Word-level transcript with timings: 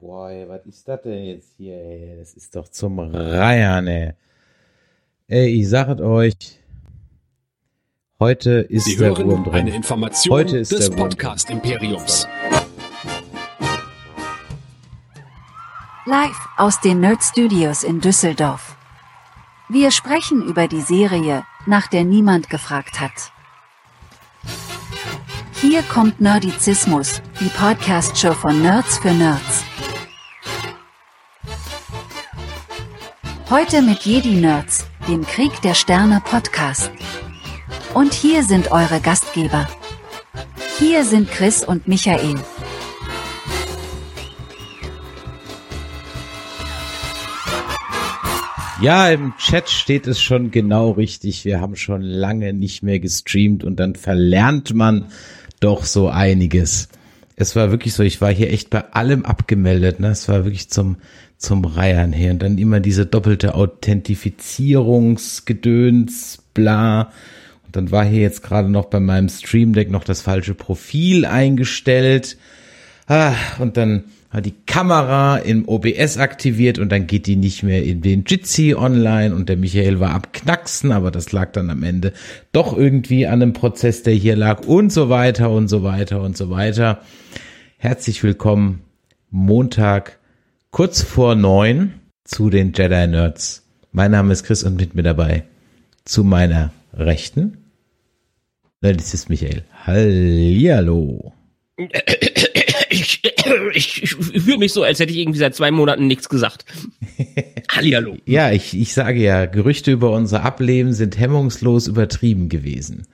Boah, 0.00 0.30
ey, 0.30 0.48
was 0.48 0.64
ist 0.64 0.88
das 0.88 1.02
denn 1.02 1.24
jetzt 1.24 1.52
hier, 1.58 1.74
ey? 1.74 2.16
Das 2.18 2.32
ist 2.32 2.56
doch 2.56 2.66
zum 2.68 2.98
Reiern, 2.98 3.86
ey. 3.86 4.14
Ey, 5.28 5.60
ich 5.60 5.68
sag 5.68 6.00
euch, 6.00 6.32
heute 8.18 8.50
ist 8.60 8.86
Sie 8.86 8.96
der 8.96 9.08
hören 9.08 9.26
Wurm 9.26 9.44
drin. 9.44 9.54
eine 9.54 9.74
Information 9.76 10.32
Heute 10.32 10.56
ist 10.56 10.72
des 10.72 10.88
der 10.88 10.98
Wurm 10.98 11.10
Podcast 11.10 11.50
Imperiums. 11.50 12.26
Live 16.06 16.48
aus 16.56 16.80
den 16.80 17.00
Nerd 17.00 17.22
Studios 17.22 17.84
in 17.84 18.00
Düsseldorf. 18.00 18.76
Wir 19.68 19.90
sprechen 19.90 20.42
über 20.48 20.66
die 20.66 20.80
Serie, 20.80 21.44
nach 21.66 21.88
der 21.88 22.04
niemand 22.04 22.48
gefragt 22.48 23.00
hat. 23.00 23.32
Hier 25.60 25.82
kommt 25.82 26.22
Nerdizismus, 26.22 27.20
die 27.38 27.50
Podcast-Show 27.50 28.32
von 28.32 28.62
Nerds 28.62 28.96
für 28.96 29.12
Nerds. 29.12 29.62
Heute 33.50 33.82
mit 33.82 34.02
Jedi 34.02 34.36
Nerds, 34.36 34.86
dem 35.08 35.22
Krieg 35.22 35.50
der 35.62 35.74
Sterne 35.74 36.22
Podcast. 36.24 36.92
Und 37.94 38.14
hier 38.14 38.44
sind 38.44 38.70
eure 38.70 39.00
Gastgeber. 39.00 39.68
Hier 40.78 41.02
sind 41.02 41.28
Chris 41.28 41.64
und 41.64 41.88
Michael. 41.88 42.36
Ja, 48.80 49.10
im 49.10 49.34
Chat 49.36 49.68
steht 49.68 50.06
es 50.06 50.22
schon 50.22 50.52
genau 50.52 50.92
richtig. 50.92 51.44
Wir 51.44 51.60
haben 51.60 51.74
schon 51.74 52.02
lange 52.02 52.52
nicht 52.52 52.84
mehr 52.84 53.00
gestreamt 53.00 53.64
und 53.64 53.80
dann 53.80 53.96
verlernt 53.96 54.74
man 54.74 55.06
doch 55.58 55.82
so 55.86 56.08
einiges. 56.08 56.88
Es 57.34 57.56
war 57.56 57.72
wirklich 57.72 57.94
so, 57.94 58.04
ich 58.04 58.20
war 58.20 58.32
hier 58.32 58.52
echt 58.52 58.70
bei 58.70 58.92
allem 58.92 59.24
abgemeldet. 59.24 59.98
Ne? 59.98 60.10
Es 60.10 60.28
war 60.28 60.44
wirklich 60.44 60.70
zum, 60.70 60.98
zum 61.40 61.64
Reiern 61.64 62.12
her. 62.12 62.30
Und 62.32 62.42
dann 62.42 62.58
immer 62.58 62.80
diese 62.80 63.06
doppelte 63.06 63.54
Authentifizierungsgedöns, 63.54 66.42
bla. 66.54 67.10
Und 67.66 67.76
dann 67.76 67.90
war 67.90 68.04
hier 68.04 68.20
jetzt 68.20 68.42
gerade 68.42 68.68
noch 68.68 68.84
bei 68.84 69.00
meinem 69.00 69.30
Stream 69.30 69.72
Deck 69.72 69.90
noch 69.90 70.04
das 70.04 70.22
falsche 70.22 70.54
Profil 70.54 71.24
eingestellt. 71.24 72.36
Ah, 73.06 73.32
und 73.58 73.76
dann 73.76 74.04
hat 74.28 74.46
die 74.46 74.54
Kamera 74.66 75.38
im 75.38 75.66
OBS 75.66 76.18
aktiviert 76.18 76.78
und 76.78 76.92
dann 76.92 77.08
geht 77.08 77.26
die 77.26 77.34
nicht 77.34 77.64
mehr 77.64 77.82
in 77.82 78.00
den 78.02 78.22
Jitsi 78.24 78.76
online 78.76 79.34
und 79.34 79.48
der 79.48 79.56
Michael 79.56 79.98
war 79.98 80.14
abknacksen, 80.14 80.92
aber 80.92 81.10
das 81.10 81.32
lag 81.32 81.50
dann 81.50 81.68
am 81.68 81.82
Ende 81.82 82.12
doch 82.52 82.76
irgendwie 82.76 83.26
an 83.26 83.42
einem 83.42 83.54
Prozess, 83.54 84.04
der 84.04 84.14
hier 84.14 84.36
lag 84.36 84.68
und 84.68 84.92
so 84.92 85.08
weiter 85.08 85.50
und 85.50 85.66
so 85.66 85.82
weiter 85.82 86.22
und 86.22 86.36
so 86.36 86.50
weiter. 86.50 87.00
Herzlich 87.78 88.22
willkommen 88.22 88.82
Montag 89.30 90.19
kurz 90.70 91.02
vor 91.02 91.34
neun 91.34 91.94
zu 92.24 92.50
den 92.50 92.72
Jedi 92.72 93.06
Nerds. 93.06 93.66
Mein 93.92 94.12
Name 94.12 94.32
ist 94.32 94.44
Chris 94.44 94.62
und 94.62 94.76
mit 94.76 94.94
mir 94.94 95.02
dabei 95.02 95.44
zu 96.04 96.24
meiner 96.24 96.72
Rechten. 96.94 97.58
Nein, 98.80 98.96
das 98.96 99.12
ist 99.12 99.28
Michael. 99.28 99.64
Hallihallo. 99.84 101.32
Ich, 102.88 103.22
ich, 103.74 104.02
ich 104.02 104.42
fühle 104.42 104.58
mich 104.58 104.72
so, 104.72 104.82
als 104.82 105.00
hätte 105.00 105.12
ich 105.12 105.18
irgendwie 105.18 105.38
seit 105.38 105.54
zwei 105.54 105.70
Monaten 105.70 106.06
nichts 106.06 106.28
gesagt. 106.28 106.64
Hallihallo. 107.70 108.16
Ja, 108.26 108.50
ich, 108.52 108.78
ich 108.78 108.92
sage 108.94 109.20
ja, 109.20 109.46
Gerüchte 109.46 109.90
über 109.92 110.12
unser 110.12 110.44
Ableben 110.44 110.92
sind 110.92 111.18
hemmungslos 111.18 111.86
übertrieben 111.88 112.48
gewesen. 112.48 113.06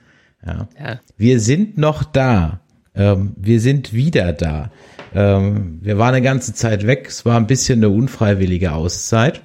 Ja. 0.45 0.67
Ja. 0.79 0.99
Wir 1.17 1.39
sind 1.39 1.77
noch 1.77 2.03
da. 2.03 2.61
Ähm, 2.95 3.33
wir 3.37 3.59
sind 3.59 3.93
wieder 3.93 4.33
da. 4.33 4.71
Ähm, 5.13 5.79
wir 5.81 5.97
waren 5.97 6.15
eine 6.15 6.21
ganze 6.21 6.53
Zeit 6.53 6.85
weg. 6.85 7.07
Es 7.07 7.25
war 7.25 7.37
ein 7.37 7.47
bisschen 7.47 7.79
eine 7.79 7.89
unfreiwillige 7.89 8.73
Auszeit. 8.73 9.41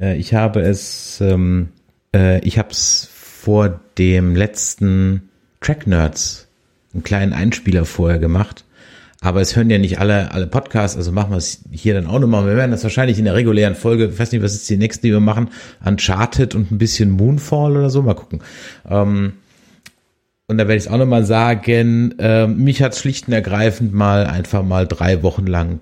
Äh, 0.00 0.16
ich 0.16 0.34
habe 0.34 0.60
es, 0.60 1.20
ähm, 1.20 1.68
äh, 2.14 2.40
ich 2.40 2.58
habe 2.58 2.70
es 2.70 3.08
vor 3.12 3.80
dem 3.98 4.36
letzten 4.36 5.30
Track 5.60 5.86
Nerds 5.86 6.48
einen 6.92 7.02
kleinen 7.02 7.32
Einspieler 7.32 7.84
vorher 7.84 8.18
gemacht. 8.18 8.64
Aber 9.20 9.40
es 9.40 9.54
hören 9.54 9.70
ja 9.70 9.78
nicht 9.78 10.00
alle, 10.00 10.32
alle 10.32 10.48
Podcasts, 10.48 10.96
also 10.96 11.12
machen 11.12 11.30
wir 11.30 11.36
es 11.36 11.62
hier 11.70 11.94
dann 11.94 12.08
auch 12.08 12.18
nochmal. 12.18 12.44
Wir 12.44 12.56
werden 12.56 12.72
das 12.72 12.82
wahrscheinlich 12.82 13.20
in 13.20 13.24
der 13.24 13.34
regulären 13.34 13.76
Folge, 13.76 14.06
ich 14.06 14.18
weiß 14.18 14.32
nicht, 14.32 14.42
was 14.42 14.52
ist 14.52 14.68
die 14.68 14.76
nächste, 14.76 15.02
die 15.06 15.12
wir 15.12 15.20
machen, 15.20 15.50
Uncharted 15.84 16.56
und 16.56 16.72
ein 16.72 16.78
bisschen 16.78 17.12
Moonfall 17.12 17.76
oder 17.76 17.88
so, 17.88 18.02
mal 18.02 18.14
gucken. 18.14 18.40
Ähm, 18.90 19.34
und 20.48 20.58
da 20.58 20.64
werde 20.64 20.76
ich 20.76 20.86
es 20.86 20.90
auch 20.90 20.98
nochmal 20.98 21.24
sagen, 21.24 22.14
ähm, 22.18 22.58
mich 22.58 22.82
hat 22.82 22.96
schlicht 22.96 23.28
und 23.28 23.34
ergreifend 23.34 23.94
mal 23.94 24.26
einfach 24.26 24.62
mal 24.62 24.86
drei 24.86 25.22
Wochen 25.22 25.46
lang 25.46 25.80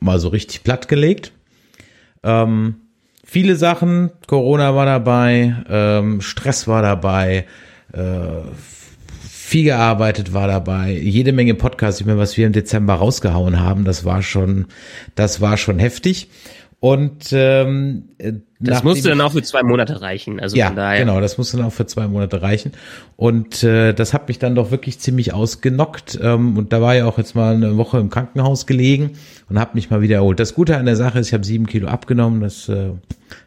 mal 0.00 0.18
so 0.18 0.28
richtig 0.28 0.62
platt 0.62 0.88
gelegt. 0.88 1.32
Ähm, 2.22 2.76
viele 3.24 3.56
Sachen, 3.56 4.10
Corona 4.26 4.74
war 4.74 4.86
dabei, 4.86 5.56
ähm, 5.68 6.20
Stress 6.20 6.66
war 6.68 6.82
dabei, 6.82 7.46
äh, 7.92 8.00
viel 9.22 9.64
gearbeitet 9.64 10.32
war 10.32 10.48
dabei, 10.48 10.90
jede 10.90 11.32
Menge 11.32 11.54
Podcasts, 11.54 12.00
ich 12.00 12.06
meine, 12.06 12.18
was 12.18 12.36
wir 12.36 12.46
im 12.46 12.52
Dezember 12.52 12.94
rausgehauen 12.94 13.60
haben, 13.60 13.84
das 13.84 14.04
war 14.04 14.22
schon, 14.22 14.66
das 15.14 15.40
war 15.40 15.56
schon 15.56 15.78
heftig. 15.78 16.28
Und 16.78 17.30
ähm, 17.32 18.04
Das 18.18 18.34
nachdem 18.60 18.88
musste 18.88 19.08
dann 19.08 19.18
ich- 19.18 19.24
auch 19.24 19.32
für 19.32 19.42
zwei 19.42 19.62
Monate 19.62 20.02
reichen. 20.02 20.38
Also 20.40 20.56
ja, 20.56 20.68
genau, 20.98 21.20
das 21.20 21.38
musste 21.38 21.56
dann 21.56 21.66
auch 21.66 21.72
für 21.72 21.86
zwei 21.86 22.06
Monate 22.06 22.42
reichen. 22.42 22.72
Und 23.16 23.62
äh, 23.64 23.92
das 23.94 24.12
hat 24.12 24.28
mich 24.28 24.38
dann 24.38 24.54
doch 24.54 24.70
wirklich 24.70 24.98
ziemlich 24.98 25.32
ausgenockt. 25.32 26.18
Ähm, 26.22 26.56
und 26.58 26.72
da 26.74 26.82
war 26.82 26.94
ja 26.94 27.06
auch 27.06 27.16
jetzt 27.18 27.34
mal 27.34 27.54
eine 27.54 27.76
Woche 27.78 27.98
im 27.98 28.10
Krankenhaus 28.10 28.66
gelegen 28.66 29.12
und 29.48 29.58
habe 29.58 29.70
mich 29.74 29.88
mal 29.90 30.02
wieder 30.02 30.16
erholt. 30.16 30.38
Das 30.38 30.54
Gute 30.54 30.76
an 30.76 30.84
der 30.84 30.96
Sache 30.96 31.18
ist, 31.18 31.28
ich 31.28 31.34
habe 31.34 31.44
sieben 31.44 31.66
Kilo 31.66 31.88
abgenommen. 31.88 32.42
Das, 32.42 32.68
äh, 32.68 32.90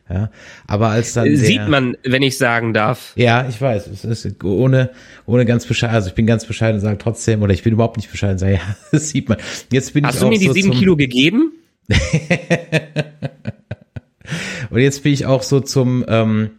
ja, 0.09 0.31
aber 0.66 0.88
als 0.89 1.13
dann 1.13 1.28
Äh, 1.28 1.29
der, 1.35 1.38
Sieht 1.45 1.68
man, 1.68 1.95
wenn 2.03 2.23
ich 2.23 2.38
sagen 2.39 2.73
darf. 2.73 3.13
ja, 3.16 3.47
ich 3.47 3.62
weiß, 3.62 3.88
es 3.88 4.03
ist 4.03 4.44
ohne, 4.44 4.89
ohne 5.28 5.45
ganz 5.45 5.68
bescheiden, 5.68 5.95
also 5.95 6.09
ich 6.09 6.16
bin 6.16 6.25
ganz 6.25 6.45
bescheiden 6.45 6.75
und 6.75 6.81
sage 6.81 6.97
trotzdem, 6.97 7.44
oder 7.44 7.53
ich 7.53 7.62
bin 7.62 7.73
überhaupt 7.73 7.97
nicht 7.97 8.09
bescheiden, 8.09 8.39
sage, 8.39 8.53
ja, 8.56 8.62
das 8.91 9.09
sieht 9.09 9.29
man. 9.29 9.38
Jetzt 9.72 9.94
bin 9.94 10.03
Hast 10.06 10.16
ich 10.16 10.19
du 10.22 10.25
auch 10.25 10.29
mir 10.31 10.39
die 10.39 10.50
sieben 10.50 10.72
Kilo 10.72 10.95
gegeben? 10.97 11.51
Und 14.69 14.79
jetzt 14.79 15.03
bin 15.03 15.13
ich 15.13 15.25
auch 15.25 15.44
so 15.44 15.59
zum, 15.59 16.05
ähm, 16.07 16.51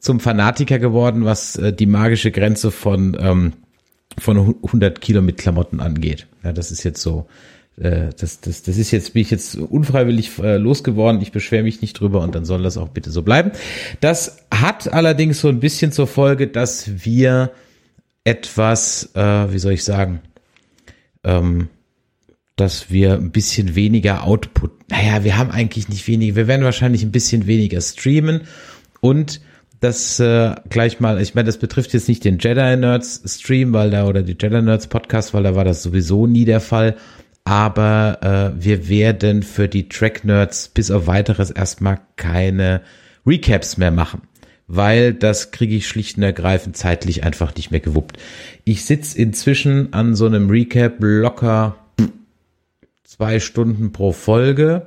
zum 0.00 0.20
Fanatiker 0.20 0.78
geworden, 0.78 1.24
was 1.24 1.56
äh, 1.56 1.72
die 1.72 1.86
magische 1.86 2.30
Grenze 2.30 2.70
von, 2.70 3.16
ähm, 3.20 3.52
von 4.18 4.56
100 4.62 5.00
Kilo 5.00 5.22
mit 5.22 5.38
Klamotten 5.38 5.80
angeht. 5.80 6.26
Ja, 6.44 6.52
das 6.52 6.70
ist 6.70 6.84
jetzt 6.84 7.02
so, 7.02 7.26
äh, 7.76 8.10
das, 8.18 8.40
das, 8.40 8.62
das 8.62 8.78
ist 8.78 8.90
jetzt, 8.90 9.12
bin 9.12 9.22
ich 9.22 9.30
jetzt 9.30 9.56
unfreiwillig 9.56 10.38
äh, 10.38 10.56
losgeworden. 10.56 11.20
Ich 11.20 11.32
beschwere 11.32 11.64
mich 11.64 11.82
nicht 11.82 11.98
drüber 11.98 12.22
und 12.22 12.34
dann 12.34 12.44
soll 12.44 12.62
das 12.62 12.78
auch 12.78 12.88
bitte 12.88 13.10
so 13.10 13.22
bleiben. 13.22 13.52
Das 14.00 14.44
hat 14.50 14.92
allerdings 14.92 15.40
so 15.40 15.48
ein 15.48 15.60
bisschen 15.60 15.92
zur 15.92 16.06
Folge, 16.06 16.46
dass 16.46 17.04
wir 17.04 17.50
etwas, 18.24 19.10
äh, 19.14 19.52
wie 19.52 19.58
soll 19.58 19.72
ich 19.72 19.84
sagen, 19.84 20.20
ähm, 21.24 21.68
dass 22.56 22.90
wir 22.90 23.14
ein 23.14 23.30
bisschen 23.30 23.74
weniger 23.74 24.24
Output, 24.24 24.72
naja, 24.88 25.24
wir 25.24 25.36
haben 25.36 25.50
eigentlich 25.50 25.88
nicht 25.88 26.06
weniger, 26.06 26.36
wir 26.36 26.46
werden 26.48 26.64
wahrscheinlich 26.64 27.02
ein 27.02 27.12
bisschen 27.12 27.46
weniger 27.46 27.80
streamen 27.80 28.42
und 29.00 29.40
das 29.80 30.18
äh, 30.20 30.54
gleich 30.68 31.00
mal, 31.00 31.20
ich 31.20 31.34
meine, 31.34 31.46
das 31.46 31.58
betrifft 31.58 31.92
jetzt 31.92 32.08
nicht 32.08 32.24
den 32.24 32.38
Jedi 32.38 32.76
Nerds 32.76 33.22
Stream, 33.26 33.72
weil 33.72 33.90
da 33.90 34.06
oder 34.06 34.22
die 34.22 34.36
Jedi 34.40 34.62
Nerds 34.62 34.86
Podcast, 34.86 35.34
weil 35.34 35.42
da 35.42 35.54
war 35.54 35.64
das 35.64 35.82
sowieso 35.82 36.26
nie 36.26 36.44
der 36.44 36.60
Fall. 36.60 36.96
Aber 37.44 38.54
äh, 38.58 38.64
wir 38.64 38.88
werden 38.88 39.42
für 39.42 39.68
die 39.68 39.88
Track 39.88 40.24
Nerds 40.24 40.68
bis 40.68 40.90
auf 40.90 41.06
weiteres 41.06 41.50
erstmal 41.50 42.00
keine 42.16 42.80
Recaps 43.24 43.76
mehr 43.76 43.92
machen, 43.92 44.22
weil 44.66 45.14
das 45.14 45.52
kriege 45.52 45.76
ich 45.76 45.86
schlicht 45.86 46.16
und 46.16 46.24
ergreifend 46.24 46.76
zeitlich 46.76 47.22
einfach 47.22 47.54
nicht 47.54 47.70
mehr 47.70 47.80
gewuppt. 47.80 48.18
Ich 48.64 48.84
sitze 48.84 49.16
inzwischen 49.18 49.92
an 49.92 50.16
so 50.16 50.26
einem 50.26 50.50
Recap 50.50 50.96
locker 50.98 51.76
zwei 53.16 53.40
Stunden 53.40 53.92
pro 53.92 54.12
Folge. 54.12 54.86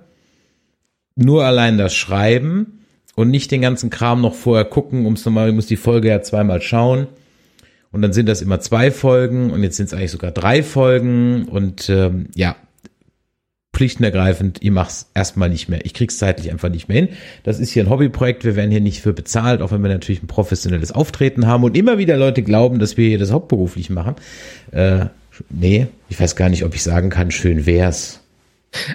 Nur 1.16 1.46
allein 1.46 1.78
das 1.78 1.94
Schreiben 1.94 2.86
und 3.16 3.30
nicht 3.30 3.52
den 3.52 3.62
ganzen 3.62 3.90
Kram 3.90 4.22
noch 4.22 4.36
vorher 4.36 4.66
gucken, 4.66 5.06
ums 5.06 5.26
nochmal, 5.26 5.50
ich 5.50 5.56
muss 5.56 5.68
die 5.68 5.76
Folge 5.76 6.10
ja 6.10 6.22
zweimal 6.22 6.62
schauen. 6.62 7.08
Und 7.92 8.02
dann 8.02 8.14
sind 8.14 8.30
das 8.30 8.42
immer 8.42 8.60
zwei 8.60 8.92
Folgen 8.92 9.52
und 9.52 9.64
jetzt 9.64 9.78
sind 9.78 9.88
es 9.88 9.94
eigentlich 9.94 10.12
sogar 10.12 10.32
drei 10.32 10.62
Folgen 10.62 11.46
und 11.46 11.90
ähm, 11.90 12.28
ja, 12.36 12.56
pflichtenergreifend, 13.74 14.60
ich 14.62 14.72
mach's 14.72 15.10
erstmal 15.16 15.50
nicht 15.50 15.70
mehr. 15.70 15.86
Ich 15.86 15.94
krieg's 15.94 16.18
zeitlich 16.18 16.52
einfach 16.52 16.70
nicht 16.70 16.88
mehr 16.88 16.98
hin. 16.98 17.10
Das 17.44 17.60
ist 17.60 17.72
hier 17.72 17.84
ein 17.84 17.90
Hobbyprojekt, 17.90 18.44
wir 18.44 18.56
werden 18.56 18.72
hier 18.72 18.82
nicht 18.82 19.02
für 19.02 19.14
bezahlt, 19.14 19.62
auch 19.62 19.72
wenn 19.72 19.82
wir 19.82 19.90
natürlich 19.90 20.22
ein 20.22 20.28
professionelles 20.28 20.92
Auftreten 20.92 21.48
haben 21.48 21.64
und 21.64 21.76
immer 21.76 21.98
wieder 21.98 22.18
Leute 22.18 22.44
glauben, 22.44 22.80
dass 22.80 22.96
wir 22.96 23.08
hier 23.08 23.20
das 23.20 23.32
hauptberuflich 23.32 23.90
machen. 23.90 24.16
Äh, 24.72 25.06
nee, 25.50 25.88
ich 26.10 26.20
weiß 26.20 26.36
gar 26.36 26.50
nicht, 26.50 26.64
ob 26.64 26.76
ich 26.76 26.84
sagen 26.84 27.10
kann, 27.10 27.32
schön 27.32 27.66
wär's. 27.66 28.19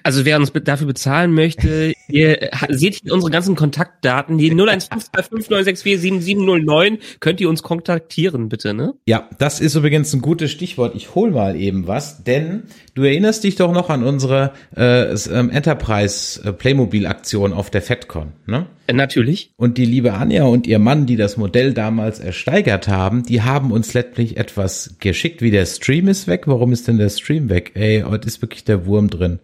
Also 0.02 0.24
wer 0.24 0.38
uns 0.38 0.52
dafür 0.52 0.86
bezahlen 0.86 1.32
möchte, 1.32 1.92
ihr 2.08 2.50
ha- 2.52 2.66
seht 2.70 3.00
hier 3.02 3.12
unsere 3.12 3.30
ganzen 3.30 3.56
Kontaktdaten, 3.56 4.38
die 4.38 4.52
015259647709, 4.52 6.98
könnt 7.20 7.40
ihr 7.40 7.48
uns 7.48 7.62
kontaktieren, 7.62 8.48
bitte, 8.48 8.74
ne? 8.74 8.94
Ja, 9.06 9.28
das 9.38 9.60
ist 9.60 9.74
übrigens 9.74 10.12
ein 10.12 10.20
gutes 10.20 10.50
Stichwort. 10.50 10.94
Ich 10.94 11.14
hol 11.14 11.30
mal 11.30 11.56
eben 11.56 11.86
was, 11.86 12.24
denn 12.24 12.64
du 12.94 13.02
erinnerst 13.02 13.44
dich 13.44 13.56
doch 13.56 13.72
noch 13.72 13.90
an 13.90 14.02
unsere 14.04 14.52
äh, 14.76 15.12
ähm, 15.12 15.50
Enterprise 15.50 16.42
äh, 16.44 16.52
Playmobil 16.52 17.06
Aktion 17.06 17.52
auf 17.52 17.70
der 17.70 17.82
FedCon, 17.82 18.32
ne? 18.46 18.66
Äh, 18.86 18.92
natürlich. 18.92 19.52
Und 19.56 19.78
die 19.78 19.86
liebe 19.86 20.14
Anja 20.14 20.44
und 20.44 20.66
ihr 20.66 20.78
Mann, 20.78 21.06
die 21.06 21.16
das 21.16 21.36
Modell 21.36 21.72
damals 21.74 22.20
ersteigert 22.20 22.88
haben, 22.88 23.24
die 23.24 23.42
haben 23.42 23.72
uns 23.72 23.94
letztlich 23.94 24.36
etwas 24.36 24.96
geschickt, 25.00 25.42
wie 25.42 25.50
der 25.50 25.66
Stream 25.66 26.08
ist 26.08 26.26
weg. 26.28 26.42
Warum 26.46 26.72
ist 26.72 26.86
denn 26.88 26.98
der 26.98 27.08
Stream 27.10 27.48
weg? 27.48 27.72
Ey, 27.74 28.04
heute 28.06 28.26
ist 28.28 28.42
wirklich 28.42 28.64
der 28.64 28.86
Wurm 28.86 29.08
drin. 29.10 29.38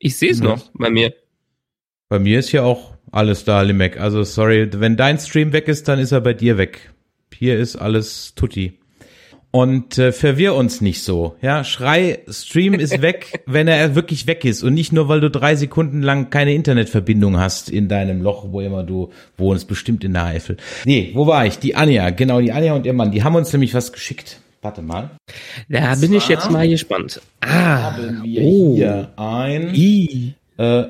Ich 0.00 0.16
sehe 0.16 0.30
es 0.32 0.40
Ja. 0.40 0.46
noch 0.46 0.70
bei 0.74 0.90
mir. 0.90 1.14
Bei 2.08 2.18
mir 2.18 2.40
ist 2.40 2.48
hier 2.48 2.64
auch 2.64 2.94
alles 3.12 3.44
da, 3.44 3.62
Limek. 3.62 4.00
Also 4.00 4.24
sorry, 4.24 4.68
wenn 4.72 4.96
dein 4.96 5.18
Stream 5.18 5.52
weg 5.52 5.68
ist, 5.68 5.86
dann 5.86 5.98
ist 6.00 6.10
er 6.10 6.20
bei 6.20 6.34
dir 6.34 6.58
weg. 6.58 6.90
Hier 7.32 7.56
ist 7.58 7.76
alles 7.76 8.34
tutti. 8.34 8.78
Und 9.52 9.98
äh, 9.98 10.12
verwirr 10.12 10.54
uns 10.54 10.80
nicht 10.80 11.02
so. 11.02 11.34
Ja, 11.42 11.64
Schrei, 11.64 12.20
Stream 12.28 12.74
ist 12.74 13.02
weg, 13.02 13.42
wenn 13.46 13.66
er 13.68 13.94
wirklich 13.96 14.26
weg 14.28 14.44
ist 14.44 14.62
und 14.62 14.74
nicht 14.74 14.92
nur, 14.92 15.08
weil 15.08 15.20
du 15.20 15.28
drei 15.30 15.54
Sekunden 15.56 16.02
lang 16.02 16.30
keine 16.30 16.54
Internetverbindung 16.54 17.36
hast 17.38 17.68
in 17.68 17.88
deinem 17.88 18.22
Loch, 18.22 18.46
wo 18.50 18.60
immer 18.60 18.84
du 18.84 19.10
wohnst, 19.36 19.66
bestimmt 19.68 20.04
in 20.04 20.12
der 20.14 20.24
Eifel. 20.24 20.56
Nee, 20.84 21.10
wo 21.14 21.26
war 21.26 21.46
ich? 21.46 21.58
Die 21.58 21.74
Anja, 21.74 22.10
genau, 22.10 22.40
die 22.40 22.52
Anja 22.52 22.74
und 22.74 22.86
ihr 22.86 22.92
Mann, 22.92 23.10
die 23.10 23.22
haben 23.24 23.34
uns 23.34 23.52
nämlich 23.52 23.74
was 23.74 23.92
geschickt. 23.92 24.40
Warte 24.62 24.82
mal. 24.82 25.10
Da 25.68 25.94
bin 25.94 26.12
ich 26.12 26.28
jetzt 26.28 26.50
mal 26.50 26.68
gespannt. 26.68 27.20
Ah, 27.40 27.92
Haben 27.94 28.22
wir 28.24 28.42
Oh. 28.42 28.74
hier 28.74 29.08
ein 29.16 29.74
i. 29.74 30.34
äh, 30.58 30.84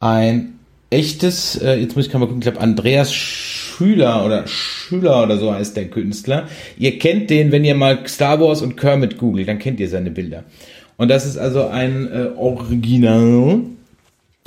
ein 0.00 0.58
echtes, 0.90 1.56
äh, 1.62 1.74
jetzt 1.80 1.96
muss 1.96 2.06
ich 2.06 2.12
mal 2.14 2.20
gucken, 2.20 2.38
ich 2.38 2.42
glaube 2.42 2.60
Andreas 2.60 3.12
Schüler 3.14 4.24
oder 4.24 4.46
Schüler 4.46 5.22
oder 5.22 5.36
so 5.38 5.52
heißt 5.52 5.76
der 5.76 5.88
Künstler. 5.88 6.48
Ihr 6.78 6.98
kennt 6.98 7.28
den, 7.30 7.52
wenn 7.52 7.64
ihr 7.64 7.74
mal 7.74 8.06
Star 8.06 8.40
Wars 8.40 8.62
und 8.62 8.76
Kermit 8.76 9.18
googelt, 9.18 9.48
dann 9.48 9.58
kennt 9.58 9.78
ihr 9.80 9.88
seine 9.88 10.10
Bilder. 10.10 10.44
Und 10.96 11.08
das 11.08 11.26
ist 11.26 11.36
also 11.36 11.66
ein 11.68 12.10
äh, 12.10 12.28
Original. 12.36 13.60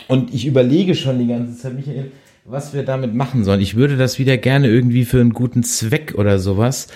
Und 0.08 0.34
ich 0.34 0.46
überlege 0.46 0.96
schon 0.96 1.20
die 1.20 1.28
ganze 1.28 1.58
Zeit, 1.58 1.76
Michael, 1.76 2.12
was 2.46 2.74
wir 2.74 2.84
damit 2.84 3.14
machen 3.16 3.44
sollen. 3.44 3.62
Ich 3.62 3.76
würde 3.76 3.98
das 3.98 4.20
wieder 4.20 4.38
gerne 4.38 4.68
irgendwie 4.68 5.06
für 5.06 5.20
einen 5.20 5.34
guten 5.34 5.64
Zweck 5.64 6.14
oder 6.18 6.38
sowas 6.40 6.88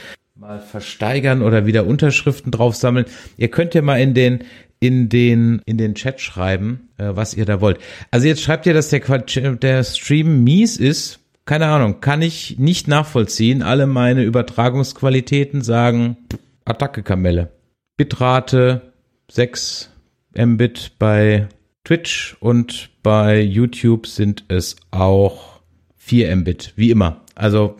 mal 0.49 0.59
versteigern 0.59 1.43
oder 1.43 1.67
wieder 1.67 1.85
Unterschriften 1.85 2.51
drauf 2.51 2.75
sammeln. 2.75 3.05
Ihr 3.37 3.49
könnt 3.49 3.75
ja 3.75 3.83
mal 3.83 4.01
in 4.01 4.15
den 4.15 4.39
in 4.79 5.07
den 5.07 5.61
in 5.67 5.77
den 5.77 5.93
Chat 5.93 6.21
schreiben, 6.21 6.89
äh, 6.97 7.11
was 7.11 7.35
ihr 7.35 7.45
da 7.45 7.61
wollt. 7.61 7.77
Also 8.09 8.25
jetzt 8.25 8.41
schreibt 8.41 8.65
ihr, 8.65 8.73
dass 8.73 8.89
der 8.89 8.99
Quatsch, 8.99 9.39
der 9.39 9.83
Stream 9.83 10.43
mies 10.43 10.77
ist. 10.77 11.19
Keine 11.45 11.67
Ahnung, 11.67 12.01
kann 12.01 12.23
ich 12.23 12.57
nicht 12.57 12.87
nachvollziehen. 12.87 13.61
Alle 13.61 13.85
meine 13.85 14.23
Übertragungsqualitäten 14.23 15.61
sagen 15.61 16.17
Attacke 16.65 17.03
Kamelle. 17.03 17.51
Bitrate 17.95 18.93
6 19.29 19.91
Mbit 20.35 20.93
bei 20.97 21.47
Twitch 21.83 22.37
und 22.39 22.89
bei 23.03 23.39
YouTube 23.39 24.07
sind 24.07 24.45
es 24.47 24.77
auch 24.89 25.61
4 25.97 26.35
Mbit, 26.37 26.73
wie 26.75 26.89
immer. 26.89 27.21
Also 27.35 27.77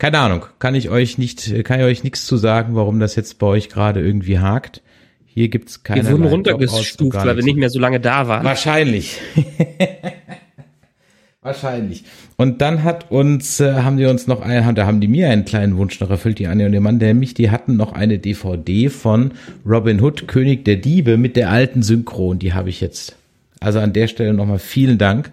keine 0.00 0.18
Ahnung, 0.18 0.46
kann 0.58 0.74
ich 0.74 0.88
euch 0.88 1.18
nicht, 1.18 1.62
kann 1.64 1.78
ich 1.78 1.84
euch 1.84 2.04
nichts 2.04 2.24
zu 2.24 2.38
sagen, 2.38 2.74
warum 2.74 3.00
das 3.00 3.16
jetzt 3.16 3.38
bei 3.38 3.46
euch 3.46 3.68
gerade 3.68 4.00
irgendwie 4.00 4.38
hakt. 4.38 4.80
Hier 5.26 5.48
gibt's 5.48 5.82
keine. 5.82 6.02
Wir 6.02 6.12
wurden 6.12 6.24
runtergestuft, 6.24 7.14
weil 7.14 7.36
wir 7.36 7.44
nicht 7.44 7.58
mehr 7.58 7.68
so 7.68 7.78
lange 7.78 8.00
da 8.00 8.26
waren. 8.26 8.44
Wahrscheinlich. 8.44 9.18
Wahrscheinlich. 11.42 12.04
Und 12.36 12.62
dann 12.62 12.82
hat 12.82 13.10
uns, 13.10 13.60
äh, 13.60 13.74
haben 13.74 13.98
die 13.98 14.06
uns 14.06 14.26
noch 14.26 14.40
ein, 14.40 14.74
da 14.74 14.86
haben 14.86 15.00
die 15.00 15.08
mir 15.08 15.28
einen 15.28 15.44
kleinen 15.44 15.76
Wunsch 15.76 16.00
noch 16.00 16.10
erfüllt, 16.10 16.38
die 16.38 16.46
Anja 16.46 16.66
und 16.66 16.72
der 16.72 16.80
Mann, 16.80 16.98
der 16.98 17.14
mich, 17.14 17.34
die 17.34 17.50
hatten 17.50 17.76
noch 17.76 17.92
eine 17.92 18.18
DVD 18.18 18.88
von 18.88 19.32
Robin 19.66 20.00
Hood, 20.00 20.28
König 20.28 20.64
der 20.64 20.76
Diebe 20.76 21.18
mit 21.18 21.36
der 21.36 21.50
alten 21.50 21.82
Synchron, 21.82 22.38
die 22.38 22.54
habe 22.54 22.70
ich 22.70 22.80
jetzt. 22.80 23.16
Also 23.60 23.80
an 23.80 23.92
der 23.92 24.08
Stelle 24.08 24.32
nochmal 24.32 24.58
vielen 24.58 24.96
Dank. 24.96 25.30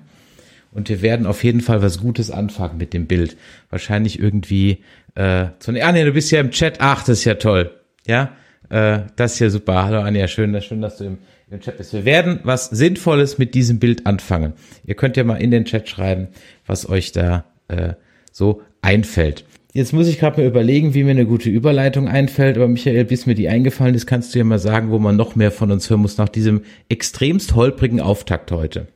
Und 0.78 0.90
wir 0.90 1.02
werden 1.02 1.26
auf 1.26 1.44
jeden 1.44 1.62
Fall 1.62 1.82
was 1.82 2.00
Gutes 2.00 2.30
anfangen 2.30 2.78
mit 2.78 2.94
dem 2.94 3.08
Bild. 3.08 3.36
Wahrscheinlich 3.72 4.20
irgendwie, 4.20 4.84
äh, 5.16 5.48
zu, 5.58 5.72
Anja, 5.72 6.06
du 6.06 6.12
bist 6.12 6.30
ja 6.30 6.40
im 6.40 6.52
Chat. 6.52 6.76
Ach, 6.82 7.00
das 7.00 7.18
ist 7.18 7.26
ja 7.26 7.34
toll. 7.34 7.72
Ja, 8.06 8.34
äh, 8.70 9.00
das 9.16 9.34
ist 9.34 9.40
ja 9.40 9.50
super. 9.50 9.86
Hallo 9.86 10.02
Anja, 10.02 10.28
schön, 10.28 10.62
schön, 10.62 10.84
dass 10.84 10.98
du 10.98 11.06
im, 11.06 11.18
im 11.50 11.62
Chat 11.62 11.80
bist. 11.80 11.94
Wir 11.94 12.06
werden 12.06 12.42
was 12.44 12.70
Sinnvolles 12.70 13.40
mit 13.40 13.56
diesem 13.56 13.80
Bild 13.80 14.06
anfangen. 14.06 14.54
Ihr 14.86 14.94
könnt 14.94 15.18
ja 15.18 15.24
mal 15.24 15.42
in 15.42 15.50
den 15.50 15.66
Chat 15.66 15.90
schreiben, 15.90 16.28
was 16.68 16.88
euch 16.88 17.12
da 17.12 17.46
äh, 17.70 17.94
so 18.32 18.62
einfällt. 18.84 19.46
Jetzt 19.74 19.94
muss 19.94 20.08
ich 20.08 20.20
gerade 20.20 20.42
mal 20.42 20.48
überlegen, 20.48 20.94
wie 20.94 21.04
mir 21.04 21.10
eine 21.10 21.26
gute 21.26 21.50
Überleitung 21.50 22.08
einfällt. 22.08 22.56
Aber 22.56 22.68
Michael, 22.68 23.06
bis 23.06 23.26
mir 23.26 23.34
die 23.34 23.50
eingefallen 23.50 23.96
ist, 23.96 24.06
kannst 24.06 24.36
du 24.36 24.38
ja 24.38 24.46
mal 24.46 24.60
sagen, 24.60 24.92
wo 24.92 25.00
man 25.00 25.16
noch 25.16 25.36
mehr 25.36 25.52
von 25.52 25.72
uns 25.72 25.90
hören 25.90 26.02
muss 26.02 26.20
nach 26.20 26.30
diesem 26.30 26.62
extremst 26.88 27.56
holprigen 27.56 28.00
Auftakt 28.00 28.52
heute. 28.52 28.90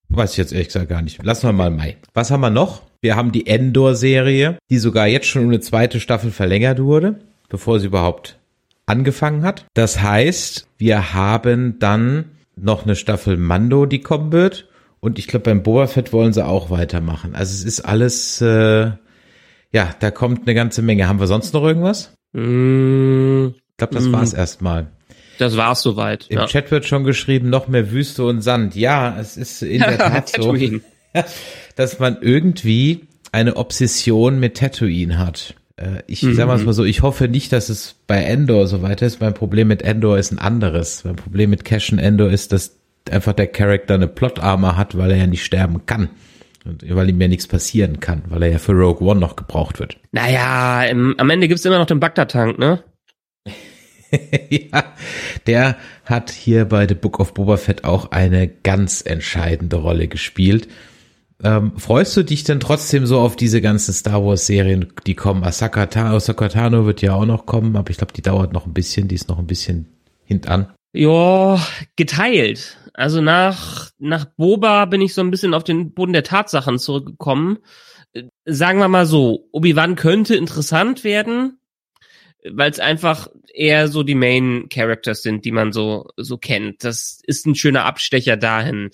Weiß 0.10 0.32
ich 0.32 0.38
jetzt 0.38 0.52
ehrlich 0.52 0.68
gesagt 0.68 0.90
gar 0.90 1.02
nicht. 1.02 1.24
Lassen 1.24 1.48
wir 1.48 1.54
mal 1.54 1.72
Mai. 1.72 1.98
Was 2.14 2.32
haben 2.32 2.42
wir 2.42 2.50
noch? 2.50 2.84
Wir 3.02 3.16
haben 3.16 3.32
die 3.32 3.46
Endor-Serie, 3.46 4.58
die 4.70 4.78
sogar 4.78 5.08
jetzt 5.08 5.28
schon 5.28 5.44
um 5.44 5.50
eine 5.50 5.60
zweite 5.60 6.00
Staffel 6.00 6.32
verlängert 6.32 6.82
wurde, 6.82 7.20
bevor 7.50 7.80
sie 7.80 7.88
überhaupt 7.88 8.40
angefangen 8.86 9.44
hat. 9.44 9.66
Das 9.74 10.02
heißt, 10.02 10.68
wir 10.78 11.14
haben 11.14 11.80
dann 11.80 12.26
noch 12.56 12.84
eine 12.86 12.96
Staffel 12.96 13.38
Mando, 13.38 13.86
die 13.86 14.00
kommen 14.02 14.32
wird. 14.32 14.68
Und 15.00 15.20
ich 15.20 15.28
glaube, 15.28 15.44
beim 15.46 15.62
Boba 15.64 15.88
Fett 15.88 16.14
wollen 16.14 16.34
sie 16.34 16.46
auch 16.46 16.70
weitermachen. 16.70 17.36
Also 17.36 17.54
es 17.54 17.64
ist 17.64 17.82
alles, 17.82 18.42
äh, 18.42 18.92
ja, 19.72 19.90
da 20.00 20.12
kommt 20.12 20.42
eine 20.48 20.56
ganze 20.56 20.82
Menge. 20.82 21.08
Haben 21.08 21.20
wir 21.20 21.28
sonst 21.28 21.54
noch 21.54 21.64
irgendwas? 21.64 22.14
Mm, 22.34 23.48
Ich 23.72 23.78
glaube, 23.78 23.94
das 23.96 24.06
Mm. 24.06 24.14
war's 24.14 24.34
erstmal. 24.34 24.88
das 25.38 25.58
war's 25.58 25.82
soweit. 25.82 26.28
Im 26.30 26.38
ja. 26.40 26.46
Chat 26.48 26.72
wird 26.72 26.86
schon 26.86 27.04
geschrieben, 27.04 27.50
noch 27.50 27.68
mehr 27.68 27.92
Wüste 27.92 28.24
und 28.24 28.42
Sand. 28.42 28.76
Ja, 28.76 29.18
es 29.20 29.36
ist 29.38 29.62
in 29.64 29.80
der 29.82 29.98
Tat 29.98 30.30
so. 30.30 30.56
Dass 31.76 32.00
man 32.00 32.18
irgendwie 32.22 33.08
eine 33.32 33.58
Obsession 33.58 34.40
mit 34.40 34.58
Tatooine 34.58 35.18
hat. 35.18 35.56
Äh, 35.78 36.04
Ich 36.08 36.22
sag 36.22 36.48
mal 36.48 36.74
so, 36.74 36.84
ich 36.84 37.02
hoffe 37.02 37.28
nicht, 37.28 37.52
dass 37.52 37.70
es 37.70 37.96
bei 38.08 38.18
Endor 38.24 38.68
so 38.68 38.82
weiter 38.82 39.06
ist. 39.06 39.22
Mein 39.22 39.34
Problem 39.34 39.68
mit 39.68 39.82
Endor 39.82 40.18
ist 40.18 40.32
ein 40.32 40.40
anderes. 40.40 41.04
Mein 41.04 41.16
Problem 41.16 41.50
mit 41.50 41.66
Cashen 41.66 42.00
Endor 42.00 42.30
ist, 42.30 42.52
dass 42.52 42.78
einfach 43.10 43.34
der 43.34 43.48
Charakter 43.48 43.94
eine 43.96 44.08
Plot-Armor 44.08 44.78
hat, 44.78 44.98
weil 44.98 45.12
er 45.12 45.18
ja 45.18 45.28
nicht 45.28 45.44
sterben 45.46 45.86
kann. 45.86 46.10
Und 46.64 46.84
weil 46.96 47.10
ihm 47.10 47.22
ja 47.22 47.28
nichts 47.28 47.46
passieren 47.46 48.00
kann, 48.00 48.24
weil 48.30 48.42
er 48.42 48.50
ja 48.54 48.58
für 48.58 48.72
Rogue 48.72 49.08
One 49.08 49.20
noch 49.20 49.36
gebraucht 49.36 49.80
wird. 49.80 49.98
Naja, 50.12 50.84
im, 50.86 51.14
am 51.20 51.30
Ende 51.30 51.48
gibt's 51.48 51.64
immer 51.66 51.78
noch 51.78 51.86
den 51.86 52.00
Bagdad-Tank, 52.00 52.58
ne? 52.58 52.84
ja, 54.50 54.84
der 55.46 55.76
hat 56.06 56.32
hier 56.32 56.66
bei 56.66 56.88
The 56.88 56.96
Book 56.96 57.20
of 57.20 57.34
Boba 57.36 57.58
Fett 57.58 57.84
auch 57.84 58.12
eine 58.12 58.48
ganz 58.48 59.02
entscheidende 59.02 59.76
Rolle 59.76 60.08
gespielt. 60.08 60.68
Ähm, 61.44 61.78
freust 61.78 62.16
du 62.16 62.24
dich 62.24 62.44
denn 62.44 62.60
trotzdem 62.60 63.06
so 63.06 63.20
auf 63.20 63.36
diese 63.36 63.62
ganzen 63.62 63.94
Star 63.94 64.26
Wars 64.26 64.46
Serien, 64.46 64.94
die 65.06 65.16
kommen? 65.16 65.44
Asaka, 65.44 65.88
Ta 65.88 66.14
Asaka 66.14 66.48
Tano 66.48 66.86
wird 66.86 67.02
ja 67.02 67.14
auch 67.14 67.26
noch 67.26 67.46
kommen, 67.46 67.76
aber 67.76 67.90
ich 67.90 67.98
glaube, 67.98 68.14
die 68.14 68.22
dauert 68.22 68.54
noch 68.54 68.66
ein 68.66 68.74
bisschen, 68.74 69.08
die 69.08 69.16
ist 69.16 69.28
noch 69.28 69.40
ein 69.40 69.48
bisschen 69.48 69.88
hintan. 70.24 70.74
Ja, 70.94 71.60
geteilt. 71.98 72.78
Also 72.94 73.20
nach, 73.20 73.92
nach 74.00 74.24
Boba 74.24 74.86
bin 74.86 75.02
ich 75.02 75.14
so 75.14 75.20
ein 75.20 75.30
bisschen 75.30 75.54
auf 75.54 75.66
den 75.66 75.94
Boden 75.94 76.14
der 76.14 76.24
Tatsachen 76.24 76.80
zurückgekommen. 76.80 77.58
Sagen 78.46 78.80
wir 78.80 78.88
mal 78.88 79.06
so, 79.06 79.50
Obi-Wan 79.52 79.96
könnte 79.96 80.38
interessant 80.38 81.04
werden, 81.04 81.60
weil 82.50 82.72
es 82.72 82.80
einfach 82.80 83.28
eher 83.54 83.90
so 83.90 84.04
die 84.04 84.16
Main 84.16 84.70
Characters 84.70 85.22
sind, 85.22 85.44
die 85.44 85.52
man 85.52 85.74
so, 85.74 86.08
so 86.16 86.38
kennt. 86.38 86.86
Das 86.86 87.20
ist 87.24 87.46
ein 87.46 87.56
schöner 87.56 87.84
Abstecher 87.84 88.38
dahin. 88.38 88.92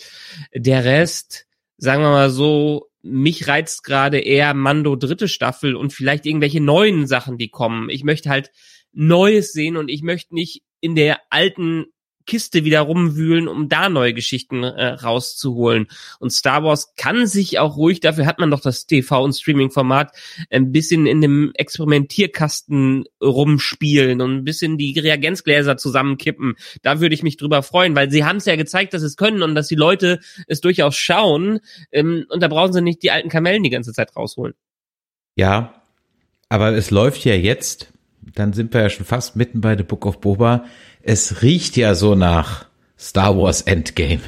Der 0.56 0.84
Rest, 0.84 1.46
sagen 1.82 2.04
wir 2.04 2.12
mal 2.12 2.30
so, 2.30 2.90
mich 3.02 3.48
reizt 3.48 3.84
gerade 3.84 4.20
eher 4.20 4.54
Mando 4.54 4.96
dritte 4.96 5.28
Staffel 5.28 5.76
und 5.76 5.92
vielleicht 5.92 6.28
irgendwelche 6.28 6.62
neuen 6.62 7.08
Sachen, 7.08 7.40
die 7.40 7.50
kommen. 7.50 7.90
Ich 7.90 8.04
möchte 8.04 8.30
halt 8.30 8.52
Neues 8.94 9.52
sehen 9.52 9.78
und 9.78 9.90
ich 9.90 10.04
möchte 10.04 10.36
nicht 10.36 10.62
in 10.80 10.96
der 10.96 11.20
alten 11.32 11.88
Kiste 12.32 12.64
wieder 12.64 12.80
rumwühlen, 12.80 13.50
um 13.50 13.68
da 13.68 13.90
neue 13.90 14.14
Geschichten 14.14 14.64
äh, 14.64 14.94
rauszuholen. 14.94 15.88
Und 16.18 16.30
Star 16.30 16.64
Wars 16.64 16.94
kann 16.96 17.28
sich 17.28 17.60
auch 17.60 17.76
ruhig, 17.76 18.00
dafür 18.00 18.26
hat 18.26 18.40
man 18.40 18.50
doch 18.50 18.62
das 18.62 18.88
TV- 18.88 19.22
und 19.22 19.34
Streaming-Format, 19.34 20.14
ein 20.50 20.72
bisschen 20.72 21.08
in 21.08 21.20
dem 21.20 21.52
Experimentierkasten 21.56 23.04
rumspielen 23.22 24.22
und 24.22 24.34
ein 24.38 24.44
bisschen 24.46 24.78
die 24.78 24.98
Reagenzgläser 24.98 25.76
zusammenkippen. 25.76 26.56
Da 26.84 27.02
würde 27.02 27.16
ich 27.16 27.22
mich 27.22 27.36
drüber 27.36 27.64
freuen, 27.64 27.98
weil 27.98 28.10
sie 28.10 28.24
haben 28.24 28.38
es 28.38 28.46
ja 28.46 28.56
gezeigt, 28.56 28.94
dass 28.94 29.02
es 29.02 29.18
können 29.18 29.44
und 29.44 29.54
dass 29.54 29.68
die 29.68 29.76
Leute 29.76 30.22
es 30.48 30.62
durchaus 30.62 30.96
schauen. 30.96 31.60
Ähm, 31.92 32.26
und 32.30 32.42
da 32.42 32.48
brauchen 32.48 32.72
sie 32.72 32.82
nicht 32.82 33.04
die 33.04 33.12
alten 33.12 33.28
Kamellen 33.28 33.62
die 33.62 33.70
ganze 33.70 33.92
Zeit 33.92 34.16
rausholen. 34.16 34.54
Ja, 35.36 35.84
aber 36.48 36.72
es 36.78 36.92
läuft 36.92 37.26
ja 37.26 37.36
jetzt 37.36 37.92
dann 38.36 38.54
sind 38.54 38.74
wir 38.74 38.82
ja 38.82 38.90
schon 38.90 39.06
fast 39.06 39.36
mitten 39.36 39.62
bei 39.62 39.76
The 39.76 39.84
Book 39.84 40.06
of 40.06 40.22
Boba. 40.22 40.66
Es 41.04 41.42
riecht 41.42 41.78
ja 41.78 41.96
so 41.96 42.16
nach 42.16 42.66
Star 42.98 43.38
Wars 43.38 43.62
Endgame. 43.62 44.22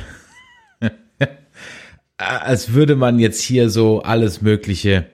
Als 2.17 2.73
würde 2.73 2.95
man 2.95 3.19
jetzt 3.19 3.41
hier 3.41 3.69
so 3.69 4.01
alles 4.01 4.41
Mögliche 4.41 5.07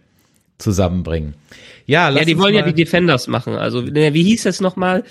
zusammenbringen. 0.57 1.33
Ja, 1.85 2.09
ja 2.11 2.23
die 2.23 2.37
wollen 2.37 2.53
ja 2.53 2.61
die 2.61 2.73
Defenders 2.73 3.27
machen. 3.27 3.55
Also, 3.55 3.85
wie 3.87 4.23
hieß 4.23 4.43
das 4.43 4.61
nochmal? 4.61 5.03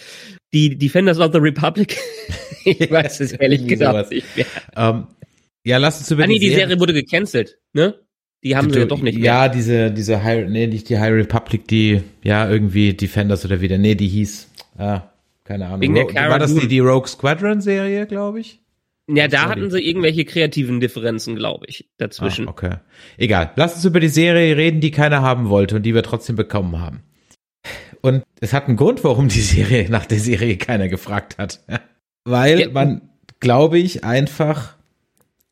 Die 0.52 0.78
Defenders 0.78 1.18
of 1.18 1.32
the 1.32 1.38
Republic? 1.38 1.96
ich 2.64 2.80
weiß 2.90 3.20
es 3.20 3.32
ehrlich 3.32 3.66
gesagt 3.66 4.10
nicht 4.10 4.36
mehr. 4.36 4.46
Um, 4.76 4.82
ähm, 4.82 5.06
ja, 5.64 5.78
lass 5.78 5.98
uns 5.98 6.10
über 6.10 6.24
ah, 6.24 6.26
nee, 6.26 6.38
die 6.38 6.50
Serie 6.50 6.78
wurde 6.78 6.94
gecancelt, 6.94 7.58
ne? 7.72 7.94
Die 8.44 8.56
haben 8.56 8.72
sie 8.72 8.78
ja 8.78 8.84
doch 8.84 9.02
nicht 9.02 9.16
mehr. 9.16 9.24
Ja, 9.24 9.48
diese, 9.48 9.90
diese 9.90 10.22
High, 10.22 10.48
nee, 10.48 10.68
nicht 10.68 10.88
die 10.88 10.98
High 10.98 11.12
Republic, 11.12 11.66
die, 11.66 12.02
ja, 12.22 12.48
irgendwie 12.48 12.94
Defenders 12.94 13.44
oder 13.44 13.60
wieder, 13.60 13.76
nee, 13.78 13.96
die 13.96 14.06
hieß, 14.06 14.48
ah, 14.78 15.02
keine 15.48 15.66
Ahnung. 15.66 15.80
Wegen 15.80 15.94
der 15.94 16.06
War 16.28 16.38
das 16.38 16.54
die, 16.54 16.68
die 16.68 16.78
Rogue 16.78 17.08
Squadron 17.08 17.62
Serie, 17.62 18.06
glaube 18.06 18.40
ich? 18.40 18.60
Ja, 19.10 19.26
da 19.26 19.48
hatten 19.48 19.70
sie 19.70 19.80
irgendwelche 19.80 20.26
kreativen 20.26 20.80
Differenzen, 20.80 21.34
glaube 21.34 21.64
ich, 21.66 21.88
dazwischen. 21.96 22.46
Ah, 22.46 22.50
okay. 22.50 22.74
Egal. 23.16 23.52
Lass 23.56 23.74
uns 23.74 23.84
über 23.86 24.00
die 24.00 24.08
Serie 24.08 24.58
reden, 24.58 24.82
die 24.82 24.90
keiner 24.90 25.22
haben 25.22 25.48
wollte 25.48 25.76
und 25.76 25.84
die 25.84 25.94
wir 25.94 26.02
trotzdem 26.02 26.36
bekommen 26.36 26.78
haben. 26.78 27.00
Und 28.02 28.22
es 28.40 28.52
hat 28.52 28.68
einen 28.68 28.76
Grund, 28.76 29.02
warum 29.04 29.28
die 29.28 29.40
Serie, 29.40 29.88
nach 29.88 30.04
der 30.04 30.18
Serie 30.18 30.58
keiner 30.58 30.88
gefragt 30.88 31.38
hat. 31.38 31.60
Weil 32.24 32.60
ja. 32.60 32.70
man, 32.70 33.08
glaube 33.40 33.78
ich, 33.78 34.04
einfach 34.04 34.76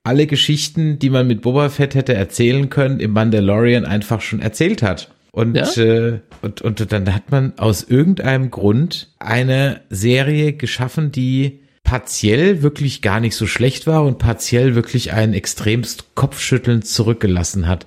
alle 0.04 0.26
Geschichten, 0.26 0.98
die 0.98 1.08
man 1.08 1.26
mit 1.26 1.40
Boba 1.40 1.70
Fett 1.70 1.94
hätte 1.94 2.12
erzählen 2.12 2.68
können, 2.68 3.00
im 3.00 3.12
Mandalorian 3.12 3.86
einfach 3.86 4.20
schon 4.20 4.40
erzählt 4.40 4.82
hat. 4.82 5.10
Und, 5.37 5.55
ja? 5.55 5.71
äh, 5.76 6.21
und, 6.40 6.62
und 6.62 6.90
dann 6.93 7.14
hat 7.14 7.31
man 7.31 7.59
aus 7.59 7.83
irgendeinem 7.83 8.50
Grund 8.50 9.12
eine 9.19 9.83
Serie 9.90 10.55
geschaffen, 10.55 11.12
die 11.12 11.61
partiell 11.85 12.62
wirklich 12.62 13.02
gar 13.02 13.21
nicht 13.21 13.37
so 13.37 13.47
schlecht 13.47 13.87
war 13.87 14.02
und 14.05 14.16
partiell 14.16 14.75
wirklich 14.75 15.12
einen 15.12 15.35
extremst 15.35 16.14
Kopfschütteln 16.14 16.81
zurückgelassen 16.81 17.69
hat. 17.69 17.85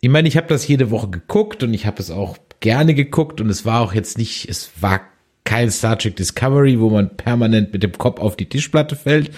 Ich 0.00 0.10
meine, 0.10 0.28
ich 0.28 0.36
habe 0.36 0.46
das 0.46 0.68
jede 0.68 0.92
Woche 0.92 1.08
geguckt 1.08 1.64
und 1.64 1.74
ich 1.74 1.86
habe 1.86 2.00
es 2.00 2.12
auch 2.12 2.36
gerne 2.60 2.94
geguckt 2.94 3.40
und 3.40 3.50
es 3.50 3.64
war 3.64 3.80
auch 3.80 3.92
jetzt 3.92 4.16
nicht, 4.16 4.48
es 4.48 4.70
war 4.80 5.00
kein 5.42 5.72
Star 5.72 5.98
Trek 5.98 6.14
Discovery, 6.14 6.78
wo 6.78 6.88
man 6.88 7.16
permanent 7.16 7.72
mit 7.72 7.82
dem 7.82 7.98
Kopf 7.98 8.20
auf 8.20 8.36
die 8.36 8.48
Tischplatte 8.48 8.94
fällt, 8.94 9.32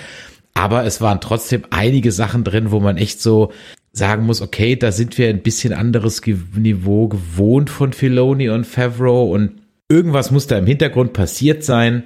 aber 0.53 0.85
es 0.85 1.01
waren 1.01 1.23
trotzdem 1.23 1.65
einige 1.71 2.13
Sachen 2.13 2.45
drin, 2.45 2.73
wo 2.73 2.81
man 2.81 2.99
echt 2.99 3.23
so 3.23 3.53
sagen 3.93 4.25
muss, 4.25 4.41
okay, 4.41 4.77
da 4.77 4.91
sind 4.91 5.19
wir 5.19 5.29
ein 5.29 5.43
bisschen 5.43 5.73
anderes 5.73 6.23
Niveau 6.27 7.09
gewohnt 7.09 7.71
von 7.71 7.93
Filoni 7.93 8.49
und 8.49 8.67
Favreau 8.67 9.31
und 9.33 9.61
irgendwas 9.89 10.31
muss 10.31 10.47
da 10.47 10.59
im 10.59 10.67
Hintergrund 10.67 11.13
passiert 11.13 11.63
sein, 11.63 12.05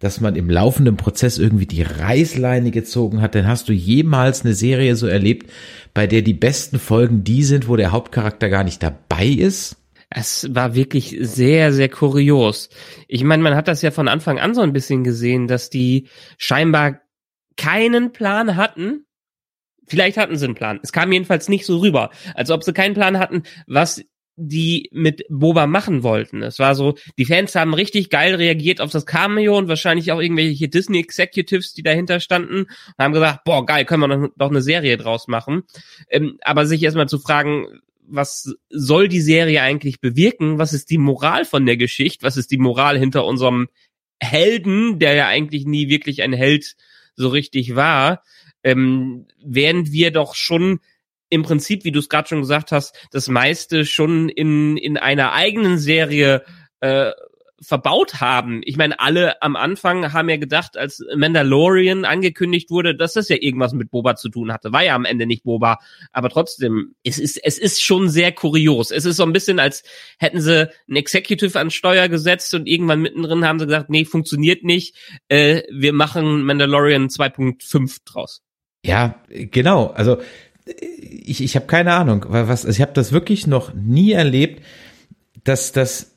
dass 0.00 0.20
man 0.20 0.34
im 0.34 0.50
laufenden 0.50 0.96
Prozess 0.96 1.38
irgendwie 1.38 1.66
die 1.66 1.82
Reißleine 1.82 2.70
gezogen 2.70 3.20
hat. 3.20 3.34
Denn 3.34 3.46
hast 3.46 3.68
du 3.68 3.72
jemals 3.72 4.44
eine 4.44 4.54
Serie 4.54 4.96
so 4.96 5.06
erlebt, 5.06 5.50
bei 5.94 6.06
der 6.06 6.22
die 6.22 6.34
besten 6.34 6.78
Folgen 6.78 7.22
die 7.22 7.44
sind, 7.44 7.68
wo 7.68 7.76
der 7.76 7.92
Hauptcharakter 7.92 8.48
gar 8.48 8.64
nicht 8.64 8.82
dabei 8.82 9.26
ist? 9.26 9.76
Es 10.08 10.52
war 10.52 10.74
wirklich 10.74 11.16
sehr, 11.20 11.72
sehr 11.72 11.88
kurios. 11.88 12.70
Ich 13.06 13.22
meine, 13.22 13.42
man 13.42 13.54
hat 13.54 13.68
das 13.68 13.82
ja 13.82 13.92
von 13.92 14.08
Anfang 14.08 14.40
an 14.40 14.54
so 14.54 14.62
ein 14.62 14.72
bisschen 14.72 15.04
gesehen, 15.04 15.46
dass 15.46 15.70
die 15.70 16.08
scheinbar 16.36 17.02
keinen 17.56 18.10
Plan 18.12 18.56
hatten. 18.56 19.04
Vielleicht 19.90 20.16
hatten 20.16 20.36
sie 20.36 20.44
einen 20.44 20.54
Plan. 20.54 20.78
Es 20.84 20.92
kam 20.92 21.10
jedenfalls 21.10 21.48
nicht 21.48 21.66
so 21.66 21.78
rüber, 21.78 22.10
als 22.34 22.50
ob 22.50 22.62
sie 22.62 22.72
keinen 22.72 22.94
Plan 22.94 23.18
hatten, 23.18 23.42
was 23.66 24.04
die 24.36 24.88
mit 24.92 25.24
Boba 25.28 25.66
machen 25.66 26.04
wollten. 26.04 26.42
Es 26.42 26.60
war 26.60 26.76
so, 26.76 26.94
die 27.18 27.24
Fans 27.24 27.54
haben 27.56 27.74
richtig 27.74 28.08
geil 28.08 28.36
reagiert 28.36 28.80
auf 28.80 28.92
das 28.92 29.04
Cameo 29.04 29.58
und 29.58 29.68
wahrscheinlich 29.68 30.12
auch 30.12 30.20
irgendwelche 30.20 30.68
Disney 30.68 31.00
Executives, 31.00 31.74
die 31.74 31.82
dahinter 31.82 32.20
standen, 32.20 32.66
haben 32.98 33.12
gesagt, 33.12 33.44
boah, 33.44 33.66
geil, 33.66 33.84
können 33.84 34.08
wir 34.08 34.30
doch 34.36 34.48
eine 34.48 34.62
Serie 34.62 34.96
draus 34.96 35.26
machen. 35.26 35.64
Ähm, 36.08 36.38
aber 36.42 36.66
sich 36.66 36.82
erstmal 36.82 37.08
zu 37.08 37.18
fragen, 37.18 37.66
was 38.06 38.54
soll 38.70 39.08
die 39.08 39.20
Serie 39.20 39.60
eigentlich 39.60 40.00
bewirken? 40.00 40.58
Was 40.58 40.72
ist 40.72 40.90
die 40.90 40.98
Moral 40.98 41.44
von 41.44 41.66
der 41.66 41.76
Geschichte? 41.76 42.24
Was 42.24 42.36
ist 42.36 42.52
die 42.52 42.58
Moral 42.58 42.96
hinter 42.96 43.24
unserem 43.24 43.68
Helden, 44.20 45.00
der 45.00 45.14
ja 45.14 45.26
eigentlich 45.26 45.66
nie 45.66 45.88
wirklich 45.88 46.22
ein 46.22 46.32
Held 46.32 46.76
so 47.14 47.28
richtig 47.28 47.76
war, 47.76 48.22
ähm, 48.62 49.26
während 49.42 49.92
wir 49.92 50.10
doch 50.10 50.34
schon 50.34 50.80
im 51.30 51.42
Prinzip, 51.42 51.84
wie 51.84 51.92
du 51.92 52.00
es 52.00 52.08
gerade 52.08 52.28
schon 52.28 52.40
gesagt 52.40 52.72
hast, 52.72 52.94
das 53.12 53.28
meiste 53.28 53.86
schon 53.86 54.28
in, 54.28 54.76
in 54.76 54.96
einer 54.96 55.32
eigenen 55.32 55.78
Serie 55.78 56.44
äh, 56.80 57.12
verbaut 57.60 58.20
haben. 58.20 58.62
Ich 58.64 58.76
meine, 58.76 58.98
alle 59.00 59.42
am 59.42 59.54
Anfang 59.54 60.12
haben 60.12 60.30
ja 60.30 60.38
gedacht, 60.38 60.76
als 60.78 61.04
Mandalorian 61.14 62.04
angekündigt 62.04 62.70
wurde, 62.70 62.96
dass 62.96 63.12
das 63.12 63.28
ja 63.28 63.36
irgendwas 63.38 63.74
mit 63.74 63.90
Boba 63.90 64.16
zu 64.16 64.30
tun 64.30 64.52
hatte. 64.52 64.72
War 64.72 64.82
ja 64.82 64.94
am 64.94 65.04
Ende 65.04 65.26
nicht 65.26 65.44
Boba, 65.44 65.78
aber 66.10 66.30
trotzdem, 66.30 66.94
es 67.04 67.18
ist 67.18 67.36
es 67.36 67.58
ist 67.58 67.82
schon 67.82 68.08
sehr 68.08 68.32
kurios. 68.32 68.90
Es 68.90 69.04
ist 69.04 69.16
so 69.16 69.24
ein 69.24 69.32
bisschen, 69.32 69.58
als 69.58 69.82
hätten 70.18 70.40
sie 70.40 70.70
ein 70.88 70.96
Executive 70.96 71.58
an 71.58 71.70
Steuer 71.70 72.08
gesetzt 72.08 72.54
und 72.54 72.66
irgendwann 72.66 73.02
mittendrin 73.02 73.44
haben 73.44 73.58
sie 73.58 73.66
gesagt, 73.66 73.90
nee, 73.90 74.06
funktioniert 74.06 74.64
nicht. 74.64 74.96
Äh, 75.28 75.62
wir 75.70 75.92
machen 75.92 76.44
Mandalorian 76.44 77.08
2.5 77.08 77.98
draus. 78.06 78.42
Ja, 78.84 79.16
genau. 79.28 79.88
Also 79.88 80.18
ich, 80.64 81.42
ich 81.42 81.56
habe 81.56 81.66
keine 81.66 81.94
Ahnung, 81.94 82.26
was 82.28 82.64
also 82.64 82.68
ich 82.68 82.80
habe 82.80 82.92
das 82.94 83.12
wirklich 83.12 83.46
noch 83.46 83.74
nie 83.74 84.12
erlebt, 84.12 84.62
dass 85.44 85.72
das 85.72 86.12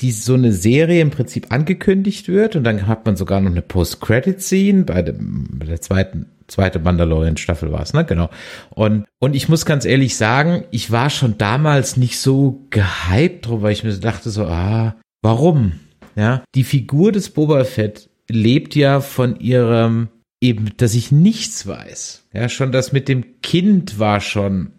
die 0.00 0.12
so 0.12 0.34
eine 0.34 0.52
Serie 0.52 1.00
im 1.00 1.10
Prinzip 1.10 1.50
angekündigt 1.50 2.28
wird 2.28 2.54
und 2.54 2.62
dann 2.62 2.86
hat 2.86 3.04
man 3.04 3.16
sogar 3.16 3.40
noch 3.40 3.50
eine 3.50 3.62
Post-Credit-Scene 3.62 4.84
bei, 4.84 5.02
bei 5.02 5.66
der 5.66 5.80
zweiten 5.80 6.26
zweite 6.48 6.78
Mandalorian-Staffel 6.78 7.70
war 7.70 7.82
es, 7.82 7.92
ne? 7.92 8.04
Genau. 8.04 8.30
Und, 8.70 9.04
und 9.20 9.36
ich 9.36 9.48
muss 9.48 9.66
ganz 9.66 9.84
ehrlich 9.84 10.16
sagen, 10.16 10.64
ich 10.70 10.90
war 10.90 11.10
schon 11.10 11.38
damals 11.38 11.96
nicht 11.96 12.18
so 12.18 12.64
gehypt 12.70 13.46
drüber, 13.46 13.62
weil 13.62 13.72
ich 13.72 13.84
mir 13.84 13.92
dachte 13.92 14.30
so, 14.30 14.46
ah, 14.46 14.96
warum? 15.22 15.72
Ja, 16.16 16.42
die 16.54 16.64
Figur 16.64 17.12
des 17.12 17.30
Boba 17.30 17.64
Fett 17.64 18.10
lebt 18.28 18.74
ja 18.74 19.00
von 19.00 19.38
ihrem, 19.38 20.08
eben, 20.40 20.72
dass 20.76 20.94
ich 20.94 21.12
nichts 21.12 21.66
weiß. 21.66 22.24
Ja, 22.32 22.48
schon 22.48 22.72
das 22.72 22.92
mit 22.92 23.08
dem 23.08 23.40
Kind 23.42 23.98
war 23.98 24.20
schon 24.20 24.72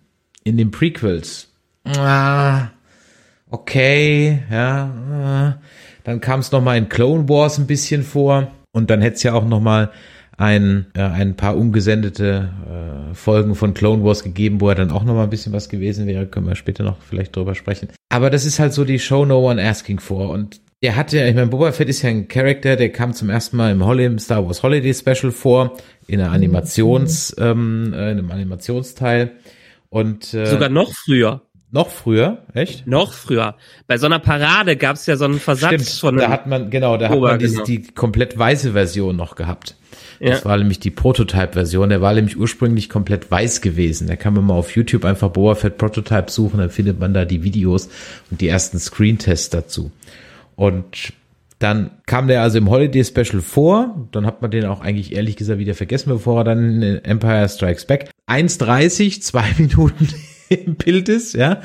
in 0.44 0.58
den 0.58 0.72
Prequels. 0.72 1.50
Ah, 1.86 2.70
okay, 3.50 4.44
ja. 4.50 5.60
Dann 6.04 6.22
kam 6.22 6.40
es 6.40 6.52
nochmal 6.52 6.78
in 6.78 6.90
Clone 6.90 7.28
Wars 7.30 7.58
ein 7.58 7.68
bisschen 7.68 8.04
vor 8.04 8.52
und 8.72 8.90
dann 8.90 9.02
hätte 9.02 9.16
es 9.16 9.24
ja 9.24 9.34
auch 9.34 9.46
nochmal 9.46 9.92
ein, 10.38 10.88
äh, 10.96 11.02
ein 11.02 11.36
paar 11.36 11.58
ungesendete 11.58 12.50
äh, 13.12 13.14
Folgen 13.14 13.56
von 13.56 13.74
Clone 13.74 14.04
Wars 14.04 14.24
gegeben, 14.24 14.62
wo 14.62 14.70
er 14.70 14.76
dann 14.76 14.92
auch 14.92 15.04
nochmal 15.04 15.26
ein 15.26 15.30
bisschen 15.30 15.52
was 15.52 15.68
gewesen 15.68 16.08
wäre. 16.08 16.28
Können 16.28 16.48
wir 16.48 16.56
später 16.56 16.84
noch 16.84 17.02
vielleicht 17.02 17.36
drüber 17.36 17.56
sprechen. 17.56 17.90
Aber 18.08 18.30
das 18.30 18.46
ist 18.46 18.60
halt 18.60 18.74
so 18.74 18.86
die 18.86 19.00
Show 19.00 19.26
No 19.26 19.50
One 19.50 19.62
Asking 19.62 20.00
for 20.00 20.30
und 20.30 20.62
der 20.82 20.96
hat 20.96 21.12
ja, 21.12 21.28
ich 21.28 21.36
meine, 21.36 21.48
Boba 21.48 21.72
Fett 21.72 21.90
ist 21.90 22.02
ja 22.04 22.10
ein 22.10 22.28
Charakter, 22.28 22.76
der 22.78 22.90
kam 22.90 23.14
zum 23.14 23.30
ersten 23.30 23.58
Mal 23.58 23.72
im, 23.72 23.86
Hol 23.86 24.00
im 24.00 24.18
Star 24.18 24.46
Wars 24.46 24.64
Holiday 24.64 24.94
Special 24.94 25.32
vor, 25.32 25.78
in 26.08 26.22
einer 26.22 26.32
Animations, 26.32 27.36
ähm, 27.38 27.94
äh, 27.94 28.12
in 28.12 28.20
einem 28.20 28.32
Animationsteil. 28.32 29.34
Und 29.90 30.34
äh, 30.34 30.46
Sogar 30.46 30.70
noch 30.70 30.94
früher. 30.94 31.42
noch 31.72 31.90
früher, 31.90 32.46
echt? 32.54 32.88
Noch 32.88 33.12
früher. 33.12 33.56
Bei 33.88 33.98
so 33.98 34.06
einer 34.06 34.20
Parade 34.20 34.78
gab 34.78 34.96
es 34.96 35.06
ja 35.06 35.18
so 35.18 35.26
einen 35.26 35.40
Versatz 35.40 35.74
Stimmt, 35.74 35.90
von 36.00 36.18
da 36.18 36.30
hat 36.30 36.48
man, 36.48 36.70
genau, 36.70 36.96
da 36.96 37.10
hat 37.10 37.16
Boba, 37.16 37.32
man 37.32 37.40
diese, 37.40 37.56
genau. 37.56 37.66
die 37.66 37.84
komplett 37.84 38.38
weiße 38.38 38.72
Version 38.72 39.18
noch 39.18 39.36
gehabt. 39.36 39.76
Ja. 40.22 40.32
Das 40.32 40.46
war 40.46 40.58
nämlich 40.58 40.80
die 40.80 40.92
Prototype-Version. 40.92 41.90
Der 41.90 42.02
war 42.02 42.14
nämlich 42.14 42.38
ursprünglich 42.38 42.90
komplett 42.90 43.30
weiß 43.30 43.62
gewesen. 43.62 44.08
Da 44.08 44.16
kann 44.16 44.34
man 44.34 44.46
mal 44.46 44.54
auf 44.54 44.76
YouTube 44.76 45.04
einfach 45.04 45.30
Boba 45.30 45.56
Fett 45.56 45.78
Prototype 45.78 46.32
suchen, 46.32 46.60
dann 46.60 46.70
findet 46.70 47.00
man 47.00 47.14
da 47.14 47.26
die 47.26 47.44
Videos 47.44 47.90
und 48.32 48.40
die 48.40 48.48
ersten 48.48 48.80
Screentests 48.80 49.50
dazu. 49.50 49.92
Und 50.60 51.14
dann 51.60 51.92
kam 52.06 52.28
der 52.28 52.42
also 52.42 52.58
im 52.58 52.70
Holiday 52.70 53.06
Special 53.06 53.42
vor. 53.42 54.10
Dann 54.12 54.26
hat 54.26 54.42
man 54.42 54.52
den 54.52 54.66
auch 54.66 54.82
eigentlich 54.82 55.16
ehrlich 55.16 55.38
gesagt 55.38 55.58
wieder 55.58 55.74
vergessen, 55.74 56.10
bevor 56.10 56.42
er 56.42 56.44
dann 56.44 56.82
in 56.82 57.06
Empire 57.06 57.48
Strikes 57.48 57.86
Back 57.86 58.10
1,30, 58.28 59.22
zwei 59.22 59.46
Minuten 59.58 60.10
im 60.50 60.76
Bild 60.76 61.08
ist, 61.08 61.34
ja. 61.34 61.62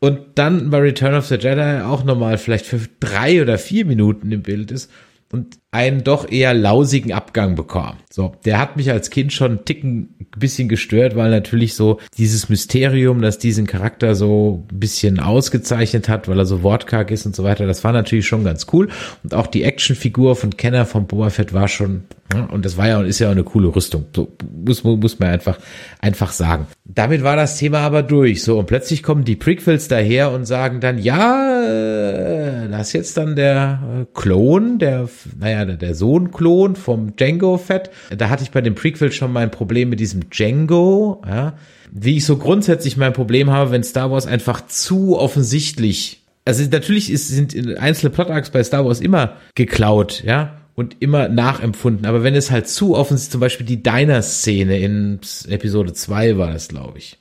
Und 0.00 0.18
dann 0.34 0.70
bei 0.70 0.78
Return 0.78 1.14
of 1.14 1.26
the 1.26 1.36
Jedi 1.36 1.82
auch 1.82 2.02
nochmal 2.02 2.36
vielleicht 2.36 2.66
für 2.66 2.80
drei 2.98 3.40
oder 3.40 3.58
vier 3.58 3.84
Minuten 3.84 4.32
im 4.32 4.42
Bild 4.42 4.72
ist 4.72 4.90
und 5.30 5.58
einen 5.72 6.02
doch 6.02 6.30
eher 6.30 6.52
lausigen 6.52 7.12
Abgang 7.12 7.54
bekam. 7.54 7.96
So, 8.10 8.34
der 8.44 8.58
hat 8.58 8.76
mich 8.76 8.90
als 8.90 9.10
Kind 9.10 9.32
schon 9.32 9.50
einen 9.52 9.64
Ticken 9.64 10.16
ein 10.18 10.26
bisschen 10.36 10.68
gestört, 10.68 11.14
weil 11.14 11.30
natürlich 11.30 11.74
so 11.74 12.00
dieses 12.18 12.48
Mysterium, 12.48 13.22
das 13.22 13.38
diesen 13.38 13.68
Charakter 13.68 14.16
so 14.16 14.64
ein 14.70 14.78
bisschen 14.80 15.20
ausgezeichnet 15.20 16.08
hat, 16.08 16.26
weil 16.26 16.38
er 16.38 16.46
so 16.46 16.64
wortkarg 16.64 17.12
ist 17.12 17.24
und 17.24 17.36
so 17.36 17.44
weiter, 17.44 17.66
das 17.66 17.84
war 17.84 17.92
natürlich 17.92 18.26
schon 18.26 18.42
ganz 18.42 18.66
cool. 18.72 18.88
Und 19.22 19.32
auch 19.32 19.46
die 19.46 19.62
Actionfigur 19.62 20.34
von 20.34 20.56
Kenner 20.56 20.86
von 20.86 21.06
Boba 21.06 21.30
Fett 21.30 21.52
war 21.52 21.68
schon, 21.68 22.02
ja, 22.34 22.44
und 22.46 22.64
das 22.64 22.76
war 22.76 22.88
ja 22.88 22.98
und 22.98 23.06
ist 23.06 23.18
ja 23.20 23.28
auch 23.28 23.32
eine 23.32 23.44
coole 23.44 23.74
Rüstung. 23.74 24.06
So 24.14 24.28
muss, 24.64 24.82
muss 24.82 25.18
man 25.18 25.30
einfach, 25.30 25.58
einfach 26.00 26.32
sagen. 26.32 26.66
Damit 26.84 27.22
war 27.22 27.36
das 27.36 27.58
Thema 27.58 27.78
aber 27.78 28.02
durch. 28.02 28.42
So, 28.42 28.58
und 28.58 28.66
plötzlich 28.66 29.02
kommen 29.02 29.24
die 29.24 29.36
Prequels 29.36 29.88
daher 29.88 30.32
und 30.32 30.46
sagen 30.46 30.80
dann, 30.80 30.98
ja, 30.98 31.62
äh, 31.62 32.68
das 32.68 32.88
ist 32.88 32.92
jetzt 32.92 33.16
dann 33.16 33.36
der 33.36 33.80
äh, 33.82 34.06
Klon, 34.14 34.78
der, 34.78 35.08
naja, 35.38 35.59
der, 35.64 35.76
der 35.76 35.94
Sohn-Klon 35.94 36.76
vom 36.76 37.16
Django 37.16 37.56
Fett. 37.56 37.90
Da 38.16 38.28
hatte 38.28 38.42
ich 38.42 38.50
bei 38.50 38.60
dem 38.60 38.74
Prequel 38.74 39.12
schon 39.12 39.32
mein 39.32 39.50
Problem 39.50 39.88
mit 39.88 40.00
diesem 40.00 40.30
Django, 40.30 41.22
ja. 41.26 41.54
Wie 41.92 42.18
ich 42.18 42.24
so 42.24 42.36
grundsätzlich 42.36 42.96
mein 42.96 43.12
Problem 43.12 43.50
habe, 43.50 43.72
wenn 43.72 43.82
Star 43.82 44.12
Wars 44.12 44.26
einfach 44.26 44.66
zu 44.66 45.18
offensichtlich, 45.18 46.22
also 46.44 46.62
natürlich 46.70 47.10
ist, 47.10 47.28
sind 47.28 47.56
einzelne 47.78 48.10
Plot-Arcs 48.10 48.50
bei 48.50 48.62
Star 48.62 48.84
Wars 48.84 49.00
immer 49.00 49.36
geklaut, 49.56 50.22
ja 50.24 50.60
und 50.80 50.96
immer 51.00 51.28
nachempfunden. 51.28 52.06
Aber 52.06 52.22
wenn 52.22 52.34
es 52.34 52.50
halt 52.50 52.66
zu 52.66 52.96
offensichtlich, 52.96 53.32
zum 53.32 53.40
Beispiel 53.40 53.66
die 53.66 53.82
Diner-Szene 53.82 54.78
in 54.78 55.20
Episode 55.48 55.92
2 55.92 56.38
war 56.38 56.52
das, 56.52 56.68
glaube 56.68 56.98
ich. 56.98 57.18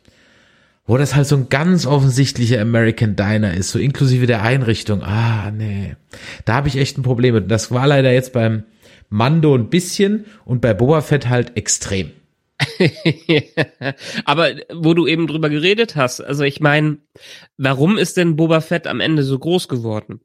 Wo 0.90 0.98
das 0.98 1.14
halt 1.14 1.28
so 1.28 1.36
ein 1.36 1.50
ganz 1.50 1.86
offensichtlicher 1.86 2.60
American 2.60 3.16
Diner 3.16 3.54
ist, 3.54 3.70
so 3.70 3.78
inklusive 3.78 4.26
der 4.26 4.42
Einrichtung. 4.42 5.04
Ah, 5.04 5.52
nee. 5.52 5.96
Da 6.46 6.56
habe 6.56 6.68
ich 6.68 6.78
echt 6.78 6.98
ein 6.98 7.04
Problem 7.04 7.36
mit. 7.36 7.52
Das 7.52 7.70
war 7.70 7.86
leider 7.86 8.12
jetzt 8.12 8.34
beim 8.34 8.64
Mando 9.08 9.54
ein 9.54 9.70
bisschen 9.70 10.26
und 10.46 10.62
bei 10.62 10.74
Boba 10.74 11.02
Fett 11.02 11.30
halt 11.30 11.56
extrem. 11.56 12.10
Aber 14.26 14.56
wo 14.74 14.96
du 14.96 15.06
eben 15.06 15.28
drüber 15.28 15.52
geredet 15.52 15.96
hast, 15.96 16.22
also 16.22 16.44
ich 16.44 16.60
meine, 16.60 16.98
warum 17.56 18.00
ist 18.00 18.18
denn 18.18 18.36
Boba 18.36 18.60
Fett 18.60 18.88
am 18.88 19.00
Ende 19.00 19.22
so 19.22 19.38
groß 19.38 19.68
geworden? 19.68 20.22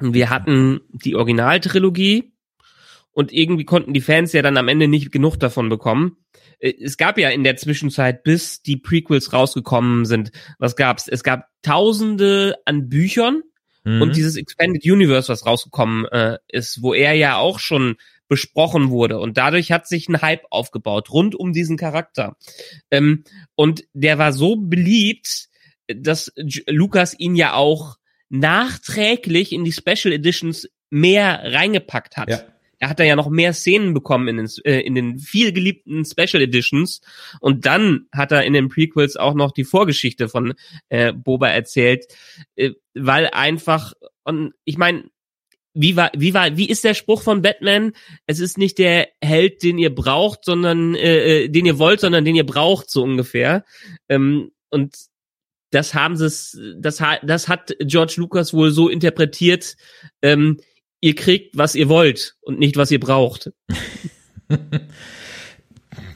Wir 0.00 0.30
hatten 0.30 0.82
die 0.92 1.16
Originaltrilogie 1.16 2.32
und 3.10 3.32
irgendwie 3.32 3.64
konnten 3.64 3.92
die 3.92 4.00
Fans 4.00 4.32
ja 4.34 4.42
dann 4.42 4.56
am 4.56 4.68
Ende 4.68 4.86
nicht 4.86 5.10
genug 5.10 5.40
davon 5.40 5.68
bekommen. 5.68 6.16
Äh, 6.60 6.74
Es 6.80 6.96
gab 6.96 7.18
ja 7.18 7.30
in 7.30 7.44
der 7.44 7.56
Zwischenzeit, 7.56 8.22
bis 8.22 8.62
die 8.62 8.76
Prequels 8.76 9.32
rausgekommen 9.32 10.04
sind, 10.04 10.30
was 10.58 10.76
gab's? 10.76 11.08
Es 11.08 11.24
gab 11.24 11.46
Tausende 11.62 12.56
an 12.64 12.88
Büchern 12.88 13.42
Mhm. 13.84 14.02
und 14.02 14.16
dieses 14.16 14.36
Expanded 14.36 14.84
Universe, 14.84 15.28
was 15.28 15.46
rausgekommen 15.46 16.04
äh, 16.06 16.38
ist, 16.48 16.82
wo 16.82 16.92
er 16.92 17.14
ja 17.14 17.36
auch 17.38 17.58
schon 17.58 17.96
besprochen 18.28 18.90
wurde. 18.90 19.18
Und 19.18 19.38
dadurch 19.38 19.72
hat 19.72 19.88
sich 19.88 20.08
ein 20.08 20.20
Hype 20.22 20.44
aufgebaut 20.50 21.10
rund 21.10 21.34
um 21.34 21.52
diesen 21.52 21.76
Charakter. 21.76 22.36
Ähm, 22.90 23.24
und 23.54 23.84
der 23.92 24.18
war 24.18 24.32
so 24.32 24.56
beliebt, 24.56 25.48
dass 25.88 26.32
J 26.36 26.62
Lucas 26.70 27.18
ihn 27.18 27.34
ja 27.34 27.54
auch 27.54 27.96
nachträglich 28.28 29.52
in 29.52 29.64
die 29.64 29.72
Special 29.72 30.12
Editions 30.12 30.68
mehr 30.90 31.40
reingepackt 31.44 32.16
hat. 32.16 32.30
Ja. 32.30 32.42
Er 32.80 32.88
hat 32.88 32.98
da 32.98 33.04
ja 33.04 33.14
noch 33.14 33.28
mehr 33.28 33.52
Szenen 33.52 33.94
bekommen 33.94 34.26
in 34.26 34.36
den, 34.38 34.48
äh, 34.64 34.80
in 34.80 34.94
den 34.94 35.18
viel 35.18 35.52
geliebten 35.52 36.04
Special 36.04 36.42
Editions. 36.42 37.02
Und 37.40 37.66
dann 37.66 38.06
hat 38.10 38.32
er 38.32 38.44
in 38.44 38.54
den 38.54 38.68
Prequels 38.68 39.16
auch 39.16 39.34
noch 39.34 39.52
die 39.52 39.64
Vorgeschichte 39.64 40.28
von 40.28 40.54
äh, 40.88 41.12
Boba 41.12 41.48
erzählt, 41.48 42.06
äh, 42.56 42.70
weil 42.94 43.28
einfach, 43.28 43.92
und 44.24 44.54
ich 44.64 44.78
meine, 44.78 45.04
wie 45.74 45.94
war, 45.94 46.10
wie 46.16 46.34
war, 46.34 46.56
wie 46.56 46.68
ist 46.68 46.82
der 46.82 46.94
Spruch 46.94 47.22
von 47.22 47.42
Batman? 47.42 47.92
Es 48.26 48.40
ist 48.40 48.58
nicht 48.58 48.78
der 48.78 49.08
Held, 49.22 49.62
den 49.62 49.78
ihr 49.78 49.94
braucht, 49.94 50.44
sondern 50.44 50.94
äh, 50.94 51.44
äh, 51.44 51.48
den 51.48 51.66
ihr 51.66 51.78
wollt, 51.78 52.00
sondern 52.00 52.24
den 52.24 52.34
ihr 52.34 52.46
braucht, 52.46 52.90
so 52.90 53.02
ungefähr. 53.02 53.64
Ähm, 54.08 54.50
und 54.70 54.96
das 55.70 55.94
haben 55.94 56.16
sie 56.16 56.24
das, 56.80 57.00
das 57.22 57.48
hat 57.48 57.76
George 57.80 58.14
Lucas 58.16 58.52
wohl 58.52 58.72
so 58.72 58.88
interpretiert, 58.88 59.76
ähm, 60.22 60.58
ihr 61.00 61.14
kriegt, 61.14 61.56
was 61.56 61.74
ihr 61.74 61.88
wollt 61.88 62.36
und 62.40 62.58
nicht, 62.58 62.76
was 62.76 62.90
ihr 62.90 63.00
braucht. 63.00 63.50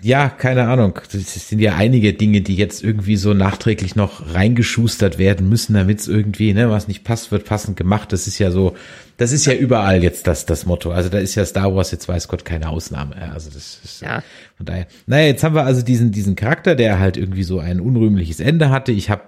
Ja, 0.03 0.29
keine 0.29 0.69
Ahnung. 0.69 0.99
Das 1.13 1.49
sind 1.49 1.61
ja 1.61 1.77
einige 1.77 2.13
Dinge, 2.13 2.43
die 2.43 2.57
jetzt 2.57 2.85
irgendwie 2.85 3.17
so 3.17 3.33
nachträglich 3.33 3.97
noch 3.97 4.35
reingeschustert 4.35 5.17
werden 5.17 5.49
müssen, 5.49 5.73
damit 5.73 6.01
es 6.01 6.09
irgendwie, 6.09 6.53
ne, 6.53 6.69
was 6.69 6.89
nicht 6.89 7.05
passt, 7.05 7.33
wird 7.33 7.47
passend 7.47 7.79
gemacht. 7.79 8.13
Das 8.13 8.27
ist 8.27 8.39
ja 8.39 8.51
so, 8.51 8.77
das 9.17 9.33
ist 9.33 9.47
ja 9.47 9.55
überall 9.55 10.03
jetzt 10.03 10.27
das, 10.27 10.45
das 10.45 10.67
Motto. 10.67 10.91
Also 10.93 11.09
da 11.09 11.19
ist 11.19 11.35
ja 11.37 11.47
Star 11.47 11.75
Wars 11.75 11.91
jetzt 11.91 12.07
weiß 12.07 12.29
Gott 12.29 12.45
keine 12.45 12.69
Ausnahme. 12.69 13.17
Also 13.33 13.49
das 13.51 13.81
ist 13.83 14.03
Ja. 14.03 14.23
von 14.59 14.67
daher. 14.67 14.87
Naja, 15.07 15.27
jetzt 15.29 15.43
haben 15.43 15.55
wir 15.55 15.65
also 15.65 15.81
diesen, 15.81 16.13
diesen 16.13 16.37
Charakter, 16.37 16.75
der 16.75 16.99
halt 16.99 17.17
irgendwie 17.17 17.45
so 17.45 17.59
ein 17.59 17.81
unrühmliches 17.81 18.41
Ende 18.41 18.69
hatte. 18.69 18.93
Ich 18.93 19.09
habe 19.09 19.23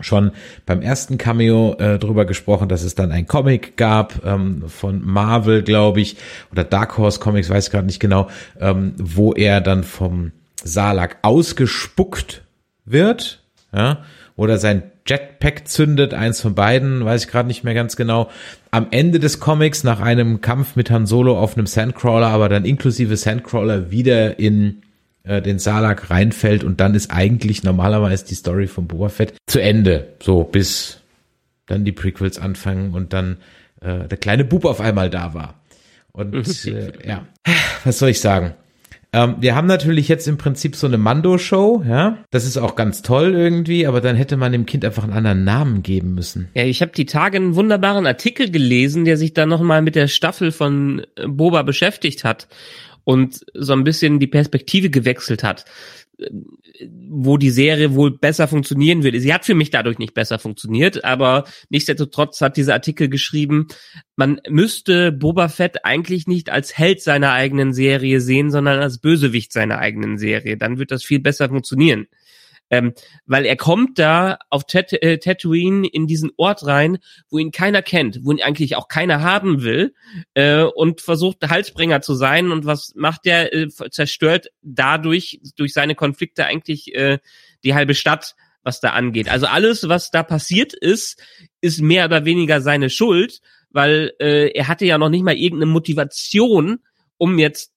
schon 0.00 0.32
beim 0.66 0.82
ersten 0.82 1.18
Cameo 1.18 1.76
äh, 1.78 1.98
drüber 1.98 2.24
gesprochen, 2.24 2.68
dass 2.68 2.82
es 2.82 2.94
dann 2.94 3.12
ein 3.12 3.26
Comic 3.26 3.76
gab 3.76 4.24
ähm, 4.24 4.64
von 4.68 5.02
Marvel, 5.04 5.62
glaube 5.62 6.00
ich, 6.00 6.16
oder 6.52 6.64
Dark 6.64 6.98
Horse 6.98 7.20
Comics, 7.20 7.48
weiß 7.48 7.70
gerade 7.70 7.86
nicht 7.86 8.00
genau, 8.00 8.28
ähm, 8.60 8.92
wo 8.98 9.32
er 9.32 9.60
dann 9.60 9.84
vom 9.84 10.32
Salak 10.62 11.18
ausgespuckt 11.22 12.42
wird, 12.84 13.42
ja, 13.72 14.04
oder 14.36 14.58
sein 14.58 14.82
Jetpack 15.06 15.68
zündet, 15.68 16.12
eins 16.12 16.40
von 16.40 16.54
beiden, 16.54 17.04
weiß 17.04 17.24
ich 17.24 17.30
gerade 17.30 17.46
nicht 17.46 17.64
mehr 17.64 17.74
ganz 17.74 17.96
genau. 17.96 18.28
Am 18.70 18.88
Ende 18.90 19.20
des 19.20 19.40
Comics, 19.40 19.84
nach 19.84 20.00
einem 20.00 20.40
Kampf 20.40 20.76
mit 20.76 20.90
Han 20.90 21.06
Solo 21.06 21.38
auf 21.38 21.56
einem 21.56 21.66
Sandcrawler, 21.66 22.26
aber 22.26 22.48
dann 22.48 22.64
inklusive 22.64 23.16
Sandcrawler 23.16 23.90
wieder 23.90 24.38
in 24.38 24.82
äh, 25.26 25.42
den 25.42 25.58
Salak 25.58 26.10
reinfällt 26.10 26.64
und 26.64 26.80
dann 26.80 26.94
ist 26.94 27.10
eigentlich 27.10 27.62
normalerweise 27.62 28.24
die 28.24 28.34
Story 28.34 28.66
von 28.66 28.86
Boba 28.86 29.08
Fett 29.08 29.34
zu 29.46 29.60
Ende. 29.60 30.14
So 30.22 30.44
bis 30.44 31.00
dann 31.66 31.84
die 31.84 31.92
Prequels 31.92 32.38
anfangen 32.38 32.94
und 32.94 33.12
dann 33.12 33.38
äh, 33.80 34.06
der 34.08 34.18
kleine 34.18 34.44
Bub 34.44 34.64
auf 34.64 34.80
einmal 34.80 35.10
da 35.10 35.34
war. 35.34 35.54
Und 36.12 36.34
äh, 36.66 36.92
ja, 37.06 37.26
was 37.84 37.98
soll 37.98 38.10
ich 38.10 38.20
sagen? 38.20 38.54
Ähm, 39.12 39.36
wir 39.40 39.54
haben 39.54 39.66
natürlich 39.66 40.08
jetzt 40.08 40.28
im 40.28 40.36
Prinzip 40.36 40.76
so 40.76 40.86
eine 40.86 40.98
Mando-Show, 40.98 41.84
ja. 41.88 42.18
Das 42.30 42.44
ist 42.44 42.56
auch 42.56 42.76
ganz 42.76 43.02
toll 43.02 43.34
irgendwie, 43.34 43.86
aber 43.86 44.00
dann 44.00 44.14
hätte 44.14 44.36
man 44.36 44.52
dem 44.52 44.66
Kind 44.66 44.84
einfach 44.84 45.04
einen 45.04 45.12
anderen 45.12 45.44
Namen 45.44 45.82
geben 45.82 46.14
müssen. 46.14 46.48
Ja, 46.54 46.64
ich 46.64 46.82
habe 46.82 46.92
die 46.92 47.06
Tage 47.06 47.36
einen 47.36 47.54
wunderbaren 47.54 48.06
Artikel 48.06 48.50
gelesen, 48.50 49.04
der 49.04 49.16
sich 49.16 49.32
dann 49.32 49.48
nochmal 49.48 49.82
mit 49.82 49.94
der 49.94 50.08
Staffel 50.08 50.52
von 50.52 51.06
äh, 51.16 51.26
Boba 51.26 51.62
beschäftigt 51.62 52.24
hat 52.24 52.46
und 53.06 53.46
so 53.54 53.72
ein 53.72 53.84
bisschen 53.84 54.18
die 54.18 54.26
Perspektive 54.26 54.90
gewechselt 54.90 55.44
hat, 55.44 55.64
äh, 56.18 56.28
wo 57.08 57.36
die 57.36 57.50
Serie 57.50 57.94
wohl 57.94 58.18
besser 58.18 58.48
funktionieren 58.48 59.04
würde. 59.04 59.20
Sie 59.20 59.32
hat 59.32 59.44
für 59.44 59.54
mich 59.54 59.70
dadurch 59.70 59.98
nicht 59.98 60.12
besser 60.12 60.40
funktioniert, 60.40 61.04
aber 61.04 61.44
nichtsdestotrotz 61.70 62.40
hat 62.40 62.56
dieser 62.56 62.74
Artikel 62.74 63.08
geschrieben, 63.08 63.68
man 64.16 64.40
müsste 64.48 65.12
Boba 65.12 65.48
Fett 65.48 65.84
eigentlich 65.84 66.26
nicht 66.26 66.50
als 66.50 66.76
Held 66.76 67.00
seiner 67.00 67.30
eigenen 67.30 67.72
Serie 67.72 68.20
sehen, 68.20 68.50
sondern 68.50 68.80
als 68.80 68.98
Bösewicht 68.98 69.52
seiner 69.52 69.78
eigenen 69.78 70.18
Serie. 70.18 70.56
Dann 70.56 70.78
wird 70.78 70.90
das 70.90 71.04
viel 71.04 71.20
besser 71.20 71.48
funktionieren. 71.48 72.08
Ähm, 72.68 72.94
weil 73.26 73.46
er 73.46 73.56
kommt 73.56 73.98
da 73.98 74.38
auf 74.50 74.64
Tat 74.64 74.92
äh, 74.92 75.18
Tatooine 75.18 75.86
in 75.86 76.06
diesen 76.08 76.30
Ort 76.36 76.66
rein, 76.66 76.98
wo 77.30 77.38
ihn 77.38 77.52
keiner 77.52 77.80
kennt, 77.80 78.20
wo 78.24 78.32
ihn 78.32 78.42
eigentlich 78.42 78.74
auch 78.74 78.88
keiner 78.88 79.22
haben 79.22 79.62
will 79.62 79.94
äh, 80.34 80.62
und 80.62 81.00
versucht 81.00 81.48
Halsbringer 81.48 82.00
zu 82.00 82.14
sein 82.14 82.50
und 82.50 82.66
was 82.66 82.92
macht 82.96 83.26
er? 83.26 83.54
Äh, 83.54 83.68
zerstört 83.68 84.48
dadurch 84.62 85.40
durch 85.56 85.72
seine 85.72 85.94
Konflikte 85.94 86.46
eigentlich 86.46 86.92
äh, 86.94 87.18
die 87.62 87.74
halbe 87.74 87.94
Stadt, 87.94 88.34
was 88.64 88.80
da 88.80 88.90
angeht. 88.90 89.28
Also 89.28 89.46
alles, 89.46 89.88
was 89.88 90.10
da 90.10 90.24
passiert 90.24 90.74
ist, 90.74 91.22
ist 91.60 91.80
mehr 91.80 92.06
oder 92.06 92.24
weniger 92.24 92.60
seine 92.60 92.90
Schuld, 92.90 93.40
weil 93.70 94.12
äh, 94.18 94.48
er 94.48 94.66
hatte 94.66 94.86
ja 94.86 94.98
noch 94.98 95.08
nicht 95.08 95.22
mal 95.22 95.36
irgendeine 95.36 95.70
Motivation, 95.70 96.80
um 97.16 97.38
jetzt 97.38 97.75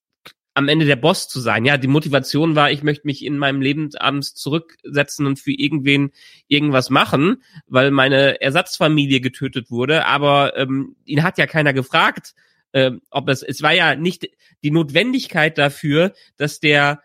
am 0.59 0.67
Ende 0.67 0.85
der 0.85 0.97
Boss 0.97 1.29
zu 1.29 1.39
sein. 1.39 1.63
Ja, 1.63 1.77
die 1.77 1.87
Motivation 1.87 2.55
war, 2.55 2.69
ich 2.69 2.83
möchte 2.83 3.07
mich 3.07 3.23
in 3.23 3.37
meinem 3.37 3.61
Leben 3.61 3.89
abends 3.97 4.35
zurücksetzen 4.35 5.25
und 5.25 5.39
für 5.39 5.53
irgendwen 5.53 6.11
irgendwas 6.49 6.89
machen, 6.89 7.41
weil 7.65 7.91
meine 7.91 8.41
Ersatzfamilie 8.41 9.21
getötet 9.21 9.71
wurde. 9.71 10.05
Aber 10.05 10.57
ähm, 10.57 10.97
ihn 11.05 11.23
hat 11.23 11.37
ja 11.37 11.47
keiner 11.47 11.71
gefragt, 11.71 12.35
ähm, 12.73 13.01
ob 13.09 13.29
es, 13.29 13.41
es 13.41 13.61
war 13.61 13.73
ja 13.73 13.95
nicht 13.95 14.27
die 14.61 14.71
Notwendigkeit 14.71 15.57
dafür, 15.57 16.13
dass 16.35 16.59
der 16.59 17.01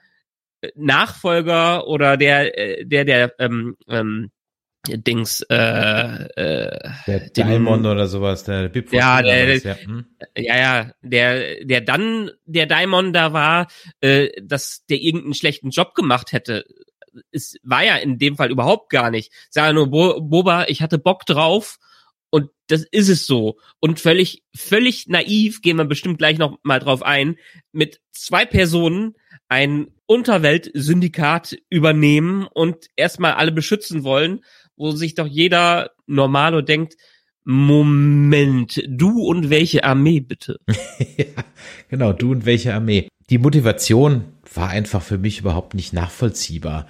äh, 0.60 0.70
Nachfolger 0.74 1.86
oder 1.86 2.16
der, 2.16 2.58
äh, 2.58 2.84
der, 2.84 3.04
der, 3.04 3.34
ähm, 3.38 3.76
ähm, 3.88 4.30
Dings, 4.88 5.40
äh, 5.50 5.54
äh, 5.54 6.90
der 7.06 7.30
Daimon 7.30 7.86
oder 7.86 8.06
sowas, 8.06 8.44
der 8.44 8.68
Bip 8.68 8.92
ja, 8.92 9.22
der, 9.22 9.56
ja. 9.56 9.76
Hm? 9.76 10.06
ja, 10.36 10.56
ja, 10.56 10.90
der, 11.02 11.64
der 11.64 11.80
dann 11.80 12.30
der 12.44 12.66
Daimon 12.66 13.12
da 13.12 13.32
war, 13.32 13.68
äh, 14.00 14.28
dass 14.42 14.84
der 14.86 15.00
irgendeinen 15.00 15.34
schlechten 15.34 15.70
Job 15.70 15.94
gemacht 15.94 16.32
hätte. 16.32 16.64
Es 17.30 17.56
war 17.62 17.84
ja 17.84 17.96
in 17.96 18.18
dem 18.18 18.36
Fall 18.36 18.50
überhaupt 18.50 18.90
gar 18.90 19.10
nicht. 19.10 19.32
Sag 19.50 19.74
nur, 19.74 19.90
Bo 19.90 20.20
Boba, 20.20 20.64
ich 20.66 20.82
hatte 20.82 20.98
Bock 20.98 21.24
drauf 21.26 21.78
und 22.30 22.50
das 22.66 22.84
ist 22.90 23.08
es 23.08 23.26
so. 23.26 23.58
Und 23.78 24.00
völlig, 24.00 24.42
völlig 24.54 25.06
naiv, 25.06 25.62
gehen 25.62 25.76
wir 25.76 25.84
bestimmt 25.84 26.18
gleich 26.18 26.38
noch 26.38 26.58
mal 26.62 26.80
drauf 26.80 27.02
ein, 27.02 27.36
mit 27.72 28.00
zwei 28.12 28.44
Personen 28.44 29.14
ein 29.48 29.88
Unterweltsyndikat 30.06 31.56
übernehmen 31.70 32.46
und 32.52 32.88
erstmal 32.96 33.34
alle 33.34 33.52
beschützen 33.52 34.02
wollen, 34.02 34.44
wo 34.76 34.90
sich 34.92 35.14
doch 35.14 35.26
jeder 35.26 35.90
Normalo 36.06 36.60
denkt, 36.60 36.94
Moment, 37.44 38.82
du 38.88 39.22
und 39.22 39.50
welche 39.50 39.84
Armee 39.84 40.20
bitte? 40.20 40.58
ja, 41.16 41.44
genau, 41.88 42.12
du 42.12 42.32
und 42.32 42.46
welche 42.46 42.72
Armee. 42.74 43.08
Die 43.28 43.38
Motivation 43.38 44.24
war 44.54 44.70
einfach 44.70 45.02
für 45.02 45.18
mich 45.18 45.40
überhaupt 45.40 45.74
nicht 45.74 45.92
nachvollziehbar. 45.92 46.86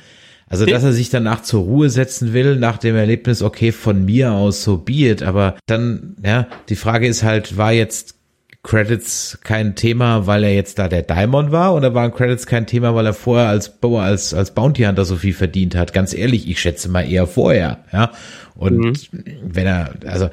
Also, 0.47 0.67
dass 0.67 0.85
er 0.85 0.93
sich 0.93 1.11
danach 1.11 1.43
zur 1.43 1.63
Ruhe 1.63 1.91
setzen 1.91 2.33
will, 2.33 2.57
nach 2.57 2.79
dem 2.79 2.95
Erlebnis, 2.95 3.43
okay, 3.43 3.73
von 3.73 4.05
mir 4.05 4.33
aus 4.33 4.63
so 4.63 4.79
be 4.79 5.11
it, 5.11 5.23
aber 5.23 5.57
dann, 5.67 6.17
ja, 6.25 6.47
die 6.69 6.77
Frage 6.77 7.09
ist 7.09 7.25
halt, 7.25 7.57
war 7.57 7.73
jetzt 7.73 8.17
Credits 8.65 9.39
kein 9.45 9.77
Thema, 9.77 10.27
weil 10.27 10.43
er 10.43 10.53
jetzt 10.53 10.81
da 10.81 10.89
der 10.89 11.03
Diamond 11.03 11.53
war 11.53 11.75
oder 11.75 11.95
waren 11.95 12.13
Credits 12.13 12.47
kein 12.47 12.67
Thema, 12.67 12.95
weil 12.97 13.07
er 13.07 13.15
vorher 13.15 13.49
als 13.49 13.73
als 13.83 14.35
als 14.35 14.55
Bounty 14.55 14.83
Hunter 14.83 15.05
so 15.05 15.17
viel 15.17 15.35
verdient 15.35 15.77
hat? 15.77 15.93
Ganz 15.93 16.13
ehrlich, 16.13 16.49
ich 16.49 16.61
schätze 16.61 16.89
mal 16.89 17.09
eher 17.09 17.29
vorher, 17.29 17.85
ja. 17.93 18.11
Und 18.57 19.13
mhm. 19.13 19.25
wenn 19.43 19.67
er 19.67 19.95
also 20.07 20.31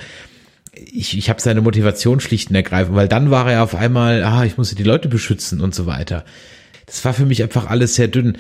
ich, 0.74 1.18
ich 1.18 1.30
habe 1.30 1.40
seine 1.42 1.62
Motivation 1.62 2.20
schlicht 2.20 2.50
und 2.50 2.56
ergreifend, 2.56 2.96
weil 2.96 3.08
dann 3.08 3.30
war 3.30 3.52
er 3.52 3.62
auf 3.62 3.76
einmal, 3.76 4.24
ah, 4.24 4.46
ich 4.46 4.58
musste 4.58 4.76
die 4.76 4.84
Leute 4.84 5.10
beschützen 5.10 5.62
und 5.62 5.76
so 5.76 5.86
weiter. 5.86 6.26
Das 6.88 7.06
war 7.06 7.14
für 7.14 7.26
mich 7.26 7.44
einfach 7.44 7.70
alles 7.70 7.96
sehr 7.96 8.08
dünn 8.08 8.38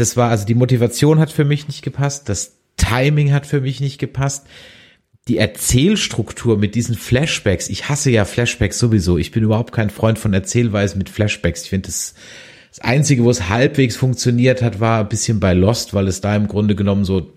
das 0.00 0.16
war, 0.16 0.30
also 0.30 0.46
die 0.46 0.54
Motivation 0.54 1.18
hat 1.18 1.30
für 1.30 1.44
mich 1.44 1.68
nicht 1.68 1.82
gepasst, 1.82 2.28
das 2.28 2.56
Timing 2.76 3.32
hat 3.32 3.46
für 3.46 3.60
mich 3.60 3.80
nicht 3.80 3.98
gepasst. 3.98 4.46
Die 5.30 5.38
Erzählstruktur 5.38 6.58
mit 6.58 6.74
diesen 6.74 6.96
Flashbacks, 6.96 7.68
ich 7.68 7.88
hasse 7.88 8.10
ja 8.10 8.24
Flashbacks 8.24 8.80
sowieso. 8.80 9.16
Ich 9.16 9.30
bin 9.30 9.44
überhaupt 9.44 9.70
kein 9.70 9.88
Freund 9.88 10.18
von 10.18 10.34
Erzählweisen 10.34 10.98
mit 10.98 11.08
Flashbacks. 11.08 11.62
Ich 11.62 11.70
finde 11.70 11.86
das, 11.86 12.16
das 12.70 12.80
Einzige, 12.80 13.22
wo 13.22 13.30
es 13.30 13.48
halbwegs 13.48 13.94
funktioniert 13.94 14.60
hat, 14.60 14.80
war 14.80 14.98
ein 14.98 15.08
bisschen 15.08 15.38
bei 15.38 15.52
Lost, 15.52 15.94
weil 15.94 16.08
es 16.08 16.20
da 16.20 16.34
im 16.34 16.48
Grunde 16.48 16.74
genommen 16.74 17.04
so 17.04 17.32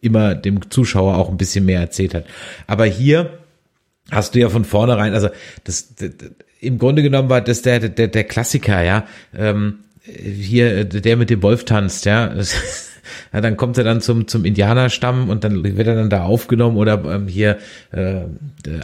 immer 0.00 0.34
dem 0.34 0.70
Zuschauer 0.70 1.18
auch 1.18 1.28
ein 1.28 1.36
bisschen 1.36 1.66
mehr 1.66 1.80
erzählt 1.80 2.14
hat. 2.14 2.24
Aber 2.66 2.86
hier 2.86 3.40
hast 4.10 4.34
du 4.34 4.40
ja 4.40 4.48
von 4.48 4.64
vornherein, 4.64 5.12
also 5.12 5.28
das, 5.64 5.96
das 5.96 6.12
im 6.60 6.78
Grunde 6.78 7.02
genommen 7.02 7.28
war 7.28 7.42
das 7.42 7.60
der, 7.60 7.78
der, 7.90 8.08
der 8.08 8.24
Klassiker, 8.24 8.82
ja. 8.82 9.06
Ähm, 9.36 9.80
hier 10.02 10.84
der 10.84 11.18
mit 11.18 11.28
dem 11.28 11.42
Wolf 11.42 11.66
tanzt, 11.66 12.06
ja. 12.06 12.34
ja, 13.32 13.40
dann 13.40 13.56
kommt 13.56 13.78
er 13.78 13.84
dann 13.84 14.00
zum 14.00 14.28
zum 14.28 14.44
Indianerstamm 14.44 15.28
und 15.28 15.44
dann 15.44 15.62
wird 15.64 15.86
er 15.86 15.94
dann 15.94 16.10
da 16.10 16.24
aufgenommen 16.24 16.76
oder 16.76 17.02
ähm, 17.04 17.28
hier 17.28 17.58
äh, 17.92 18.22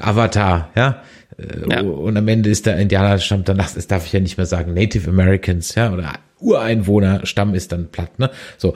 Avatar, 0.01 0.71
ja? 0.77 1.03
Äh, 1.39 1.71
ja. 1.71 1.81
Und 1.83 2.17
am 2.17 2.29
Ende 2.29 2.51
ist 2.51 2.67
der 2.67 2.79
Indianerstamm 2.79 3.45
danach, 3.45 3.73
das 3.73 3.87
darf 3.87 4.07
ich 4.07 4.13
ja 4.13 4.21
nicht 4.21 4.37
mehr 4.37 4.47
sagen, 4.47 4.75
Native 4.75 5.09
Americans, 5.09 5.75
ja, 5.75 5.93
oder 5.93 6.15
Ureinwohnerstamm 6.41 7.55
ist 7.55 7.73
dann 7.73 7.89
platt, 7.89 8.19
ne? 8.19 8.31
So. 8.57 8.75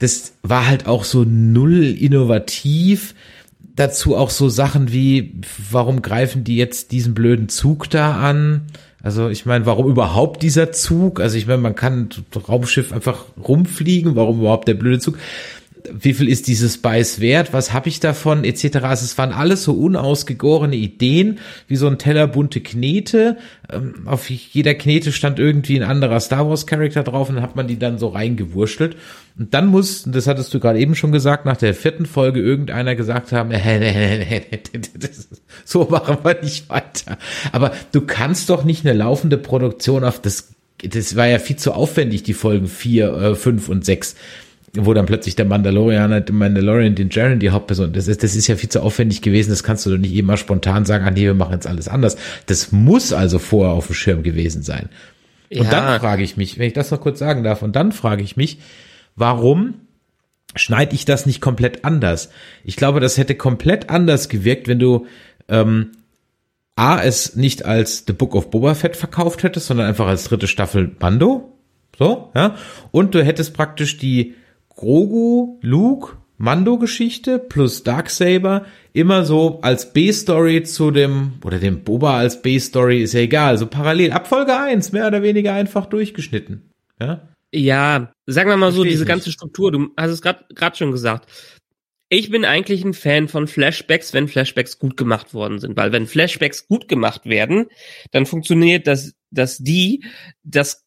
Das 0.00 0.34
war 0.42 0.68
halt 0.68 0.86
auch 0.86 1.02
so 1.02 1.24
null 1.24 1.84
innovativ. 1.84 3.16
Dazu 3.74 4.16
auch 4.16 4.30
so 4.30 4.48
Sachen 4.48 4.92
wie, 4.92 5.40
warum 5.70 6.02
greifen 6.02 6.44
die 6.44 6.56
jetzt 6.56 6.92
diesen 6.92 7.14
blöden 7.14 7.48
Zug 7.48 7.90
da 7.90 8.16
an? 8.16 8.62
Also 9.02 9.28
ich 9.28 9.46
meine, 9.46 9.64
warum 9.64 9.88
überhaupt 9.88 10.42
dieser 10.42 10.72
Zug? 10.72 11.20
Also 11.20 11.36
ich 11.36 11.46
meine, 11.46 11.62
man 11.62 11.76
kann 11.76 12.08
Raumschiff 12.48 12.92
einfach 12.92 13.26
rumfliegen, 13.46 14.16
warum 14.16 14.40
überhaupt 14.40 14.66
der 14.66 14.74
blöde 14.74 14.98
Zug? 14.98 15.18
Wie 15.92 16.14
viel 16.14 16.28
ist 16.28 16.46
dieses 16.48 16.74
Spice 16.74 17.20
wert? 17.20 17.52
Was 17.52 17.72
habe 17.72 17.88
ich 17.88 18.00
davon? 18.00 18.44
Etc. 18.44 18.76
Also 18.76 19.04
es 19.04 19.18
waren 19.18 19.32
alles 19.32 19.64
so 19.64 19.72
unausgegorene 19.72 20.76
Ideen, 20.76 21.38
wie 21.66 21.76
so 21.76 21.86
ein 21.86 21.98
Teller 21.98 22.26
bunte 22.26 22.60
Knete. 22.60 23.36
Ähm, 23.70 24.06
auf 24.06 24.30
jeder 24.30 24.74
Knete 24.74 25.12
stand 25.12 25.38
irgendwie 25.38 25.76
ein 25.76 25.88
anderer 25.88 26.20
Star 26.20 26.48
Wars 26.48 26.66
Charakter 26.66 27.02
drauf 27.02 27.28
und 27.28 27.36
dann 27.36 27.44
hat 27.44 27.56
man 27.56 27.68
die 27.68 27.78
dann 27.78 27.98
so 27.98 28.08
reingewurschtelt. 28.08 28.96
Und 29.38 29.54
dann 29.54 29.66
muss, 29.66 30.04
das 30.06 30.26
hattest 30.26 30.52
du 30.52 30.60
gerade 30.60 30.80
eben 30.80 30.94
schon 30.94 31.12
gesagt, 31.12 31.46
nach 31.46 31.56
der 31.56 31.74
vierten 31.74 32.06
Folge 32.06 32.40
irgendeiner 32.40 32.96
gesagt 32.96 33.30
haben, 33.32 33.52
so 35.64 35.84
machen 35.84 36.18
wir 36.24 36.42
nicht 36.42 36.68
weiter. 36.68 37.18
Aber 37.52 37.72
du 37.92 38.00
kannst 38.00 38.50
doch 38.50 38.64
nicht 38.64 38.84
eine 38.84 38.98
laufende 38.98 39.38
Produktion 39.38 40.02
auf 40.02 40.20
das, 40.20 40.54
das 40.82 41.14
war 41.14 41.26
ja 41.26 41.38
viel 41.38 41.56
zu 41.56 41.72
aufwendig, 41.72 42.24
die 42.24 42.34
Folgen 42.34 42.66
vier, 42.66 43.12
äh, 43.14 43.34
fünf 43.36 43.68
und 43.68 43.84
sechs 43.84 44.16
wo 44.84 44.94
dann 44.94 45.06
plötzlich 45.06 45.36
der 45.36 45.44
Mandalorianer, 45.44 46.20
der 46.20 46.34
Mandalorian, 46.34 46.94
den 46.94 47.10
Jaren 47.10 47.38
die 47.38 47.50
Hauptperson, 47.50 47.92
das 47.92 48.08
ist, 48.08 48.22
das 48.22 48.34
ist 48.34 48.46
ja 48.46 48.56
viel 48.56 48.68
zu 48.68 48.82
aufwendig 48.82 49.22
gewesen, 49.22 49.50
das 49.50 49.62
kannst 49.62 49.86
du 49.86 49.90
doch 49.90 49.98
nicht 49.98 50.14
immer 50.14 50.36
spontan 50.36 50.84
sagen, 50.84 51.04
ah 51.04 51.10
nee, 51.10 51.22
wir 51.22 51.34
machen 51.34 51.52
jetzt 51.52 51.66
alles 51.66 51.88
anders. 51.88 52.16
Das 52.46 52.72
muss 52.72 53.12
also 53.12 53.38
vorher 53.38 53.72
auf 53.72 53.86
dem 53.86 53.94
Schirm 53.94 54.22
gewesen 54.22 54.62
sein. 54.62 54.88
Und 55.50 55.64
ja. 55.64 55.70
dann 55.70 56.00
frage 56.00 56.22
ich 56.22 56.36
mich, 56.36 56.58
wenn 56.58 56.66
ich 56.66 56.74
das 56.74 56.90
noch 56.90 57.00
kurz 57.00 57.18
sagen 57.18 57.42
darf, 57.42 57.62
und 57.62 57.74
dann 57.74 57.92
frage 57.92 58.22
ich 58.22 58.36
mich, 58.36 58.58
Warum 59.18 59.74
schneide 60.54 60.94
ich 60.94 61.04
das 61.04 61.26
nicht 61.26 61.40
komplett 61.40 61.84
anders? 61.84 62.30
Ich 62.62 62.76
glaube, 62.76 63.00
das 63.00 63.18
hätte 63.18 63.34
komplett 63.34 63.90
anders 63.90 64.28
gewirkt, 64.28 64.68
wenn 64.68 64.78
du 64.78 65.06
ähm, 65.48 65.90
A, 66.76 67.02
es 67.02 67.34
nicht 67.34 67.64
als 67.64 68.04
The 68.06 68.12
Book 68.12 68.36
of 68.36 68.50
Boba 68.50 68.74
Fett 68.74 68.94
verkauft 68.94 69.42
hättest, 69.42 69.66
sondern 69.66 69.88
einfach 69.88 70.06
als 70.06 70.24
dritte 70.24 70.46
Staffel 70.46 70.86
Bando. 70.86 71.52
So, 71.98 72.30
ja. 72.36 72.54
Und 72.92 73.16
du 73.16 73.24
hättest 73.24 73.54
praktisch 73.54 73.98
die 73.98 74.36
Grogu, 74.78 75.58
Luke, 75.60 76.18
Mando-Geschichte 76.36 77.40
plus 77.40 77.82
Darksaber 77.82 78.64
immer 78.92 79.24
so 79.24 79.60
als 79.60 79.92
B-Story 79.92 80.62
zu 80.62 80.92
dem, 80.92 81.32
oder 81.44 81.58
dem 81.58 81.82
Boba 81.82 82.16
als 82.16 82.42
B-Story, 82.42 83.02
ist 83.02 83.12
ja 83.12 83.20
egal, 83.20 83.58
so 83.58 83.66
parallel. 83.66 84.12
Ab 84.12 84.28
Folge 84.28 84.56
1, 84.56 84.92
mehr 84.92 85.08
oder 85.08 85.22
weniger 85.22 85.52
einfach 85.52 85.86
durchgeschnitten. 85.86 86.70
Ja. 87.00 87.28
Ja, 87.52 88.12
sagen 88.26 88.50
wir 88.50 88.56
mal 88.56 88.70
so, 88.70 88.84
diese 88.84 89.04
ganze 89.04 89.32
Struktur, 89.32 89.72
du 89.72 89.88
hast 89.96 90.12
es 90.12 90.22
gerade 90.22 90.76
schon 90.76 90.92
gesagt. 90.92 91.28
Ich 92.08 92.30
bin 92.30 92.44
eigentlich 92.44 92.84
ein 92.84 92.94
Fan 92.94 93.26
von 93.26 93.48
Flashbacks, 93.48 94.14
wenn 94.14 94.28
Flashbacks 94.28 94.78
gut 94.78 94.96
gemacht 94.96 95.34
worden 95.34 95.58
sind, 95.58 95.76
weil 95.76 95.90
wenn 95.90 96.06
Flashbacks 96.06 96.68
gut 96.68 96.86
gemacht 96.86 97.26
werden, 97.26 97.66
dann 98.12 98.26
funktioniert 98.26 98.86
das, 98.86 99.14
dass 99.32 99.58
die 99.58 100.04
das 100.44 100.84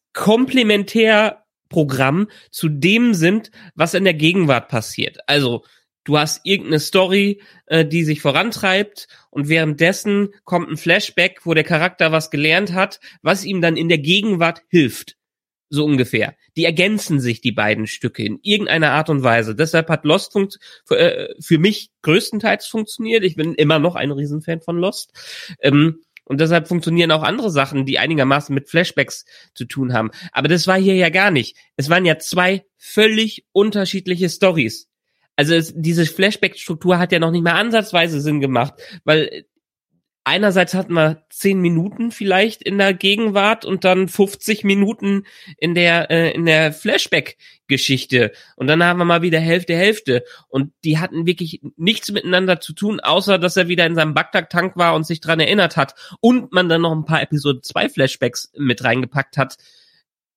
Komplementärprogramm 1.72 2.28
zu 2.50 2.68
dem 2.68 3.14
sind, 3.14 3.50
was 3.74 3.94
in 3.94 4.04
der 4.04 4.14
Gegenwart 4.14 4.68
passiert. 4.68 5.18
Also 5.26 5.64
du 6.04 6.18
hast 6.18 6.44
irgendeine 6.44 6.80
Story, 6.80 7.42
äh, 7.66 7.84
die 7.84 8.04
sich 8.04 8.20
vorantreibt 8.20 9.08
und 9.30 9.48
währenddessen 9.48 10.30
kommt 10.44 10.70
ein 10.70 10.76
Flashback, 10.76 11.40
wo 11.44 11.54
der 11.54 11.64
Charakter 11.64 12.12
was 12.12 12.30
gelernt 12.30 12.72
hat, 12.72 13.00
was 13.22 13.44
ihm 13.44 13.60
dann 13.60 13.76
in 13.76 13.88
der 13.88 13.98
Gegenwart 13.98 14.62
hilft 14.68 15.16
so 15.74 15.86
ungefähr. 15.86 16.36
Die 16.54 16.66
ergänzen 16.66 17.18
sich, 17.18 17.40
die 17.40 17.50
beiden 17.50 17.86
Stücke, 17.86 18.22
in 18.22 18.38
irgendeiner 18.42 18.90
Art 18.90 19.08
und 19.08 19.22
Weise. 19.22 19.54
Deshalb 19.54 19.88
hat 19.88 20.04
Lost 20.04 20.36
für, 20.84 20.98
äh, 20.98 21.34
für 21.40 21.56
mich 21.56 21.90
größtenteils 22.02 22.66
funktioniert. 22.66 23.24
Ich 23.24 23.36
bin 23.36 23.54
immer 23.54 23.78
noch 23.78 23.94
ein 23.94 24.10
Riesenfan 24.10 24.60
von 24.60 24.76
Lost. 24.76 25.14
Ähm, 25.62 26.02
und 26.32 26.40
deshalb 26.40 26.66
funktionieren 26.66 27.10
auch 27.10 27.22
andere 27.22 27.50
Sachen, 27.50 27.84
die 27.84 27.98
einigermaßen 27.98 28.54
mit 28.54 28.66
Flashbacks 28.66 29.26
zu 29.54 29.66
tun 29.66 29.92
haben. 29.92 30.10
Aber 30.32 30.48
das 30.48 30.66
war 30.66 30.78
hier 30.78 30.94
ja 30.94 31.10
gar 31.10 31.30
nicht. 31.30 31.58
Es 31.76 31.90
waren 31.90 32.06
ja 32.06 32.18
zwei 32.18 32.64
völlig 32.78 33.44
unterschiedliche 33.52 34.30
Stories. 34.30 34.88
Also 35.36 35.54
es, 35.54 35.74
diese 35.76 36.06
Flashback-Struktur 36.06 36.98
hat 36.98 37.12
ja 37.12 37.18
noch 37.18 37.32
nicht 37.32 37.44
mal 37.44 37.52
ansatzweise 37.52 38.22
Sinn 38.22 38.40
gemacht, 38.40 38.72
weil 39.04 39.44
einerseits 40.24 40.74
hatten 40.74 40.94
wir 40.94 41.24
zehn 41.30 41.60
Minuten 41.60 42.10
vielleicht 42.10 42.62
in 42.62 42.78
der 42.78 42.94
Gegenwart 42.94 43.64
und 43.64 43.84
dann 43.84 44.08
50 44.08 44.64
Minuten 44.64 45.24
in 45.58 45.74
der 45.74 46.10
äh, 46.10 46.30
in 46.32 46.46
der 46.46 46.72
Flashback-Geschichte 46.72 48.32
und 48.56 48.66
dann 48.66 48.82
haben 48.84 48.98
wir 48.98 49.04
mal 49.04 49.22
wieder 49.22 49.40
Hälfte 49.40 49.74
Hälfte 49.74 50.24
und 50.48 50.72
die 50.84 50.98
hatten 50.98 51.26
wirklich 51.26 51.60
nichts 51.76 52.10
miteinander 52.10 52.60
zu 52.60 52.72
tun, 52.72 53.00
außer 53.00 53.38
dass 53.38 53.56
er 53.56 53.68
wieder 53.68 53.86
in 53.86 53.94
seinem 53.94 54.14
Bagdad-Tank 54.14 54.76
war 54.76 54.94
und 54.94 55.06
sich 55.06 55.20
dran 55.20 55.40
erinnert 55.40 55.76
hat 55.76 55.94
und 56.20 56.52
man 56.52 56.68
dann 56.68 56.82
noch 56.82 56.92
ein 56.92 57.04
paar 57.04 57.22
Episode 57.22 57.60
2 57.60 57.88
Flashbacks 57.88 58.52
mit 58.56 58.84
reingepackt 58.84 59.36
hat. 59.36 59.56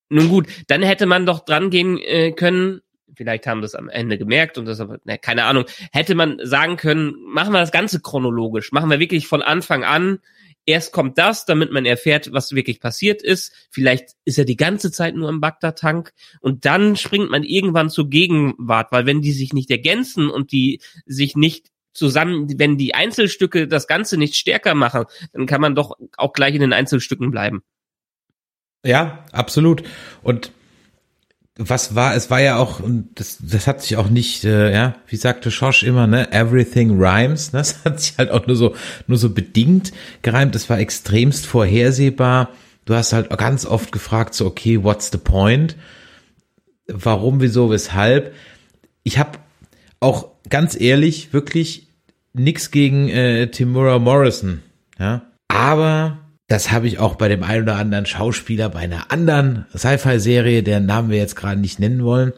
Nun 0.09 0.29
gut, 0.29 0.47
dann 0.67 0.83
hätte 0.83 1.07
man 1.07 1.25
doch 1.25 1.45
dran 1.45 1.69
gehen 1.69 1.97
äh, 1.97 2.31
können, 2.31 2.81
vielleicht 3.13 3.47
haben 3.47 3.61
das 3.61 3.75
am 3.75 3.89
Ende 3.89 4.17
gemerkt 4.17 4.57
und 4.57 4.65
das 4.65 4.79
aber, 4.79 4.99
ne, 5.03 5.17
keine 5.17 5.45
Ahnung, 5.45 5.65
hätte 5.91 6.15
man 6.15 6.39
sagen 6.43 6.77
können, 6.77 7.15
machen 7.25 7.53
wir 7.53 7.59
das 7.59 7.71
Ganze 7.71 8.01
chronologisch, 8.01 8.71
machen 8.71 8.89
wir 8.89 8.99
wirklich 8.99 9.27
von 9.27 9.41
Anfang 9.41 9.83
an, 9.83 10.19
erst 10.65 10.91
kommt 10.91 11.17
das, 11.17 11.45
damit 11.45 11.71
man 11.71 11.85
erfährt, 11.85 12.33
was 12.33 12.53
wirklich 12.53 12.79
passiert 12.79 13.21
ist, 13.21 13.53
vielleicht 13.69 14.11
ist 14.25 14.37
er 14.37 14.45
die 14.45 14.57
ganze 14.57 14.91
Zeit 14.91 15.15
nur 15.15 15.29
im 15.29 15.41
Bagdad-Tank. 15.41 16.11
Und 16.41 16.65
dann 16.65 16.95
springt 16.95 17.29
man 17.29 17.43
irgendwann 17.43 17.89
zur 17.89 18.09
Gegenwart, 18.09 18.91
weil 18.91 19.05
wenn 19.05 19.21
die 19.21 19.31
sich 19.31 19.53
nicht 19.53 19.69
ergänzen 19.69 20.29
und 20.29 20.51
die 20.51 20.81
sich 21.05 21.35
nicht 21.35 21.69
zusammen, 21.93 22.59
wenn 22.59 22.77
die 22.77 22.93
Einzelstücke 22.93 23.67
das 23.67 23.87
Ganze 23.87 24.17
nicht 24.17 24.35
stärker 24.35 24.75
machen, 24.75 25.05
dann 25.33 25.45
kann 25.45 25.61
man 25.61 25.75
doch 25.75 25.97
auch 26.17 26.33
gleich 26.33 26.53
in 26.55 26.61
den 26.61 26.73
Einzelstücken 26.73 27.31
bleiben. 27.31 27.61
Ja, 28.83 29.23
absolut. 29.31 29.83
Und 30.21 30.51
was 31.57 31.95
war, 31.95 32.15
es 32.15 32.29
war 32.29 32.41
ja 32.41 32.57
auch, 32.57 32.81
und 32.81 33.09
das, 33.15 33.37
das 33.41 33.65
hat 33.65 33.81
sich 33.81 33.95
auch 33.95 34.09
nicht, 34.09 34.43
äh, 34.43 34.73
ja, 34.73 34.95
wie 35.07 35.15
sagte 35.15 35.51
Schosch 35.51 35.83
immer, 35.83 36.05
ne, 36.05 36.31
everything 36.33 36.99
rhymes, 36.99 37.53
ne? 37.53 37.59
das 37.59 37.85
hat 37.85 37.99
sich 38.01 38.17
halt 38.17 38.29
auch 38.29 38.45
nur 38.45 38.57
so, 38.57 38.75
nur 39.07 39.17
so 39.17 39.29
bedingt 39.29 39.93
gereimt, 40.21 40.55
es 40.55 40.69
war 40.69 40.79
extremst 40.79 41.45
vorhersehbar, 41.45 42.49
du 42.83 42.93
hast 42.93 43.13
halt 43.13 43.29
ganz 43.37 43.65
oft 43.65 43.91
gefragt, 43.93 44.33
so, 44.33 44.45
okay, 44.45 44.83
what's 44.83 45.11
the 45.11 45.17
point? 45.17 45.77
Warum, 46.87 47.41
wieso, 47.41 47.71
weshalb? 47.71 48.33
Ich 49.03 49.17
habe 49.17 49.39
auch 50.01 50.27
ganz 50.49 50.79
ehrlich 50.79 51.31
wirklich 51.31 51.87
nix 52.33 52.69
gegen 52.69 53.07
äh, 53.07 53.47
Timura 53.47 53.97
Morrison, 53.97 54.61
ja, 54.99 55.31
aber 55.47 56.24
das 56.47 56.71
habe 56.71 56.87
ich 56.87 56.99
auch 56.99 57.15
bei 57.15 57.27
dem 57.27 57.43
einen 57.43 57.63
oder 57.63 57.75
anderen 57.75 58.05
Schauspieler 58.05 58.69
bei 58.69 58.79
einer 58.79 59.11
anderen 59.11 59.65
Sci-Fi-Serie, 59.75 60.63
deren 60.63 60.85
Namen 60.85 61.09
wir 61.09 61.17
jetzt 61.17 61.35
gerade 61.35 61.59
nicht 61.59 61.79
nennen 61.79 62.03
wollen. 62.03 62.33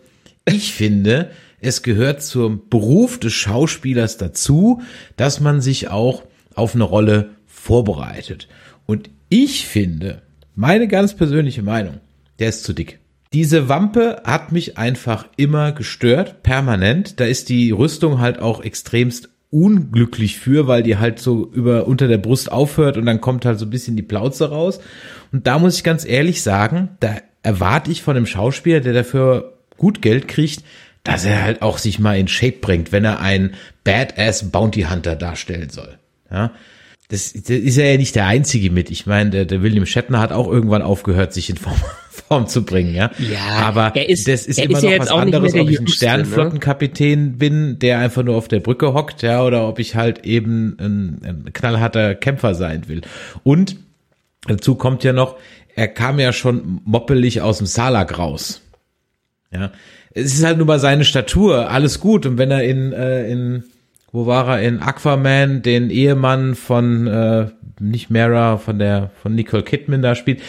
Ich 0.45 0.73
finde, 0.73 1.31
es 1.59 1.83
gehört 1.83 2.21
zum 2.21 2.69
Beruf 2.69 3.19
des 3.19 3.33
Schauspielers 3.33 4.17
dazu, 4.17 4.81
dass 5.17 5.39
man 5.39 5.59
sich 5.59 5.89
auch 5.89 6.23
auf 6.55 6.73
eine 6.73 6.85
Rolle 6.85 7.31
vorbereitet. 7.45 8.47
Und 8.85 9.09
ich 9.27 9.67
finde, 9.67 10.21
meine 10.55 10.87
ganz 10.87 11.13
persönliche 11.13 11.63
Meinung, 11.63 11.99
der 12.39 12.49
ist 12.49 12.63
zu 12.63 12.73
dick. 12.73 12.99
Diese 13.33 13.67
Wampe 13.67 14.21
hat 14.23 14.53
mich 14.53 14.77
einfach 14.77 15.27
immer 15.35 15.73
gestört, 15.73 16.43
permanent. 16.43 17.19
Da 17.19 17.25
ist 17.25 17.49
die 17.49 17.71
Rüstung 17.71 18.21
halt 18.21 18.39
auch 18.39 18.61
extremst 18.61 19.29
unglücklich 19.49 20.37
für, 20.37 20.67
weil 20.67 20.83
die 20.83 20.97
halt 20.97 21.19
so 21.19 21.49
über 21.53 21.87
unter 21.87 22.07
der 22.07 22.17
Brust 22.17 22.51
aufhört 22.51 22.97
und 22.97 23.05
dann 23.05 23.21
kommt 23.21 23.45
halt 23.45 23.59
so 23.59 23.65
ein 23.65 23.69
bisschen 23.69 23.95
die 23.95 24.03
Plauze 24.03 24.49
raus. 24.49 24.79
Und 25.31 25.47
da 25.47 25.59
muss 25.59 25.77
ich 25.77 25.83
ganz 25.83 26.05
ehrlich 26.05 26.41
sagen, 26.41 26.89
da 26.99 27.17
erwarte 27.43 27.91
ich 27.91 28.01
von 28.01 28.17
einem 28.17 28.25
Schauspieler, 28.25 28.81
der 28.81 28.93
dafür 28.93 29.57
gut 29.77 30.01
Geld 30.01 30.27
kriegt, 30.27 30.63
dass 31.03 31.23
er 31.23 31.43
halt 31.43 31.61
auch 31.61 31.77
sich 31.77 31.99
mal 31.99 32.17
in 32.17 32.27
Shape 32.27 32.57
bringt, 32.59 32.91
wenn 32.91 33.05
er 33.05 33.21
einen 33.21 33.53
Badass 33.85 34.51
Bounty 34.51 34.83
Hunter 34.83 35.15
darstellen 35.15 35.69
soll. 35.69 35.97
Ja, 36.29 36.51
das, 37.07 37.31
das 37.31 37.49
ist 37.49 37.77
er 37.77 37.91
ja 37.91 37.97
nicht 37.97 38.15
der 38.15 38.25
einzige 38.25 38.69
mit. 38.69 38.91
Ich 38.91 39.05
meine, 39.05 39.29
der, 39.29 39.45
der 39.45 39.61
William 39.61 39.85
Shatner 39.85 40.19
hat 40.19 40.33
auch 40.33 40.51
irgendwann 40.51 40.81
aufgehört, 40.81 41.31
sich 41.31 41.49
in 41.49 41.55
Form, 41.55 41.79
Form 42.27 42.47
zu 42.47 42.63
bringen, 42.63 42.93
ja. 42.93 43.11
Ja, 43.19 43.67
aber 43.67 43.95
ist, 43.95 44.27
das 44.27 44.45
ist 44.45 44.59
immer 44.59 44.77
ist 44.77 44.83
noch 44.83 44.91
ja 44.91 44.99
was 44.99 45.09
anderes, 45.09 45.53
ob 45.53 45.69
ich 45.69 45.79
ein 45.79 45.85
ne? 45.85 45.89
Sternflottenkapitän 45.89 47.25
ne? 47.25 47.31
bin, 47.37 47.79
der 47.79 47.99
einfach 47.99 48.23
nur 48.23 48.35
auf 48.35 48.47
der 48.47 48.59
Brücke 48.59 48.93
hockt, 48.93 49.21
ja, 49.21 49.43
oder 49.43 49.67
ob 49.67 49.79
ich 49.79 49.95
halt 49.95 50.25
eben 50.25 50.75
ein, 50.79 51.21
ein 51.23 51.53
knallharter 51.53 52.15
Kämpfer 52.15 52.53
sein 52.53 52.87
will. 52.87 53.01
Und 53.43 53.77
dazu 54.45 54.75
kommt 54.75 55.03
ja 55.03 55.13
noch, 55.13 55.37
er 55.75 55.87
kam 55.87 56.19
ja 56.19 56.33
schon 56.33 56.81
moppelig 56.83 57.41
aus 57.41 57.59
dem 57.59 57.67
Salak 57.67 58.17
raus. 58.17 58.61
Ja, 59.51 59.71
es 60.11 60.33
ist 60.33 60.43
halt 60.43 60.57
nur 60.57 60.67
mal 60.67 60.79
seine 60.79 61.05
Statur, 61.05 61.69
alles 61.69 61.99
gut. 61.99 62.25
Und 62.25 62.37
wenn 62.37 62.51
er 62.51 62.63
in, 62.63 62.91
äh, 62.91 63.29
in 63.31 63.63
wo 64.11 64.25
war 64.25 64.47
er 64.49 64.67
in 64.67 64.81
Aquaman, 64.81 65.61
den 65.61 65.89
Ehemann 65.89 66.55
von 66.55 67.07
äh, 67.07 67.47
nicht 67.79 68.09
Mara, 68.09 68.57
von 68.57 68.79
der 68.79 69.11
von 69.21 69.35
Nicole 69.35 69.63
Kidman 69.63 70.01
da 70.01 70.15
spielt. 70.15 70.41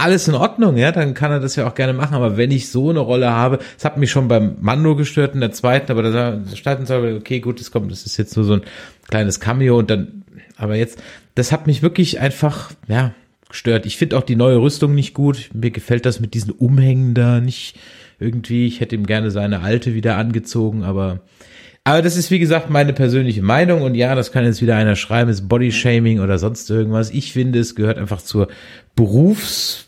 Alles 0.00 0.28
in 0.28 0.34
Ordnung, 0.34 0.76
ja, 0.76 0.92
dann 0.92 1.14
kann 1.14 1.32
er 1.32 1.40
das 1.40 1.56
ja 1.56 1.66
auch 1.66 1.74
gerne 1.74 1.92
machen. 1.92 2.14
Aber 2.14 2.36
wenn 2.36 2.50
ich 2.50 2.70
so 2.70 2.90
eine 2.90 3.00
Rolle 3.00 3.30
habe, 3.30 3.58
es 3.76 3.84
hat 3.84 3.96
mich 3.96 4.10
schon 4.10 4.28
beim 4.28 4.56
Mando 4.60 4.94
gestört 4.94 5.34
in 5.34 5.40
der 5.40 5.50
zweiten, 5.50 5.90
aber 5.90 6.02
da 6.02 6.40
starten 6.54 6.86
soll, 6.86 7.16
okay, 7.18 7.40
gut, 7.40 7.58
das 7.58 7.70
kommt, 7.72 7.90
das 7.90 8.06
ist 8.06 8.16
jetzt 8.16 8.36
nur 8.36 8.44
so 8.44 8.54
ein 8.54 8.62
kleines 9.08 9.40
Cameo 9.40 9.76
und 9.76 9.90
dann, 9.90 10.22
aber 10.56 10.76
jetzt, 10.76 11.02
das 11.34 11.50
hat 11.50 11.66
mich 11.66 11.82
wirklich 11.82 12.20
einfach, 12.20 12.70
ja, 12.86 13.12
gestört. 13.48 13.86
Ich 13.86 13.96
finde 13.96 14.18
auch 14.18 14.22
die 14.22 14.36
neue 14.36 14.58
Rüstung 14.58 14.94
nicht 14.94 15.14
gut. 15.14 15.50
Mir 15.52 15.70
gefällt 15.70 16.06
das 16.06 16.20
mit 16.20 16.34
diesen 16.34 16.52
Umhängen 16.52 17.14
da 17.14 17.40
nicht 17.40 17.76
irgendwie. 18.20 18.66
Ich 18.66 18.80
hätte 18.80 18.94
ihm 18.94 19.06
gerne 19.06 19.30
seine 19.30 19.60
alte 19.60 19.94
wieder 19.94 20.16
angezogen, 20.16 20.84
aber 20.84 21.20
aber 21.84 22.02
das 22.02 22.18
ist, 22.18 22.30
wie 22.30 22.38
gesagt, 22.38 22.68
meine 22.68 22.92
persönliche 22.92 23.40
Meinung. 23.40 23.80
Und 23.80 23.94
ja, 23.94 24.14
das 24.14 24.30
kann 24.30 24.44
jetzt 24.44 24.60
wieder 24.60 24.76
einer 24.76 24.94
schreiben, 24.94 25.30
ist 25.30 25.48
Bodyshaming 25.48 26.20
oder 26.20 26.36
sonst 26.36 26.68
irgendwas. 26.68 27.08
Ich 27.08 27.32
finde, 27.32 27.60
es 27.60 27.74
gehört 27.74 27.96
einfach 27.96 28.20
zur 28.20 28.48
Berufs, 28.94 29.86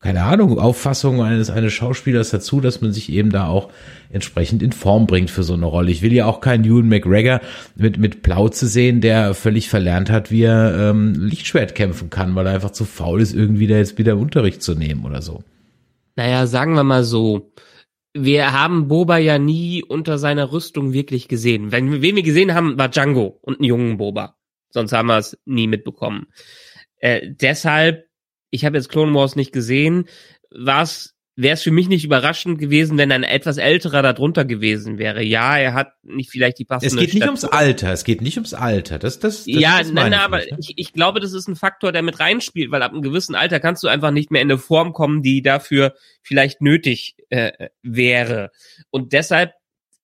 keine 0.00 0.22
Ahnung, 0.22 0.58
Auffassung 0.58 1.22
eines, 1.22 1.50
eines 1.50 1.74
Schauspielers 1.74 2.30
dazu, 2.30 2.62
dass 2.62 2.80
man 2.80 2.92
sich 2.92 3.12
eben 3.12 3.30
da 3.30 3.48
auch 3.48 3.70
entsprechend 4.10 4.62
in 4.62 4.72
Form 4.72 5.06
bringt 5.06 5.30
für 5.30 5.42
so 5.42 5.52
eine 5.52 5.66
Rolle. 5.66 5.90
Ich 5.90 6.00
will 6.00 6.12
ja 6.12 6.24
auch 6.24 6.40
keinen 6.40 6.64
Ewan 6.64 6.88
McGregor 6.88 7.40
mit, 7.76 7.98
mit 7.98 8.22
Plauze 8.22 8.66
sehen, 8.66 9.02
der 9.02 9.34
völlig 9.34 9.68
verlernt 9.68 10.08
hat, 10.08 10.30
wie 10.30 10.42
er 10.42 10.90
ähm, 10.90 11.14
Lichtschwert 11.14 11.74
kämpfen 11.74 12.08
kann, 12.08 12.34
weil 12.34 12.46
er 12.46 12.54
einfach 12.54 12.70
zu 12.70 12.86
faul 12.86 13.20
ist, 13.20 13.34
irgendwie 13.34 13.66
da 13.66 13.76
jetzt 13.76 13.98
wieder 13.98 14.16
Unterricht 14.16 14.62
zu 14.62 14.74
nehmen 14.74 15.04
oder 15.04 15.20
so. 15.20 15.44
Naja, 16.16 16.46
sagen 16.46 16.74
wir 16.74 16.84
mal 16.84 17.04
so, 17.04 17.52
wir 18.14 18.52
haben 18.52 18.88
Boba 18.88 19.18
ja 19.18 19.38
nie 19.38 19.84
unter 19.84 20.18
seiner 20.18 20.50
Rüstung 20.50 20.94
wirklich 20.94 21.28
gesehen. 21.28 21.72
Wenn, 21.72 22.00
wen 22.00 22.16
wir 22.16 22.22
gesehen 22.22 22.54
haben, 22.54 22.78
war 22.78 22.88
Django 22.88 23.38
und 23.42 23.60
ein 23.60 23.64
jungen 23.64 23.98
Boba. 23.98 24.36
Sonst 24.70 24.92
haben 24.92 25.08
wir 25.08 25.18
es 25.18 25.38
nie 25.44 25.66
mitbekommen. 25.66 26.26
Äh, 26.96 27.32
deshalb, 27.32 28.09
ich 28.50 28.64
habe 28.64 28.76
jetzt 28.76 28.88
Clone 28.88 29.14
Wars 29.14 29.36
nicht 29.36 29.52
gesehen, 29.52 30.06
war 30.50 30.82
es 30.82 31.14
wäre 31.36 31.54
es 31.54 31.62
für 31.62 31.70
mich 31.70 31.88
nicht 31.88 32.04
überraschend 32.04 32.58
gewesen, 32.58 32.98
wenn 32.98 33.12
ein 33.12 33.22
etwas 33.22 33.56
älterer 33.56 34.02
darunter 34.02 34.44
gewesen 34.44 34.98
wäre. 34.98 35.22
Ja, 35.22 35.56
er 35.56 35.72
hat 35.72 35.92
nicht 36.02 36.30
vielleicht 36.30 36.58
die 36.58 36.66
passende. 36.66 36.94
Es 36.94 37.00
geht 37.00 37.14
nicht 37.14 37.22
Statur. 37.22 37.28
ums 37.28 37.44
Alter, 37.44 37.92
es 37.92 38.04
geht 38.04 38.20
nicht 38.20 38.36
ums 38.36 38.52
Alter. 38.52 38.98
Das, 38.98 39.20
das, 39.20 39.44
das 39.44 39.46
ja, 39.46 39.78
das 39.78 39.90
nein, 39.90 40.10
nein, 40.10 40.20
aber 40.20 40.38
nicht, 40.38 40.50
ne? 40.50 40.58
ich, 40.60 40.72
ich 40.76 40.92
glaube, 40.92 41.20
das 41.20 41.32
ist 41.32 41.48
ein 41.48 41.56
Faktor, 41.56 41.92
der 41.92 42.02
mit 42.02 42.20
reinspielt, 42.20 42.70
weil 42.70 42.82
ab 42.82 42.92
einem 42.92 43.02
gewissen 43.02 43.34
Alter 43.34 43.58
kannst 43.58 43.82
du 43.82 43.88
einfach 43.88 44.10
nicht 44.10 44.30
mehr 44.30 44.42
in 44.42 44.50
eine 44.50 44.58
Form 44.58 44.92
kommen, 44.92 45.22
die 45.22 45.40
dafür 45.40 45.94
vielleicht 46.22 46.60
nötig 46.60 47.16
äh, 47.30 47.68
wäre. 47.82 48.50
Und 48.90 49.12
deshalb 49.12 49.52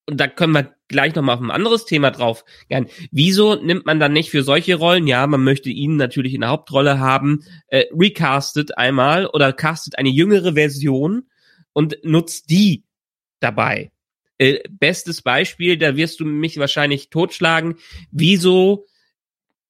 und 0.09 0.21
da 0.21 0.29
können 0.29 0.53
wir 0.53 0.76
gleich 0.89 1.15
nochmal 1.15 1.37
auf 1.37 1.43
ein 1.43 1.51
anderes 1.51 1.85
Thema 1.85 2.11
drauf 2.11 2.45
gern. 2.69 2.87
Wieso 3.11 3.55
nimmt 3.57 3.87
man 3.87 4.01
dann 4.01 4.13
nicht 4.13 4.31
für 4.31 4.43
solche 4.43 4.77
Rollen, 4.77 5.07
ja, 5.07 5.27
man 5.27 5.43
möchte 5.43 5.71
ihn 5.71 5.97
natürlich 5.97 6.35
in 6.35 6.43
der 6.43 6.51
Hauptrolle 6.51 6.99
haben, 6.99 7.45
äh, 7.69 7.85
recastet 7.93 8.79
einmal 8.79 9.27
oder 9.27 9.53
castet 9.53 9.99
eine 9.99 10.09
jüngere 10.09 10.55
Version 10.55 11.27
und 11.73 11.99
nutzt 12.03 12.51
die 12.51 12.85
dabei. 13.41 13.91
Äh, 14.39 14.61
bestes 14.71 15.23
Beispiel, 15.23 15.77
da 15.77 15.97
wirst 15.97 16.21
du 16.21 16.25
mich 16.25 16.59
wahrscheinlich 16.59 17.11
totschlagen. 17.11 17.77
Wieso 18.11 18.87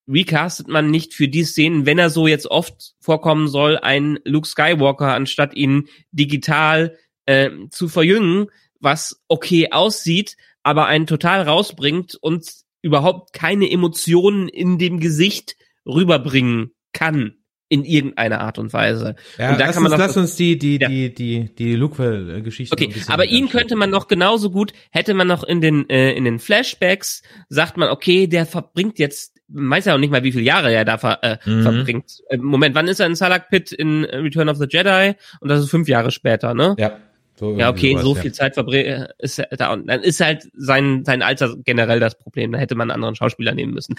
recastet 0.08 0.68
man 0.68 0.90
nicht 0.90 1.14
für 1.14 1.28
die 1.28 1.44
Szenen, 1.44 1.86
wenn 1.86 1.98
er 1.98 2.10
so 2.10 2.26
jetzt 2.26 2.46
oft 2.46 2.94
vorkommen 3.00 3.48
soll, 3.48 3.76
einen 3.78 4.18
Luke 4.24 4.46
Skywalker, 4.46 5.14
anstatt 5.14 5.54
ihn 5.54 5.88
digital 6.12 6.96
äh, 7.26 7.50
zu 7.70 7.88
verjüngen? 7.88 8.48
was 8.80 9.20
okay 9.28 9.72
aussieht, 9.72 10.36
aber 10.66 10.86
einen 10.86 11.06
total 11.06 11.42
rausbringt 11.42 12.16
und 12.20 12.44
überhaupt 12.82 13.32
keine 13.32 13.70
Emotionen 13.70 14.48
in 14.48 14.78
dem 14.78 14.98
Gesicht 14.98 15.54
rüberbringen 15.86 16.72
kann 16.92 17.34
in 17.68 17.84
irgendeiner 17.84 18.40
Art 18.40 18.58
und 18.58 18.72
Weise. 18.72 19.14
Ja, 19.38 19.52
und 19.52 19.60
da 19.60 19.66
lass, 19.66 19.74
kann 19.74 19.84
man 19.84 19.92
uns, 19.92 20.00
lass 20.00 20.16
uns 20.16 20.34
die 20.34 20.58
die 20.58 20.78
ja. 20.80 20.88
die 20.88 21.14
die 21.14 21.54
die 21.54 21.76
Luke-Geschichte. 21.76 22.72
Okay, 22.72 22.92
aber 23.06 23.26
ihn 23.26 23.48
könnte 23.48 23.76
man 23.76 23.90
noch 23.90 24.08
genauso 24.08 24.50
gut 24.50 24.72
hätte 24.90 25.14
man 25.14 25.28
noch 25.28 25.44
in 25.44 25.60
den 25.60 25.88
äh, 25.88 26.12
in 26.14 26.24
den 26.24 26.40
Flashbacks 26.40 27.22
sagt 27.48 27.76
man 27.76 27.88
okay, 27.88 28.26
der 28.26 28.44
verbringt 28.44 28.98
jetzt 28.98 29.36
man 29.48 29.70
weiß 29.70 29.84
ja 29.84 29.94
auch 29.94 29.98
nicht 29.98 30.10
mal, 30.10 30.24
wie 30.24 30.32
viele 30.32 30.42
Jahre 30.42 30.72
er 30.72 30.84
da 30.84 30.98
ver, 30.98 31.22
äh, 31.22 31.38
mhm. 31.44 31.62
verbringt. 31.62 32.18
Äh, 32.28 32.38
Moment, 32.38 32.74
wann 32.74 32.88
ist 32.88 32.98
er 32.98 33.06
in 33.06 33.14
Salak 33.14 33.50
Pit 33.50 33.70
in 33.70 34.04
Return 34.04 34.48
of 34.48 34.56
the 34.56 34.66
Jedi? 34.68 35.14
Und 35.40 35.48
das 35.48 35.60
ist 35.60 35.70
fünf 35.70 35.86
Jahre 35.86 36.10
später, 36.10 36.54
ne? 36.54 36.74
Ja. 36.76 36.98
So 37.38 37.56
ja, 37.56 37.68
okay, 37.68 37.92
sowas, 37.92 38.04
so 38.04 38.14
viel 38.14 38.32
Zeit 38.32 38.54
verbringen 38.54 39.06
ist 39.18 39.42
da 39.50 39.72
und 39.72 39.86
dann 39.86 40.02
ist 40.02 40.20
halt 40.20 40.48
sein 40.54 41.04
sein 41.04 41.22
Alter 41.22 41.54
generell 41.64 42.00
das 42.00 42.18
Problem. 42.18 42.52
Da 42.52 42.58
hätte 42.58 42.74
man 42.74 42.90
einen 42.90 42.96
anderen 42.96 43.14
Schauspieler 43.14 43.54
nehmen 43.54 43.74
müssen. 43.74 43.96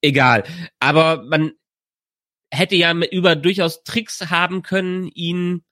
Egal. 0.00 0.44
Aber 0.80 1.24
man 1.28 1.52
hätte 2.50 2.76
ja 2.76 2.94
über 2.94 3.36
durchaus 3.36 3.84
Tricks 3.84 4.30
haben 4.30 4.62
können, 4.62 5.08
ihn 5.08 5.64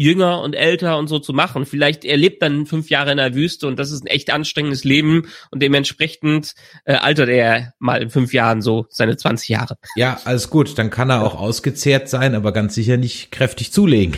jünger 0.00 0.40
und 0.40 0.54
älter 0.54 0.96
und 0.96 1.08
so 1.08 1.18
zu 1.18 1.34
machen. 1.34 1.66
Vielleicht 1.66 2.06
er 2.06 2.16
lebt 2.16 2.42
dann 2.42 2.64
fünf 2.64 2.88
Jahre 2.88 3.10
in 3.10 3.18
der 3.18 3.34
Wüste 3.34 3.66
und 3.66 3.78
das 3.78 3.90
ist 3.90 4.02
ein 4.02 4.06
echt 4.06 4.30
anstrengendes 4.32 4.82
Leben 4.82 5.28
und 5.50 5.62
dementsprechend 5.62 6.54
äh, 6.86 6.94
altert 6.94 7.28
er 7.28 7.74
mal 7.78 8.00
in 8.00 8.08
fünf 8.08 8.32
Jahren 8.32 8.62
so 8.62 8.86
seine 8.88 9.18
20 9.18 9.50
Jahre. 9.50 9.76
Ja, 9.96 10.18
alles 10.24 10.48
gut. 10.48 10.78
Dann 10.78 10.88
kann 10.88 11.10
er 11.10 11.22
auch 11.22 11.34
ausgezehrt 11.34 12.08
sein, 12.08 12.34
aber 12.34 12.52
ganz 12.52 12.74
sicher 12.74 12.96
nicht 12.96 13.30
kräftig 13.30 13.72
zulegen. 13.72 14.16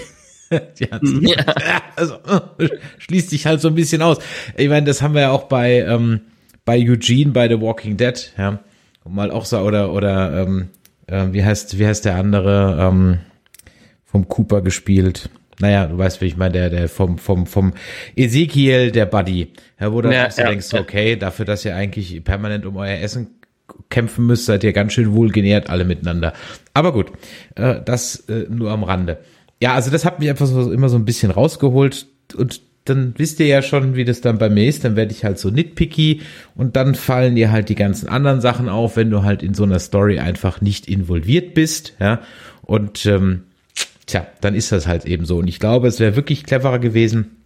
ja. 0.78 0.88
also, 1.96 2.16
schließt 2.98 3.30
sich 3.30 3.46
halt 3.46 3.60
so 3.60 3.68
ein 3.68 3.74
bisschen 3.74 4.02
aus. 4.02 4.18
Ich 4.56 4.68
meine, 4.68 4.86
das 4.86 5.02
haben 5.02 5.14
wir 5.14 5.22
ja 5.22 5.30
auch 5.30 5.44
bei, 5.44 5.80
ähm, 5.80 6.20
bei 6.64 6.78
Eugene 6.78 7.32
bei 7.32 7.48
The 7.48 7.60
Walking 7.60 7.96
Dead, 7.96 8.32
ja. 8.38 8.60
Und 9.04 9.14
mal 9.14 9.30
auch 9.30 9.44
so, 9.44 9.58
oder, 9.58 9.92
oder, 9.92 10.42
ähm, 10.42 10.68
äh, 11.06 11.26
wie 11.32 11.44
heißt, 11.44 11.78
wie 11.78 11.86
heißt 11.86 12.04
der 12.04 12.16
andere, 12.16 12.78
ähm, 12.80 13.18
vom 14.04 14.28
Cooper 14.28 14.62
gespielt? 14.62 15.28
Naja, 15.58 15.86
du 15.86 15.98
weißt, 15.98 16.20
wie 16.20 16.26
ich 16.26 16.36
meine, 16.36 16.52
der, 16.52 16.70
der 16.70 16.88
vom, 16.88 17.18
vom, 17.18 17.46
vom 17.46 17.72
Ezekiel, 18.16 18.90
der 18.90 19.06
Buddy. 19.06 19.52
Ja, 19.80 19.92
wo 19.92 20.00
du 20.00 20.12
ja, 20.12 20.28
ja, 20.28 20.48
denkst, 20.48 20.74
okay, 20.74 21.16
dafür, 21.16 21.44
dass 21.44 21.64
ihr 21.64 21.74
eigentlich 21.74 22.22
permanent 22.24 22.64
um 22.66 22.76
euer 22.76 22.98
Essen 22.98 23.42
kämpfen 23.90 24.26
müsst, 24.26 24.46
seid 24.46 24.64
ihr 24.64 24.72
ganz 24.72 24.92
schön 24.92 25.12
wohl 25.12 25.30
genährt 25.30 25.70
alle 25.70 25.84
miteinander. 25.84 26.32
Aber 26.74 26.92
gut, 26.92 27.12
äh, 27.56 27.80
das 27.84 28.16
äh, 28.28 28.46
nur 28.48 28.70
am 28.70 28.84
Rande. 28.84 29.18
Ja, 29.62 29.74
also 29.74 29.92
das 29.92 30.04
hat 30.04 30.18
mich 30.18 30.28
einfach 30.28 30.46
so 30.46 30.72
immer 30.72 30.88
so 30.88 30.96
ein 30.96 31.04
bisschen 31.04 31.30
rausgeholt 31.30 32.08
und 32.34 32.60
dann 32.84 33.14
wisst 33.16 33.38
ihr 33.38 33.46
ja 33.46 33.62
schon, 33.62 33.94
wie 33.94 34.04
das 34.04 34.20
dann 34.20 34.38
bei 34.38 34.50
mir 34.50 34.66
ist. 34.66 34.84
Dann 34.84 34.96
werde 34.96 35.12
ich 35.12 35.24
halt 35.24 35.38
so 35.38 35.50
nitpicky 35.50 36.22
und 36.56 36.74
dann 36.74 36.96
fallen 36.96 37.36
dir 37.36 37.52
halt 37.52 37.68
die 37.68 37.76
ganzen 37.76 38.08
anderen 38.08 38.40
Sachen 38.40 38.68
auf, 38.68 38.96
wenn 38.96 39.08
du 39.08 39.22
halt 39.22 39.40
in 39.44 39.54
so 39.54 39.62
einer 39.62 39.78
Story 39.78 40.18
einfach 40.18 40.62
nicht 40.62 40.88
involviert 40.88 41.54
bist, 41.54 41.94
ja. 42.00 42.22
Und 42.62 43.06
ähm, 43.06 43.44
tja, 44.06 44.26
dann 44.40 44.56
ist 44.56 44.72
das 44.72 44.88
halt 44.88 45.04
eben 45.04 45.26
so. 45.26 45.36
Und 45.36 45.46
ich 45.46 45.60
glaube, 45.60 45.86
es 45.86 46.00
wäre 46.00 46.16
wirklich 46.16 46.42
cleverer 46.42 46.80
gewesen. 46.80 47.36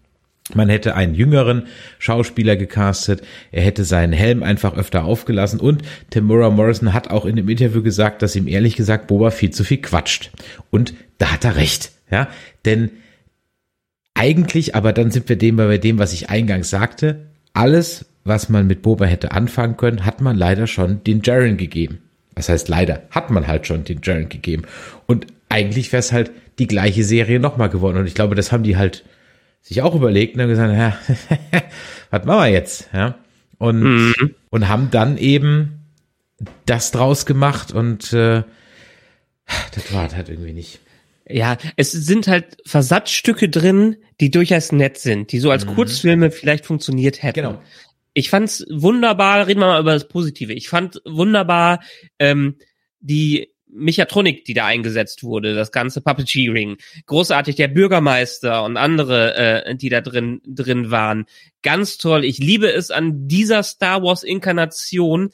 Man 0.54 0.70
hätte 0.70 0.94
einen 0.94 1.14
jüngeren 1.14 1.66
Schauspieler 1.98 2.56
gecastet, 2.56 3.20
er 3.52 3.62
hätte 3.62 3.84
seinen 3.84 4.14
Helm 4.14 4.42
einfach 4.42 4.74
öfter 4.74 5.04
aufgelassen 5.04 5.60
und 5.60 5.82
Tamura 6.08 6.48
Morrison 6.48 6.94
hat 6.94 7.10
auch 7.10 7.26
in 7.26 7.36
dem 7.36 7.50
Interview 7.50 7.82
gesagt, 7.82 8.22
dass 8.22 8.36
ihm 8.36 8.48
ehrlich 8.48 8.74
gesagt 8.74 9.06
Boba 9.06 9.30
viel 9.30 9.50
zu 9.50 9.64
viel 9.64 9.82
quatscht. 9.82 10.30
Und 10.70 10.94
da 11.18 11.32
hat 11.32 11.44
er 11.44 11.56
recht, 11.56 11.90
ja, 12.10 12.28
denn 12.64 12.90
eigentlich, 14.14 14.74
aber 14.74 14.92
dann 14.92 15.10
sind 15.10 15.28
wir 15.28 15.36
dem 15.36 15.56
bei 15.56 15.78
dem, 15.78 15.98
was 15.98 16.12
ich 16.12 16.30
eingangs 16.30 16.70
sagte, 16.70 17.26
alles, 17.52 18.06
was 18.24 18.48
man 18.48 18.66
mit 18.66 18.82
Boba 18.82 19.04
hätte 19.04 19.32
anfangen 19.32 19.76
können, 19.76 20.04
hat 20.04 20.20
man 20.20 20.36
leider 20.36 20.66
schon 20.66 21.04
den 21.04 21.20
Jaren 21.22 21.56
gegeben. 21.56 22.02
Was 22.34 22.48
heißt 22.48 22.68
leider? 22.68 23.02
Hat 23.10 23.30
man 23.30 23.46
halt 23.46 23.66
schon 23.66 23.84
den 23.84 24.00
Jaren 24.02 24.28
gegeben. 24.28 24.64
Und 25.06 25.26
eigentlich 25.48 25.92
wäre 25.92 26.00
es 26.00 26.12
halt 26.12 26.30
die 26.58 26.66
gleiche 26.66 27.04
Serie 27.04 27.40
nochmal 27.40 27.68
geworden. 27.68 27.98
Und 27.98 28.06
ich 28.06 28.14
glaube, 28.14 28.34
das 28.34 28.52
haben 28.52 28.62
die 28.62 28.76
halt 28.76 29.04
sich 29.62 29.82
auch 29.82 29.94
überlegt 29.94 30.34
und 30.34 30.42
haben 30.42 30.48
gesagt, 30.48 30.72
ja, 30.72 30.96
was 32.10 32.24
machen 32.24 32.40
wir 32.40 32.48
jetzt? 32.48 32.88
Ja. 32.92 33.16
Und, 33.58 33.82
mhm. 33.82 34.34
und 34.50 34.68
haben 34.68 34.90
dann 34.90 35.18
eben 35.18 35.92
das 36.66 36.90
draus 36.90 37.26
gemacht 37.26 37.72
und 37.72 38.12
äh, 38.12 38.42
das 39.74 39.92
war 39.92 40.14
halt 40.14 40.28
irgendwie 40.28 40.52
nicht. 40.52 40.80
Ja, 41.28 41.58
es 41.76 41.92
sind 41.92 42.28
halt 42.28 42.58
Versatzstücke 42.64 43.48
drin, 43.48 43.96
die 44.20 44.30
durchaus 44.30 44.70
nett 44.72 44.98
sind, 44.98 45.32
die 45.32 45.40
so 45.40 45.50
als 45.50 45.66
mhm. 45.66 45.74
Kurzfilme 45.74 46.30
vielleicht 46.30 46.66
funktioniert 46.66 47.22
hätten. 47.22 47.40
Genau. 47.40 47.62
Ich 48.14 48.30
fand's 48.30 48.64
wunderbar, 48.70 49.46
reden 49.46 49.60
wir 49.60 49.66
mal 49.66 49.80
über 49.80 49.92
das 49.92 50.08
Positive. 50.08 50.52
Ich 50.52 50.68
fand 50.68 51.02
wunderbar 51.04 51.80
ähm, 52.18 52.56
die 53.00 53.52
Mechatronik, 53.68 54.44
die 54.44 54.54
da 54.54 54.66
eingesetzt 54.66 55.22
wurde, 55.22 55.54
das 55.54 55.72
ganze 55.72 56.00
Puppeteering, 56.00 56.76
großartig 57.06 57.56
der 57.56 57.68
Bürgermeister 57.68 58.64
und 58.64 58.76
andere, 58.76 59.66
äh, 59.66 59.76
die 59.76 59.88
da 59.88 60.00
drin 60.00 60.40
drin 60.46 60.90
waren, 60.90 61.26
ganz 61.62 61.98
toll. 61.98 62.24
Ich 62.24 62.38
liebe 62.38 62.72
es 62.72 62.90
an 62.90 63.28
dieser 63.28 63.62
Star 63.62 64.02
Wars 64.02 64.22
Inkarnation 64.22 65.30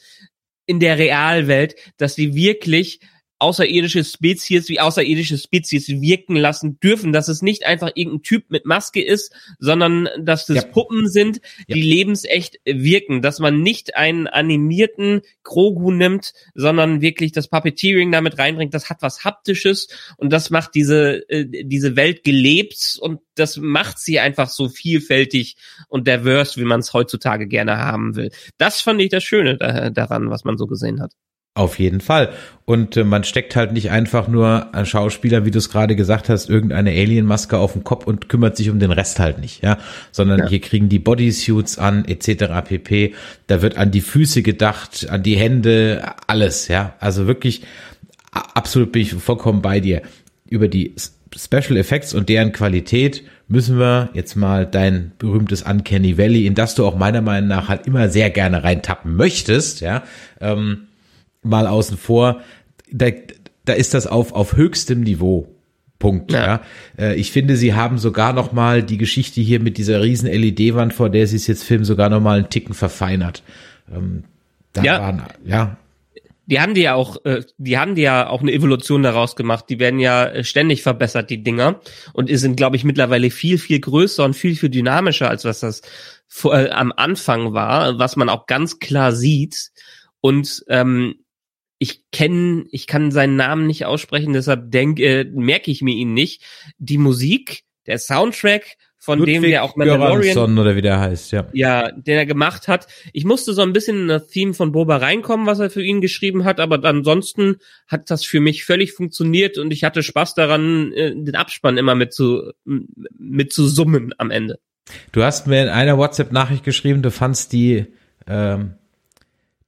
in 0.66 0.80
der 0.80 0.98
Realwelt, 0.98 1.76
dass 1.98 2.14
sie 2.14 2.34
wirklich 2.34 3.00
außerirdische 3.42 4.04
Spezies 4.04 4.68
wie 4.68 4.80
außerirdische 4.80 5.36
Spezies 5.36 5.88
wirken 5.88 6.36
lassen 6.36 6.78
dürfen, 6.78 7.12
dass 7.12 7.28
es 7.28 7.42
nicht 7.42 7.66
einfach 7.66 7.90
irgendein 7.94 8.22
Typ 8.22 8.44
mit 8.50 8.66
Maske 8.66 9.02
ist, 9.02 9.34
sondern 9.58 10.08
dass 10.20 10.48
es 10.48 10.56
ja. 10.56 10.62
Puppen 10.62 11.08
sind, 11.08 11.40
die 11.68 11.80
ja. 11.80 11.86
lebensecht 11.86 12.60
wirken, 12.64 13.20
dass 13.20 13.40
man 13.40 13.60
nicht 13.60 13.96
einen 13.96 14.28
animierten 14.28 15.22
Grogu 15.42 15.90
nimmt, 15.90 16.32
sondern 16.54 17.00
wirklich 17.00 17.32
das 17.32 17.48
Puppeteering 17.48 18.12
damit 18.12 18.38
reinbringt, 18.38 18.74
das 18.74 18.88
hat 18.88 19.02
was 19.02 19.24
haptisches 19.24 19.88
und 20.16 20.32
das 20.32 20.50
macht 20.50 20.74
diese 20.76 21.28
äh, 21.28 21.64
diese 21.64 21.96
Welt 21.96 22.22
gelebt 22.22 22.96
und 23.00 23.20
das 23.34 23.56
macht 23.56 23.98
sie 23.98 24.20
einfach 24.20 24.48
so 24.48 24.68
vielfältig 24.68 25.56
und 25.88 26.06
diverse, 26.06 26.60
wie 26.60 26.64
man 26.64 26.80
es 26.80 26.92
heutzutage 26.92 27.48
gerne 27.48 27.78
haben 27.78 28.14
will. 28.14 28.30
Das 28.58 28.80
fand 28.80 29.00
ich 29.00 29.08
das 29.08 29.24
Schöne 29.24 29.56
da, 29.56 29.90
daran, 29.90 30.30
was 30.30 30.44
man 30.44 30.56
so 30.58 30.66
gesehen 30.66 31.00
hat. 31.00 31.12
Auf 31.54 31.78
jeden 31.78 32.00
Fall. 32.00 32.30
Und 32.64 32.96
äh, 32.96 33.04
man 33.04 33.24
steckt 33.24 33.56
halt 33.56 33.72
nicht 33.72 33.90
einfach 33.90 34.26
nur 34.26 34.74
ein 34.74 34.86
Schauspieler, 34.86 35.44
wie 35.44 35.50
du 35.50 35.58
es 35.58 35.68
gerade 35.68 35.94
gesagt 35.96 36.30
hast, 36.30 36.48
irgendeine 36.48 36.90
Alien-Maske 36.90 37.58
auf 37.58 37.74
den 37.74 37.84
Kopf 37.84 38.06
und 38.06 38.30
kümmert 38.30 38.56
sich 38.56 38.70
um 38.70 38.78
den 38.78 38.90
Rest 38.90 39.18
halt 39.18 39.38
nicht, 39.38 39.62
ja. 39.62 39.76
Sondern 40.12 40.40
ja. 40.40 40.48
hier 40.48 40.62
kriegen 40.62 40.88
die 40.88 40.98
Bodysuits 40.98 41.78
an, 41.78 42.06
etc. 42.06 42.66
pp. 42.66 43.14
Da 43.48 43.60
wird 43.60 43.76
an 43.76 43.90
die 43.90 44.00
Füße 44.00 44.40
gedacht, 44.40 45.10
an 45.10 45.22
die 45.22 45.36
Hände, 45.36 46.14
alles, 46.26 46.68
ja. 46.68 46.94
Also 47.00 47.26
wirklich, 47.26 47.64
absolut 48.30 48.90
bin 48.90 49.02
ich 49.02 49.12
vollkommen 49.12 49.60
bei 49.60 49.80
dir. 49.80 50.00
Über 50.48 50.68
die 50.68 50.94
Special 51.36 51.76
Effects 51.76 52.14
und 52.14 52.30
deren 52.30 52.52
Qualität 52.52 53.24
müssen 53.48 53.78
wir 53.78 54.08
jetzt 54.14 54.36
mal 54.36 54.64
dein 54.64 55.12
berühmtes 55.18 55.62
Uncanny 55.62 56.16
Valley, 56.16 56.46
in 56.46 56.54
das 56.54 56.74
du 56.74 56.86
auch 56.86 56.96
meiner 56.96 57.20
Meinung 57.20 57.48
nach 57.48 57.68
halt 57.68 57.86
immer 57.86 58.08
sehr 58.08 58.30
gerne 58.30 58.64
reintappen 58.64 59.16
möchtest, 59.16 59.82
ja. 59.82 60.02
Ähm, 60.40 60.86
mal 61.42 61.66
außen 61.66 61.96
vor, 61.96 62.40
da, 62.90 63.08
da 63.64 63.72
ist 63.72 63.94
das 63.94 64.06
auf, 64.06 64.32
auf 64.32 64.56
höchstem 64.56 65.02
Niveau. 65.02 65.48
Punkt. 65.98 66.32
Ja. 66.32 66.46
ja. 66.46 66.60
Äh, 66.98 67.14
ich 67.14 67.30
finde, 67.30 67.56
sie 67.56 67.74
haben 67.74 67.96
sogar 67.96 68.32
noch 68.32 68.50
mal 68.52 68.82
die 68.82 68.98
Geschichte 68.98 69.40
hier 69.40 69.60
mit 69.60 69.78
dieser 69.78 70.02
riesen 70.02 70.28
LED-Wand, 70.28 70.92
vor 70.92 71.10
der 71.10 71.28
sie 71.28 71.36
es 71.36 71.46
jetzt 71.46 71.62
filmen, 71.62 71.84
sogar 71.84 72.10
noch 72.10 72.20
mal 72.20 72.38
einen 72.38 72.50
Ticken 72.50 72.74
verfeinert. 72.74 73.44
Ähm, 73.94 74.24
da 74.72 74.82
ja. 74.82 75.00
Waren, 75.00 75.22
ja. 75.44 75.76
Die 76.46 76.60
haben 76.60 76.74
die 76.74 76.82
ja 76.82 76.94
auch, 76.94 77.24
äh, 77.24 77.42
die 77.56 77.78
haben 77.78 77.94
die 77.94 78.02
ja 78.02 78.28
auch 78.28 78.40
eine 78.40 78.52
Evolution 78.52 79.04
daraus 79.04 79.36
gemacht. 79.36 79.66
Die 79.68 79.78
werden 79.78 80.00
ja 80.00 80.26
äh, 80.26 80.42
ständig 80.42 80.82
verbessert, 80.82 81.30
die 81.30 81.44
Dinger. 81.44 81.80
Und 82.14 82.36
sind, 82.36 82.56
glaube 82.56 82.74
ich, 82.74 82.82
mittlerweile 82.82 83.30
viel, 83.30 83.58
viel 83.58 83.78
größer 83.78 84.24
und 84.24 84.34
viel, 84.34 84.56
viel 84.56 84.70
dynamischer, 84.70 85.30
als 85.30 85.44
was 85.44 85.60
das 85.60 85.82
vor, 86.26 86.58
äh, 86.58 86.70
am 86.70 86.92
Anfang 86.96 87.52
war, 87.52 88.00
was 88.00 88.16
man 88.16 88.28
auch 88.28 88.46
ganz 88.46 88.80
klar 88.80 89.12
sieht. 89.12 89.70
Und 90.20 90.64
ähm, 90.68 91.14
ich 91.82 92.08
kenne, 92.12 92.64
ich 92.70 92.86
kann 92.86 93.10
seinen 93.10 93.34
Namen 93.34 93.66
nicht 93.66 93.86
aussprechen, 93.86 94.34
deshalb 94.34 94.70
denke, 94.70 95.02
äh, 95.02 95.24
merke 95.24 95.72
ich 95.72 95.82
mir 95.82 95.96
ihn 95.96 96.14
nicht. 96.14 96.44
Die 96.78 96.96
Musik, 96.96 97.64
der 97.86 97.98
Soundtrack, 97.98 98.76
von 98.98 99.18
Ludwig 99.18 99.34
dem 99.34 99.42
der 99.42 99.64
auch 99.64 99.74
Mandalorian 99.74 100.20
Göransson 100.20 100.58
oder 100.60 100.76
wie 100.76 100.80
der 100.80 101.00
heißt, 101.00 101.32
ja. 101.32 101.48
Ja, 101.52 101.90
den 101.90 102.16
er 102.16 102.24
gemacht 102.24 102.68
hat. 102.68 102.86
Ich 103.12 103.24
musste 103.24 103.52
so 103.52 103.62
ein 103.62 103.72
bisschen 103.72 104.02
in 104.02 104.06
das 104.06 104.28
Theme 104.28 104.54
von 104.54 104.70
Boba 104.70 104.98
reinkommen, 104.98 105.44
was 105.44 105.58
er 105.58 105.70
für 105.70 105.82
ihn 105.82 106.00
geschrieben 106.00 106.44
hat, 106.44 106.60
aber 106.60 106.84
ansonsten 106.84 107.56
hat 107.88 108.12
das 108.12 108.24
für 108.24 108.38
mich 108.38 108.64
völlig 108.64 108.92
funktioniert 108.92 109.58
und 109.58 109.72
ich 109.72 109.82
hatte 109.82 110.04
Spaß 110.04 110.36
daran, 110.36 110.92
äh, 110.92 111.16
den 111.16 111.34
Abspann 111.34 111.78
immer 111.78 111.96
mit 111.96 112.12
zu, 112.12 112.52
mit 112.64 113.52
zu 113.52 113.66
summen 113.66 114.14
am 114.18 114.30
Ende. 114.30 114.60
Du 115.10 115.24
hast 115.24 115.48
mir 115.48 115.64
in 115.64 115.68
einer 115.68 115.98
WhatsApp-Nachricht 115.98 116.62
geschrieben, 116.62 117.02
du 117.02 117.10
fandst 117.10 117.52
die 117.52 117.86
ähm, 118.28 118.76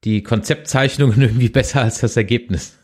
die 0.04 0.22
Konzeptzeichnungen 0.22 1.20
irgendwie 1.22 1.48
besser 1.48 1.82
als 1.82 2.00
das 2.00 2.16
Ergebnis. 2.16 2.78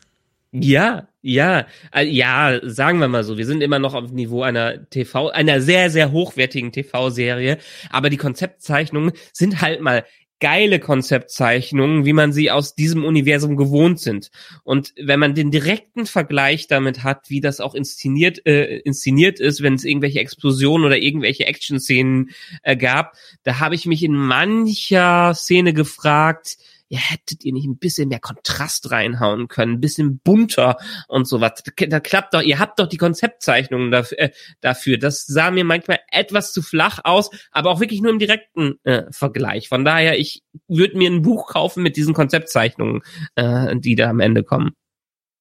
Ja, 0.52 1.08
ja, 1.22 1.66
äh, 1.94 2.04
ja, 2.04 2.58
sagen 2.64 2.98
wir 2.98 3.06
mal 3.06 3.22
so, 3.22 3.38
wir 3.38 3.46
sind 3.46 3.62
immer 3.62 3.78
noch 3.78 3.94
auf 3.94 4.06
dem 4.06 4.16
Niveau 4.16 4.42
einer 4.42 4.88
TV, 4.90 5.28
einer 5.28 5.60
sehr, 5.60 5.90
sehr 5.90 6.10
hochwertigen 6.10 6.72
TV-Serie, 6.72 7.58
aber 7.90 8.10
die 8.10 8.16
Konzeptzeichnungen 8.16 9.12
sind 9.32 9.60
halt 9.60 9.80
mal 9.80 10.04
geile 10.40 10.80
Konzeptzeichnungen, 10.80 12.04
wie 12.04 12.14
man 12.14 12.32
sie 12.32 12.50
aus 12.50 12.74
diesem 12.74 13.04
Universum 13.04 13.56
gewohnt 13.56 14.00
sind. 14.00 14.30
Und 14.64 14.92
wenn 14.96 15.20
man 15.20 15.34
den 15.34 15.50
direkten 15.50 16.06
Vergleich 16.06 16.66
damit 16.66 17.04
hat, 17.04 17.28
wie 17.28 17.42
das 17.42 17.60
auch 17.60 17.74
inszeniert, 17.74 18.44
äh, 18.46 18.78
inszeniert 18.78 19.38
ist, 19.38 19.62
wenn 19.62 19.74
es 19.74 19.84
irgendwelche 19.84 20.20
Explosionen 20.20 20.86
oder 20.86 20.96
irgendwelche 20.96 21.44
Action-Szenen 21.46 22.30
äh, 22.62 22.76
gab, 22.76 23.12
da 23.42 23.60
habe 23.60 23.74
ich 23.74 23.86
mich 23.86 24.02
in 24.02 24.14
mancher 24.14 25.34
Szene 25.34 25.74
gefragt, 25.74 26.56
ja, 26.92 26.98
hättet 26.98 27.44
ihr 27.44 27.52
nicht 27.52 27.66
ein 27.66 27.78
bisschen 27.78 28.08
mehr 28.08 28.18
Kontrast 28.18 28.90
reinhauen 28.90 29.46
können, 29.46 29.74
ein 29.74 29.80
bisschen 29.80 30.18
bunter 30.18 30.76
und 31.06 31.28
sowas. 31.28 31.62
Da 31.76 32.00
klappt 32.00 32.34
doch, 32.34 32.42
ihr 32.42 32.58
habt 32.58 32.80
doch 32.80 32.88
die 32.88 32.96
Konzeptzeichnungen 32.96 33.92
dafür, 33.92 34.18
äh, 34.18 34.30
dafür. 34.60 34.98
Das 34.98 35.24
sah 35.24 35.52
mir 35.52 35.64
manchmal 35.64 36.00
etwas 36.10 36.52
zu 36.52 36.62
flach 36.62 36.98
aus, 37.04 37.30
aber 37.52 37.70
auch 37.70 37.78
wirklich 37.78 38.02
nur 38.02 38.10
im 38.10 38.18
direkten 38.18 38.74
äh, 38.82 39.04
Vergleich. 39.12 39.68
Von 39.68 39.84
daher, 39.84 40.18
ich 40.18 40.42
würde 40.66 40.98
mir 40.98 41.08
ein 41.08 41.22
Buch 41.22 41.46
kaufen 41.46 41.84
mit 41.84 41.96
diesen 41.96 42.12
Konzeptzeichnungen, 42.12 43.02
äh, 43.36 43.76
die 43.76 43.94
da 43.94 44.10
am 44.10 44.18
Ende 44.18 44.42
kommen. 44.42 44.72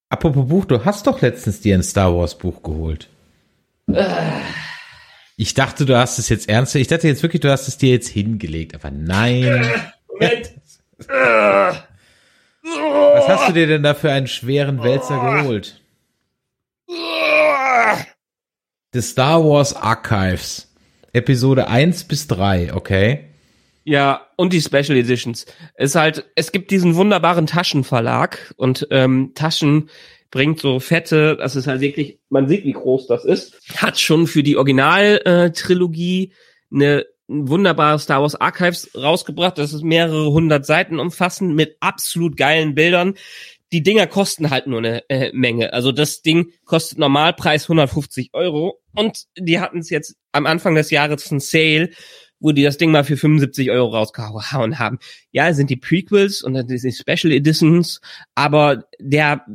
Apropos 0.09 0.47
Buch, 0.47 0.65
du 0.65 0.85
hast 0.85 1.07
doch 1.07 1.19
letztens 1.21 1.61
dir 1.61 1.73
ein 1.73 1.83
Star 1.83 2.15
Wars 2.15 2.37
Buch 2.37 2.61
geholt. 2.61 3.09
Äh. 3.91 4.05
Ich 5.35 5.55
dachte, 5.55 5.85
du 5.85 5.97
hast 5.97 6.19
es 6.19 6.29
jetzt 6.29 6.47
ernst. 6.47 6.75
Ich 6.75 6.87
dachte 6.87 7.07
jetzt 7.07 7.23
wirklich, 7.23 7.41
du 7.41 7.49
hast 7.49 7.67
es 7.67 7.79
dir 7.79 7.89
jetzt 7.89 8.09
hingelegt, 8.09 8.75
aber 8.75 8.91
nein. 8.91 9.65
Moment. 10.07 10.53
Was 11.07 11.83
hast 13.27 13.49
du 13.49 13.53
dir 13.53 13.67
denn 13.67 13.83
da 13.83 13.93
für 13.93 14.11
einen 14.11 14.27
schweren 14.27 14.83
Wälzer 14.83 15.19
geholt? 15.19 15.81
The 18.93 19.01
Star 19.01 19.43
Wars 19.43 19.75
Archives. 19.75 20.67
Episode 21.13 21.67
1 21.67 22.05
bis 22.05 22.27
3, 22.27 22.73
okay? 22.73 23.25
Ja, 23.83 24.27
und 24.35 24.53
die 24.53 24.61
Special 24.61 24.97
Editions. 24.97 25.45
Es 25.73 25.95
halt, 25.95 26.29
es 26.35 26.51
gibt 26.51 26.69
diesen 26.69 26.95
wunderbaren 26.95 27.47
Taschenverlag 27.47 28.53
und 28.57 28.87
ähm, 28.91 29.31
Taschen 29.33 29.89
bringt 30.29 30.59
so 30.59 30.79
fette, 30.79 31.35
das 31.37 31.55
ist 31.55 31.65
halt 31.65 31.81
wirklich, 31.81 32.19
man 32.29 32.47
sieht, 32.47 32.63
wie 32.63 32.73
groß 32.73 33.07
das 33.07 33.25
ist, 33.25 33.59
hat 33.77 33.99
schon 33.99 34.27
für 34.27 34.43
die 34.43 34.57
Original-Trilogie 34.57 36.33
eine 36.71 36.99
ein 36.99 37.03
wunderbares 37.29 38.03
Star 38.03 38.21
Wars 38.21 38.35
Archives 38.35 38.89
rausgebracht. 38.95 39.57
Das 39.57 39.73
ist 39.73 39.83
mehrere 39.83 40.31
hundert 40.31 40.65
Seiten 40.65 40.99
umfassend 40.99 41.55
mit 41.55 41.77
absolut 41.79 42.35
geilen 42.35 42.75
Bildern. 42.75 43.13
Die 43.71 43.83
Dinger 43.83 44.07
kosten 44.07 44.49
halt 44.49 44.65
nur 44.65 44.79
eine 44.79 45.07
äh, 45.09 45.31
Menge. 45.31 45.73
Also 45.73 45.91
das 45.91 46.23
Ding 46.23 46.51
kostet 46.65 46.97
Normalpreis 46.97 47.65
150 47.65 48.31
Euro 48.33 48.81
und 48.95 49.25
die 49.37 49.59
hatten 49.59 49.79
es 49.79 49.91
jetzt 49.91 50.15
am 50.31 50.47
Anfang 50.47 50.73
des 50.73 50.89
Jahres 50.89 51.31
ein 51.31 51.39
Sale 51.39 51.91
wo 52.39 52.51
die 52.51 52.63
das 52.63 52.77
Ding 52.77 52.91
mal 52.91 53.03
für 53.03 53.17
75 53.17 53.69
Euro 53.69 53.89
rausgehauen 53.89 54.79
haben. 54.79 54.99
Ja, 55.31 55.53
sind 55.53 55.69
die 55.69 55.75
Prequels 55.75 56.41
und 56.41 56.53
dann 56.53 56.67
sind 56.67 56.83
die 56.83 56.91
Special 56.91 57.33
Editions, 57.33 58.01
aber 58.35 58.85
der 58.99 59.45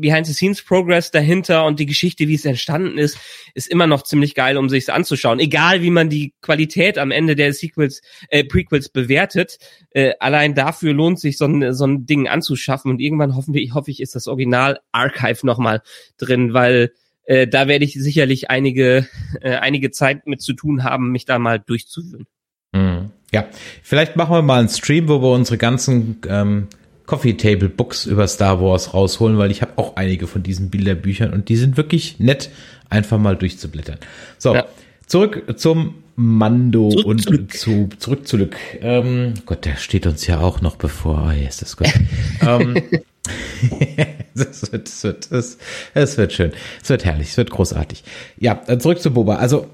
Behind-the-Scenes-Progress 0.00 1.10
dahinter 1.10 1.64
und 1.64 1.78
die 1.80 1.86
Geschichte, 1.86 2.28
wie 2.28 2.34
es 2.34 2.44
entstanden 2.44 2.98
ist, 2.98 3.18
ist 3.54 3.68
immer 3.68 3.86
noch 3.86 4.02
ziemlich 4.02 4.34
geil, 4.34 4.56
um 4.56 4.68
sich's 4.68 4.88
anzuschauen. 4.88 5.40
Egal, 5.40 5.82
wie 5.82 5.90
man 5.90 6.08
die 6.08 6.34
Qualität 6.40 6.98
am 6.98 7.10
Ende 7.10 7.36
der 7.36 7.52
Sequels, 7.52 8.00
äh, 8.28 8.44
Prequels 8.44 8.88
bewertet, 8.88 9.58
äh, 9.90 10.12
allein 10.20 10.54
dafür 10.54 10.92
lohnt 10.92 11.20
sich 11.20 11.38
so 11.38 11.46
ein, 11.46 11.72
so 11.74 11.86
ein 11.86 12.06
Ding 12.06 12.28
anzuschaffen 12.28 12.90
und 12.90 13.00
irgendwann 13.00 13.36
hoffen 13.36 13.54
wir, 13.54 13.74
hoffe 13.74 13.90
ich, 13.90 14.00
ist 14.00 14.14
das 14.14 14.28
Original 14.28 14.80
Archive 14.92 15.46
nochmal 15.46 15.82
drin, 16.18 16.54
weil 16.54 16.92
äh, 17.24 17.46
da 17.46 17.68
werde 17.68 17.84
ich 17.84 17.94
sicherlich 17.94 18.50
einige, 18.50 19.06
äh, 19.40 19.56
einige 19.56 19.90
Zeit 19.90 20.26
mit 20.26 20.40
zu 20.40 20.54
tun 20.54 20.84
haben, 20.84 21.12
mich 21.12 21.26
da 21.26 21.38
mal 21.38 21.58
durchzuführen. 21.58 22.26
Mhm. 22.72 23.10
Ja, 23.32 23.46
vielleicht 23.82 24.16
machen 24.16 24.34
wir 24.34 24.42
mal 24.42 24.60
einen 24.60 24.68
Stream, 24.70 25.08
wo 25.08 25.20
wir 25.20 25.32
unsere 25.32 25.58
ganzen 25.58 26.20
ähm, 26.28 26.68
Coffee 27.08 27.32
Table 27.32 27.70
Books 27.70 28.04
über 28.04 28.28
Star 28.28 28.60
Wars 28.60 28.92
rausholen, 28.92 29.38
weil 29.38 29.50
ich 29.50 29.62
habe 29.62 29.72
auch 29.76 29.96
einige 29.96 30.26
von 30.26 30.42
diesen 30.42 30.68
Bilderbüchern 30.68 31.32
und 31.32 31.48
die 31.48 31.56
sind 31.56 31.78
wirklich 31.78 32.20
nett, 32.20 32.50
einfach 32.90 33.18
mal 33.18 33.34
durchzublättern. 33.34 33.96
So, 34.36 34.54
ja. 34.54 34.66
zurück 35.06 35.54
zum 35.56 35.94
Mando 36.16 36.90
zurück, 36.90 37.06
und 37.06 37.22
zurück. 37.22 37.52
zu 37.54 37.88
zurück 37.98 38.28
zurück. 38.28 38.56
Ähm, 38.82 39.34
Gott, 39.46 39.64
der 39.64 39.76
steht 39.76 40.06
uns 40.06 40.26
ja 40.26 40.40
auch 40.40 40.60
noch 40.60 40.76
bevor. 40.76 41.28
Oh, 41.28 41.30
yes, 41.30 41.56
das 41.56 41.70
ist 41.70 41.76
gut. 41.78 41.88
ähm, 42.42 42.74
das 44.34 44.70
wird, 44.70 44.88
das 44.88 45.04
wird, 45.04 45.32
das, 45.32 45.58
das 45.94 46.18
wird 46.18 46.34
schön. 46.34 46.52
Es 46.82 46.90
wird 46.90 47.06
herrlich, 47.06 47.28
es 47.28 47.38
wird 47.38 47.50
großartig. 47.50 48.04
Ja, 48.36 48.60
zurück 48.78 49.00
zu 49.00 49.10
Boba. 49.10 49.36
Also, 49.36 49.66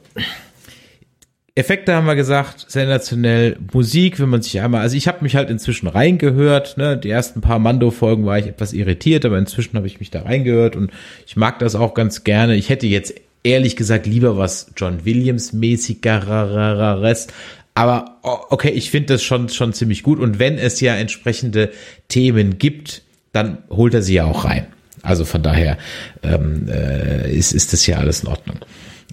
Effekte 1.56 1.94
haben 1.94 2.06
wir 2.06 2.16
gesagt, 2.16 2.66
sensationell. 2.68 3.56
Musik, 3.72 4.18
wenn 4.18 4.28
man 4.28 4.42
sich 4.42 4.60
einmal, 4.60 4.80
also 4.80 4.96
ich 4.96 5.06
habe 5.06 5.22
mich 5.22 5.36
halt 5.36 5.50
inzwischen 5.50 5.86
reingehört. 5.86 6.76
Ne? 6.76 6.98
Die 6.98 7.10
ersten 7.10 7.40
paar 7.40 7.60
Mando-Folgen 7.60 8.26
war 8.26 8.38
ich 8.38 8.46
etwas 8.46 8.72
irritiert, 8.72 9.24
aber 9.24 9.38
inzwischen 9.38 9.76
habe 9.76 9.86
ich 9.86 10.00
mich 10.00 10.10
da 10.10 10.22
reingehört 10.22 10.74
und 10.74 10.90
ich 11.26 11.36
mag 11.36 11.60
das 11.60 11.76
auch 11.76 11.94
ganz 11.94 12.24
gerne. 12.24 12.56
Ich 12.56 12.70
hätte 12.70 12.88
jetzt 12.88 13.14
ehrlich 13.44 13.76
gesagt 13.76 14.06
lieber 14.06 14.36
was 14.36 14.72
John 14.76 15.04
Williams 15.04 15.52
mäßigeres, 15.52 17.28
aber 17.74 18.18
okay, 18.22 18.70
ich 18.70 18.90
finde 18.90 19.14
das 19.14 19.22
schon 19.22 19.48
schon 19.48 19.72
ziemlich 19.72 20.02
gut 20.02 20.18
und 20.18 20.38
wenn 20.38 20.58
es 20.58 20.80
ja 20.80 20.96
entsprechende 20.96 21.70
Themen 22.08 22.58
gibt, 22.58 23.02
dann 23.32 23.58
holt 23.70 23.94
er 23.94 24.02
sie 24.02 24.14
ja 24.14 24.24
auch 24.24 24.44
rein. 24.44 24.66
Also 25.02 25.24
von 25.24 25.42
daher 25.42 25.76
ähm, 26.22 26.68
äh, 26.68 27.30
ist, 27.32 27.52
ist 27.52 27.72
das 27.72 27.86
ja 27.86 27.98
alles 27.98 28.22
in 28.22 28.28
Ordnung. 28.28 28.58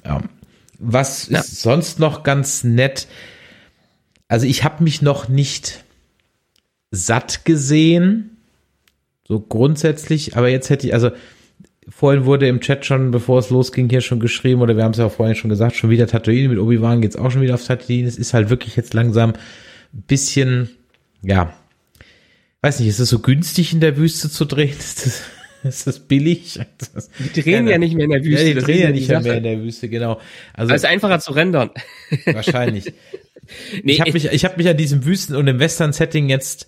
Ja. 0.06 0.22
Was 0.84 1.30
ja. 1.30 1.40
ist 1.40 1.62
sonst 1.62 2.00
noch 2.00 2.24
ganz 2.24 2.64
nett? 2.64 3.08
Also 4.28 4.48
ich 4.48 4.64
habe 4.64 4.84
mich 4.84 5.02
noch 5.02 5.30
nicht 5.30 5.84
satt 6.90 7.46
gesehen, 7.46 8.38
so 9.28 9.40
grundsätzlich, 9.40 10.36
aber 10.36 10.50
jetzt 10.50 10.70
hätte 10.70 10.88
ich, 10.88 10.94
also 10.94 11.12
vorhin 11.88 12.26
wurde 12.26 12.48
im 12.48 12.62
Chat 12.62 12.86
schon, 12.86 13.12
bevor 13.12 13.40
es 13.40 13.50
losging, 13.50 13.90
hier 13.90 14.02
schon 14.02 14.20
geschrieben, 14.20 14.62
oder 14.62 14.76
wir 14.76 14.84
haben 14.84 14.92
es 14.92 14.98
ja 14.98 15.06
auch 15.06 15.12
vorhin 15.12 15.36
schon 15.36 15.50
gesagt, 15.50 15.76
schon 15.76 15.90
wieder 15.90 16.08
Tatooine 16.08 16.50
mit 16.50 16.58
Obi-Wan 16.58 17.02
geht's 17.02 17.16
auch 17.16 17.30
schon 17.30 17.42
wieder 17.42 17.54
auf 17.54 17.66
Tatooine. 17.66 18.08
Es 18.08 18.18
ist 18.18 18.34
halt 18.34 18.50
wirklich 18.50 18.76
jetzt 18.76 18.94
langsam 18.94 19.34
ein 19.94 20.02
bisschen, 20.08 20.70
ja, 21.22 21.54
weiß 22.62 22.80
nicht, 22.80 22.90
ist 22.90 23.00
es 23.00 23.10
so 23.10 23.20
günstig 23.20 23.74
in 23.74 23.80
der 23.80 23.98
Wüste 23.98 24.30
zu 24.30 24.46
drehen? 24.46 24.70
Ist 24.80 25.06
das, 25.06 25.22
ist 25.64 25.88
das 25.88 25.99
billig? 25.99 26.59
Die 27.36 27.41
drehen 27.41 27.66
ja, 27.66 27.74
ja 27.74 27.78
nicht 27.78 27.95
mehr 27.95 28.05
in 28.05 28.12
der 28.12 28.24
Wüste. 28.24 28.47
Ja, 28.47 28.53
die 28.53 28.59
drehen 28.59 28.82
ja 28.82 28.89
nicht 28.91 29.07
mehr, 29.09 29.22
mehr 29.22 29.38
in 29.38 29.43
der 29.43 29.62
Wüste, 29.62 29.89
genau. 29.89 30.20
Also, 30.53 30.74
es 30.74 30.84
ist 30.84 30.89
einfacher 30.89 31.20
zu 31.20 31.32
rendern. 31.34 31.72
Wahrscheinlich. 32.26 32.93
nee, 33.84 33.93
ich 33.93 34.01
habe 34.01 34.12
mich, 34.12 34.26
ich 34.26 34.45
habe 34.45 34.57
mich 34.57 34.68
an 34.68 34.78
diesem 34.78 35.05
Wüsten- 35.05 35.36
und 35.36 35.47
im 35.47 35.59
Western-Setting 35.59 36.30
jetzt 36.30 36.68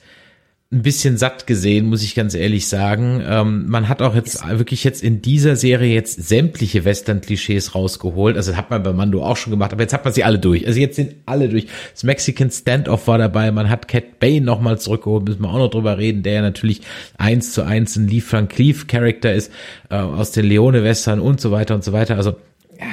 ein 0.74 0.82
bisschen 0.82 1.17
satt 1.17 1.45
gesehen, 1.45 1.86
muss 1.86 2.03
ich 2.03 2.15
ganz 2.15 2.34
ehrlich 2.34 2.67
sagen. 2.67 3.24
Ähm, 3.26 3.65
man 3.67 3.88
hat 3.88 4.01
auch 4.01 4.15
jetzt 4.15 4.43
wirklich 4.49 4.84
jetzt 4.84 5.03
in 5.03 5.21
dieser 5.21 5.55
Serie 5.55 5.93
jetzt 5.93 6.28
sämtliche 6.28 6.84
Western-Klischees 6.84 7.76
rausgeholt. 7.76 8.36
Also 8.36 8.57
hat 8.57 8.71
man 8.71 8.82
bei 8.82 8.91
Mando 8.91 9.24
auch 9.24 9.38
schon 9.38 9.51
gemacht, 9.51 9.71
aber 9.71 9.84
jetzt 9.84 9.93
hat 9.93 10.03
man 10.03 10.13
sie 10.13 10.24
alle 10.24 10.39
durch. 10.39 10.65
Also 10.65 10.80
jetzt 10.80 10.95
sind 10.95 11.15
alle 11.26 11.47
durch. 11.47 11.67
Das 11.93 12.03
Mexican 12.03 12.49
Standoff 12.49 13.07
war 13.07 13.19
dabei, 13.19 13.51
man 13.51 13.69
hat 13.69 13.88
Cat 13.88 14.19
Bane 14.19 14.41
nochmal 14.41 14.80
zurückgeholt, 14.80 15.26
müssen 15.26 15.43
wir 15.43 15.49
auch 15.49 15.59
noch 15.59 15.69
drüber 15.69 15.97
reden, 15.97 16.24
der 16.24 16.34
ja 16.34 16.41
natürlich 16.41 16.82
eins 17.17 17.53
zu 17.53 17.61
eins 17.61 17.95
ein 17.95 18.07
Lee 18.07 18.21
Frank 18.21 18.49
Cleave 18.49 18.86
Charakter 18.88 19.34
ist, 19.34 19.51
äh, 19.89 19.95
aus 19.95 20.32
den 20.32 20.45
Leone-Western 20.45 21.19
und 21.19 21.39
so 21.39 21.51
weiter 21.51 21.76
und 21.76 21.84
so 21.84 21.93
weiter. 21.93 22.17
Also, 22.17 22.32
ja. 22.80 22.88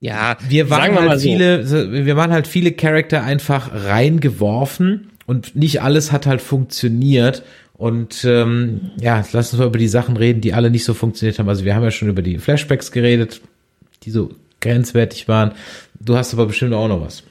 Ja, 0.00 0.36
wir 0.48 0.68
waren 0.68 0.94
wir 0.94 1.08
halt 1.08 1.20
so. 1.20 1.28
viele, 1.28 2.04
wir 2.04 2.16
waren 2.16 2.32
halt 2.32 2.48
viele 2.48 2.72
Charakter 2.72 3.22
einfach 3.22 3.70
reingeworfen 3.72 5.11
und 5.26 5.56
nicht 5.56 5.82
alles 5.82 6.12
hat 6.12 6.26
halt 6.26 6.40
funktioniert. 6.40 7.42
Und 7.74 8.24
ähm, 8.24 8.92
ja, 9.00 9.24
lass 9.32 9.52
uns 9.52 9.58
mal 9.58 9.66
über 9.66 9.78
die 9.78 9.88
Sachen 9.88 10.16
reden, 10.16 10.40
die 10.40 10.54
alle 10.54 10.70
nicht 10.70 10.84
so 10.84 10.94
funktioniert 10.94 11.38
haben. 11.38 11.48
Also 11.48 11.64
wir 11.64 11.74
haben 11.74 11.82
ja 11.82 11.90
schon 11.90 12.08
über 12.08 12.22
die 12.22 12.38
Flashbacks 12.38 12.92
geredet, 12.92 13.40
die 14.04 14.10
so 14.10 14.30
grenzwertig 14.60 15.26
waren. 15.28 15.52
Du 15.98 16.16
hast 16.16 16.32
aber 16.32 16.46
bestimmt 16.46 16.74
auch 16.74 16.88
noch 16.88 17.00
was. 17.00 17.24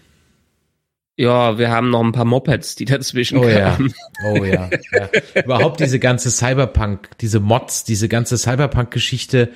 Ja, 1.17 1.57
wir 1.57 1.69
haben 1.69 1.89
noch 1.89 2.03
ein 2.03 2.13
paar 2.13 2.25
Mopeds, 2.25 2.75
die 2.75 2.85
dazwischen 2.85 3.37
oh, 3.37 3.41
kamen. 3.41 3.93
Ja. 4.23 4.29
Oh 4.31 4.43
ja. 4.43 4.69
ja. 4.91 5.43
Überhaupt 5.43 5.79
diese 5.79 5.99
ganze 5.99 6.31
Cyberpunk, 6.31 7.09
diese 7.19 7.39
Mods, 7.39 7.83
diese 7.83 8.07
ganze 8.09 8.37
Cyberpunk-Geschichte 8.37 9.49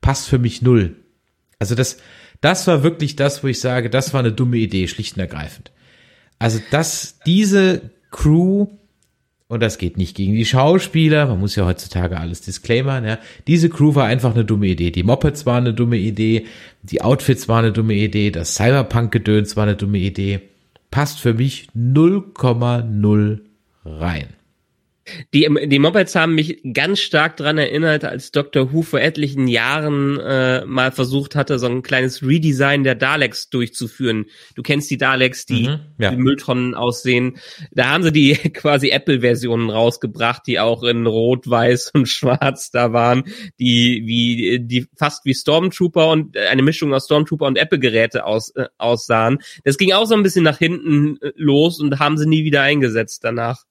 passt 0.00 0.28
für 0.28 0.38
mich 0.38 0.62
null. 0.62 0.96
Also 1.58 1.74
das, 1.74 1.98
das 2.40 2.66
war 2.66 2.82
wirklich 2.82 3.16
das, 3.16 3.42
wo 3.42 3.48
ich 3.48 3.60
sage, 3.60 3.90
das 3.90 4.12
war 4.12 4.20
eine 4.20 4.32
dumme 4.32 4.58
Idee, 4.58 4.88
schlicht 4.88 5.16
und 5.16 5.20
ergreifend. 5.20 5.72
Also, 6.40 6.58
dass 6.70 7.18
diese 7.26 7.90
Crew, 8.10 8.66
und 9.46 9.62
das 9.62 9.76
geht 9.76 9.98
nicht 9.98 10.16
gegen 10.16 10.34
die 10.34 10.46
Schauspieler, 10.46 11.26
man 11.26 11.38
muss 11.38 11.54
ja 11.54 11.66
heutzutage 11.66 12.18
alles 12.18 12.40
disclaimern, 12.40 13.04
ja, 13.04 13.18
diese 13.46 13.68
Crew 13.68 13.94
war 13.94 14.06
einfach 14.06 14.34
eine 14.34 14.46
dumme 14.46 14.66
Idee. 14.66 14.90
Die 14.90 15.02
Mopeds 15.02 15.44
waren 15.44 15.64
eine 15.64 15.74
dumme 15.74 15.98
Idee, 15.98 16.46
die 16.82 17.02
Outfits 17.02 17.46
waren 17.46 17.66
eine 17.66 17.72
dumme 17.72 17.94
Idee, 17.94 18.30
das 18.30 18.54
Cyberpunk-Gedöns 18.54 19.56
war 19.56 19.64
eine 19.64 19.76
dumme 19.76 19.98
Idee. 19.98 20.40
Passt 20.90 21.20
für 21.20 21.34
mich 21.34 21.68
0,0 21.76 23.40
rein. 23.84 24.28
Die, 25.34 25.48
die 25.66 25.78
Mopeds 25.78 26.14
haben 26.14 26.34
mich 26.34 26.60
ganz 26.72 27.00
stark 27.00 27.36
dran 27.36 27.58
erinnert, 27.58 28.04
als 28.04 28.30
Dr. 28.30 28.72
Who 28.72 28.82
vor 28.82 29.00
etlichen 29.00 29.48
Jahren 29.48 30.18
äh, 30.18 30.64
mal 30.64 30.92
versucht 30.92 31.34
hatte, 31.34 31.58
so 31.58 31.66
ein 31.66 31.82
kleines 31.82 32.22
Redesign 32.22 32.84
der 32.84 32.94
Daleks 32.94 33.50
durchzuführen. 33.50 34.26
Du 34.54 34.62
kennst 34.62 34.90
die 34.90 34.98
Daleks, 34.98 35.46
die 35.46 35.68
mhm, 35.68 35.80
ja. 35.98 36.12
Mülltonnen 36.12 36.74
aussehen. 36.74 37.38
Da 37.72 37.88
haben 37.88 38.02
sie 38.02 38.12
die 38.12 38.34
quasi 38.52 38.90
Apple-Versionen 38.90 39.70
rausgebracht, 39.70 40.46
die 40.46 40.60
auch 40.60 40.82
in 40.82 41.06
Rot, 41.06 41.48
Weiß 41.48 41.90
und 41.94 42.08
Schwarz 42.08 42.70
da 42.70 42.92
waren, 42.92 43.24
die 43.58 44.02
wie 44.06 44.60
die 44.60 44.86
fast 44.96 45.24
wie 45.24 45.34
Stormtrooper 45.34 46.10
und 46.10 46.36
äh, 46.36 46.46
eine 46.46 46.62
Mischung 46.62 46.92
aus 46.94 47.04
Stormtrooper 47.04 47.46
und 47.46 47.58
Apple-Geräte 47.58 48.24
aus, 48.24 48.50
äh, 48.56 48.66
aussahen. 48.78 49.38
Das 49.64 49.78
ging 49.78 49.92
auch 49.92 50.06
so 50.06 50.14
ein 50.14 50.22
bisschen 50.22 50.44
nach 50.44 50.58
hinten 50.58 51.18
äh, 51.20 51.32
los 51.36 51.80
und 51.80 51.98
haben 51.98 52.18
sie 52.18 52.28
nie 52.28 52.44
wieder 52.44 52.62
eingesetzt 52.62 53.24
danach. 53.24 53.64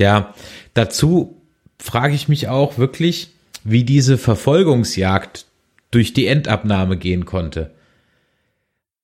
Ja, 0.00 0.34
dazu 0.72 1.42
frage 1.78 2.14
ich 2.14 2.26
mich 2.26 2.48
auch 2.48 2.78
wirklich, 2.78 3.28
wie 3.64 3.84
diese 3.84 4.16
Verfolgungsjagd 4.16 5.44
durch 5.90 6.14
die 6.14 6.26
Endabnahme 6.26 6.96
gehen 6.96 7.26
konnte. 7.26 7.72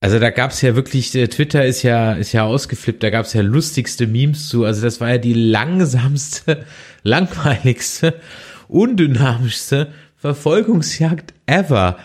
Also 0.00 0.18
da 0.18 0.30
gab's 0.30 0.62
ja 0.62 0.74
wirklich, 0.74 1.14
äh, 1.14 1.28
Twitter 1.28 1.66
ist 1.66 1.82
ja, 1.82 2.14
ist 2.14 2.32
ja 2.32 2.44
ausgeflippt, 2.44 3.02
da 3.02 3.10
gab's 3.10 3.34
ja 3.34 3.42
lustigste 3.42 4.06
Memes 4.06 4.48
zu. 4.48 4.64
Also 4.64 4.80
das 4.80 5.00
war 5.00 5.10
ja 5.10 5.18
die 5.18 5.34
langsamste, 5.34 6.64
langweiligste, 7.02 8.14
undynamischste 8.66 9.92
Verfolgungsjagd 10.16 11.34
ever. 11.44 11.98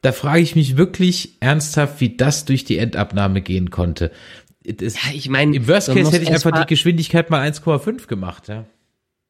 Da 0.00 0.12
frage 0.12 0.40
ich 0.40 0.56
mich 0.56 0.78
wirklich 0.78 1.36
ernsthaft, 1.40 2.00
wie 2.00 2.16
das 2.16 2.46
durch 2.46 2.64
die 2.64 2.78
Endabnahme 2.78 3.42
gehen 3.42 3.70
konnte. 3.70 4.10
Das, 4.76 4.94
ja, 4.94 5.12
ich 5.14 5.28
meine, 5.28 5.56
im 5.56 5.66
Worst 5.66 5.88
Case 5.88 6.12
hätte 6.12 6.24
ich 6.24 6.30
einfach 6.30 6.52
die 6.52 6.66
Geschwindigkeit 6.66 7.30
mal 7.30 7.48
1,5 7.48 8.06
gemacht, 8.06 8.48
ja. 8.48 8.66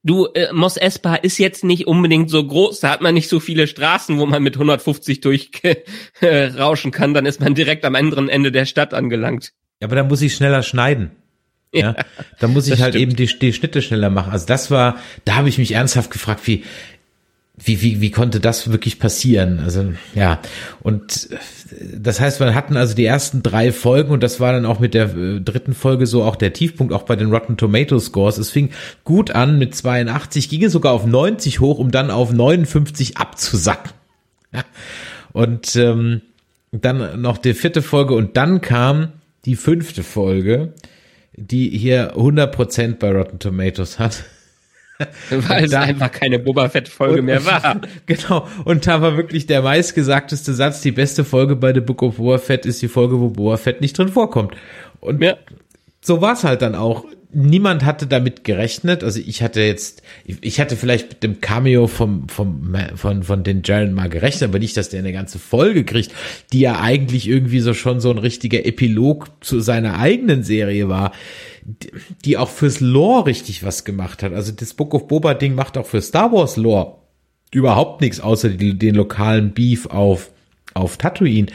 Du, 0.05 0.27
äh, 0.27 0.53
Mos 0.53 0.77
Espa 0.77 1.17
ist 1.17 1.39
jetzt 1.39 1.65
nicht 1.65 1.87
unbedingt 1.87 2.31
so 2.31 2.45
groß, 2.45 2.81
da 2.81 2.91
hat 2.91 3.01
man 3.01 3.15
nicht 3.15 3.29
so 3.29 3.41
viele 3.41 3.67
Straßen, 3.67 4.19
wo 4.19 4.27
man 4.27 4.43
mit 4.43 4.55
150 4.55 5.21
durchrauschen 5.21 6.91
kann, 6.93 7.15
dann 7.15 7.27
ist 7.27 7.41
man 7.41 7.55
direkt 7.55 7.85
am 7.85 7.95
anderen 7.95 8.29
Ende 8.29 8.53
der 8.53 8.65
Stadt 8.65 8.95
angelangt. 8.95 9.53
Ja, 9.81 9.89
aber 9.89 9.97
da 9.97 10.05
muss 10.05 10.23
ich 10.23 10.35
schneller 10.35 10.63
schneiden. 10.63 11.11
Ja, 11.73 11.81
ja 11.81 12.05
da 12.39 12.49
muss 12.49 12.69
ich 12.69 12.81
halt 12.81 12.95
stimmt. 12.95 13.03
eben 13.03 13.17
die, 13.17 13.39
die 13.39 13.53
Schnitte 13.53 13.83
schneller 13.83 14.09
machen. 14.09 14.33
Also 14.33 14.47
das 14.47 14.71
war, 14.71 14.97
da 15.25 15.35
habe 15.35 15.49
ich 15.49 15.59
mich 15.59 15.73
ernsthaft 15.73 16.11
gefragt, 16.11 16.47
wie, 16.47 16.65
wie, 17.65 17.83
wie, 17.83 18.01
wie 18.01 18.11
konnte 18.11 18.41
das 18.41 18.71
wirklich 18.71 18.99
passieren? 18.99 19.61
Also, 19.61 19.93
ja. 20.15 20.41
Und 20.81 21.29
das 21.95 22.21
heißt, 22.21 22.41
wir 22.41 22.55
hatten 22.55 22.77
also 22.77 22.95
die 22.95 23.05
ersten 23.05 23.43
drei 23.43 23.73
Folgen 23.73 24.11
und 24.11 24.23
das 24.23 24.41
war 24.41 24.53
dann 24.53 24.67
auch 24.67 24.81
mit 24.81 24.95
der 24.95 25.15
äh, 25.15 25.41
dritten 25.41 25.75
Folge 25.75 26.07
so 26.07 26.23
auch 26.23 26.37
der 26.37 26.53
Tiefpunkt, 26.53 26.93
auch 26.93 27.03
bei 27.03 27.17
den 27.17 27.33
Rotten 27.33 27.57
Tomato 27.57 27.99
Scores. 27.99 28.39
Es 28.39 28.51
fing 28.51 28.71
gut 29.05 29.31
an 29.31 29.59
mit 29.59 29.75
82, 29.75 30.49
ging 30.49 30.69
sogar 30.69 30.93
auf 30.93 31.07
90 31.07 31.61
hoch, 31.61 31.79
um 31.79 31.91
dann 31.91 32.11
auf 32.11 32.33
59 32.33 33.17
abzusacken. 33.17 33.93
Ja. 34.53 34.65
Und 35.33 35.77
ähm, 35.77 36.23
dann 36.71 37.21
noch 37.21 37.39
die 37.39 37.55
vierte 37.55 37.83
Folge 37.83 38.15
und 38.15 38.37
dann 38.37 38.61
kam 38.61 39.13
die 39.45 39.57
fünfte 39.57 40.03
Folge, 40.03 40.75
die 41.35 41.71
hier 41.71 42.15
100% 42.17 42.97
bei 42.97 43.13
Rotten 43.13 43.39
Tomatoes 43.39 43.99
hat. 43.99 44.25
Weil 45.31 45.65
es 45.65 45.75
einfach 45.75 46.11
keine 46.11 46.39
Boba 46.39 46.69
Fett 46.69 46.89
Folge 46.89 47.23
mehr 47.23 47.45
war. 47.45 47.81
Genau. 48.07 48.47
Und 48.65 48.87
da 48.87 49.01
war 49.03 49.17
wirklich 49.17 49.47
der 49.47 49.63
meistgesagteste 49.63 50.55
Satz, 50.55 50.81
die 50.81 50.93
beste 50.93 51.25
Folge 51.25 51.57
bei 51.57 51.73
The 51.73 51.81
Book 51.81 52.03
of 52.03 52.17
Boba 52.17 52.39
Fett 52.39 52.67
ist 52.67 52.83
die 52.83 52.89
Folge, 52.89 53.21
wo 53.21 53.29
Boba 53.29 53.57
Fett 53.57 53.81
nicht 53.81 53.97
drin 53.97 54.09
vorkommt. 54.09 54.55
Und 55.01 55.23
ja. 55.23 55.37
so 56.01 56.21
war 56.21 56.33
es 56.33 56.45
halt 56.45 56.63
dann 56.63 56.75
auch. 56.75 57.05
Niemand 57.31 57.85
hatte 57.85 58.07
damit 58.07 58.45
gerechnet. 58.45 59.05
Also 59.05 59.21
ich 59.21 59.43
hatte 59.43 59.61
jetzt, 59.61 60.03
ich 60.25 60.61
hatte 60.61 60.77
vielleicht 60.77 61.11
mit 61.11 61.23
dem 61.23 61.41
Cameo 61.41 61.87
vom, 61.87 62.29
vom, 62.29 62.75
von, 62.95 63.23
von 63.23 63.45
den 63.45 63.63
Jaren 63.65 63.93
mal 63.93 64.09
gerechnet, 64.09 64.49
aber 64.49 64.59
nicht, 64.59 64.77
dass 64.77 64.89
der 64.89 65.01
eine 65.01 65.13
ganze 65.13 65.39
Folge 65.39 65.85
kriegt, 65.85 66.13
die 66.53 66.61
ja 66.61 66.81
eigentlich 66.81 67.29
irgendwie 67.29 67.61
so 67.61 67.75
schon 67.75 68.01
so 68.01 68.11
ein 68.11 68.19
richtiger 68.19 68.65
Epilog 68.65 69.29
zu 69.41 69.61
seiner 69.61 69.99
eigenen 69.99 70.43
Serie 70.43 70.89
war 70.89 71.13
die 72.25 72.39
auch 72.39 72.49
fürs 72.49 72.81
Lore 72.81 73.27
richtig 73.27 73.63
was 73.63 73.85
gemacht 73.85 74.23
hat. 74.23 74.33
Also 74.33 74.53
das 74.53 74.75
Book 74.75 74.95
of 74.95 75.07
Boba 75.07 75.35
Ding 75.35 75.55
macht 75.55 75.77
auch 75.77 75.87
für 75.87 76.01
Star 76.01 76.33
Wars 76.33 76.57
Lore 76.57 76.97
überhaupt 77.51 78.01
nichts 78.01 78.21
außer 78.21 78.51
die, 78.51 78.79
den 78.79 78.95
lokalen 78.95 79.53
Beef 79.53 79.87
auf 79.87 80.31
auf 80.75 80.97
Tatooine. 80.97 81.49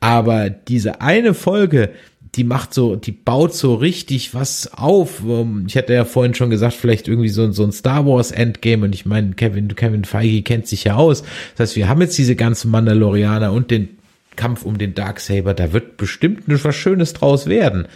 Aber 0.00 0.48
diese 0.48 1.00
eine 1.00 1.34
Folge, 1.34 1.90
die 2.36 2.44
macht 2.44 2.74
so, 2.74 2.96
die 2.96 3.12
baut 3.12 3.54
so 3.54 3.74
richtig 3.74 4.34
was 4.34 4.72
auf. 4.72 5.22
Ähm, 5.26 5.64
ich 5.66 5.76
hatte 5.76 5.92
ja 5.92 6.04
vorhin 6.04 6.34
schon 6.34 6.50
gesagt, 6.50 6.74
vielleicht 6.74 7.08
irgendwie 7.08 7.28
so, 7.28 7.50
so 7.50 7.64
ein 7.64 7.72
Star 7.72 8.06
Wars 8.06 8.30
Endgame 8.30 8.84
und 8.84 8.94
ich 8.94 9.06
meine, 9.06 9.32
Kevin, 9.32 9.74
Kevin 9.74 10.04
Feige 10.04 10.42
kennt 10.42 10.66
sich 10.66 10.84
ja 10.84 10.96
aus. 10.96 11.22
Das 11.56 11.70
heißt, 11.70 11.76
wir 11.76 11.88
haben 11.88 12.00
jetzt 12.00 12.16
diese 12.18 12.36
ganzen 12.36 12.70
Mandalorianer 12.70 13.52
und 13.52 13.70
den 13.70 13.98
Kampf 14.36 14.64
um 14.64 14.78
den 14.78 14.94
Darksaber. 14.94 15.54
Da 15.54 15.72
wird 15.72 15.96
bestimmt 15.96 16.44
was 16.46 16.76
Schönes 16.76 17.12
draus 17.12 17.46
werden. 17.46 17.88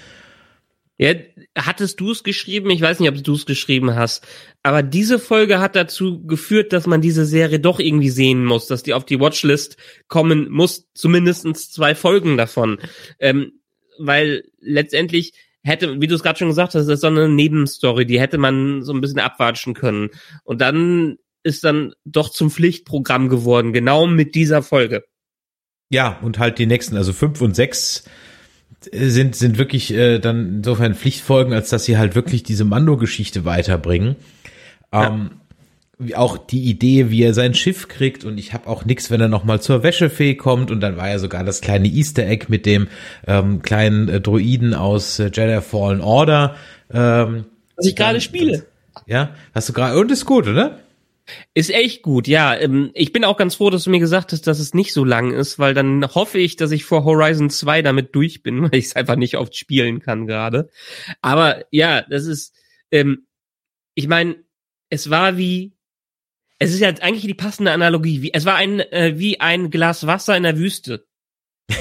Ja, 0.97 1.13
hattest 1.57 1.99
du 1.99 2.13
es 2.13 2.23
geschrieben? 2.23 2.71
Ich 2.71 2.81
weiß 2.81 3.01
nicht, 3.01 3.09
ob 3.09 3.23
du 3.23 3.35
es 3.35 3.47
geschrieben 3.47 3.97
hast. 3.97 4.27
Aber 4.63 4.83
diese 4.83 5.19
Folge 5.19 5.59
hat 5.59 5.75
dazu 5.75 6.25
geführt, 6.25 6.73
dass 6.73 6.87
man 6.87 7.01
diese 7.01 7.25
Serie 7.25 7.59
doch 7.59 7.81
irgendwie 7.81 8.11
sehen 8.11 8.45
muss, 8.45 8.69
dass 8.69 8.85
die 8.85 8.95
auf 8.95 9.05
die 9.05 9.19
Watchlist 9.19 9.77
kommen 10.07 10.49
muss, 10.51 10.89
zumindestens 10.95 11.71
zwei 11.73 11.97
Folgen 11.97 12.37
davon. 12.37 12.79
Ähm, 13.19 13.53
weil 13.99 14.45
letztendlich 14.61 15.33
hätte, 15.63 16.01
wie 16.01 16.07
du 16.07 16.15
es 16.15 16.23
gerade 16.23 16.39
schon 16.39 16.49
gesagt 16.49 16.75
hast, 16.75 16.87
das 16.87 16.95
ist 16.95 17.01
so 17.01 17.07
eine 17.07 17.29
Nebenstory, 17.29 18.07
die 18.07 18.21
hätte 18.21 18.39
man 18.39 18.83
so 18.83 18.93
ein 18.93 19.01
bisschen 19.01 19.21
abwatschen 19.21 19.75
können. 19.75 20.11
Und 20.45 20.61
dann 20.61 21.17
ist 21.43 21.65
dann 21.65 21.95
doch 22.05 22.31
zum 22.31 22.51
Pflichtprogramm 22.51 23.29
geworden, 23.29 23.73
genau 23.73 24.07
mit 24.07 24.35
dieser 24.35 24.63
Folge. 24.63 25.05
Ja, 25.91 26.19
und 26.23 26.39
halt 26.39 26.59
die 26.59 26.67
nächsten, 26.67 26.97
also 26.97 27.13
fünf 27.13 27.41
und 27.41 27.55
sechs 27.55 28.05
sind, 28.93 29.37
sind 29.37 29.59
wirklich 29.59 29.93
äh, 29.93 30.19
dann 30.19 30.57
insofern 30.57 30.95
Pflichtfolgen, 30.95 31.53
als 31.53 31.71
dass 31.71 31.85
sie 31.85 31.97
halt 31.97 32.15
wirklich 32.15 32.43
diese 32.43 32.65
Mando-Geschichte 32.65 33.45
weiterbringen. 33.45 34.17
Ja. 34.93 35.31
Auch 36.15 36.37
die 36.37 36.65
Idee, 36.65 37.11
wie 37.11 37.23
er 37.23 37.35
sein 37.35 37.55
Schiff 37.55 37.89
kriegt 37.89 38.25
und 38.25 38.39
ich 38.39 38.53
habe 38.53 38.67
auch 38.69 38.85
nix, 38.85 39.11
wenn 39.11 39.21
er 39.21 39.29
noch 39.29 39.45
mal 39.45 39.61
zur 39.61 39.83
Wäschefee 39.83 40.35
kommt 40.35 40.71
und 40.71 40.81
dann 40.81 40.97
war 40.97 41.09
ja 41.09 41.19
sogar 41.19 41.45
das 41.45 41.61
kleine 41.61 41.89
Easter 41.89 42.27
Egg 42.27 42.47
mit 42.49 42.67
dem 42.67 42.89
ähm, 43.27 43.63
kleinen 43.63 44.09
äh, 44.09 44.21
Droiden 44.21 44.75
aus 44.75 45.19
äh, 45.19 45.31
Jedi 45.33 45.61
Fallen 45.61 46.01
Order. 46.01 46.57
Ähm, 46.93 47.47
Was 47.77 47.87
ich 47.87 47.97
gerade 47.97 48.21
spiele. 48.21 48.67
Ja, 49.07 49.35
hast 49.55 49.69
du 49.69 49.73
gerade 49.73 49.99
und 49.99 50.11
ist 50.11 50.25
gut, 50.25 50.49
oder? 50.49 50.81
Ist 51.55 51.71
echt 51.71 52.03
gut, 52.03 52.29
ja. 52.29 52.55
Ähm, 52.57 52.91
ich 52.95 53.13
bin 53.13 53.25
auch 53.25 53.37
ganz 53.37 53.55
froh, 53.55 53.71
dass 53.71 53.85
du 53.85 53.91
mir 53.91 54.01
gesagt 54.01 54.33
hast, 54.33 54.47
dass 54.47 54.59
es 54.59 54.75
nicht 54.75 54.93
so 54.93 55.05
lang 55.05 55.33
ist, 55.33 55.59
weil 55.59 55.73
dann 55.73 56.05
hoffe 56.15 56.39
ich, 56.39 56.57
dass 56.57 56.71
ich 56.71 56.85
vor 56.85 57.05
Horizon 57.05 57.49
2 57.51 57.83
damit 57.83 58.15
durch 58.15 58.43
bin, 58.43 58.63
weil 58.65 58.75
ich 58.75 58.87
es 58.87 58.97
einfach 58.97 59.17
nicht 59.17 59.37
oft 59.37 59.57
spielen 59.57 60.01
kann 60.01 60.27
gerade. 60.27 60.69
Aber 61.23 61.65
ja, 61.71 62.03
das 62.03 62.27
ist, 62.27 62.55
ähm, 62.91 63.27
ich 63.95 64.09
meine, 64.09 64.37
es 64.91 65.09
war 65.09 65.39
wie, 65.39 65.73
es 66.65 66.75
ist 66.75 66.81
ja 66.81 66.89
eigentlich 66.89 67.27
die 67.27 67.35
passende 67.35 67.73
Analogie. 67.73 68.23
Wie, 68.23 68.33
es 68.33 68.45
war 68.45 68.57
ein 68.57 68.81
äh, 68.81 69.15
wie 69.17 69.41
ein 69.41 69.71
Glas 69.71 70.07
Wasser 70.07 70.37
in 70.37 70.43
der 70.43 70.59
Wüste 70.59 71.05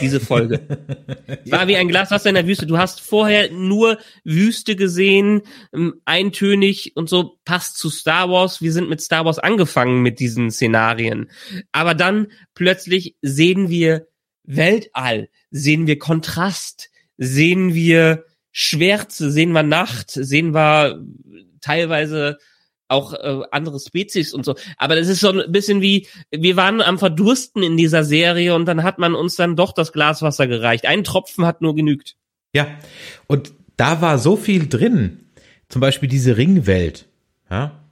diese 0.01 0.19
Folge. 0.19 0.61
War 1.45 1.67
wie 1.67 1.75
ein 1.75 1.87
Glas 1.87 2.11
Wasser 2.11 2.29
in 2.29 2.35
der 2.35 2.47
Wüste. 2.47 2.65
Du 2.65 2.77
hast 2.77 3.01
vorher 3.01 3.51
nur 3.51 3.97
Wüste 4.23 4.75
gesehen, 4.75 5.41
ähm, 5.73 5.95
eintönig 6.05 6.93
und 6.95 7.09
so 7.09 7.39
passt 7.43 7.77
zu 7.77 7.89
Star 7.89 8.29
Wars. 8.29 8.61
Wir 8.61 8.71
sind 8.71 8.89
mit 8.89 9.01
Star 9.01 9.25
Wars 9.25 9.39
angefangen 9.39 10.01
mit 10.01 10.19
diesen 10.19 10.51
Szenarien. 10.51 11.29
Aber 11.71 11.95
dann 11.95 12.27
plötzlich 12.53 13.17
sehen 13.21 13.69
wir 13.69 14.07
Weltall, 14.43 15.29
sehen 15.51 15.87
wir 15.87 15.99
Kontrast, 15.99 16.89
sehen 17.17 17.73
wir 17.73 18.25
Schwärze, 18.51 19.31
sehen 19.31 19.51
wir 19.51 19.63
Nacht, 19.63 20.11
sehen 20.11 20.53
wir 20.53 21.03
teilweise 21.61 22.37
auch 22.93 23.13
äh, 23.13 23.41
andere 23.51 23.79
Spezies 23.79 24.33
und 24.33 24.45
so. 24.45 24.55
Aber 24.77 24.95
das 24.95 25.07
ist 25.07 25.19
so 25.19 25.29
ein 25.29 25.51
bisschen 25.51 25.81
wie, 25.81 26.07
wir 26.31 26.55
waren 26.55 26.81
am 26.81 26.97
Verdursten 26.99 27.63
in 27.63 27.77
dieser 27.77 28.03
Serie 28.03 28.55
und 28.55 28.65
dann 28.65 28.83
hat 28.83 28.99
man 28.99 29.15
uns 29.15 29.35
dann 29.35 29.55
doch 29.55 29.73
das 29.73 29.91
Glas 29.91 30.21
Wasser 30.21 30.47
gereicht. 30.47 30.85
Ein 30.85 31.03
Tropfen 31.03 31.45
hat 31.45 31.61
nur 31.61 31.75
genügt. 31.75 32.15
Ja, 32.53 32.67
und 33.27 33.53
da 33.77 34.01
war 34.01 34.17
so 34.19 34.37
viel 34.37 34.69
drin. 34.69 35.19
Zum 35.69 35.81
Beispiel 35.81 36.07
diese 36.07 36.37
Ringwelt. 36.37 37.07
Ja. 37.49 37.83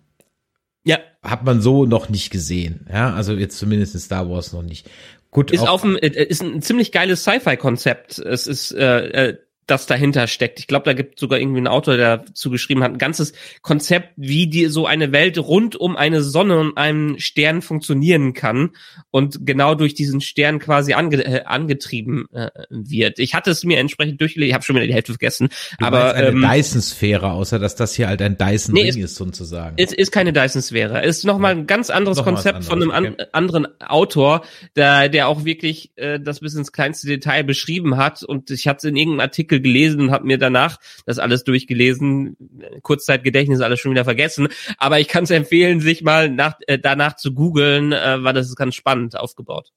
Ja. 0.83 0.99
Hat 1.23 1.43
man 1.43 1.61
so 1.61 1.85
noch 1.85 2.09
nicht 2.09 2.31
gesehen. 2.31 2.87
Ja, 2.91 3.13
also 3.13 3.33
jetzt 3.33 3.57
zumindest 3.57 3.95
in 3.95 3.99
Star 3.99 4.29
Wars 4.29 4.53
noch 4.53 4.63
nicht. 4.63 4.89
Gut. 5.31 5.51
Ist 5.51 5.67
auf 5.67 5.81
dem, 5.81 5.95
äh, 5.95 6.07
ist 6.07 6.41
ein 6.41 6.61
ziemlich 6.61 6.91
geiles 6.91 7.21
Sci-Fi-Konzept. 7.23 8.19
Es 8.19 8.47
ist, 8.47 8.71
äh, 8.71 9.29
äh 9.29 9.37
das 9.71 9.87
dahinter 9.87 10.27
steckt. 10.27 10.59
Ich 10.59 10.67
glaube, 10.67 10.85
da 10.85 10.93
gibt 10.93 11.19
sogar 11.19 11.39
irgendwie 11.39 11.59
einen 11.59 11.67
Autor, 11.67 11.97
der 11.97 12.17
dazu 12.17 12.51
geschrieben 12.51 12.83
hat, 12.83 12.91
ein 12.91 12.97
ganzes 12.97 13.33
Konzept, 13.61 14.09
wie 14.17 14.47
die 14.47 14.67
so 14.67 14.85
eine 14.85 15.11
Welt 15.11 15.37
rund 15.37 15.75
um 15.75 15.95
eine 15.95 16.21
Sonne 16.21 16.59
und 16.59 16.77
einen 16.77 17.19
Stern 17.19 17.61
funktionieren 17.61 18.33
kann 18.33 18.71
und 19.09 19.45
genau 19.45 19.73
durch 19.73 19.93
diesen 19.93 20.21
Stern 20.21 20.59
quasi 20.59 20.93
ange 20.93 21.23
äh, 21.23 21.43
angetrieben 21.45 22.25
äh, 22.33 22.49
wird. 22.69 23.19
Ich 23.19 23.33
hatte 23.33 23.51
es 23.51 23.63
mir 23.63 23.79
entsprechend 23.79 24.19
durchgelesen, 24.19 24.49
ich 24.49 24.53
habe 24.53 24.63
schon 24.63 24.75
wieder 24.75 24.87
die 24.87 24.93
Hälfte 24.93 25.13
vergessen. 25.13 25.49
Du 25.79 25.85
aber 25.85 26.13
eine 26.13 26.27
ähm, 26.27 26.41
Dyson-Sphäre, 26.41 27.31
außer 27.31 27.57
dass 27.57 27.75
das 27.75 27.95
hier 27.95 28.07
halt 28.07 28.21
ein 28.21 28.37
Dyson-Ring 28.37 28.93
nee, 28.93 29.01
ist 29.01 29.15
sozusagen. 29.15 29.75
Es 29.77 29.93
ist 29.93 30.11
keine 30.11 30.33
Dyson-Sphäre. 30.33 31.01
Es 31.01 31.19
ist 31.19 31.23
nochmal 31.23 31.53
ein 31.53 31.65
ganz 31.65 31.89
anderes 31.89 32.17
noch 32.17 32.25
Konzept 32.25 32.55
anderes, 32.55 32.67
von 32.67 32.91
einem 32.91 33.13
okay. 33.13 33.23
an, 33.31 33.43
anderen 33.45 33.81
Autor, 33.81 34.43
der, 34.75 35.07
der 35.07 35.29
auch 35.29 35.45
wirklich 35.45 35.91
äh, 35.95 36.19
das 36.19 36.41
bis 36.41 36.55
ins 36.55 36.73
kleinste 36.73 37.07
Detail 37.07 37.43
beschrieben 37.43 37.95
hat 37.95 38.23
und 38.23 38.51
ich 38.51 38.67
hatte 38.67 38.89
in 38.89 38.97
irgendeinem 38.97 39.21
Artikel 39.21 39.60
gelesen 39.61 40.01
und 40.01 40.11
habe 40.11 40.25
mir 40.25 40.37
danach 40.37 40.77
das 41.05 41.19
alles 41.19 41.43
durchgelesen. 41.43 42.37
Kurzzeitgedächtnis 42.81 43.61
alles 43.61 43.79
schon 43.79 43.91
wieder 43.91 44.03
vergessen. 44.03 44.47
Aber 44.77 44.99
ich 44.99 45.07
kann 45.07 45.23
es 45.23 45.31
empfehlen, 45.31 45.79
sich 45.79 46.03
mal 46.03 46.29
nach, 46.29 46.55
äh, 46.67 46.79
danach 46.79 47.15
zu 47.15 47.33
googeln, 47.33 47.91
äh, 47.91 48.23
weil 48.23 48.33
das 48.33 48.47
ist 48.47 48.55
ganz 48.55 48.75
spannend 48.75 49.17
aufgebaut. 49.17 49.71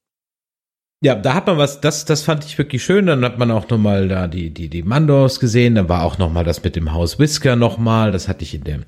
Ja, 1.01 1.14
da 1.14 1.35
hat 1.35 1.47
man 1.47 1.59
was, 1.59 1.82
das, 1.82 2.07
das 2.07 2.22
fand 2.22 2.47
ich 2.47 2.57
wirklich 2.57 2.82
schön. 2.82 3.07
Dann 3.07 3.24
hat 3.24 3.39
man 3.39 3.51
auch 3.51 3.68
nochmal 3.68 4.09
da 4.09 4.26
die, 4.26 4.49
die, 4.51 4.68
die 4.68 4.82
Mandos 4.82 5.39
gesehen. 5.39 5.74
Dann 5.74 5.89
war 5.89 6.03
auch 6.03 6.16
nochmal 6.16 6.45
das 6.45 6.64
mit 6.64 6.76
dem 6.76 6.93
Haus 6.93 7.18
Whisker 7.18 7.57
nochmal. 7.57 8.11
Das 8.11 8.26
hatte 8.26 8.43
ich 8.43 8.55
in 8.55 8.64
dem 8.64 8.85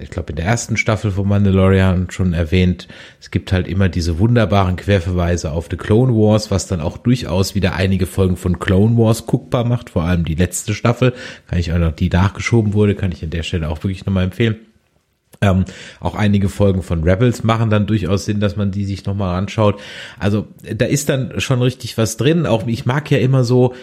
ich 0.00 0.10
glaube, 0.10 0.30
in 0.30 0.36
der 0.36 0.46
ersten 0.46 0.76
Staffel 0.76 1.10
von 1.10 1.28
Mandalorian 1.28 2.10
schon 2.10 2.32
erwähnt, 2.32 2.88
es 3.20 3.30
gibt 3.30 3.52
halt 3.52 3.68
immer 3.68 3.88
diese 3.88 4.18
wunderbaren 4.18 4.76
Querverweise 4.76 5.52
auf 5.52 5.68
The 5.70 5.76
Clone 5.76 6.12
Wars, 6.12 6.50
was 6.50 6.66
dann 6.66 6.80
auch 6.80 6.96
durchaus 6.98 7.54
wieder 7.54 7.74
einige 7.74 8.06
Folgen 8.06 8.36
von 8.36 8.58
Clone 8.58 8.96
Wars 8.96 9.26
guckbar 9.26 9.64
macht, 9.64 9.90
vor 9.90 10.04
allem 10.04 10.24
die 10.24 10.34
letzte 10.34 10.74
Staffel, 10.74 11.12
kann 11.48 11.58
ich 11.58 11.72
auch 11.72 11.78
noch, 11.78 11.92
die 11.92 12.08
nachgeschoben 12.08 12.72
wurde, 12.72 12.94
kann 12.94 13.12
ich 13.12 13.22
an 13.22 13.30
der 13.30 13.42
Stelle 13.42 13.68
auch 13.68 13.82
wirklich 13.82 14.06
nochmal 14.06 14.24
empfehlen. 14.24 14.56
Ähm, 15.40 15.64
auch 16.00 16.14
einige 16.14 16.48
Folgen 16.48 16.82
von 16.82 17.04
Rebels 17.04 17.42
machen 17.42 17.68
dann 17.68 17.86
durchaus 17.86 18.24
Sinn, 18.24 18.40
dass 18.40 18.56
man 18.56 18.70
die 18.70 18.84
sich 18.84 19.04
nochmal 19.04 19.36
anschaut. 19.36 19.80
Also 20.18 20.46
da 20.62 20.86
ist 20.86 21.08
dann 21.08 21.40
schon 21.40 21.60
richtig 21.60 21.98
was 21.98 22.16
drin. 22.16 22.46
Auch 22.46 22.66
ich 22.66 22.86
mag 22.86 23.10
ja 23.10 23.18
immer 23.18 23.44
so, 23.44 23.74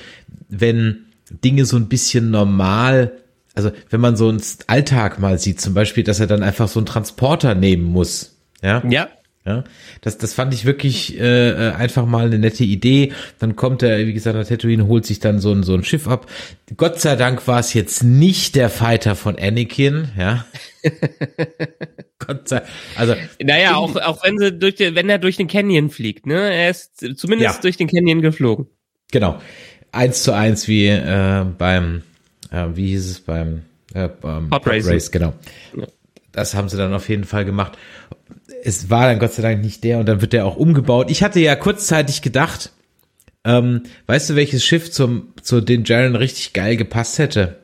wenn 0.49 1.05
Dinge 1.43 1.65
so 1.65 1.77
ein 1.77 1.87
bisschen 1.87 2.31
normal 2.31 3.11
also 3.53 3.71
wenn 3.89 4.01
man 4.01 4.15
so 4.15 4.29
einen 4.29 4.41
Alltag 4.67 5.19
mal 5.19 5.37
sieht, 5.39 5.59
zum 5.59 5.73
Beispiel, 5.73 6.03
dass 6.03 6.19
er 6.19 6.27
dann 6.27 6.43
einfach 6.43 6.67
so 6.67 6.79
einen 6.79 6.85
Transporter 6.85 7.55
nehmen 7.55 7.83
muss. 7.83 8.37
Ja. 8.61 8.83
Ja. 8.89 9.09
Ja, 9.43 9.63
das, 10.01 10.19
das 10.19 10.35
fand 10.35 10.53
ich 10.53 10.65
wirklich 10.65 11.19
äh, 11.19 11.49
äh, 11.49 11.71
einfach 11.71 12.05
mal 12.05 12.27
eine 12.27 12.37
nette 12.37 12.63
Idee. 12.63 13.11
Dann 13.39 13.55
kommt 13.55 13.81
er, 13.81 14.05
wie 14.05 14.13
gesagt, 14.13 14.35
nach 14.35 14.45
Tatooine, 14.45 14.85
holt 14.85 15.03
sich 15.03 15.19
dann 15.19 15.39
so 15.39 15.51
ein, 15.51 15.63
so 15.63 15.73
ein 15.73 15.83
Schiff 15.83 16.07
ab. 16.07 16.27
Gott 16.77 17.01
sei 17.01 17.15
Dank 17.15 17.47
war 17.47 17.59
es 17.59 17.73
jetzt 17.73 18.03
nicht 18.03 18.55
der 18.55 18.69
Fighter 18.69 19.15
von 19.15 19.39
Anakin, 19.39 20.09
ja. 20.15 20.45
Gott 22.19 22.49
sei 22.49 22.61
also 22.95 23.15
Naja, 23.41 23.77
auch, 23.77 23.95
auch 23.95 24.23
wenn 24.23 24.37
sie 24.37 24.51
durch 24.51 24.75
den, 24.75 24.93
wenn 24.93 25.09
er 25.09 25.17
durch 25.17 25.37
den 25.37 25.47
Canyon 25.47 25.89
fliegt, 25.89 26.27
ne? 26.27 26.53
Er 26.53 26.69
ist 26.69 26.97
zumindest 27.17 27.55
ja. 27.55 27.61
durch 27.61 27.77
den 27.77 27.87
Canyon 27.87 28.21
geflogen. 28.21 28.67
Genau. 29.11 29.41
Eins 29.91 30.21
zu 30.21 30.33
eins 30.33 30.67
wie 30.67 30.85
äh, 30.85 31.45
beim 31.57 32.03
äh, 32.51 32.67
wie 32.73 32.87
hieß 32.87 33.09
es 33.09 33.19
beim 33.19 33.63
äh, 33.93 34.09
Hot 34.23 34.67
Race, 34.67 35.11
genau. 35.11 35.33
Ja. 35.75 35.87
Das 36.31 36.53
haben 36.55 36.69
sie 36.69 36.77
dann 36.77 36.93
auf 36.93 37.09
jeden 37.09 37.25
Fall 37.25 37.45
gemacht. 37.45 37.77
Es 38.63 38.89
war 38.89 39.07
dann 39.07 39.19
Gott 39.19 39.33
sei 39.33 39.41
Dank 39.41 39.61
nicht 39.61 39.83
der 39.83 39.99
und 39.99 40.05
dann 40.05 40.21
wird 40.21 40.33
der 40.33 40.45
auch 40.45 40.55
umgebaut. 40.55 41.09
Ich 41.09 41.23
hatte 41.23 41.39
ja 41.39 41.55
kurzzeitig 41.55 42.21
gedacht, 42.21 42.71
ähm, 43.43 43.83
weißt 44.05 44.29
du, 44.29 44.35
welches 44.35 44.63
Schiff 44.63 44.91
zum 44.91 45.33
zu 45.41 45.61
den 45.61 45.83
Jaren 45.83 46.15
richtig 46.15 46.53
geil 46.53 46.77
gepasst 46.77 47.17
hätte? 47.17 47.57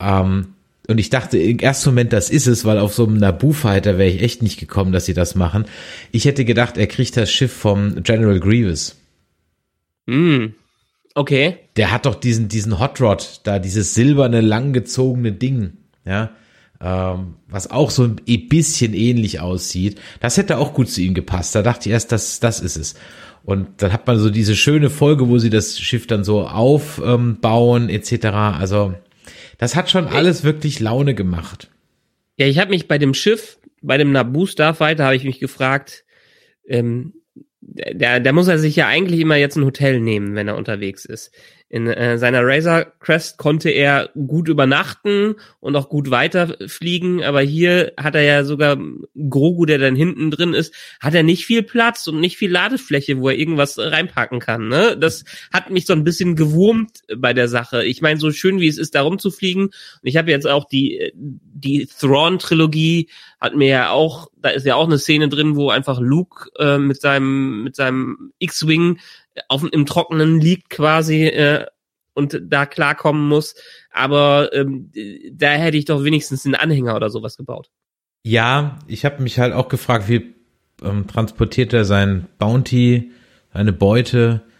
Ähm, 0.00 0.48
und 0.88 0.98
ich 0.98 1.10
dachte 1.10 1.38
im 1.38 1.60
ersten 1.60 1.90
Moment, 1.90 2.12
das 2.12 2.28
ist 2.28 2.46
es, 2.46 2.64
weil 2.64 2.78
auf 2.78 2.92
so 2.92 3.06
einem 3.06 3.16
Naboo-Fighter 3.16 3.98
wäre 3.98 4.10
ich 4.10 4.20
echt 4.20 4.42
nicht 4.42 4.58
gekommen, 4.58 4.92
dass 4.92 5.06
sie 5.06 5.14
das 5.14 5.36
machen. 5.36 5.66
Ich 6.10 6.24
hätte 6.24 6.44
gedacht, 6.44 6.76
er 6.76 6.88
kriegt 6.88 7.16
das 7.16 7.30
Schiff 7.30 7.52
vom 7.52 8.02
General 8.02 8.40
Grievous. 8.40 8.96
Mm, 10.06 10.46
Okay. 11.14 11.58
Der 11.76 11.90
hat 11.90 12.06
doch 12.06 12.14
diesen, 12.14 12.48
diesen 12.48 12.78
Hot 12.78 13.00
Rod, 13.00 13.40
da 13.44 13.58
dieses 13.58 13.94
silberne, 13.94 14.40
langgezogene 14.40 15.32
Ding, 15.32 15.74
ja, 16.06 16.30
ähm, 16.80 17.34
was 17.48 17.70
auch 17.70 17.90
so 17.90 18.04
ein 18.04 18.48
bisschen 18.48 18.94
ähnlich 18.94 19.40
aussieht. 19.40 20.00
Das 20.20 20.36
hätte 20.36 20.58
auch 20.58 20.74
gut 20.74 20.88
zu 20.88 21.00
ihm 21.00 21.14
gepasst. 21.14 21.54
Da 21.54 21.62
dachte 21.62 21.88
ich 21.88 21.92
erst, 21.92 22.12
das, 22.12 22.40
das 22.40 22.60
ist 22.60 22.76
es. 22.76 22.94
Und 23.44 23.82
dann 23.82 23.92
hat 23.92 24.06
man 24.06 24.18
so 24.18 24.30
diese 24.30 24.56
schöne 24.56 24.88
Folge, 24.88 25.28
wo 25.28 25.38
sie 25.38 25.50
das 25.50 25.78
Schiff 25.78 26.06
dann 26.06 26.24
so 26.24 26.46
aufbauen, 26.46 27.88
ähm, 27.88 27.88
etc. 27.88 28.26
Also, 28.26 28.94
das 29.58 29.76
hat 29.76 29.90
schon 29.90 30.06
alles 30.08 30.44
wirklich 30.44 30.80
Laune 30.80 31.14
gemacht. 31.14 31.68
Ja, 32.36 32.46
ich 32.46 32.58
habe 32.58 32.70
mich 32.70 32.88
bei 32.88 32.98
dem 32.98 33.14
Schiff, 33.14 33.58
bei 33.80 33.98
dem 33.98 34.12
Naboo 34.12 34.46
Starfighter, 34.46 35.04
habe 35.04 35.16
ich 35.16 35.24
mich 35.24 35.40
gefragt, 35.40 36.04
ähm, 36.66 37.14
der, 37.74 38.20
der 38.20 38.32
muss 38.32 38.48
er 38.48 38.58
sich 38.58 38.76
ja 38.76 38.86
eigentlich 38.86 39.20
immer 39.20 39.36
jetzt 39.36 39.56
ein 39.56 39.64
Hotel 39.64 40.00
nehmen, 40.00 40.34
wenn 40.34 40.48
er 40.48 40.56
unterwegs 40.56 41.04
ist. 41.04 41.32
In 41.72 41.86
äh, 41.86 42.18
seiner 42.18 42.42
Razor 42.44 42.84
Crest 43.00 43.38
konnte 43.38 43.70
er 43.70 44.10
gut 44.26 44.48
übernachten 44.48 45.36
und 45.58 45.74
auch 45.74 45.88
gut 45.88 46.10
weiterfliegen, 46.10 47.24
aber 47.24 47.40
hier 47.40 47.94
hat 47.96 48.14
er 48.14 48.20
ja 48.20 48.44
sogar 48.44 48.76
Grogu, 49.14 49.64
der 49.64 49.78
dann 49.78 49.96
hinten 49.96 50.30
drin 50.30 50.52
ist, 50.52 50.74
hat 51.00 51.14
er 51.14 51.22
nicht 51.22 51.46
viel 51.46 51.62
Platz 51.62 52.06
und 52.08 52.20
nicht 52.20 52.36
viel 52.36 52.50
Ladefläche, 52.50 53.18
wo 53.18 53.30
er 53.30 53.38
irgendwas 53.38 53.78
reinpacken 53.78 54.38
kann. 54.38 54.68
Ne? 54.68 54.98
Das 55.00 55.24
hat 55.50 55.70
mich 55.70 55.86
so 55.86 55.94
ein 55.94 56.04
bisschen 56.04 56.36
gewurmt 56.36 57.04
bei 57.16 57.32
der 57.32 57.48
Sache. 57.48 57.86
Ich 57.86 58.02
meine, 58.02 58.20
so 58.20 58.32
schön 58.32 58.60
wie 58.60 58.68
es 58.68 58.76
ist, 58.76 58.94
da 58.94 59.00
rumzufliegen. 59.00 59.64
Und 59.64 59.72
ich 60.02 60.18
habe 60.18 60.30
jetzt 60.30 60.46
auch 60.46 60.66
die 60.66 61.10
die 61.14 61.86
Thrawn-Trilogie 61.86 63.08
hat 63.40 63.54
mir 63.56 63.68
ja 63.68 63.90
auch, 63.90 64.28
da 64.36 64.50
ist 64.50 64.66
ja 64.66 64.74
auch 64.74 64.86
eine 64.86 64.98
Szene 64.98 65.28
drin, 65.28 65.56
wo 65.56 65.70
einfach 65.70 66.00
Luke 66.00 66.50
äh, 66.58 66.78
mit 66.78 67.00
seinem 67.00 67.64
mit 67.64 67.76
seinem 67.76 68.32
X-Wing 68.38 68.98
auf 69.48 69.64
im 69.70 69.86
Trockenen 69.86 70.40
liegt 70.40 70.70
quasi 70.70 71.26
äh, 71.26 71.66
und 72.14 72.40
da 72.42 72.66
klarkommen 72.66 73.26
muss. 73.28 73.54
Aber 73.90 74.50
ähm, 74.52 74.90
da 75.32 75.50
hätte 75.50 75.76
ich 75.76 75.86
doch 75.86 76.04
wenigstens 76.04 76.44
einen 76.44 76.54
Anhänger 76.54 76.96
oder 76.96 77.10
sowas 77.10 77.36
gebaut. 77.36 77.70
Ja, 78.24 78.78
ich 78.86 79.04
habe 79.04 79.22
mich 79.22 79.38
halt 79.38 79.52
auch 79.52 79.68
gefragt, 79.68 80.08
wie 80.08 80.34
ähm, 80.82 81.06
transportiert 81.06 81.72
er 81.72 81.84
sein 81.84 82.26
Bounty, 82.38 83.12
seine 83.52 83.72
Beute. 83.72 84.42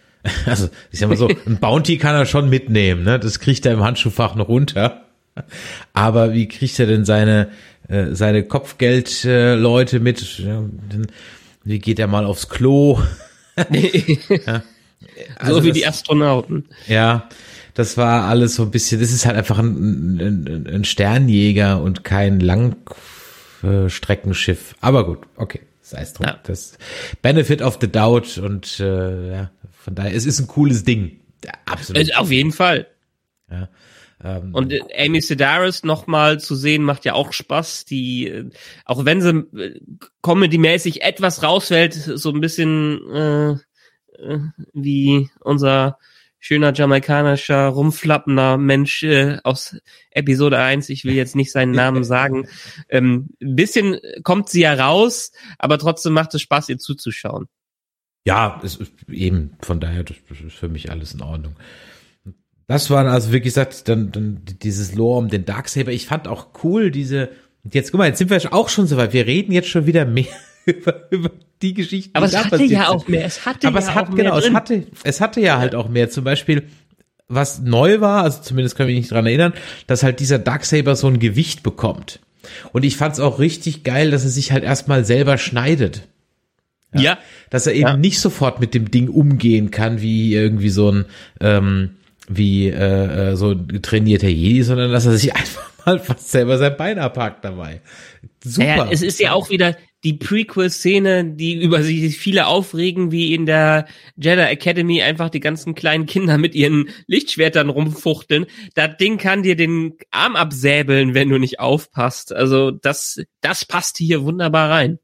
Also 0.45 0.69
ich 0.89 0.99
sag 0.99 1.09
mal 1.09 1.17
so, 1.17 1.27
ein 1.45 1.59
Bounty 1.59 1.97
kann 1.97 2.15
er 2.15 2.25
schon 2.25 2.49
mitnehmen, 2.49 3.03
ne? 3.03 3.19
Das 3.19 3.41
kriegt 3.41 3.65
er 3.65 3.73
im 3.73 3.83
Handschuhfach 3.83 4.35
noch 4.35 4.47
runter. 4.47 5.03
Aber 5.91 6.31
wie 6.31 6.47
kriegt 6.47 6.79
er 6.79 6.85
denn 6.85 7.03
seine 7.03 7.49
äh, 7.89 8.13
seine 8.13 8.43
Kopfgeldleute 8.43 9.97
äh, 9.97 9.99
mit? 9.99 10.39
Ja, 10.39 10.63
wie 11.65 11.79
geht 11.79 11.99
er 11.99 12.07
mal 12.07 12.25
aufs 12.25 12.47
Klo? 12.47 13.01
Ja. 13.57 14.63
Also 15.37 15.55
so 15.55 15.63
wie 15.63 15.69
das, 15.69 15.77
die 15.77 15.85
Astronauten. 15.85 16.65
Ja, 16.87 17.27
das 17.73 17.97
war 17.97 18.29
alles 18.29 18.55
so 18.55 18.63
ein 18.63 18.71
bisschen, 18.71 19.01
das 19.01 19.11
ist 19.11 19.25
halt 19.25 19.35
einfach 19.35 19.59
ein, 19.59 20.19
ein, 20.19 20.67
ein 20.67 20.85
Sternjäger 20.85 21.81
und 21.81 22.03
kein 22.03 22.39
Langstreckenschiff. 22.39 24.75
Aber 24.79 25.05
gut, 25.05 25.19
okay, 25.35 25.61
sei 25.81 26.01
es 26.01 26.13
drum. 26.13 26.27
Ja. 26.27 26.39
Das 26.43 26.77
Benefit 27.21 27.61
of 27.61 27.79
the 27.81 27.91
Doubt 27.91 28.37
und 28.37 28.79
äh, 28.79 29.31
ja, 29.31 29.51
von 29.71 29.95
daher, 29.95 30.15
es 30.15 30.25
ist 30.25 30.39
ein 30.39 30.47
cooles 30.47 30.83
Ding. 30.83 31.19
absolut. 31.65 32.15
Auf 32.15 32.31
jeden 32.31 32.53
Fall. 32.53 32.87
Ja. 33.51 33.67
Ähm, 34.23 34.53
und 34.53 34.71
äh, 34.71 34.81
Amy 34.97 35.21
Sedaris 35.21 35.83
nochmal 35.83 36.39
zu 36.39 36.55
sehen, 36.55 36.83
macht 36.83 37.05
ja 37.05 37.13
auch 37.13 37.33
Spaß. 37.33 37.85
Die, 37.85 38.27
äh, 38.27 38.49
auch 38.85 39.05
wenn 39.05 39.21
sie 39.21 39.45
äh, 39.57 39.79
comedy-mäßig 40.21 41.01
etwas 41.01 41.43
rausfällt, 41.43 41.93
so 41.93 42.29
ein 42.31 42.41
bisschen 42.41 43.11
äh, 43.11 43.55
wie 44.73 45.29
unser 45.39 45.97
schöner 46.39 46.73
jamaikanischer, 46.73 47.67
rumflappender 47.67 48.57
Mensch 48.57 49.03
äh, 49.03 49.37
aus 49.45 49.77
Episode 50.11 50.59
1, 50.59 50.89
ich 50.89 51.05
will 51.05 51.13
jetzt 51.13 51.37
nicht 51.37 51.53
seinen 51.53 51.71
Namen 51.71 52.03
sagen. 52.03 52.49
Ähm, 52.89 53.29
bisschen 53.39 53.97
kommt 54.23 54.49
sie 54.49 54.61
ja 54.61 54.73
raus, 54.73 55.31
aber 55.57 55.77
trotzdem 55.77 56.11
macht 56.11 56.33
es 56.33 56.41
Spaß, 56.41 56.67
ihr 56.69 56.77
zuzuschauen. 56.77 57.47
Ja, 58.25 58.59
es 58.63 58.75
ist 58.75 58.91
eben, 59.09 59.57
von 59.61 59.79
daher, 59.79 60.03
das 60.03 60.17
ist 60.45 60.55
für 60.55 60.69
mich 60.69 60.91
alles 60.91 61.13
in 61.13 61.21
Ordnung. 61.21 61.55
Das 62.67 62.89
war 62.89 63.05
also 63.05 63.31
wie 63.31 63.41
gesagt 63.41 63.87
dann, 63.89 64.11
dann 64.11 64.41
dieses 64.61 64.95
Lore 64.95 65.19
um 65.19 65.29
den 65.29 65.45
Darksaber. 65.45 65.91
Ich 65.91 66.05
fand 66.07 66.27
auch 66.27 66.47
cool 66.63 66.91
diese. 66.91 67.29
Jetzt 67.71 67.91
guck 67.91 67.99
mal, 67.99 68.07
jetzt 68.07 68.17
sind 68.17 68.29
wir 68.29 68.53
auch 68.53 68.69
schon 68.69 68.87
so 68.87 68.97
weit. 68.97 69.13
Wir 69.13 69.25
reden 69.25 69.51
jetzt 69.51 69.69
schon 69.69 69.85
wieder 69.85 70.05
mehr 70.05 70.25
über, 70.65 71.11
über 71.11 71.31
die 71.61 71.73
Geschichten. 71.73 72.15
Aber 72.15 72.25
es 72.25 72.35
hatte 72.35 72.63
ja 72.63 72.89
auch 72.89 73.07
mehr. 73.07 73.25
Es 73.25 73.45
hatte 73.45 73.67
Aber 73.67 73.79
ja 73.79 73.85
es 73.85 73.95
hat, 73.95 74.09
auch 74.09 74.15
genau, 74.15 74.37
es 74.37 74.51
hatte, 74.51 74.87
es 75.03 75.21
hatte 75.21 75.41
ja, 75.41 75.57
halt 75.57 75.75
auch 75.75 75.89
mehr. 75.89 76.09
Zum 76.09 76.23
Beispiel, 76.23 76.63
was 77.27 77.61
neu 77.61 78.01
war, 78.01 78.23
also 78.23 78.41
zumindest 78.41 78.75
kann 78.75 78.87
ich 78.87 78.95
mich 78.95 79.03
nicht 79.03 79.11
dran 79.11 79.25
erinnern, 79.25 79.53
dass 79.87 80.03
halt 80.03 80.19
dieser 80.19 80.39
Darksaber 80.39 80.95
so 80.95 81.07
ein 81.07 81.19
Gewicht 81.19 81.63
bekommt. 81.63 82.19
Und 82.73 82.83
ich 82.83 82.97
fand 82.97 83.13
es 83.13 83.19
auch 83.19 83.39
richtig 83.39 83.83
geil, 83.83 84.11
dass 84.11 84.23
er 84.23 84.29
sich 84.29 84.51
halt 84.51 84.63
erstmal 84.63 85.05
selber 85.05 85.37
schneidet. 85.37 86.03
Ja. 86.93 87.01
ja. 87.01 87.17
Dass 87.49 87.67
er 87.67 87.73
eben 87.73 87.87
ja. 87.87 87.97
nicht 87.97 88.19
sofort 88.19 88.59
mit 88.59 88.73
dem 88.73 88.91
Ding 88.91 89.09
umgehen 89.09 89.71
kann, 89.71 90.01
wie 90.01 90.33
irgendwie 90.33 90.69
so 90.69 90.91
ein, 90.91 91.05
ähm, 91.39 91.91
wie 92.27 92.67
äh, 92.69 93.31
äh 93.31 93.35
so 93.35 93.53
trainierter 93.55 94.29
Jedi, 94.29 94.63
sondern 94.63 94.91
dass 94.91 95.05
er 95.05 95.13
sich 95.13 95.35
einfach 95.35 95.71
mal 95.85 95.99
fast 95.99 96.31
selber 96.31 96.57
sein 96.57 96.75
Bein 96.77 96.99
abhakt 96.99 97.43
dabei. 97.43 97.81
Super. 98.43 98.67
Naja, 98.67 98.87
es 98.91 99.01
ist 99.01 99.19
ja 99.19 99.33
auch 99.33 99.49
wieder 99.49 99.75
die 100.03 100.13
Prequel-Szene, 100.13 101.23
die 101.23 101.61
über 101.61 101.81
sich 101.81 102.17
viele 102.17 102.47
aufregen, 102.47 103.11
wie 103.11 103.33
in 103.33 103.45
der 103.45 103.85
Jedi 104.17 104.41
Academy 104.41 105.01
einfach 105.01 105.29
die 105.29 105.39
ganzen 105.39 105.75
kleinen 105.75 106.05
Kinder 106.05 106.37
mit 106.37 106.55
ihren 106.55 106.89
Lichtschwertern 107.07 107.69
rumfuchteln. 107.69 108.45
Das 108.75 108.97
Ding 108.97 109.17
kann 109.17 109.43
dir 109.43 109.55
den 109.55 109.93
Arm 110.11 110.35
absäbeln, 110.35 111.13
wenn 111.13 111.29
du 111.29 111.37
nicht 111.37 111.59
aufpasst. 111.59 112.33
Also 112.33 112.71
das, 112.71 113.21
das 113.39 113.63
passt 113.63 113.97
hier 113.97 114.23
wunderbar 114.23 114.69
rein. 114.69 114.99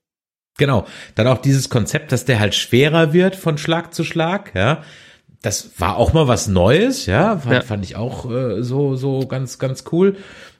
Genau. 0.58 0.86
Dann 1.16 1.28
auch 1.28 1.38
dieses 1.38 1.70
Konzept, 1.70 2.12
dass 2.12 2.26
der 2.26 2.42
halt 2.42 2.54
schwerer 2.54 3.14
wird 3.14 3.38
von 3.38 3.58
Schlag 3.58 3.94
zu 3.94 4.04
Schlag, 4.04 4.54
ja 4.54 4.84
das 5.42 5.72
war 5.78 5.96
auch 5.98 6.14
mal 6.14 6.28
was 6.28 6.48
Neues, 6.48 7.06
ja, 7.06 7.38
fand, 7.38 7.54
ja. 7.54 7.62
fand 7.62 7.86
ich 7.86 7.96
auch 7.96 8.30
äh, 8.30 8.62
so 8.62 8.96
so 8.96 9.26
ganz 9.26 9.58
ganz 9.58 9.86
cool. 9.92 10.18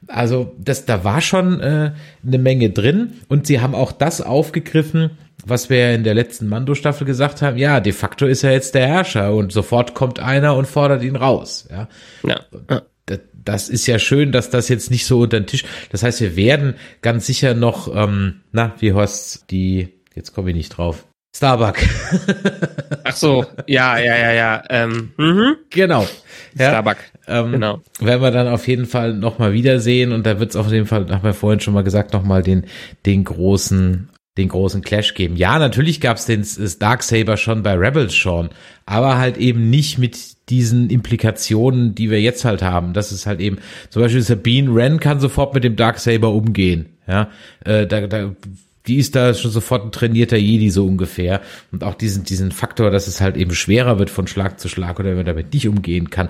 Also 0.08 0.56
das 0.58 0.86
da 0.86 1.04
war 1.04 1.22
schon 1.22 1.60
äh, 1.60 1.92
eine 2.26 2.38
Menge 2.38 2.70
drin 2.70 3.14
und 3.28 3.46
sie 3.46 3.60
haben 3.60 3.76
auch 3.76 3.92
das 3.92 4.22
aufgegriffen, 4.22 5.12
was 5.46 5.70
wir 5.70 5.94
in 5.94 6.06
der 6.06 6.14
letzten 6.14 6.48
Mando 6.48 6.76
Staffel 6.76 7.06
gesagt 7.06 7.42
haben. 7.42 7.58
Ja, 7.58 7.82
de 7.82 7.92
facto 7.92 8.26
ist 8.26 8.44
er 8.44 8.54
jetzt 8.54 8.74
der 8.74 8.88
Herrscher 8.88 9.34
und 9.34 9.52
sofort 9.52 9.96
kommt 9.96 10.20
einer 10.20 10.56
und 10.56 10.66
fordert 10.66 11.04
ihn 11.04 11.18
raus, 11.18 11.68
ja. 11.70 11.90
ja. 12.24 12.82
Das, 13.06 13.20
das 13.34 13.70
ist 13.70 13.86
ja 13.88 14.00
schön, 14.00 14.32
dass 14.32 14.50
das 14.50 14.70
jetzt 14.70 14.92
nicht 14.92 15.06
so 15.06 15.22
unter 15.22 15.40
den 15.40 15.48
Tisch. 15.48 15.66
Das 15.92 16.04
heißt, 16.04 16.22
wir 16.22 16.36
werden 16.38 16.76
ganz 17.02 17.26
sicher 17.26 17.54
noch, 17.54 17.94
ähm, 17.94 18.42
na, 18.52 18.76
wie 18.80 18.94
heißt 18.94 19.52
die, 19.52 19.90
jetzt 20.16 20.34
komme 20.34 20.52
ich 20.52 20.56
nicht 20.56 20.70
drauf. 20.70 21.06
Starbuck. 21.40 21.78
Ach 23.06 23.16
so, 23.16 23.46
ja, 23.66 23.98
ja, 23.98 24.18
ja, 24.18 24.34
ja. 24.34 24.64
Ähm, 24.70 25.14
mhm. 25.16 25.56
Genau. 25.70 26.06
Ja, 26.58 26.68
Starbuck. 26.72 26.98
Ähm, 27.30 27.54
Genau. 27.54 27.80
Werden 28.02 28.22
wir 28.22 28.32
dann 28.32 28.50
auf 28.50 28.68
jeden 28.68 28.86
Fall 28.86 29.14
nochmal 29.14 29.54
wiedersehen 29.54 30.12
und 30.12 30.26
da 30.26 30.42
wird 30.42 30.50
es 30.50 30.58
auf 30.58 30.70
jeden 30.70 30.86
Fall, 30.86 31.10
haben 31.10 31.24
wir 31.24 31.34
vorhin 31.34 31.62
schon 31.62 31.74
mal 31.74 31.86
gesagt, 31.86 32.12
nochmal 32.12 32.44
den, 32.44 32.66
den 33.06 33.24
großen, 33.24 34.10
den 34.38 34.50
großen 34.50 34.82
Clash 34.82 35.14
geben. 35.14 35.38
Ja, 35.38 35.60
natürlich 35.60 36.02
gab 36.02 36.18
es 36.18 36.26
den 36.26 36.46
Darksaber 36.78 37.38
schon 37.38 37.64
bei 37.64 37.76
Rebels 37.76 38.16
schon, 38.16 38.50
aber 38.86 39.18
halt 39.18 39.38
eben 39.38 39.70
nicht 39.70 39.98
mit 39.98 40.18
diesen 40.50 40.90
Implikationen, 40.90 41.96
die 41.96 42.10
wir 42.10 42.20
jetzt 42.20 42.44
halt 42.44 42.64
haben. 42.64 42.92
Das 42.92 43.14
ist 43.14 43.26
halt 43.26 43.40
eben, 43.40 43.60
zum 43.92 44.02
Beispiel 44.02 44.24
Sabine 44.24 44.76
Wren 44.76 45.00
kann 45.00 45.22
sofort 45.22 45.54
mit 45.54 45.64
dem 45.64 45.78
Darksaber 45.78 46.34
umgehen. 46.34 46.98
Ja, 47.08 47.30
äh, 47.64 47.88
da, 47.88 48.08
da 48.08 48.36
die 48.88 48.98
ist 48.98 49.16
da 49.16 49.34
schon 49.34 49.52
sofort 49.52 49.86
ein 49.86 49.92
trainierter 49.92 50.38
Jedi 50.38 50.70
so 50.70 50.86
ungefähr. 50.86 51.42
Und 51.72 51.84
auch 51.84 51.96
diesen, 51.96 52.24
diesen 52.24 52.52
Faktor, 52.52 52.92
dass 52.92 53.08
es 53.08 53.22
halt 53.22 53.38
eben 53.38 53.54
schwerer 53.54 54.00
wird 54.00 54.10
von 54.10 54.28
Schlag 54.28 54.60
zu 54.60 54.70
Schlag 54.70 55.00
oder 55.00 55.10
wenn 55.10 55.18
man 55.18 55.26
damit 55.26 55.54
nicht 55.54 55.68
umgehen 55.68 56.10
kann. 56.10 56.30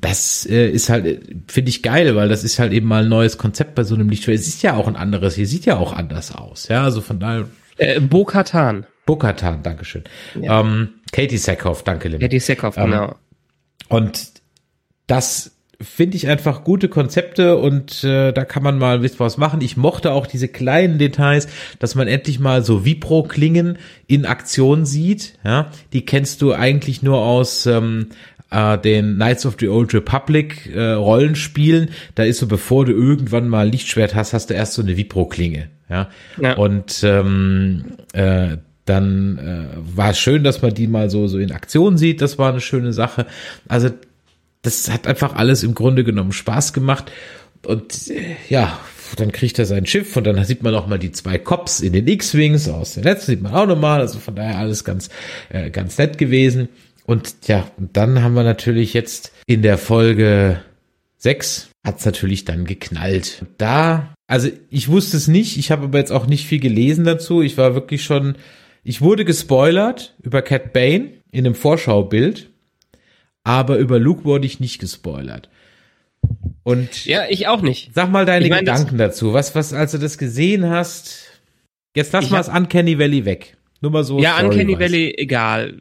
Das 0.00 0.46
äh, 0.46 0.70
ist 0.70 0.90
halt, 0.90 1.06
äh, 1.06 1.20
finde 1.48 1.70
ich 1.70 1.82
geil, 1.82 2.14
weil 2.14 2.28
das 2.28 2.44
ist 2.44 2.58
halt 2.58 2.72
eben 2.72 2.86
mal 2.86 3.02
ein 3.02 3.08
neues 3.08 3.36
Konzept 3.36 3.74
bei 3.74 3.84
so 3.84 3.94
einem 3.94 4.08
Lichtschwert. 4.08 4.38
Es 4.38 4.46
ist 4.46 4.62
ja 4.62 4.74
auch 4.74 4.86
ein 4.86 4.96
anderes, 4.96 5.34
hier 5.34 5.46
sieht 5.46 5.66
ja 5.66 5.76
auch 5.76 5.92
anders 5.92 6.34
aus. 6.34 6.68
Ja, 6.68 6.84
also 6.84 7.00
von 7.00 7.18
daher. 7.18 7.48
Äh, 7.76 8.00
Bo-Katan. 8.00 8.86
Bokatan, 9.06 9.62
Dankeschön. 9.62 10.04
Ja. 10.40 10.60
Ähm, 10.60 10.90
Katie 11.12 11.38
Sackhoff, 11.38 11.82
danke, 11.82 12.08
Lim. 12.08 12.20
Eddie 12.20 12.40
Seckhoff, 12.40 12.76
Ähm, 12.76 12.90
genau. 12.90 13.14
Und 13.88 14.32
das 15.06 15.57
finde 15.80 16.16
ich 16.16 16.26
einfach 16.26 16.64
gute 16.64 16.88
Konzepte 16.88 17.56
und 17.56 18.02
äh, 18.02 18.32
da 18.32 18.44
kann 18.44 18.64
man 18.64 18.78
mal 18.78 18.96
ein 18.96 19.02
bisschen 19.02 19.20
was 19.20 19.36
machen. 19.36 19.60
Ich 19.60 19.76
mochte 19.76 20.12
auch 20.12 20.26
diese 20.26 20.48
kleinen 20.48 20.98
Details, 20.98 21.46
dass 21.78 21.94
man 21.94 22.08
endlich 22.08 22.40
mal 22.40 22.64
so 22.64 22.84
Vipro-Klingen 22.84 23.78
in 24.08 24.26
Aktion 24.26 24.84
sieht. 24.84 25.34
Ja, 25.44 25.70
die 25.92 26.04
kennst 26.04 26.42
du 26.42 26.52
eigentlich 26.52 27.02
nur 27.02 27.18
aus 27.18 27.66
ähm, 27.66 28.08
äh, 28.50 28.76
den 28.76 29.14
Knights 29.14 29.46
of 29.46 29.56
the 29.60 29.68
Old 29.68 29.94
Republic 29.94 30.68
äh, 30.74 30.92
Rollenspielen. 30.94 31.90
Da 32.16 32.24
ist 32.24 32.38
so, 32.38 32.48
bevor 32.48 32.84
du 32.84 32.92
irgendwann 32.92 33.48
mal 33.48 33.68
Lichtschwert 33.68 34.16
hast, 34.16 34.32
hast 34.32 34.50
du 34.50 34.54
erst 34.54 34.74
so 34.74 34.82
eine 34.82 34.96
Vipro-Klinge. 34.96 35.68
Ja, 35.88 36.08
Ja. 36.40 36.54
und 36.56 37.02
ähm, 37.04 37.84
äh, 38.14 38.56
dann 38.84 39.38
äh, 39.38 39.96
war 39.96 40.10
es 40.10 40.18
schön, 40.18 40.42
dass 40.44 40.60
man 40.60 40.74
die 40.74 40.86
mal 40.86 41.08
so 41.08 41.28
so 41.28 41.38
in 41.38 41.52
Aktion 41.52 41.96
sieht. 41.98 42.20
Das 42.20 42.36
war 42.38 42.50
eine 42.50 42.60
schöne 42.60 42.92
Sache. 42.92 43.26
Also 43.68 43.90
das 44.68 44.90
hat 44.90 45.06
einfach 45.06 45.34
alles 45.34 45.62
im 45.62 45.74
Grunde 45.74 46.04
genommen 46.04 46.32
Spaß 46.32 46.74
gemacht. 46.74 47.10
Und 47.66 48.10
äh, 48.10 48.36
ja, 48.48 48.78
dann 49.16 49.32
kriegt 49.32 49.58
er 49.58 49.64
sein 49.64 49.86
Schiff 49.86 50.16
und 50.16 50.24
dann 50.24 50.44
sieht 50.44 50.62
man 50.62 50.74
auch 50.74 50.86
mal 50.86 50.98
die 50.98 51.12
zwei 51.12 51.38
Cops 51.38 51.80
in 51.80 51.94
den 51.94 52.06
X-Wings 52.06 52.68
aus 52.68 52.94
den 52.94 53.04
letzten 53.04 53.32
sieht 53.32 53.42
man 53.42 53.54
auch 53.54 53.66
nochmal. 53.66 54.00
Also 54.00 54.18
von 54.18 54.34
daher 54.34 54.58
alles 54.58 54.84
ganz, 54.84 55.08
äh, 55.48 55.70
ganz 55.70 55.96
nett 55.96 56.18
gewesen. 56.18 56.68
Und 57.06 57.34
ja, 57.46 57.70
und 57.78 57.96
dann 57.96 58.22
haben 58.22 58.34
wir 58.34 58.44
natürlich 58.44 58.92
jetzt 58.92 59.32
in 59.46 59.62
der 59.62 59.78
Folge 59.78 60.60
6 61.16 61.70
hat's 61.84 62.04
natürlich 62.04 62.44
dann 62.44 62.66
geknallt. 62.66 63.46
Da, 63.56 64.12
also 64.26 64.50
ich 64.68 64.88
wusste 64.88 65.16
es 65.16 65.26
nicht, 65.26 65.56
ich 65.56 65.70
habe 65.70 65.84
aber 65.84 65.98
jetzt 65.98 66.12
auch 66.12 66.26
nicht 66.26 66.46
viel 66.46 66.60
gelesen 66.60 67.04
dazu. 67.04 67.40
Ich 67.40 67.56
war 67.56 67.74
wirklich 67.74 68.04
schon, 68.04 68.36
ich 68.84 69.00
wurde 69.00 69.24
gespoilert 69.24 70.14
über 70.22 70.42
Cat 70.42 70.74
Bane 70.74 71.12
in 71.32 71.46
einem 71.46 71.54
Vorschaubild, 71.54 72.47
aber 73.44 73.78
über 73.78 73.98
Luke 73.98 74.24
wurde 74.24 74.46
ich 74.46 74.60
nicht 74.60 74.78
gespoilert. 74.78 75.48
Und 76.64 77.06
Ja, 77.06 77.22
ich 77.28 77.46
auch 77.46 77.62
nicht. 77.62 77.94
sag 77.94 78.10
mal 78.10 78.26
deine 78.26 78.44
Ich 78.44 78.50
mein, 78.50 78.60
Gedanken 78.60 78.98
dazu. 78.98 79.32
Was, 79.32 79.54
was, 79.54 79.72
als 79.72 79.92
du 79.92 79.98
das 79.98 80.18
gesehen 80.18 80.68
hast, 80.68 81.40
jetzt 81.94 82.12
lass 82.12 82.28
mal 82.30 82.38
das 82.38 82.48
Uncanny 82.48 82.98
Valley 82.98 83.24
weg. 83.24 83.56
Nur 83.80 83.92
mal 83.92 84.04
so. 84.04 84.18
Ja, 84.18 84.36
Uncanny 84.36 84.72
story-wise. 84.72 84.80
Valley, 84.80 85.14
egal. 85.16 85.80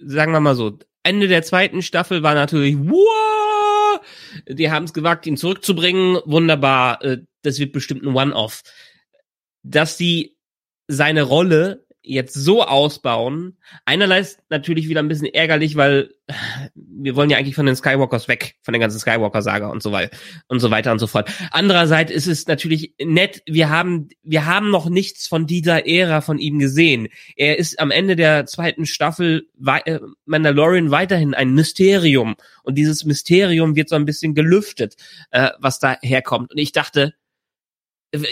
Sagen 0.00 0.32
wir 0.32 0.40
mal 0.40 0.54
so. 0.54 0.78
Ende 1.04 1.28
der 1.28 1.42
zweiten 1.42 1.82
Staffel 1.82 2.22
war 2.24 2.34
natürlich, 2.34 2.76
wow, 2.78 4.00
die 4.48 4.70
haben 4.70 4.84
es 4.84 4.92
gewagt, 4.92 5.26
ihn 5.26 5.36
zurückzubringen. 5.36 6.18
Wunderbar, 6.24 7.02
äh, 7.04 7.18
das 7.42 7.58
wird 7.60 7.72
bestimmt 7.72 8.02
ein 8.02 8.14
One-Off. 8.14 8.62
Dass 9.62 9.96
die 9.96 10.36
seine 10.88 11.22
Rolle 11.22 11.85
jetzt 12.06 12.34
so 12.34 12.62
ausbauen, 12.62 13.58
einerlei 13.84 14.20
ist 14.20 14.40
natürlich 14.48 14.88
wieder 14.88 15.00
ein 15.00 15.08
bisschen 15.08 15.26
ärgerlich, 15.26 15.76
weil 15.76 16.10
wir 16.74 17.16
wollen 17.16 17.30
ja 17.30 17.36
eigentlich 17.36 17.54
von 17.54 17.66
den 17.66 17.76
Skywalkers 17.76 18.28
weg, 18.28 18.56
von 18.62 18.72
der 18.72 18.80
ganzen 18.80 18.98
Skywalker-Saga 18.98 19.68
und 19.68 19.82
so 19.82 19.92
weiter 19.92 20.16
und 20.48 20.60
so 20.60 20.70
weiter 20.70 20.92
und 20.92 20.98
so 20.98 21.06
fort. 21.06 21.30
Andererseits 21.50 22.12
ist 22.12 22.26
es 22.26 22.46
natürlich 22.46 22.94
nett, 23.02 23.42
wir 23.46 23.70
haben, 23.70 24.08
wir 24.22 24.46
haben 24.46 24.70
noch 24.70 24.88
nichts 24.88 25.26
von 25.26 25.46
dieser 25.46 25.86
Ära 25.86 26.20
von 26.20 26.38
ihm 26.38 26.58
gesehen. 26.58 27.08
Er 27.36 27.58
ist 27.58 27.78
am 27.80 27.90
Ende 27.90 28.16
der 28.16 28.46
zweiten 28.46 28.86
Staffel 28.86 29.48
äh, 29.84 29.98
Mandalorian 30.24 30.90
weiterhin 30.90 31.34
ein 31.34 31.54
Mysterium. 31.54 32.36
Und 32.62 32.76
dieses 32.76 33.04
Mysterium 33.04 33.76
wird 33.76 33.88
so 33.88 33.96
ein 33.96 34.06
bisschen 34.06 34.34
gelüftet, 34.34 34.96
äh, 35.30 35.50
was 35.58 35.80
da 35.80 35.96
herkommt. 36.02 36.52
Und 36.52 36.58
ich 36.58 36.72
dachte, 36.72 37.14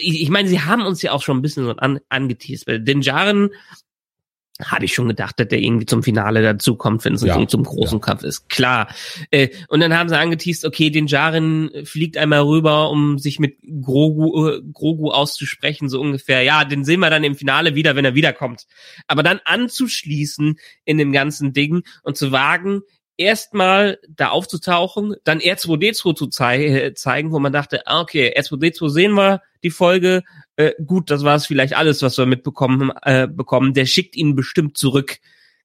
ich, 0.00 0.28
meine, 0.30 0.48
sie 0.48 0.60
haben 0.60 0.82
uns 0.82 1.02
ja 1.02 1.12
auch 1.12 1.22
schon 1.22 1.38
ein 1.38 1.42
bisschen 1.42 1.64
so 1.64 1.72
an, 1.72 2.00
angeteased. 2.08 2.66
Weil 2.66 2.80
den 2.80 3.00
Jaren 3.00 3.50
hatte 4.60 4.84
ich 4.84 4.94
schon 4.94 5.08
gedacht, 5.08 5.40
dass 5.40 5.48
der 5.48 5.60
irgendwie 5.60 5.86
zum 5.86 6.04
Finale 6.04 6.40
dazukommt, 6.40 7.04
wenn 7.04 7.14
es 7.14 7.22
Ja, 7.22 7.44
zum 7.48 7.64
großen 7.64 8.00
Kampf 8.00 8.22
ist. 8.22 8.48
Klar. 8.48 8.88
Äh, 9.32 9.48
und 9.68 9.80
dann 9.80 9.96
haben 9.96 10.08
sie 10.08 10.16
angeteased, 10.16 10.64
okay, 10.64 10.90
den 10.90 11.08
Jaren 11.08 11.70
fliegt 11.84 12.16
einmal 12.16 12.42
rüber, 12.42 12.90
um 12.90 13.18
sich 13.18 13.40
mit 13.40 13.58
Grogu, 13.82 14.48
äh, 14.48 14.62
Grogu 14.72 15.10
auszusprechen, 15.10 15.88
so 15.88 16.00
ungefähr. 16.00 16.42
Ja, 16.42 16.64
den 16.64 16.84
sehen 16.84 17.00
wir 17.00 17.10
dann 17.10 17.24
im 17.24 17.34
Finale 17.34 17.74
wieder, 17.74 17.96
wenn 17.96 18.04
er 18.04 18.14
wiederkommt. 18.14 18.66
Aber 19.08 19.24
dann 19.24 19.40
anzuschließen 19.44 20.56
in 20.84 20.98
dem 20.98 21.10
ganzen 21.10 21.52
Ding 21.52 21.82
und 22.04 22.16
zu 22.16 22.30
wagen, 22.30 22.82
erstmal 23.16 23.98
da 24.08 24.30
aufzutauchen, 24.30 25.14
dann 25.24 25.40
R2D2 25.40 26.14
zu 26.14 26.26
zei 26.26 26.64
äh, 26.66 26.94
zeigen, 26.94 27.32
wo 27.32 27.38
man 27.38 27.52
dachte, 27.52 27.86
ah, 27.86 28.00
okay, 28.00 28.34
R2D2 28.36 28.88
sehen 28.88 29.12
wir 29.12 29.42
die 29.62 29.70
Folge, 29.70 30.22
äh, 30.56 30.72
gut, 30.84 31.10
das 31.10 31.24
war 31.24 31.36
es 31.36 31.46
vielleicht 31.46 31.76
alles, 31.76 32.02
was 32.02 32.18
wir 32.18 32.26
mitbekommen 32.26 32.92
äh, 33.02 33.26
bekommen. 33.26 33.74
Der 33.74 33.86
schickt 33.86 34.16
ihn 34.16 34.34
bestimmt 34.34 34.76
zurück. 34.76 35.18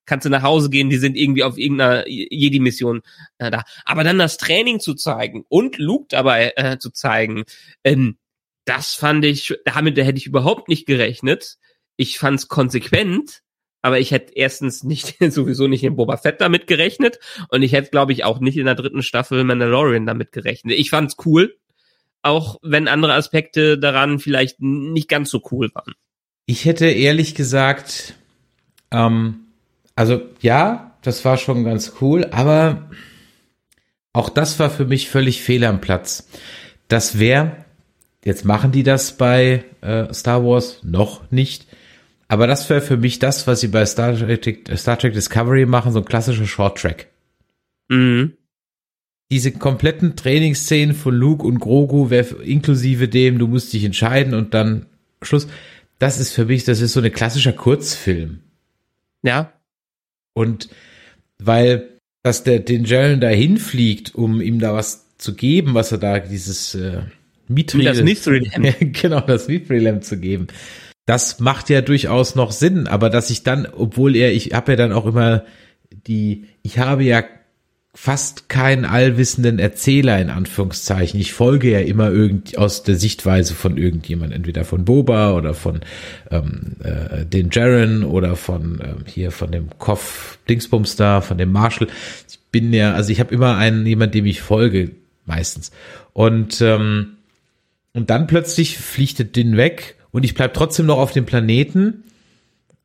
Kannst 0.06 0.26
du 0.26 0.30
nach 0.30 0.42
Hause 0.42 0.70
gehen, 0.70 0.90
die 0.90 0.96
sind 0.96 1.16
irgendwie 1.16 1.44
auf 1.44 1.58
irgendeiner 1.58 2.08
Jedi-Mission 2.08 3.02
äh, 3.38 3.50
da. 3.50 3.62
Aber 3.84 4.02
dann 4.02 4.18
das 4.18 4.38
Training 4.38 4.80
zu 4.80 4.94
zeigen 4.94 5.44
und 5.48 5.78
Luke 5.78 6.06
dabei 6.08 6.52
äh, 6.56 6.78
zu 6.78 6.90
zeigen, 6.90 7.44
ähm, 7.84 8.16
das 8.64 8.94
fand 8.94 9.24
ich, 9.24 9.54
damit 9.64 9.96
hätte 9.96 10.18
ich 10.18 10.26
überhaupt 10.26 10.68
nicht 10.68 10.86
gerechnet. 10.86 11.58
Ich 11.96 12.18
fand's 12.18 12.48
konsequent, 12.48 13.42
aber 13.82 13.98
ich 13.98 14.10
hätte 14.10 14.32
erstens 14.34 14.84
nicht, 14.84 15.16
sowieso 15.32 15.66
nicht 15.66 15.84
in 15.84 15.96
Boba 15.96 16.16
Fett 16.16 16.40
damit 16.40 16.66
gerechnet 16.66 17.18
und 17.48 17.62
ich 17.62 17.72
hätte, 17.72 17.90
glaube 17.90 18.12
ich, 18.12 18.24
auch 18.24 18.40
nicht 18.40 18.56
in 18.56 18.66
der 18.66 18.74
dritten 18.74 19.02
Staffel 19.02 19.44
Mandalorian 19.44 20.06
damit 20.06 20.32
gerechnet. 20.32 20.78
Ich 20.78 20.90
fand's 20.90 21.16
cool, 21.24 21.56
auch 22.22 22.58
wenn 22.62 22.88
andere 22.88 23.14
Aspekte 23.14 23.78
daran 23.78 24.18
vielleicht 24.18 24.60
nicht 24.60 25.08
ganz 25.08 25.30
so 25.30 25.42
cool 25.50 25.70
waren. 25.74 25.94
Ich 26.46 26.64
hätte 26.64 26.86
ehrlich 26.86 27.34
gesagt, 27.34 28.14
ähm, 28.90 29.46
also 29.94 30.22
ja, 30.40 30.96
das 31.02 31.24
war 31.24 31.38
schon 31.38 31.64
ganz 31.64 31.94
cool, 32.00 32.26
aber 32.30 32.90
auch 34.12 34.28
das 34.28 34.58
war 34.58 34.70
für 34.70 34.84
mich 34.84 35.08
völlig 35.08 35.42
fehl 35.42 35.64
am 35.64 35.80
Platz. 35.80 36.28
Das 36.88 37.18
wäre, 37.18 37.64
jetzt 38.24 38.44
machen 38.44 38.72
die 38.72 38.82
das 38.82 39.16
bei 39.16 39.64
äh, 39.80 40.12
Star 40.12 40.44
Wars 40.44 40.80
noch 40.82 41.30
nicht, 41.30 41.66
aber 42.30 42.46
das 42.46 42.70
wäre 42.70 42.80
für 42.80 42.96
mich 42.96 43.18
das, 43.18 43.48
was 43.48 43.58
sie 43.58 43.66
bei 43.66 43.84
Star 43.84 44.16
Trek, 44.16 44.70
Star 44.76 44.96
Trek 44.96 45.14
Discovery 45.14 45.66
machen, 45.66 45.90
so 45.90 45.98
ein 45.98 46.04
klassischer 46.04 46.46
Short 46.46 46.78
Track. 46.78 47.08
Mhm. 47.88 48.34
Diese 49.32 49.50
kompletten 49.50 50.14
Trainingsszenen 50.14 50.94
von 50.94 51.12
Luke 51.12 51.44
und 51.44 51.58
Grogu, 51.58 52.08
wär, 52.08 52.40
inklusive 52.40 53.08
dem, 53.08 53.40
du 53.40 53.48
musst 53.48 53.72
dich 53.72 53.82
entscheiden 53.82 54.34
und 54.34 54.54
dann 54.54 54.86
Schluss. 55.22 55.48
Das 55.98 56.20
ist 56.20 56.32
für 56.32 56.44
mich, 56.44 56.62
das 56.62 56.80
ist 56.80 56.92
so 56.92 57.00
ein 57.00 57.12
klassischer 57.12 57.52
Kurzfilm. 57.52 58.38
Ja, 59.24 59.52
Und 60.32 60.68
weil, 61.40 61.98
dass 62.22 62.44
der 62.44 62.60
den 62.60 62.84
Jalen 62.84 63.20
da 63.20 63.28
hinfliegt, 63.28 64.14
um 64.14 64.40
ihm 64.40 64.60
da 64.60 64.72
was 64.72 65.04
zu 65.18 65.34
geben, 65.34 65.74
was 65.74 65.90
er 65.90 65.98
da, 65.98 66.20
dieses 66.20 66.76
äh, 66.76 67.00
Mithril, 67.48 67.86
das 67.86 68.02
Mithril-Lamp. 68.02 68.76
genau, 68.92 69.20
das 69.20 69.48
Mithril-Lamp 69.48 70.04
zu 70.04 70.16
geben. 70.16 70.46
Das 71.10 71.40
macht 71.40 71.70
ja 71.70 71.80
durchaus 71.80 72.36
noch 72.36 72.52
Sinn, 72.52 72.86
aber 72.86 73.10
dass 73.10 73.30
ich 73.30 73.42
dann, 73.42 73.66
obwohl 73.66 74.14
er, 74.14 74.32
ich 74.32 74.54
habe 74.54 74.70
ja 74.70 74.76
dann 74.76 74.92
auch 74.92 75.06
immer 75.06 75.42
die, 76.06 76.44
ich 76.62 76.78
habe 76.78 77.02
ja 77.02 77.24
fast 77.92 78.48
keinen 78.48 78.84
allwissenden 78.84 79.58
Erzähler 79.58 80.20
in 80.20 80.30
Anführungszeichen. 80.30 81.18
Ich 81.18 81.32
folge 81.32 81.72
ja 81.72 81.80
immer 81.80 82.12
irgend 82.12 82.56
aus 82.56 82.84
der 82.84 82.94
Sichtweise 82.94 83.56
von 83.56 83.76
irgendjemand, 83.76 84.32
entweder 84.32 84.64
von 84.64 84.84
Boba 84.84 85.32
oder 85.32 85.52
von 85.52 85.80
ähm, 86.30 86.76
äh, 86.84 87.26
den 87.26 87.50
Jaren 87.50 88.04
oder 88.04 88.36
von 88.36 88.80
ähm, 88.80 89.04
hier 89.04 89.32
von 89.32 89.50
dem 89.50 89.68
Koff 89.80 90.38
Dingsbums 90.48 90.94
von 90.94 91.38
dem 91.38 91.50
Marshall. 91.50 91.88
Ich 92.28 92.38
bin 92.52 92.72
ja, 92.72 92.94
also 92.94 93.10
ich 93.10 93.18
habe 93.18 93.34
immer 93.34 93.56
einen 93.56 93.84
jemand, 93.84 94.14
dem 94.14 94.26
ich 94.26 94.42
folge. 94.42 94.92
meistens. 95.26 95.72
Und, 96.12 96.60
ähm, 96.60 97.16
und 97.94 98.10
dann 98.10 98.28
plötzlich 98.28 98.78
fliegt 98.78 99.18
das 99.18 99.32
Ding 99.32 99.56
weg 99.56 99.96
und 100.12 100.24
ich 100.24 100.34
bleib 100.34 100.54
trotzdem 100.54 100.86
noch 100.86 100.98
auf 100.98 101.12
dem 101.12 101.26
Planeten. 101.26 102.04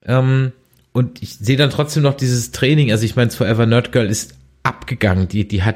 Ähm, 0.06 0.52
und 0.94 1.22
ich 1.22 1.36
sehe 1.36 1.58
dann 1.58 1.70
trotzdem 1.72 2.04
noch 2.04 2.14
dieses 2.14 2.52
Training. 2.52 2.92
Also 2.92 3.04
ich 3.06 3.16
meine, 3.16 3.32
Forever 3.32 3.66
Nerd 3.66 3.92
Girl 3.92 4.08
ist 4.10 4.36
abgegangen. 4.64 5.28
Die, 5.28 5.48
die 5.48 5.64
hat 5.64 5.76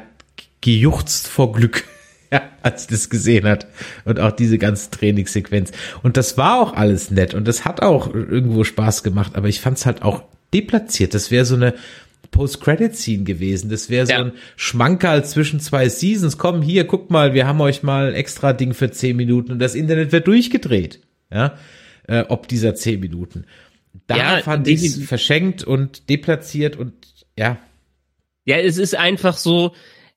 gejuchzt 0.60 1.26
vor 1.28 1.52
Glück, 1.52 1.84
ja, 2.32 2.42
als 2.62 2.84
sie 2.84 2.94
das 2.94 3.10
gesehen 3.10 3.46
hat. 3.46 3.66
Und 4.04 4.20
auch 4.20 4.32
diese 4.32 4.58
ganze 4.58 4.90
Trainingssequenz. 4.90 5.72
Und 6.02 6.16
das 6.16 6.38
war 6.38 6.60
auch 6.60 6.72
alles 6.74 7.10
nett 7.10 7.34
und 7.34 7.46
das 7.48 7.64
hat 7.64 7.82
auch 7.82 8.14
irgendwo 8.14 8.64
Spaß 8.64 9.02
gemacht. 9.02 9.32
Aber 9.34 9.48
ich 9.48 9.60
fand 9.60 9.78
es 9.78 9.86
halt 9.86 10.02
auch 10.02 10.22
deplatziert. 10.54 11.12
Das 11.14 11.30
wäre 11.30 11.44
so 11.44 11.54
eine 11.56 11.74
Post-Credit-Scene 12.30 13.24
gewesen. 13.24 13.70
Das 13.70 13.90
wäre 13.90 14.06
so 14.06 14.12
Ja. 14.12 14.20
ein 14.20 14.32
Schmankerl 14.56 15.24
zwischen 15.24 15.60
zwei 15.60 15.88
Seasons. 15.88 16.38
Komm, 16.38 16.62
hier, 16.62 16.86
guck 16.86 17.10
mal, 17.10 17.34
wir 17.34 17.46
haben 17.46 17.60
euch 17.60 17.82
mal 17.82 18.08
ein 18.08 18.14
extra 18.14 18.52
Ding 18.52 18.72
für 18.72 18.90
zehn 18.90 19.16
Minuten 19.16 19.52
und 19.52 19.58
das 19.58 19.74
Internet 19.74 20.12
wird 20.12 20.26
durchgedreht. 20.28 21.00
Ja, 21.32 21.58
äh, 22.08 22.24
ob 22.28 22.48
dieser 22.48 22.74
zehn 22.74 23.00
Minuten. 23.00 23.46
Da 24.06 24.16
Ja, 24.16 24.42
fand 24.42 24.66
ich 24.68 24.80
definitiv. 24.82 25.08
verschenkt 25.08 25.64
und 25.64 26.08
deplatziert 26.10 26.76
und 26.76 26.94
ja, 27.38 27.58
Ja, 28.44 28.56
es 28.58 28.78
ist 28.78 28.94
einfach 28.96 29.36
so, 29.36 29.74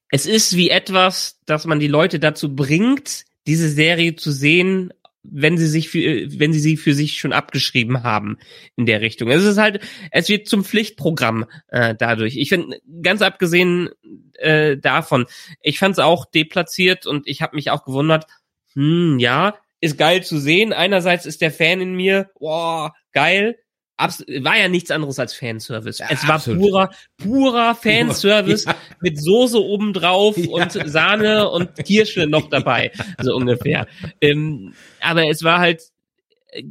es 0.09 0.25
ist 0.25 0.55
wie 0.55 0.69
etwas, 0.69 1.39
dass 1.45 1.65
man 1.65 1.79
die 1.79 1.87
Leute 1.87 2.19
dazu 2.19 2.55
bringt, 2.55 3.25
diese 3.47 3.69
Serie 3.69 4.15
zu 4.15 4.31
sehen, 4.31 4.91
wenn 5.23 5.57
sie 5.57 5.67
sich 5.67 5.89
für, 5.89 5.99
wenn 6.39 6.51
sie 6.53 6.59
sie 6.59 6.77
für 6.77 6.93
sich 6.93 7.17
schon 7.17 7.33
abgeschrieben 7.33 8.03
haben 8.03 8.37
in 8.75 8.85
der 8.85 9.01
Richtung. 9.01 9.29
Es 9.29 9.43
ist 9.43 9.57
halt, 9.57 9.81
es 10.11 10.29
wird 10.29 10.47
zum 10.47 10.63
Pflichtprogramm 10.65 11.45
äh, 11.69 11.95
dadurch. 11.97 12.35
Ich 12.37 12.49
finde, 12.49 12.79
ganz 13.01 13.21
abgesehen 13.21 13.89
äh, 14.33 14.77
davon, 14.77 15.25
ich 15.61 15.79
fand 15.79 15.93
es 15.93 15.99
auch 15.99 16.25
deplatziert 16.25 17.05
und 17.07 17.27
ich 17.27 17.41
habe 17.41 17.55
mich 17.55 17.69
auch 17.71 17.85
gewundert, 17.85 18.25
hm, 18.73 19.17
ja, 19.19 19.55
ist 19.83 19.97
geil 19.97 20.23
zu 20.23 20.39
sehen. 20.39 20.71
Einerseits 20.73 21.25
ist 21.25 21.41
der 21.41 21.51
Fan 21.51 21.81
in 21.81 21.93
mir, 21.95 22.29
boah, 22.39 22.93
geil. 23.11 23.57
Abs 23.97 24.25
war 24.41 24.57
ja 24.57 24.67
nichts 24.69 24.89
anderes 24.91 25.19
als 25.19 25.35
Fanservice. 25.35 25.99
Ja, 25.99 26.07
es 26.09 26.27
war 26.27 26.35
absolut. 26.35 26.61
purer, 26.61 26.89
purer 27.17 27.75
Fanservice 27.81 28.65
Ja. 28.65 28.75
mit 29.01 29.21
Soße 29.21 29.61
obendrauf 29.61 30.35
Ja. 30.37 30.49
und 30.51 30.71
Sahne 30.89 31.49
und 31.49 31.75
Kirsche 31.85 32.25
noch 32.25 32.49
dabei, 32.49 32.91
so 33.21 33.35
ungefähr. 33.35 33.85
Ähm, 34.19 34.73
aber 34.99 35.27
es 35.29 35.43
war 35.43 35.59
halt 35.59 35.81
äh, 36.51 36.63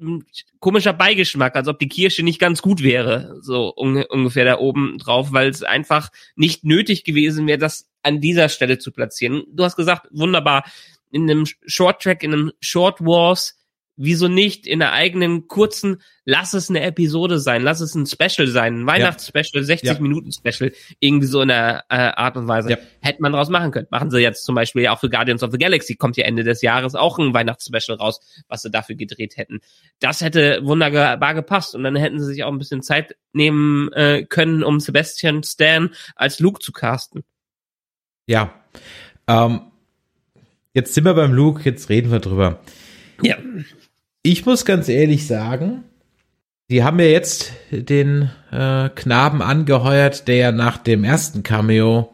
ein 0.00 0.24
komischer 0.58 0.92
Beigeschmack, 0.92 1.56
als 1.56 1.68
ob 1.68 1.78
die 1.78 1.88
Kirsche 1.88 2.22
nicht 2.24 2.40
ganz 2.40 2.60
gut 2.60 2.82
wäre, 2.82 3.38
so 3.40 3.72
unge 3.74 4.06
ungefähr 4.08 4.44
da 4.44 4.58
oben 4.58 4.98
drauf, 4.98 5.32
weil 5.32 5.48
es 5.48 5.62
einfach 5.62 6.10
nicht 6.36 6.64
nötig 6.64 7.04
gewesen 7.04 7.46
wäre, 7.46 7.58
das 7.58 7.88
an 8.02 8.20
dieser 8.20 8.50
Stelle 8.50 8.78
zu 8.78 8.92
platzieren. 8.92 9.44
Du 9.52 9.64
hast 9.64 9.76
gesagt, 9.76 10.08
wunderbar, 10.10 10.64
in 11.14 11.30
einem 11.30 11.46
Short 11.46 12.02
Track, 12.02 12.22
in 12.22 12.32
einem 12.32 12.52
Short 12.60 13.00
Wars, 13.00 13.56
wieso 13.96 14.26
nicht 14.26 14.66
in 14.66 14.82
einer 14.82 14.90
eigenen 14.90 15.46
kurzen, 15.46 16.02
lass 16.24 16.52
es 16.52 16.68
eine 16.68 16.80
Episode 16.82 17.38
sein, 17.38 17.62
lass 17.62 17.80
es 17.80 17.94
ein 17.94 18.06
Special 18.06 18.48
sein, 18.48 18.80
ein 18.80 18.86
Weihnachtsspecial, 18.88 19.62
60 19.62 19.88
Ja. 19.88 20.00
Minuten 20.00 20.32
Special, 20.32 20.72
irgendwie 20.98 21.28
so 21.28 21.40
in 21.42 21.48
der 21.48 21.84
äh, 21.88 21.94
Art 21.94 22.36
und 22.36 22.48
Weise. 22.48 22.70
Ja. 22.70 22.78
Hätte 23.00 23.22
man 23.22 23.30
daraus 23.30 23.50
machen 23.50 23.70
können. 23.70 23.86
Machen 23.90 24.10
sie 24.10 24.18
jetzt 24.18 24.44
zum 24.44 24.56
Beispiel 24.56 24.82
ja 24.82 24.92
auch 24.92 24.98
für 24.98 25.08
Guardians 25.08 25.44
of 25.44 25.52
the 25.52 25.58
Galaxy, 25.58 25.94
kommt 25.94 26.16
ja 26.16 26.24
Ende 26.24 26.42
des 26.42 26.60
Jahres 26.60 26.96
auch 26.96 27.20
ein 27.20 27.32
Weihnachtsspecial 27.34 27.96
raus, 27.96 28.18
was 28.48 28.62
sie 28.62 28.70
dafür 28.72 28.96
gedreht 28.96 29.36
hätten. 29.36 29.60
Das 30.00 30.22
hätte 30.22 30.62
wunderbar 30.64 31.34
gepasst 31.34 31.76
und 31.76 31.84
dann 31.84 31.94
hätten 31.94 32.18
sie 32.18 32.26
sich 32.26 32.42
auch 32.42 32.50
ein 32.50 32.58
bisschen 32.58 32.82
Zeit 32.82 33.16
nehmen 33.32 33.92
äh, 33.92 34.24
können, 34.28 34.64
um 34.64 34.80
Sebastian 34.80 35.44
Stan 35.44 35.90
als 36.16 36.40
Luke 36.40 36.58
zu 36.58 36.72
casten. 36.72 37.22
ja. 38.26 38.52
Ähm, 39.28 39.70
jetzt 40.74 40.92
sind 40.94 41.04
wir 41.04 41.14
beim 41.14 41.32
Luke, 41.32 41.62
jetzt 41.64 41.88
reden 41.88 42.10
wir 42.10 42.20
drüber. 42.20 42.60
Ja. 43.22 43.36
Ich 44.22 44.44
muss 44.44 44.64
ganz 44.64 44.88
ehrlich 44.88 45.26
sagen, 45.26 45.84
die 46.70 46.82
haben 46.82 46.98
ja 46.98 47.06
jetzt 47.06 47.52
den 47.70 48.30
äh, 48.50 48.88
Knaben 48.88 49.42
angeheuert, 49.42 50.28
der 50.28 50.36
ja 50.36 50.52
nach 50.52 50.78
dem 50.78 51.04
ersten 51.04 51.42
Cameo 51.42 52.10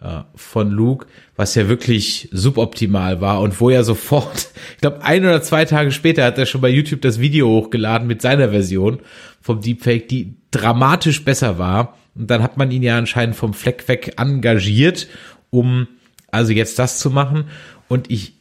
äh, 0.00 0.22
von 0.34 0.70
Luke, 0.70 1.06
was 1.36 1.54
ja 1.54 1.68
wirklich 1.68 2.28
suboptimal 2.32 3.20
war 3.20 3.40
und 3.40 3.60
wo 3.60 3.68
er 3.68 3.84
sofort, 3.84 4.48
ich 4.74 4.80
glaube 4.80 5.02
ein 5.02 5.24
oder 5.24 5.42
zwei 5.42 5.64
Tage 5.64 5.90
später 5.90 6.24
hat 6.24 6.38
er 6.38 6.46
schon 6.46 6.60
bei 6.60 6.70
YouTube 6.70 7.02
das 7.02 7.20
Video 7.20 7.48
hochgeladen 7.48 8.06
mit 8.06 8.22
seiner 8.22 8.50
Version 8.50 9.00
vom 9.40 9.60
Deepfake, 9.60 10.08
die 10.08 10.36
dramatisch 10.50 11.24
besser 11.24 11.58
war. 11.58 11.96
Und 12.14 12.30
dann 12.30 12.42
hat 12.42 12.56
man 12.56 12.70
ihn 12.70 12.82
ja 12.82 12.96
anscheinend 12.96 13.36
vom 13.36 13.54
Fleck 13.54 13.88
weg 13.88 14.14
engagiert, 14.18 15.08
um 15.50 15.88
also 16.30 16.52
jetzt 16.52 16.78
das 16.78 16.98
zu 16.98 17.10
machen. 17.10 17.44
Und 17.90 18.08
ich 18.08 18.34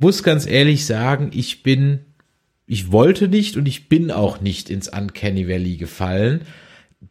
muss 0.00 0.24
ganz 0.24 0.44
ehrlich 0.44 0.84
sagen, 0.84 1.30
ich 1.32 1.62
bin, 1.62 2.00
ich 2.66 2.90
wollte 2.90 3.28
nicht 3.28 3.56
und 3.56 3.66
ich 3.66 3.88
bin 3.88 4.10
auch 4.10 4.40
nicht 4.40 4.70
ins 4.70 4.88
Uncanny 4.88 5.48
Valley 5.48 5.76
gefallen. 5.76 6.40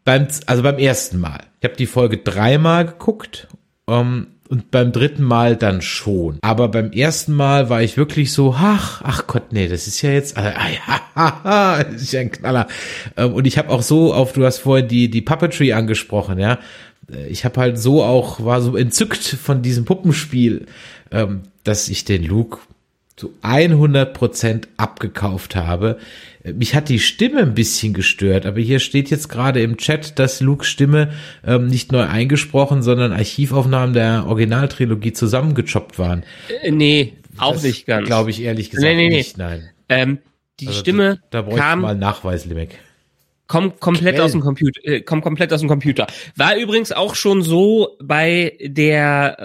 Beim, 0.04 0.28
also 0.48 0.64
beim 0.64 0.78
ersten 0.78 1.18
Mal. 1.18 1.40
Ich 1.62 1.64
habe 1.64 1.78
die 1.78 1.86
Folge 1.86 2.18
dreimal 2.18 2.86
geguckt 2.86 3.48
ähm, 3.88 4.28
und 4.50 4.70
beim 4.70 4.92
dritten 4.92 5.24
Mal 5.24 5.56
dann 5.56 5.82
schon. 5.82 6.40
Aber 6.42 6.68
beim 6.68 6.92
ersten 6.92 7.34
Mal 7.34 7.70
war 7.70 7.82
ich 7.82 7.96
wirklich 7.96 8.34
so, 8.34 8.54
ach, 8.58 9.02
ach 9.06 9.26
Gott, 9.28 9.54
nee, 9.54 9.70
das 9.70 9.88
ist 9.88 10.02
ja 10.02 10.12
jetzt, 10.12 10.38
ah, 10.38 10.54
ja, 11.16 11.84
das 11.90 12.02
ist 12.02 12.12
ja 12.12 12.20
ein 12.20 12.32
Knaller. 12.32 12.68
Ähm, 13.16 13.34
und 13.34 13.48
ich 13.48 13.58
habe 13.58 13.70
auch 13.70 13.82
so 13.82 14.14
auf, 14.14 14.34
du 14.34 14.46
hast 14.46 14.58
vorhin 14.58 14.90
die, 14.90 15.10
die 15.10 15.22
Puppetry 15.22 15.72
angesprochen, 15.72 16.38
ja. 16.38 16.60
Äh, 17.12 17.28
Ich 17.28 17.46
habe 17.46 17.60
halt 17.62 17.80
so 17.80 18.04
auch, 18.04 18.44
war 18.44 18.62
so 18.62 18.76
entzückt 18.76 19.24
von 19.24 19.62
diesem 19.62 19.86
Puppenspiel, 19.86 20.66
ähm, 21.12 21.42
dass 21.64 21.90
ich 21.90 22.06
den 22.06 22.24
Luke 22.24 22.60
zu 23.16 23.34
100 23.42 24.14
Prozent 24.14 24.68
abgekauft 24.78 25.56
habe. 25.56 25.98
Äh, 26.44 26.54
Mich 26.54 26.74
hat 26.74 26.90
die 26.90 27.00
Stimme 27.00 27.42
ein 27.42 27.54
bisschen 27.54 27.94
gestört, 27.94 28.46
aber 28.46 28.60
hier 28.62 28.80
steht 28.80 29.10
jetzt 29.10 29.28
gerade 29.28 29.62
im 29.62 29.78
Chat, 29.78 30.18
dass 30.20 30.40
Lukes 30.40 30.68
Stimme 30.68 31.12
ähm, 31.46 31.68
nicht 31.68 31.92
neu 31.92 32.04
eingesprochen, 32.04 32.82
sondern 32.82 33.12
Archivaufnahmen 33.12 33.94
der 33.94 34.26
Originaltrilogie 34.28 35.14
zusammengechoppt 35.14 36.00
waren. 36.00 36.24
Äh, 36.64 36.72
nee, 36.72 37.14
auch 37.38 37.62
nicht 37.62 37.86
ganz. 37.86 38.08
Glaube 38.08 38.30
ich 38.30 38.42
ehrlich 38.42 38.70
gesagt 38.72 38.88
Nee, 38.88 38.96
nee, 38.96 39.10
nee. 39.10 39.18
nicht, 39.18 39.38
nein. 39.38 39.70
Ähm, 39.90 40.20
die 40.60 40.68
Also 40.68 40.80
Stimme 40.80 41.20
Da, 41.30 41.40
da 41.40 41.42
bräuchte 41.42 41.58
ich 41.60 41.64
kam 41.66 41.82
mal 41.82 41.96
Nachweis, 41.96 42.46
Limek. 42.46 42.80
Kommt 43.50 43.80
komplett 43.80 44.14
Quellen. 44.14 44.22
aus 44.22 44.32
dem 44.32 44.42
Computer, 44.42 44.80
äh, 44.86 45.02
kommt 45.02 45.24
komplett 45.24 45.52
aus 45.52 45.60
dem 45.60 45.68
Computer. 45.68 46.08
War 46.36 46.56
übrigens 46.56 46.92
auch 46.92 47.16
schon 47.16 47.42
so 47.42 47.98
bei 48.02 48.58
der, 48.62 49.38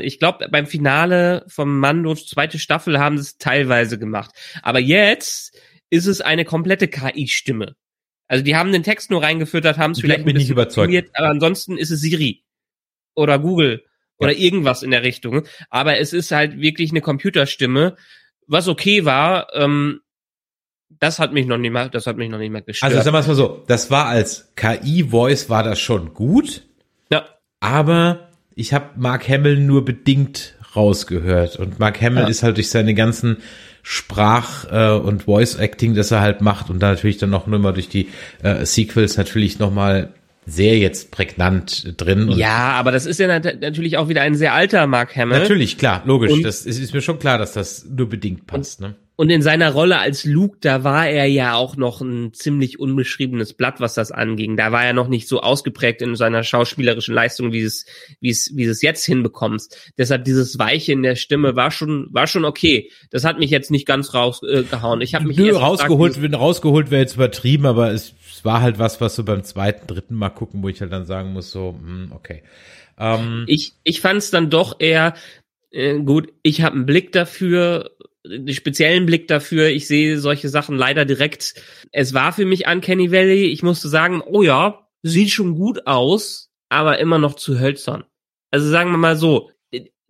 äh, 0.00 0.02
ich 0.06 0.18
glaube 0.18 0.48
beim 0.50 0.66
Finale 0.66 1.44
vom 1.46 1.78
Mando 1.78 2.14
zweite 2.14 2.58
Staffel 2.58 2.98
haben 2.98 3.18
sie 3.18 3.22
es 3.22 3.38
teilweise 3.38 3.98
gemacht. 3.98 4.30
Aber 4.62 4.80
jetzt 4.80 5.56
ist 5.90 6.06
es 6.06 6.22
eine 6.22 6.46
komplette 6.46 6.88
KI-Stimme. 6.88 7.76
Also 8.28 8.42
die 8.42 8.56
haben 8.56 8.72
den 8.72 8.82
Text 8.82 9.10
nur 9.10 9.22
reingefüttert, 9.22 9.76
haben 9.76 9.90
es 9.90 10.00
vielleicht 10.00 10.20
hat 10.20 10.26
mich 10.26 10.36
nicht 10.36 10.50
überzeugt. 10.50 11.10
aber 11.12 11.28
ansonsten 11.28 11.76
ist 11.76 11.90
es 11.90 12.00
Siri 12.00 12.42
oder 13.14 13.38
Google 13.38 13.84
oder 14.16 14.32
irgendwas 14.32 14.82
in 14.82 14.90
der 14.90 15.02
Richtung. 15.02 15.42
Aber 15.68 15.98
es 15.98 16.14
ist 16.14 16.30
halt 16.30 16.58
wirklich 16.60 16.92
eine 16.92 17.02
Computerstimme, 17.02 17.96
was 18.46 18.68
okay 18.68 19.04
war. 19.04 19.54
Ähm, 19.54 20.00
das 21.00 21.18
hat 21.18 21.32
mich 21.32 21.46
noch 21.46 21.58
nicht 21.58 21.72
mal, 21.72 21.88
das 21.90 22.06
hat 22.06 22.16
mich 22.16 22.30
noch 22.30 22.38
nicht 22.38 22.52
mal 22.52 22.62
gestört. 22.62 22.92
Also 22.92 23.02
sagen 23.02 23.14
wir 23.14 23.20
es 23.20 23.26
mal 23.26 23.34
so, 23.34 23.62
das 23.66 23.90
war 23.90 24.06
als 24.06 24.52
KI-Voice 24.56 25.48
war 25.50 25.62
das 25.62 25.80
schon 25.80 26.14
gut, 26.14 26.62
ja. 27.10 27.24
aber 27.60 28.28
ich 28.54 28.72
habe 28.72 28.90
Mark 28.96 29.28
Hamill 29.28 29.58
nur 29.58 29.84
bedingt 29.84 30.54
rausgehört 30.76 31.56
und 31.56 31.78
Mark 31.80 32.00
Hamill 32.00 32.22
Ja. 32.22 32.28
ist 32.28 32.42
halt 32.42 32.56
durch 32.56 32.70
seine 32.70 32.94
ganzen 32.94 33.38
Sprach- 33.82 34.70
äh, 34.70 34.92
und 34.98 35.22
Voice-Acting, 35.24 35.94
das 35.94 36.10
er 36.10 36.20
halt 36.20 36.42
macht 36.42 36.68
und 36.70 36.80
dann 36.80 36.94
natürlich 36.94 37.16
dann 37.18 37.30
noch 37.30 37.46
nur 37.46 37.58
mal 37.58 37.72
durch 37.72 37.88
die 37.88 38.08
äh, 38.42 38.64
Sequels 38.66 39.16
natürlich 39.16 39.58
noch 39.58 39.72
mal 39.72 40.12
sehr 40.46 40.78
jetzt 40.78 41.10
prägnant 41.10 41.94
drin. 42.00 42.30
Ja, 42.30 42.72
aber 42.72 42.92
das 42.92 43.06
ist 43.06 43.18
ja 43.20 43.26
nat 43.26 43.60
natürlich 43.60 43.96
auch 43.96 44.08
wieder 44.08 44.22
ein 44.22 44.34
sehr 44.34 44.52
alter 44.52 44.86
Mark 44.86 45.16
Hamill. 45.16 45.38
Natürlich, 45.38 45.78
klar, 45.78 46.02
logisch. 46.04 46.32
Und- 46.32 46.42
das 46.44 46.66
ist, 46.66 46.78
ist 46.78 46.92
mir 46.92 47.00
schon 47.00 47.18
klar, 47.18 47.38
dass 47.38 47.52
das 47.52 47.84
nur 47.86 48.08
bedingt 48.08 48.46
passt. 48.46 48.80
Ne? 48.80 48.94
Und 49.20 49.28
in 49.28 49.42
seiner 49.42 49.72
Rolle 49.72 49.98
als 49.98 50.24
Luke, 50.24 50.56
da 50.62 50.82
war 50.82 51.06
er 51.06 51.26
ja 51.26 51.54
auch 51.54 51.76
noch 51.76 52.00
ein 52.00 52.32
ziemlich 52.32 52.80
unbeschriebenes 52.80 53.52
Blatt, 53.52 53.78
was 53.78 53.92
das 53.92 54.12
anging. 54.12 54.56
Da 54.56 54.72
war 54.72 54.82
er 54.82 54.94
noch 54.94 55.08
nicht 55.08 55.28
so 55.28 55.42
ausgeprägt 55.42 56.00
in 56.00 56.16
seiner 56.16 56.42
schauspielerischen 56.42 57.14
Leistung, 57.14 57.52
wie 57.52 57.60
es, 57.60 57.84
wie 58.20 58.30
es, 58.30 58.50
wie 58.56 58.64
es 58.64 58.80
jetzt 58.80 59.04
hinbekommst. 59.04 59.92
Deshalb 59.98 60.24
dieses 60.24 60.58
Weiche 60.58 60.92
in 60.92 61.02
der 61.02 61.16
Stimme 61.16 61.54
war 61.54 61.70
schon, 61.70 62.08
war 62.12 62.26
schon 62.26 62.46
okay. 62.46 62.90
Das 63.10 63.26
hat 63.26 63.38
mich 63.38 63.50
jetzt 63.50 63.70
nicht 63.70 63.84
ganz 63.84 64.14
rausgehauen. 64.14 65.02
Äh, 65.02 65.04
ich 65.04 65.14
habe 65.14 65.26
mich 65.26 65.36
Nö, 65.36 65.48
gefragt, 65.48 65.66
rausgeholt, 65.66 66.22
wenn 66.22 66.32
rausgeholt 66.32 66.90
wäre 66.90 67.02
jetzt 67.02 67.16
übertrieben, 67.16 67.66
aber 67.66 67.90
es, 67.90 68.14
es 68.26 68.42
war 68.46 68.62
halt 68.62 68.78
was, 68.78 69.02
was 69.02 69.16
so 69.16 69.22
beim 69.22 69.44
zweiten, 69.44 69.86
dritten 69.86 70.14
Mal 70.14 70.30
gucken, 70.30 70.62
wo 70.62 70.70
ich 70.70 70.80
halt 70.80 70.92
dann 70.92 71.04
sagen 71.04 71.34
muss, 71.34 71.50
so, 71.50 71.78
hm, 71.78 72.10
okay. 72.12 72.42
Ähm, 72.98 73.44
Ich, 73.48 73.74
ich 73.84 74.00
fand 74.00 74.20
es 74.20 74.30
dann 74.30 74.48
doch 74.48 74.80
eher 74.80 75.12
äh, 75.72 75.98
gut. 75.98 76.32
Ich 76.42 76.62
habe 76.62 76.76
einen 76.76 76.86
Blick 76.86 77.12
dafür, 77.12 77.90
einen 78.24 78.52
speziellen 78.52 79.06
Blick 79.06 79.28
dafür. 79.28 79.68
Ich 79.68 79.86
sehe 79.86 80.18
solche 80.18 80.48
Sachen 80.48 80.76
leider 80.76 81.04
direkt. 81.04 81.54
Es 81.92 82.14
war 82.14 82.32
für 82.32 82.44
mich 82.44 82.66
Uncanny 82.66 83.10
Valley. 83.12 83.46
Ich 83.46 83.62
musste 83.62 83.88
sagen, 83.88 84.22
oh 84.24 84.42
ja, 84.42 84.86
sieht 85.02 85.30
schon 85.30 85.54
gut 85.54 85.86
aus, 85.86 86.50
aber 86.68 86.98
immer 86.98 87.18
noch 87.18 87.34
zu 87.34 87.58
hölzern. 87.58 88.04
Also 88.50 88.68
sagen 88.68 88.90
wir 88.90 88.98
mal 88.98 89.16
so, 89.16 89.50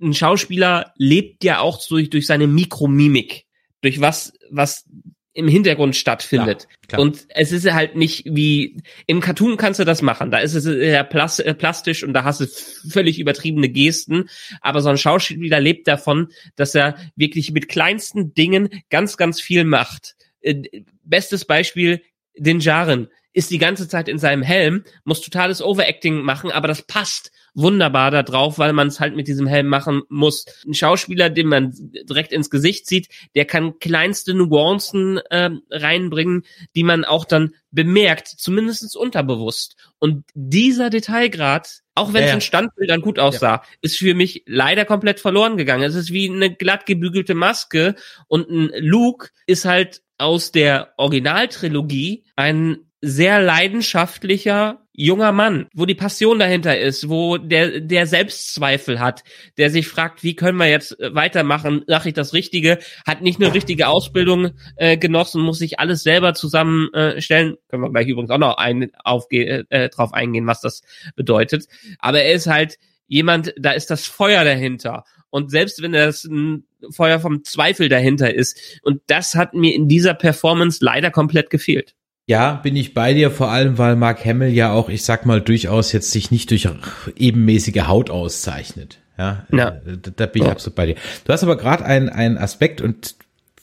ein 0.00 0.14
Schauspieler 0.14 0.92
lebt 0.96 1.44
ja 1.44 1.60
auch 1.60 1.80
durch, 1.86 2.10
durch 2.10 2.26
seine 2.26 2.46
Mikromimik, 2.46 3.44
durch 3.82 4.00
was, 4.00 4.32
was 4.50 4.88
im 5.32 5.46
Hintergrund 5.46 5.94
stattfindet. 5.94 6.66
Klar. 6.88 7.02
Und 7.02 7.26
es 7.28 7.52
ist 7.52 7.70
halt 7.72 7.94
nicht 7.94 8.24
wie 8.26 8.82
im 9.06 9.20
Cartoon 9.20 9.56
kannst 9.56 9.78
du 9.78 9.84
das 9.84 10.02
machen. 10.02 10.30
Da 10.30 10.38
ist 10.38 10.54
es 10.54 10.64
ja 10.64 11.02
äh, 11.02 11.54
plastisch 11.54 12.02
und 12.02 12.12
da 12.14 12.24
hast 12.24 12.40
du 12.40 12.46
völlig 12.88 13.20
übertriebene 13.20 13.68
Gesten. 13.68 14.28
Aber 14.60 14.80
so 14.80 14.88
ein 14.88 14.98
Schauspieler 14.98 15.60
lebt 15.60 15.86
davon, 15.86 16.28
dass 16.56 16.74
er 16.74 16.96
wirklich 17.14 17.52
mit 17.52 17.68
kleinsten 17.68 18.34
Dingen 18.34 18.70
ganz, 18.90 19.16
ganz 19.16 19.40
viel 19.40 19.64
macht. 19.64 20.16
Äh, 20.40 20.62
bestes 21.04 21.44
Beispiel, 21.44 22.02
den 22.36 22.60
Jaren 22.60 23.08
ist 23.32 23.50
die 23.50 23.58
ganze 23.58 23.88
Zeit 23.88 24.08
in 24.08 24.18
seinem 24.18 24.42
Helm, 24.42 24.84
muss 25.04 25.20
totales 25.20 25.62
Overacting 25.62 26.22
machen, 26.22 26.50
aber 26.50 26.68
das 26.68 26.82
passt 26.82 27.30
wunderbar 27.54 28.10
da 28.10 28.22
drauf, 28.22 28.58
weil 28.58 28.72
man 28.72 28.88
es 28.88 29.00
halt 29.00 29.16
mit 29.16 29.28
diesem 29.28 29.46
Helm 29.46 29.66
machen 29.66 30.02
muss. 30.08 30.46
Ein 30.66 30.74
Schauspieler, 30.74 31.30
den 31.30 31.48
man 31.48 31.72
direkt 32.08 32.32
ins 32.32 32.50
Gesicht 32.50 32.86
sieht, 32.86 33.08
der 33.34 33.44
kann 33.44 33.78
kleinste 33.78 34.34
Nuancen 34.34 35.18
äh, 35.30 35.50
reinbringen, 35.70 36.44
die 36.76 36.84
man 36.84 37.04
auch 37.04 37.24
dann 37.24 37.54
bemerkt, 37.70 38.28
zumindest 38.28 38.96
unterbewusst. 38.96 39.76
Und 39.98 40.24
dieser 40.34 40.90
Detailgrad, 40.90 41.80
auch 41.94 42.12
wenn 42.12 42.22
ja, 42.22 42.28
es 42.28 42.34
in 42.34 42.40
Standbildern 42.40 43.00
gut 43.00 43.18
aussah, 43.18 43.56
ja. 43.56 43.62
ist 43.80 43.98
für 43.98 44.14
mich 44.14 44.42
leider 44.46 44.84
komplett 44.84 45.20
verloren 45.20 45.56
gegangen. 45.56 45.82
Es 45.82 45.94
ist 45.94 46.12
wie 46.12 46.28
eine 46.28 46.54
glatt 46.54 46.86
gebügelte 46.86 47.34
Maske 47.34 47.94
und 48.28 48.48
ein 48.48 48.70
Luke 48.78 49.28
ist 49.46 49.64
halt 49.64 50.02
aus 50.18 50.52
der 50.52 50.92
Originaltrilogie 50.98 52.24
ein 52.36 52.89
sehr 53.00 53.40
leidenschaftlicher 53.40 54.80
junger 54.92 55.32
Mann, 55.32 55.68
wo 55.72 55.86
die 55.86 55.94
Passion 55.94 56.38
dahinter 56.38 56.78
ist, 56.78 57.08
wo 57.08 57.38
der, 57.38 57.80
der 57.80 58.06
Selbstzweifel 58.06 59.00
hat, 59.00 59.24
der 59.56 59.70
sich 59.70 59.88
fragt, 59.88 60.22
wie 60.22 60.36
können 60.36 60.58
wir 60.58 60.68
jetzt 60.68 60.96
weitermachen, 61.00 61.84
mache 61.88 62.08
ich 62.08 62.14
das 62.14 62.34
Richtige, 62.34 62.78
hat 63.06 63.22
nicht 63.22 63.40
eine 63.40 63.54
richtige 63.54 63.88
Ausbildung 63.88 64.50
äh, 64.76 64.98
genossen, 64.98 65.40
muss 65.40 65.58
sich 65.58 65.80
alles 65.80 66.02
selber 66.02 66.34
zusammenstellen. 66.34 67.54
Äh, 67.54 67.56
können 67.70 67.82
wir 67.82 67.90
gleich 67.90 68.08
übrigens 68.08 68.30
auch 68.30 68.38
noch 68.38 68.58
ein, 68.58 68.90
aufge 69.02 69.64
äh, 69.70 69.88
drauf 69.88 70.12
eingehen, 70.12 70.46
was 70.46 70.60
das 70.60 70.82
bedeutet. 71.16 71.66
Aber 71.98 72.20
er 72.20 72.34
ist 72.34 72.46
halt 72.46 72.76
jemand, 73.06 73.54
da 73.56 73.72
ist 73.72 73.90
das 73.90 74.06
Feuer 74.06 74.44
dahinter. 74.44 75.04
Und 75.30 75.50
selbst 75.50 75.80
wenn 75.80 75.92
das 75.92 76.24
ein 76.24 76.64
Feuer 76.90 77.20
vom 77.20 77.44
Zweifel 77.44 77.88
dahinter 77.88 78.34
ist, 78.34 78.80
und 78.82 79.00
das 79.06 79.34
hat 79.34 79.54
mir 79.54 79.74
in 79.74 79.88
dieser 79.88 80.14
Performance 80.14 80.84
leider 80.84 81.10
komplett 81.10 81.48
gefehlt. 81.50 81.94
Ja, 82.30 82.52
bin 82.52 82.76
ich 82.76 82.94
bei 82.94 83.12
dir, 83.12 83.32
vor 83.32 83.50
allem 83.50 83.76
weil 83.76 83.96
Mark 83.96 84.24
Hamill 84.24 84.50
ja 84.50 84.72
auch, 84.72 84.88
ich 84.88 85.02
sag 85.04 85.26
mal, 85.26 85.40
durchaus 85.40 85.90
jetzt 85.90 86.12
sich 86.12 86.30
nicht 86.30 86.52
durch 86.52 86.68
ebenmäßige 87.16 87.88
Haut 87.88 88.08
auszeichnet. 88.08 88.98
Ja, 89.18 89.46
ja. 89.50 89.68
Äh, 89.84 89.98
da, 90.00 90.12
da 90.14 90.26
bin 90.26 90.42
ich 90.42 90.46
ja. 90.46 90.52
absolut 90.52 90.76
bei 90.76 90.86
dir. 90.86 90.94
Du 91.24 91.32
hast 91.32 91.42
aber 91.42 91.56
gerade 91.56 91.84
einen, 91.84 92.08
einen 92.08 92.38
Aspekt 92.38 92.82
und 92.82 93.16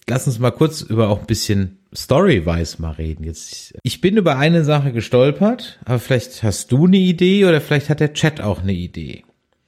lass 0.10 0.28
uns 0.28 0.40
mal 0.40 0.52
kurz 0.52 0.82
über 0.82 1.08
auch 1.08 1.22
ein 1.22 1.28
bisschen 1.28 1.78
Story-wise 1.96 2.82
mal 2.82 2.92
reden. 2.92 3.24
Jetzt, 3.24 3.74
ich 3.84 4.02
bin 4.02 4.18
über 4.18 4.38
eine 4.38 4.66
Sache 4.66 4.92
gestolpert, 4.92 5.80
aber 5.86 6.00
vielleicht 6.00 6.44
hast 6.44 6.74
du 6.74 6.88
eine 6.88 6.98
Idee 6.98 7.46
oder 7.46 7.62
vielleicht 7.62 7.90
hat 7.90 8.02
der 8.02 8.12
Chat 8.12 8.42
auch 8.42 8.64
eine 8.64 8.74
Idee. 8.74 9.24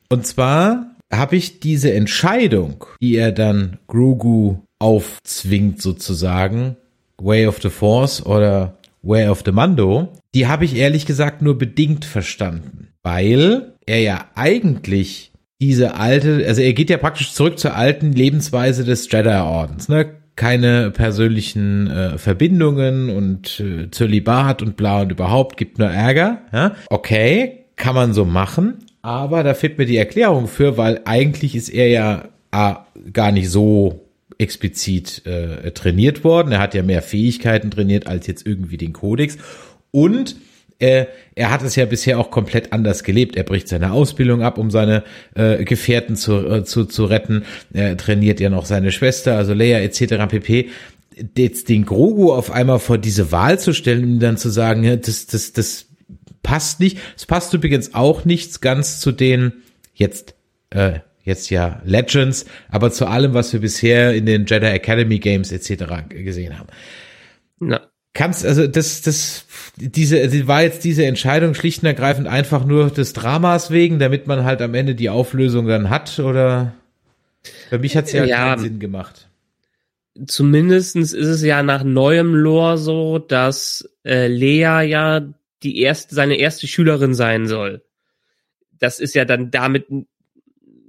Und 0.09 0.27
zwar 0.27 0.87
habe 1.09 1.37
ich 1.37 1.61
diese 1.61 1.93
Entscheidung, 1.93 2.83
die 3.01 3.15
er 3.15 3.31
dann 3.31 3.77
Grogu 3.87 4.57
aufzwingt 4.77 5.81
sozusagen, 5.81 6.75
Way 7.17 7.47
of 7.47 7.61
the 7.61 7.69
Force 7.69 8.25
oder 8.25 8.78
Way 9.01 9.29
of 9.29 9.43
the 9.45 9.51
Mando, 9.51 10.13
die 10.35 10.47
habe 10.47 10.65
ich 10.65 10.75
ehrlich 10.75 11.05
gesagt 11.05 11.41
nur 11.41 11.57
bedingt 11.57 12.05
verstanden, 12.05 12.89
weil 13.03 13.73
er 13.85 13.99
ja 13.99 14.25
eigentlich 14.35 15.31
diese 15.61 15.95
alte, 15.95 16.45
also 16.47 16.61
er 16.61 16.73
geht 16.73 16.89
ja 16.89 16.97
praktisch 16.97 17.33
zurück 17.33 17.59
zur 17.59 17.75
alten 17.75 18.13
Lebensweise 18.13 18.83
des 18.83 19.11
Jedi-Ordens, 19.11 19.89
ne? 19.89 20.15
Keine 20.35 20.91
persönlichen 20.91 21.87
äh, 21.87 22.17
Verbindungen 22.17 23.09
und 23.09 23.59
äh, 23.59 23.91
Zölibat 23.91 24.61
und 24.61 24.77
bla 24.77 25.01
und 25.01 25.11
überhaupt 25.11 25.57
gibt 25.57 25.79
nur 25.79 25.89
Ärger. 25.89 26.43
Ja? 26.53 26.75
Okay, 26.89 27.65
kann 27.75 27.93
man 27.93 28.13
so 28.13 28.23
machen, 28.23 28.75
aber 29.01 29.43
da 29.43 29.53
fehlt 29.53 29.77
mir 29.77 29.85
die 29.85 29.97
Erklärung 29.97 30.47
für, 30.47 30.77
weil 30.77 31.01
eigentlich 31.03 31.57
ist 31.57 31.67
er 31.67 31.89
ja 31.89 32.29
ah, 32.51 32.85
gar 33.11 33.33
nicht 33.33 33.49
so 33.49 34.08
explizit 34.39 35.25
äh, 35.25 35.71
trainiert 35.71 36.23
worden. 36.23 36.51
Er 36.51 36.59
hat 36.59 36.73
ja 36.73 36.81
mehr 36.81 37.03
Fähigkeiten 37.03 37.69
trainiert 37.69 38.07
als 38.07 38.25
jetzt 38.25 38.47
irgendwie 38.47 38.77
den 38.77 38.93
Kodex. 38.93 39.37
Und 39.91 40.37
äh, 40.79 41.07
er 41.35 41.51
hat 41.51 41.61
es 41.61 41.75
ja 41.75 41.85
bisher 41.85 42.17
auch 42.17 42.31
komplett 42.31 42.71
anders 42.71 43.03
gelebt. 43.03 43.35
Er 43.35 43.43
bricht 43.43 43.67
seine 43.67 43.91
Ausbildung 43.91 44.41
ab, 44.41 44.57
um 44.57 44.71
seine 44.71 45.03
äh, 45.35 45.63
Gefährten 45.65 46.15
zu, 46.15 46.37
äh, 46.47 46.63
zu, 46.63 46.85
zu 46.85 47.03
retten. 47.05 47.43
Er 47.73 47.97
trainiert 47.97 48.39
ja 48.39 48.49
noch 48.49 48.65
seine 48.65 48.91
Schwester, 48.91 49.35
also 49.35 49.53
Leia 49.53 49.79
etc. 49.79 50.27
pp. 50.29 50.69
Jetzt 51.37 51.67
den 51.67 51.85
Grogu 51.85 52.31
auf 52.31 52.49
einmal 52.49 52.79
vor 52.79 52.97
diese 52.97 53.33
Wahl 53.33 53.59
zu 53.59 53.73
stellen, 53.73 54.03
ihm 54.03 54.19
dann 54.19 54.37
zu 54.37 54.49
sagen, 54.49 55.01
das, 55.01 55.27
das, 55.27 55.51
das 55.51 55.87
passt 56.43 56.79
nicht. 56.79 56.97
Es 57.17 57.25
passt 57.25 57.53
übrigens 57.53 57.93
auch 57.93 58.23
nichts 58.23 58.61
ganz 58.61 59.01
zu 59.01 59.11
den 59.11 59.51
jetzt 59.93 60.35
äh, 60.69 60.99
jetzt 61.29 61.49
ja 61.49 61.81
Legends, 61.85 62.45
aber 62.67 62.91
zu 62.91 63.05
allem, 63.05 63.33
was 63.33 63.53
wir 63.53 63.61
bisher 63.61 64.13
in 64.13 64.25
den 64.25 64.45
Jedi 64.45 64.67
Academy 64.67 65.19
Games 65.19 65.53
etc. 65.53 65.85
gesehen 66.09 66.59
haben. 66.59 66.67
Na. 67.59 67.81
Kannst, 68.13 68.45
also 68.45 68.67
das, 68.67 69.01
das, 69.03 69.45
diese, 69.77 70.47
war 70.47 70.63
jetzt 70.63 70.83
diese 70.83 71.05
Entscheidung 71.05 71.53
schlicht 71.53 71.83
und 71.83 71.87
ergreifend 71.87 72.27
einfach 72.27 72.65
nur 72.65 72.89
des 72.89 73.13
Dramas 73.13 73.71
wegen, 73.71 73.99
damit 73.99 74.27
man 74.27 74.43
halt 74.43 74.61
am 74.61 74.73
Ende 74.73 74.95
die 74.95 75.09
Auflösung 75.09 75.67
dann 75.67 75.89
hat, 75.89 76.19
oder? 76.19 76.73
Für 77.69 77.79
mich 77.79 77.95
hat 77.95 78.05
es 78.05 78.13
ja, 78.13 78.25
ja 78.25 78.37
keinen 78.37 78.59
Sinn 78.59 78.79
gemacht. 78.79 79.29
Zumindestens 80.25 81.13
ist 81.13 81.27
es 81.27 81.43
ja 81.43 81.63
nach 81.63 81.83
neuem 81.83 82.33
Lore 82.33 82.77
so, 82.77 83.19
dass 83.19 83.87
äh, 84.03 84.27
Lea 84.27 84.81
ja 84.81 85.21
die 85.63 85.79
erste, 85.79 86.15
seine 86.15 86.35
erste 86.35 86.67
Schülerin 86.67 87.13
sein 87.13 87.47
soll. 87.47 87.83
Das 88.79 88.99
ist 88.99 89.13
ja 89.13 89.23
dann 89.23 89.51
damit 89.51 89.87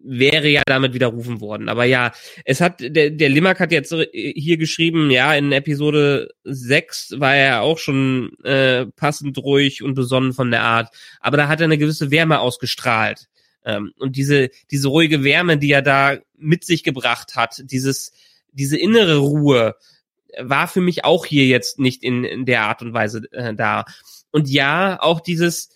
wäre 0.03 0.48
ja 0.48 0.62
damit 0.66 0.94
widerrufen 0.94 1.40
worden. 1.40 1.68
Aber 1.68 1.84
ja, 1.84 2.12
es 2.44 2.61
hat, 2.61 2.80
der, 2.80 3.11
der 3.11 3.28
Limak 3.28 3.61
hat 3.61 3.72
jetzt 3.72 3.94
hier 4.12 4.57
geschrieben, 4.57 5.11
ja, 5.11 5.34
in 5.34 5.53
Episode 5.53 6.30
6 6.44 7.16
war 7.18 7.34
er 7.34 7.62
auch 7.62 7.78
schon 7.78 8.32
äh, 8.44 8.86
passend 8.96 9.38
ruhig 9.38 9.82
und 9.82 9.94
besonnen 9.94 10.32
von 10.32 10.51
der 10.51 10.62
Art. 10.62 10.94
Aber 11.20 11.36
da 11.36 11.48
hat 11.48 11.61
er 11.61 11.64
eine 11.64 11.78
gewisse 11.78 12.11
Wärme 12.11 12.40
ausgestrahlt. 12.40 13.28
Ähm, 13.64 13.92
und 13.98 14.16
diese, 14.16 14.51
diese 14.70 14.88
ruhige 14.88 15.22
Wärme, 15.22 15.59
die 15.59 15.72
er 15.72 15.82
da 15.82 16.18
mit 16.36 16.64
sich 16.64 16.82
gebracht 16.82 17.36
hat, 17.36 17.61
dieses, 17.64 18.12
diese 18.53 18.78
innere 18.78 19.18
Ruhe, 19.18 19.76
war 20.38 20.68
für 20.68 20.80
mich 20.80 21.05
auch 21.05 21.26
hier 21.26 21.46
jetzt 21.46 21.78
nicht 21.78 22.03
in, 22.03 22.24
in 22.24 22.46
der 22.46 22.62
Art 22.62 22.82
und 22.82 22.94
Weise 22.94 23.22
äh, 23.32 23.55
da. 23.55 23.84
Und 24.30 24.48
ja, 24.48 24.98
auch 25.01 25.20
dieses, 25.20 25.70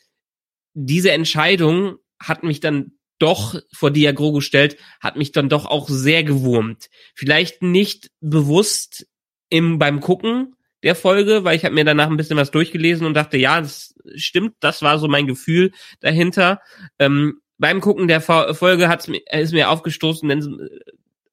diese 0.74 1.12
Entscheidung 1.12 1.96
hat 2.20 2.42
mich 2.42 2.60
dann 2.60 2.92
doch 3.24 3.58
vor 3.72 3.90
die 3.90 4.04
er 4.04 4.12
Grogu 4.12 4.42
stellt, 4.42 4.76
hat 5.00 5.16
mich 5.16 5.32
dann 5.32 5.48
doch 5.48 5.64
auch 5.64 5.88
sehr 5.88 6.24
gewurmt. 6.24 6.90
Vielleicht 7.14 7.62
nicht 7.62 8.10
bewusst 8.20 9.06
im 9.48 9.78
beim 9.78 10.00
Gucken 10.00 10.56
der 10.82 10.94
Folge, 10.94 11.42
weil 11.42 11.56
ich 11.56 11.64
habe 11.64 11.74
mir 11.74 11.86
danach 11.86 12.10
ein 12.10 12.18
bisschen 12.18 12.36
was 12.36 12.50
durchgelesen 12.50 13.06
und 13.06 13.14
dachte, 13.14 13.38
ja, 13.38 13.62
das 13.62 13.94
stimmt, 14.16 14.56
das 14.60 14.82
war 14.82 14.98
so 14.98 15.08
mein 15.08 15.26
Gefühl 15.26 15.72
dahinter. 16.00 16.60
Ähm, 16.98 17.40
beim 17.56 17.80
Gucken 17.80 18.08
der 18.08 18.20
Folge 18.20 18.88
hat's, 18.88 19.08
ist 19.30 19.54
mir 19.54 19.70
aufgestoßen, 19.70 20.28
denn 20.28 20.68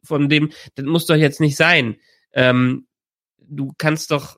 von 0.02 0.30
dem, 0.30 0.52
das 0.76 0.86
muss 0.86 1.06
doch 1.06 1.16
jetzt 1.16 1.42
nicht 1.42 1.58
sein. 1.58 1.98
Ähm, 2.32 2.88
du 3.38 3.74
kannst 3.78 4.12
doch, 4.12 4.38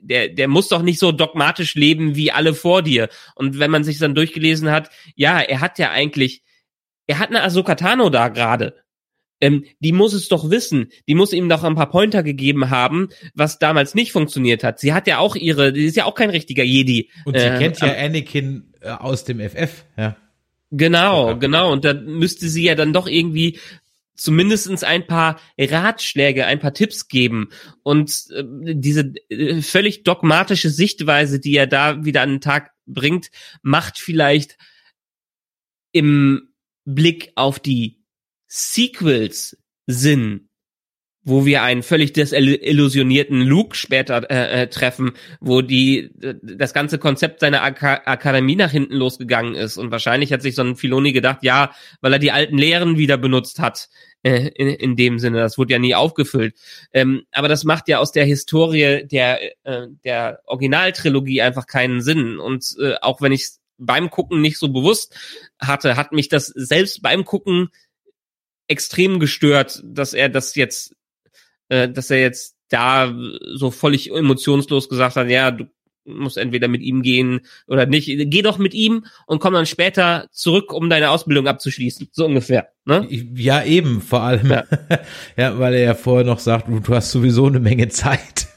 der, 0.00 0.28
der 0.28 0.46
muss 0.46 0.68
doch 0.68 0.82
nicht 0.82 1.00
so 1.00 1.10
dogmatisch 1.10 1.74
leben 1.74 2.14
wie 2.14 2.30
alle 2.30 2.54
vor 2.54 2.82
dir. 2.82 3.08
Und 3.34 3.58
wenn 3.58 3.72
man 3.72 3.82
sich 3.82 3.98
dann 3.98 4.14
durchgelesen 4.14 4.70
hat, 4.70 4.90
ja, 5.16 5.40
er 5.40 5.60
hat 5.60 5.80
ja 5.80 5.90
eigentlich 5.90 6.44
er 7.08 7.18
hat 7.18 7.30
eine 7.30 7.42
Ahsoka 7.42 7.74
Tano 7.74 8.10
da 8.10 8.28
gerade. 8.28 8.76
Ähm, 9.40 9.64
die 9.80 9.92
muss 9.92 10.12
es 10.12 10.28
doch 10.28 10.50
wissen. 10.50 10.90
Die 11.08 11.14
muss 11.14 11.32
ihm 11.32 11.48
doch 11.48 11.64
ein 11.64 11.74
paar 11.74 11.90
Pointer 11.90 12.22
gegeben 12.22 12.70
haben, 12.70 13.08
was 13.34 13.58
damals 13.58 13.94
nicht 13.94 14.12
funktioniert 14.12 14.62
hat. 14.62 14.78
Sie 14.78 14.92
hat 14.92 15.06
ja 15.06 15.18
auch 15.18 15.36
ihre, 15.36 15.72
die 15.72 15.84
ist 15.84 15.96
ja 15.96 16.04
auch 16.04 16.14
kein 16.14 16.30
richtiger 16.30 16.64
Jedi. 16.64 17.10
Und 17.24 17.38
sie 17.38 17.46
äh, 17.46 17.58
kennt 17.58 17.80
ja 17.80 17.94
Anakin 17.94 18.74
äh, 18.80 18.90
aus 18.90 19.24
dem 19.24 19.40
FF, 19.40 19.84
ja. 19.96 20.16
Genau, 20.70 21.38
genau. 21.38 21.72
Und 21.72 21.84
da 21.84 21.94
müsste 21.94 22.48
sie 22.48 22.64
ja 22.64 22.74
dann 22.74 22.92
doch 22.92 23.06
irgendwie 23.06 23.58
zumindestens 24.14 24.84
ein 24.84 25.06
paar 25.06 25.40
Ratschläge, 25.58 26.44
ein 26.44 26.58
paar 26.58 26.74
Tipps 26.74 27.08
geben. 27.08 27.48
Und 27.82 28.26
äh, 28.34 28.44
diese 28.74 29.12
äh, 29.30 29.62
völlig 29.62 30.02
dogmatische 30.02 30.68
Sichtweise, 30.68 31.40
die 31.40 31.56
er 31.56 31.66
da 31.66 32.04
wieder 32.04 32.20
an 32.20 32.30
den 32.30 32.40
Tag 32.42 32.72
bringt, 32.86 33.30
macht 33.62 33.98
vielleicht 33.98 34.58
im 35.92 36.47
Blick 36.94 37.32
auf 37.34 37.58
die 37.58 38.02
Sequels 38.46 39.58
Sinn, 39.86 40.48
wo 41.22 41.44
wir 41.44 41.62
einen 41.62 41.82
völlig 41.82 42.14
desillusionierten 42.14 43.42
Luke 43.42 43.76
später 43.76 44.30
äh, 44.30 44.62
äh, 44.62 44.66
treffen, 44.68 45.12
wo 45.40 45.60
die 45.60 46.10
das 46.42 46.72
ganze 46.72 46.98
Konzept 46.98 47.40
seiner 47.40 47.62
Ak 47.62 47.82
Akademie 47.82 48.56
nach 48.56 48.70
hinten 48.70 48.94
losgegangen 48.94 49.54
ist. 49.54 49.76
Und 49.76 49.90
wahrscheinlich 49.90 50.32
hat 50.32 50.40
sich 50.40 50.54
so 50.54 50.62
ein 50.62 50.76
Filoni 50.76 51.12
gedacht, 51.12 51.40
ja, 51.42 51.72
weil 52.00 52.14
er 52.14 52.18
die 52.18 52.32
alten 52.32 52.56
Lehren 52.56 52.96
wieder 52.96 53.18
benutzt 53.18 53.58
hat, 53.58 53.90
äh, 54.22 54.48
in, 54.54 54.68
in 54.68 54.96
dem 54.96 55.18
Sinne, 55.18 55.40
das 55.40 55.58
wurde 55.58 55.74
ja 55.74 55.78
nie 55.78 55.94
aufgefüllt. 55.94 56.54
Ähm, 56.94 57.24
aber 57.32 57.48
das 57.48 57.64
macht 57.64 57.88
ja 57.88 57.98
aus 57.98 58.12
der 58.12 58.24
Historie 58.24 59.06
der 59.06 59.40
äh, 59.64 59.88
der 60.04 60.40
Originaltrilogie 60.46 61.42
einfach 61.42 61.66
keinen 61.66 62.00
Sinn. 62.00 62.38
Und 62.38 62.74
äh, 62.80 62.94
auch 63.02 63.20
wenn 63.20 63.32
ich 63.32 63.48
beim 63.78 64.10
Gucken 64.10 64.40
nicht 64.40 64.58
so 64.58 64.68
bewusst 64.68 65.16
hatte, 65.60 65.96
hat 65.96 66.12
mich 66.12 66.28
das 66.28 66.46
selbst 66.46 67.02
beim 67.02 67.24
Gucken 67.24 67.68
extrem 68.66 69.18
gestört, 69.18 69.80
dass 69.84 70.12
er 70.12 70.28
das 70.28 70.54
jetzt 70.54 70.94
äh, 71.68 71.88
dass 71.88 72.10
er 72.10 72.20
jetzt 72.20 72.56
da 72.68 73.14
so 73.54 73.70
völlig 73.70 74.10
emotionslos 74.10 74.88
gesagt 74.88 75.16
hat, 75.16 75.28
ja, 75.30 75.50
du 75.50 75.66
musst 76.04 76.38
entweder 76.38 76.68
mit 76.68 76.82
ihm 76.82 77.02
gehen 77.02 77.40
oder 77.66 77.86
nicht. 77.86 78.06
Geh 78.06 78.42
doch 78.42 78.58
mit 78.58 78.74
ihm 78.74 79.04
und 79.26 79.40
komm 79.40 79.54
dann 79.54 79.66
später 79.66 80.26
zurück, 80.32 80.72
um 80.72 80.88
deine 80.88 81.10
Ausbildung 81.10 81.46
abzuschließen. 81.46 82.08
So 82.12 82.24
ungefähr. 82.26 82.68
Ne? 82.84 83.06
Ja, 83.10 83.62
eben, 83.62 84.00
vor 84.00 84.22
allem. 84.22 84.50
Ja. 84.50 84.64
ja, 85.36 85.58
weil 85.58 85.74
er 85.74 85.80
ja 85.80 85.94
vorher 85.94 86.26
noch 86.26 86.38
sagt, 86.38 86.68
du 86.68 86.94
hast 86.94 87.10
sowieso 87.10 87.46
eine 87.46 87.60
Menge 87.60 87.88
Zeit. 87.88 88.48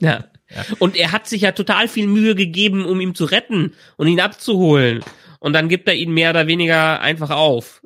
ja. 0.00 0.24
Ja. 0.50 0.64
Und 0.78 0.96
er 0.96 1.12
hat 1.12 1.26
sich 1.26 1.42
ja 1.42 1.52
total 1.52 1.88
viel 1.88 2.06
Mühe 2.06 2.34
gegeben, 2.34 2.84
um 2.84 3.00
ihn 3.00 3.14
zu 3.14 3.24
retten 3.24 3.74
und 3.96 4.08
ihn 4.08 4.20
abzuholen. 4.20 5.04
Und 5.40 5.52
dann 5.52 5.68
gibt 5.68 5.88
er 5.88 5.94
ihn 5.94 6.12
mehr 6.12 6.30
oder 6.30 6.46
weniger 6.46 7.00
einfach 7.00 7.30
auf. 7.30 7.82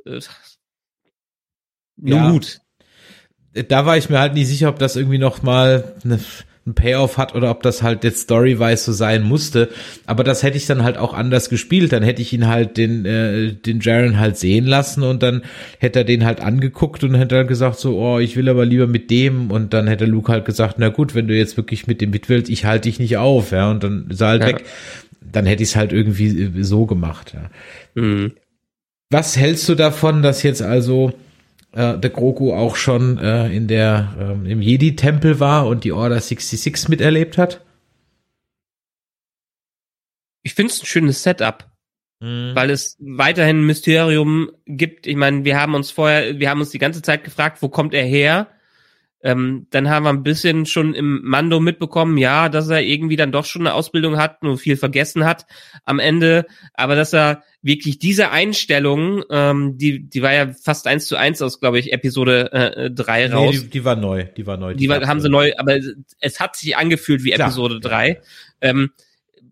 Nun 1.96 2.18
ja. 2.18 2.30
gut 2.30 2.62
da 3.54 3.86
war 3.86 3.96
ich 3.96 4.08
mir 4.08 4.18
halt 4.18 4.34
nie 4.34 4.44
sicher, 4.44 4.68
ob 4.68 4.78
das 4.78 4.96
irgendwie 4.96 5.18
noch 5.18 5.42
mal 5.42 5.94
eine, 6.04 6.20
ein 6.64 6.74
Payoff 6.74 7.18
hat 7.18 7.34
oder 7.34 7.50
ob 7.50 7.62
das 7.64 7.82
halt 7.82 8.04
jetzt 8.04 8.22
storyweise 8.22 8.84
so 8.84 8.92
sein 8.92 9.24
musste. 9.24 9.68
Aber 10.06 10.22
das 10.22 10.44
hätte 10.44 10.56
ich 10.56 10.66
dann 10.66 10.84
halt 10.84 10.96
auch 10.96 11.12
anders 11.12 11.50
gespielt. 11.50 11.92
Dann 11.92 12.04
hätte 12.04 12.22
ich 12.22 12.32
ihn 12.32 12.46
halt 12.46 12.76
den 12.76 13.04
äh, 13.04 13.52
den 13.52 13.80
Jaren 13.80 14.20
halt 14.20 14.36
sehen 14.36 14.66
lassen 14.66 15.02
und 15.02 15.24
dann 15.24 15.42
hätte 15.80 16.00
er 16.00 16.04
den 16.04 16.24
halt 16.24 16.40
angeguckt 16.40 17.02
und 17.02 17.14
hätte 17.14 17.34
dann 17.34 17.48
gesagt 17.48 17.80
so, 17.80 17.98
oh, 17.98 18.20
ich 18.20 18.36
will 18.36 18.48
aber 18.48 18.64
lieber 18.64 18.86
mit 18.86 19.10
dem. 19.10 19.50
Und 19.50 19.74
dann 19.74 19.88
hätte 19.88 20.04
Luke 20.04 20.30
halt 20.30 20.44
gesagt, 20.44 20.76
na 20.78 20.88
gut, 20.88 21.16
wenn 21.16 21.26
du 21.26 21.36
jetzt 21.36 21.56
wirklich 21.56 21.88
mit 21.88 22.00
dem 22.00 22.10
mit 22.10 22.28
willst, 22.28 22.48
ich 22.48 22.64
halte 22.64 22.88
dich 22.88 23.00
nicht 23.00 23.16
auf, 23.16 23.50
ja. 23.50 23.68
Und 23.68 23.82
dann 23.82 24.06
ist 24.10 24.20
er 24.20 24.28
halt 24.28 24.42
ja. 24.42 24.48
weg. 24.48 24.64
Dann 25.20 25.46
hätte 25.46 25.64
ich 25.64 25.70
es 25.70 25.76
halt 25.76 25.92
irgendwie 25.92 26.42
äh, 26.42 26.62
so 26.62 26.86
gemacht. 26.86 27.34
Ja. 27.34 28.00
Mhm. 28.00 28.32
Was 29.10 29.36
hältst 29.36 29.68
du 29.68 29.74
davon, 29.74 30.22
dass 30.22 30.44
jetzt 30.44 30.62
also 30.62 31.12
äh, 31.72 31.98
der 31.98 32.10
Grogu 32.10 32.52
auch 32.52 32.76
schon 32.76 33.18
äh, 33.18 33.48
in 33.48 33.68
der 33.68 34.14
ähm, 34.18 34.46
im 34.46 34.60
Jedi-Tempel 34.62 35.40
war 35.40 35.66
und 35.66 35.84
die 35.84 35.92
Order 35.92 36.20
66 36.20 36.88
miterlebt 36.88 37.38
hat? 37.38 37.64
Ich 40.42 40.54
finde 40.54 40.72
es 40.72 40.82
ein 40.82 40.86
schönes 40.86 41.22
Setup, 41.22 41.70
mhm. 42.20 42.52
weil 42.54 42.70
es 42.70 42.96
weiterhin 43.00 43.60
ein 43.60 43.66
Mysterium 43.66 44.50
gibt. 44.66 45.06
Ich 45.06 45.16
meine, 45.16 45.44
wir 45.44 45.58
haben 45.58 45.74
uns 45.74 45.90
vorher, 45.90 46.38
wir 46.38 46.50
haben 46.50 46.60
uns 46.60 46.70
die 46.70 46.78
ganze 46.78 47.02
Zeit 47.02 47.24
gefragt, 47.24 47.62
wo 47.62 47.68
kommt 47.68 47.94
er 47.94 48.04
her? 48.04 48.48
Ähm, 49.22 49.66
dann 49.70 49.88
haben 49.88 50.04
wir 50.04 50.10
ein 50.10 50.24
bisschen 50.24 50.66
schon 50.66 50.94
im 50.94 51.20
Mando 51.22 51.60
mitbekommen, 51.60 52.18
ja, 52.18 52.48
dass 52.48 52.68
er 52.68 52.82
irgendwie 52.82 53.16
dann 53.16 53.30
doch 53.30 53.44
schon 53.44 53.62
eine 53.62 53.74
Ausbildung 53.74 54.16
hat, 54.16 54.42
nur 54.42 54.58
viel 54.58 54.76
vergessen 54.76 55.24
hat 55.24 55.46
am 55.84 56.00
Ende, 56.00 56.46
aber 56.74 56.96
dass 56.96 57.12
er 57.12 57.42
wirklich 57.62 58.00
diese 58.00 58.30
Einstellung, 58.30 59.22
ähm, 59.30 59.78
die, 59.78 60.08
die 60.08 60.22
war 60.22 60.32
ja 60.32 60.52
fast 60.52 60.88
eins 60.88 61.06
zu 61.06 61.16
eins 61.16 61.40
aus, 61.40 61.60
glaube 61.60 61.78
ich, 61.78 61.92
Episode 61.92 62.52
äh, 62.52 62.90
3 62.90 63.32
raus. 63.32 63.54
Nee, 63.54 63.60
die, 63.60 63.70
die 63.70 63.84
war 63.84 63.94
neu, 63.94 64.24
die 64.24 64.46
war 64.46 64.56
neu. 64.56 64.72
Die, 64.74 64.78
die 64.78 64.88
war, 64.88 65.06
haben 65.06 65.20
sie 65.20 65.28
neu, 65.28 65.52
aber 65.56 65.78
es 66.20 66.40
hat 66.40 66.56
sich 66.56 66.76
angefühlt 66.76 67.22
wie 67.22 67.30
Klar. 67.30 67.48
Episode 67.48 67.78
3. 67.78 68.20
Ähm, 68.60 68.90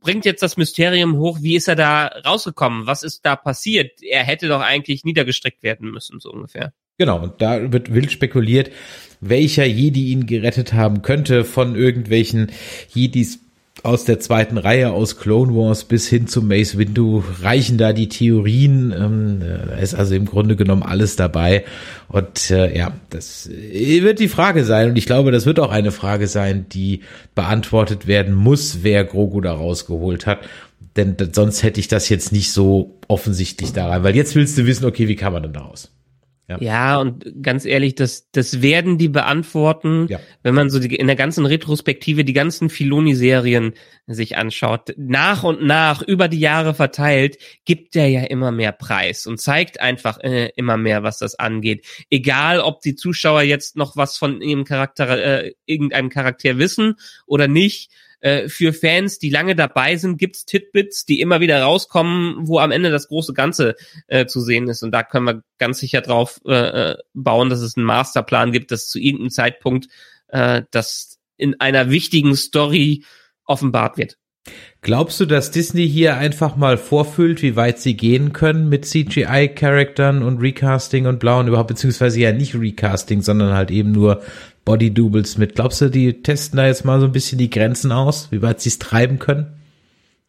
bringt 0.01 0.25
jetzt 0.25 0.43
das 0.43 0.57
Mysterium 0.57 1.16
hoch, 1.18 1.39
wie 1.43 1.55
ist 1.55 1.68
er 1.68 1.77
da 1.77 2.07
rausgekommen? 2.07 2.87
Was 2.87 3.03
ist 3.05 3.25
da 3.25 3.37
passiert? 3.37 4.03
Er 4.03 4.25
hätte 4.25 4.49
doch 4.49 4.61
eigentlich 4.61 5.05
niedergestreckt 5.05 5.62
werden 5.62 5.91
müssen, 5.91 6.18
so 6.18 6.33
ungefähr. 6.33 6.73
Genau, 6.99 7.23
und 7.23 7.41
da 7.41 7.73
wird 7.73 7.95
wild 7.95 8.11
spekuliert, 8.12 8.71
welcher 9.21 9.64
Jedi 9.64 10.12
ihn 10.12 10.27
gerettet 10.27 10.73
haben 10.73 11.03
könnte 11.03 11.45
von 11.45 11.77
irgendwelchen 11.77 12.51
Jedis 12.93 13.41
aus 13.83 14.05
der 14.05 14.21
zweiten 14.21 14.59
Reihe 14.59 14.91
aus 14.91 15.16
Clone 15.16 15.55
Wars 15.55 15.85
bis 15.85 16.07
hin 16.09 16.27
zu 16.27 16.43
Mace 16.43 16.77
Windu 16.77 17.25
reichen 17.41 17.79
da 17.79 17.93
die 17.93 18.09
Theorien. 18.09 18.93
Ähm, 18.93 19.41
da 19.41 19.77
ist 19.77 19.95
also 19.95 20.14
im 20.14 20.27
Grunde 20.27 20.57
genommen 20.57 20.83
alles 20.83 21.16
dabei. 21.16 21.64
Und 22.09 22.51
äh, 22.51 22.77
ja, 22.77 22.93
das 23.09 23.49
wird 23.49 24.18
die 24.18 24.29
Frage 24.29 24.64
sein. 24.64 24.91
Und 24.91 24.97
ich 24.97 25.07
glaube, 25.07 25.33
das 25.33 25.47
wird 25.47 25.61
auch 25.61 25.71
eine 25.71 25.93
Frage 25.93 26.27
sein, 26.27 26.66
die 26.71 27.01
beantwortet 27.35 28.07
werden 28.07 28.35
muss, 28.35 28.79
wer 28.83 29.05
Grogu 29.05 29.41
da 29.41 29.53
rausgeholt 29.53 30.27
hat. 30.27 30.41
Denn 30.97 31.16
sonst 31.33 31.62
hätte 31.62 31.81
ich 31.81 31.89
das 31.89 32.09
jetzt 32.09 32.33
nicht 32.33 32.53
so 32.53 32.99
offensichtlich 33.09 33.73
da 33.73 33.89
rein. 33.89 34.03
Weil 34.03 34.16
jetzt 34.16 34.35
willst 34.35 34.59
du 34.59 34.66
wissen, 34.66 34.85
okay, 34.85 35.09
wie 35.09 35.16
kann 35.16 35.33
man 35.33 35.43
denn 35.43 35.53
da 35.53 35.61
raus? 35.61 35.91
Ja. 36.51 36.59
ja, 36.61 36.98
und 36.98 37.42
ganz 37.42 37.64
ehrlich, 37.64 37.94
das, 37.94 38.28
das 38.32 38.61
werden 38.61 38.98
die 38.98 39.09
beantworten, 39.09 40.09
ja. 40.09 40.18
wenn 40.42 40.53
man 40.53 40.68
so 40.68 40.80
die, 40.80 40.96
in 40.96 41.07
der 41.07 41.14
ganzen 41.14 41.46
Retrospektive 41.46 42.24
die 42.24 42.32
ganzen 42.32 42.70
Filoni-Serien 42.70 43.74
sich 44.09 44.36
anschaut. 44.36 44.92
Nach 44.96 45.44
und 45.44 45.62
nach, 45.62 46.03
über 46.03 46.26
die 46.26 46.40
Jahre 46.40 46.74
verteilt, 46.74 47.38
gibt 47.64 47.94
er 47.94 48.09
ja 48.09 48.22
immer 48.22 48.51
mehr 48.51 48.72
Preis 48.72 49.26
und 49.26 49.40
zeigt 49.40 49.80
einfach 49.80 50.18
äh, 50.18 50.51
immer 50.57 50.76
mehr, 50.76 51.05
was 51.05 51.18
das 51.18 51.36
angeht. 51.36 51.86
Egal, 52.11 52.59
ob 52.59 52.80
die 52.80 52.96
Zuschauer 52.96 53.42
jetzt 53.42 53.76
noch 53.76 53.96
was 53.96 54.18
von 54.18 54.42
ihrem 54.42 54.64
Charakter, 54.64 55.44
äh, 55.44 55.53
irgendeinem 55.66 56.09
Charakter 56.09 56.59
wissen 56.59 56.96
oder 57.26 57.46
nicht, 57.46 57.92
äh, 58.21 58.49
für 58.49 58.73
Fans, 58.73 59.18
die 59.18 59.31
lange 59.31 59.55
dabei 59.55 59.97
sind, 59.97 60.18
gibt's 60.18 60.45
Titbits, 60.45 61.05
die 61.05 61.21
immer 61.21 61.41
wieder 61.41 61.62
rauskommen, 61.62 62.37
wo 62.47 62.59
am 62.59 62.71
Ende 62.71 62.91
das 62.91 63.09
große 63.09 63.33
Ganze 63.33 63.77
äh, 64.07 64.27
zu 64.27 64.41
sehen 64.41 64.68
ist. 64.68 64.83
Und 64.83 64.93
da 64.93 65.03
können 65.03 65.27
wir 65.27 65.43
ganz 65.59 65.79
sicher 65.79 66.01
drauf 66.01 66.41
äh, 66.47 66.53
äh 66.93 66.97
bauen, 67.14 67.51
dass 67.51 67.61
es 67.61 67.77
einen 67.77 67.87
Masterplan 67.87 68.53
gibt, 68.53 68.71
dass 68.71 68.89
zu 68.89 68.99
irgendeinem 68.99 69.31
Zeitpunkt 69.31 69.89
äh, 70.29 70.62
das 70.71 71.18
in 71.37 71.61
einer 71.61 71.91
wichtigen 71.91 72.37
Story 72.37 73.05
offenbart 73.45 73.97
wird. 73.97 74.16
Glaubst 74.83 75.21
du, 75.21 75.27
dass 75.27 75.51
Disney 75.51 75.87
hier 75.87 76.16
einfach 76.16 76.57
mal 76.57 76.79
vorfühlt, 76.79 77.43
wie 77.43 77.57
weit 77.57 77.79
sie 77.79 77.95
gehen 77.97 78.33
können 78.33 78.71
mit 78.71 78.87
CGI-Charaktern 78.87 80.23
und 80.23 80.39
Recasting 80.39 81.07
und 81.07 81.18
Blau 81.18 81.41
und 81.41 81.49
überhaupt, 81.49 81.68
beziehungsweise 81.68 82.18
ja 82.21 82.33
nicht 82.33 82.55
Recasting, 82.55 83.21
sondern 83.21 83.53
halt 83.53 83.71
eben 83.71 83.93
nur 83.93 84.23
Body 84.64 84.92
Doubles 84.92 85.38
mit. 85.38 85.54
Glaubst 85.54 85.80
du, 85.80 85.88
die 85.88 86.22
testen 86.22 86.56
da 86.58 86.66
jetzt 86.66 86.84
mal 86.84 87.00
so 87.00 87.06
ein 87.06 87.12
bisschen 87.12 87.38
die 87.38 87.50
Grenzen 87.50 87.92
aus, 87.92 88.30
wie 88.30 88.42
weit 88.42 88.61
sie 88.61 88.68
es 88.68 88.78
treiben 88.78 89.18
können? 89.18 89.61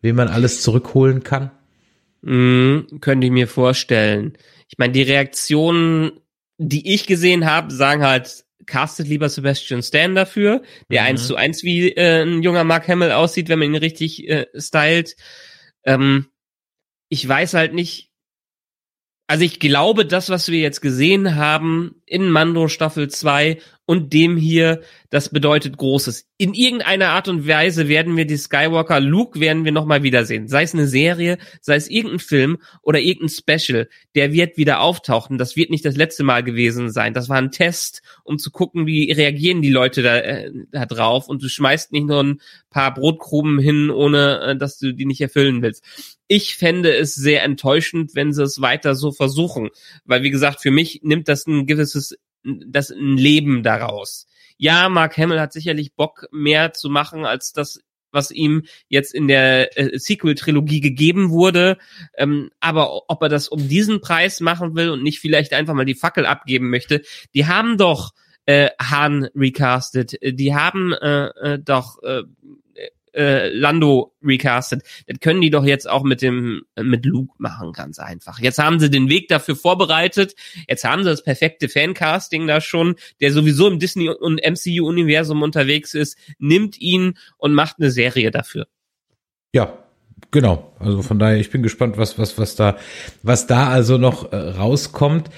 Wie 0.02 0.14
man 0.14 0.28
alles 0.28 0.62
zurückholen 0.62 1.24
kann? 1.24 1.52
Mm, 2.22 3.00
könnte 3.02 3.28
ich 3.28 3.32
mir 3.32 3.48
vorstellen. 3.48 4.38
Ich 4.68 4.78
meine, 4.78 4.94
die 4.94 5.02
Reaktionen, 5.04 6.12
die 6.58 6.94
ich 6.94 7.08
gesehen 7.08 7.46
habe, 7.46 7.74
sagen 7.74 8.04
halt, 8.04 8.46
castet 8.66 9.08
lieber 9.08 9.30
Sebastian 9.30 9.84
Stan 9.84 10.16
dafür, 10.16 10.62
der 10.90 11.02
mhm. 11.02 11.08
eins 11.08 11.28
zu 11.28 11.36
eins 11.36 11.64
wie 11.64 11.92
äh, 11.92 12.24
ein 12.24 12.42
junger 12.42 12.64
Mark 12.64 12.88
Hamill 12.88 13.12
aussieht, 13.12 13.50
wenn 13.50 13.60
man 13.60 13.70
ihn 13.70 13.76
richtig 13.76 14.28
äh, 14.30 14.48
stylt. 14.56 15.16
Ähm, 15.84 16.28
ich 17.10 17.28
weiß 17.28 17.56
halt 17.56 17.74
nicht, 17.74 18.12
also 19.28 19.44
ich 19.44 19.60
glaube, 19.60 20.06
das, 20.06 20.30
was 20.30 20.50
wir 20.50 20.60
jetzt 20.60 20.82
gesehen 20.82 21.36
haben 21.36 22.02
in 22.06 22.30
Mando 22.30 22.68
Staffel 22.68 23.10
2 23.10 23.60
und 23.92 24.14
dem 24.14 24.38
hier, 24.38 24.80
das 25.10 25.28
bedeutet 25.28 25.76
Großes. 25.76 26.26
In 26.38 26.54
irgendeiner 26.54 27.10
Art 27.10 27.28
und 27.28 27.46
Weise 27.46 27.90
werden 27.90 28.16
wir 28.16 28.24
die 28.24 28.38
Skywalker 28.38 29.02
Luke 29.02 29.42
werden 29.42 29.66
wir 29.66 29.74
nochmal 29.74 30.02
wiedersehen. 30.02 30.48
Sei 30.48 30.64
es 30.64 30.74
eine 30.74 30.88
Serie, 30.88 31.38
sei 31.60 31.76
es 31.76 31.90
irgendein 31.90 32.20
Film 32.20 32.58
oder 32.82 33.02
irgendein 33.02 33.28
Special. 33.28 33.90
Der 34.16 34.32
wird 34.32 34.56
wieder 34.56 34.80
auftauchen. 34.80 35.38
Das 35.38 35.58
wird 35.58 35.72
nicht 35.72 35.84
das 35.84 35.98
letzte 35.98 36.24
Mal 36.24 36.42
gewesen 36.42 36.90
sein. 36.90 37.14
Das 37.14 37.28
war 37.28 37.36
ein 37.36 37.52
Test, 37.52 38.02
um 38.24 38.38
zu 38.38 38.50
gucken, 38.50 38.88
wie 38.88 39.12
reagieren 39.12 39.62
die 39.62 39.72
Leute 39.72 40.04
da, 40.04 40.20
äh, 40.20 40.54
da 40.72 40.86
drauf. 40.86 41.28
Und 41.28 41.44
du 41.44 41.50
schmeißt 41.50 41.92
nicht 41.92 42.08
nur 42.08 42.24
ein 42.24 42.40
paar 42.70 42.94
Brotkrumen 42.94 43.60
hin, 43.60 43.90
ohne 43.90 44.40
äh, 44.40 44.56
dass 44.56 44.80
du 44.80 44.94
die 44.94 45.06
nicht 45.06 45.20
erfüllen 45.20 45.62
willst. 45.62 45.84
Ich 46.30 46.56
fände 46.56 46.96
es 46.96 47.14
sehr 47.14 47.44
enttäuschend, 47.44 48.16
wenn 48.16 48.32
sie 48.32 48.44
es 48.44 48.62
weiter 48.62 48.96
so 48.96 49.12
versuchen. 49.12 49.70
Weil, 50.06 50.24
wie 50.24 50.32
gesagt, 50.32 50.62
für 50.62 50.72
mich 50.72 51.02
nimmt 51.04 51.28
das 51.28 51.46
ein 51.46 51.66
gewisses 51.66 52.16
das 52.44 52.90
ein 52.90 53.18
Leben 53.18 53.64
daraus. 53.64 54.28
Ja, 54.58 54.90
Mark 54.90 55.18
Hamill 55.18 55.40
hat 55.40 55.54
sicherlich 55.54 55.96
Bock 55.96 56.28
mehr 56.32 56.74
zu 56.74 56.90
machen 56.90 57.26
als 57.26 57.54
das 57.54 57.80
was 58.12 58.32
ihm 58.32 58.64
jetzt 58.90 59.14
in 59.14 59.28
der 59.28 59.78
äh, 59.78 59.98
Sequel-Trilogie 59.98 60.82
gegeben 60.82 61.30
wurde. 61.30 61.78
Ähm, 62.18 62.52
aber 62.60 63.10
ob 63.10 63.22
er 63.22 63.30
das 63.30 63.48
um 63.48 63.68
diesen 63.68 64.02
Preis 64.02 64.42
machen 64.42 64.76
will 64.76 64.90
und 64.90 65.04
nicht 65.04 65.20
vielleicht 65.20 65.54
einfach 65.54 65.74
mal 65.74 65.86
die 65.86 65.96
Fackel 65.96 66.26
abgeben 66.26 66.70
möchte, 66.70 67.02
die 67.34 67.48
haben 67.48 67.78
doch 67.78 68.12
äh, 68.46 68.70
Han 68.82 69.30
recastet, 69.36 70.16
die 70.22 70.54
haben 70.54 70.94
äh, 70.94 71.28
äh, 71.28 71.60
doch 71.60 72.02
äh, 72.04 72.24
äh, 73.14 73.50
Lando 73.50 74.14
recastet. 74.24 74.84
Das 75.08 75.20
können 75.20 75.42
die 75.42 75.50
doch 75.50 75.66
jetzt 75.66 75.90
auch 75.90 76.04
mit 76.04 76.22
dem 76.22 76.64
äh, 76.76 76.84
mit 76.84 77.06
Luke 77.06 77.34
machen, 77.38 77.74
ganz 77.74 78.00
einfach. 78.00 78.40
Jetzt 78.40 78.60
haben 78.60 78.80
sie 78.80 78.90
den 78.90 79.10
Weg 79.10 79.28
dafür 79.28 79.56
vorbereitet. 79.56 80.36
Jetzt 80.68 80.84
haben 80.84 81.04
sie 81.04 81.10
das 81.10 81.24
perfekte 81.24 81.70
Fancasting 81.70 82.48
da 82.48 82.62
schon, 82.62 82.96
der 83.20 83.32
sowieso 83.32 83.68
im 83.68 83.80
Disney 83.80 84.10
und 84.10 84.42
MCU 84.46 84.88
Universum 84.88 85.42
unterwegs 85.42 85.94
ist, 85.94 86.18
nimmt 86.40 86.80
ihn 86.80 87.18
und 87.38 87.54
macht 87.54 87.78
eine 87.80 87.92
Serie 87.92 88.32
dafür. 88.32 88.68
Ja, 89.54 89.78
genau. 90.32 90.74
Also 90.80 91.02
von 91.02 91.20
daher, 91.20 91.38
ich 91.38 91.52
bin 91.52 91.64
gespannt, 91.64 91.98
was 91.98 92.18
was 92.18 92.38
was 92.38 92.56
da 92.56 92.78
was 93.24 93.48
da 93.48 93.70
also 93.70 93.98
noch 93.98 94.32
äh, 94.32 94.36
rauskommt. 94.36 95.30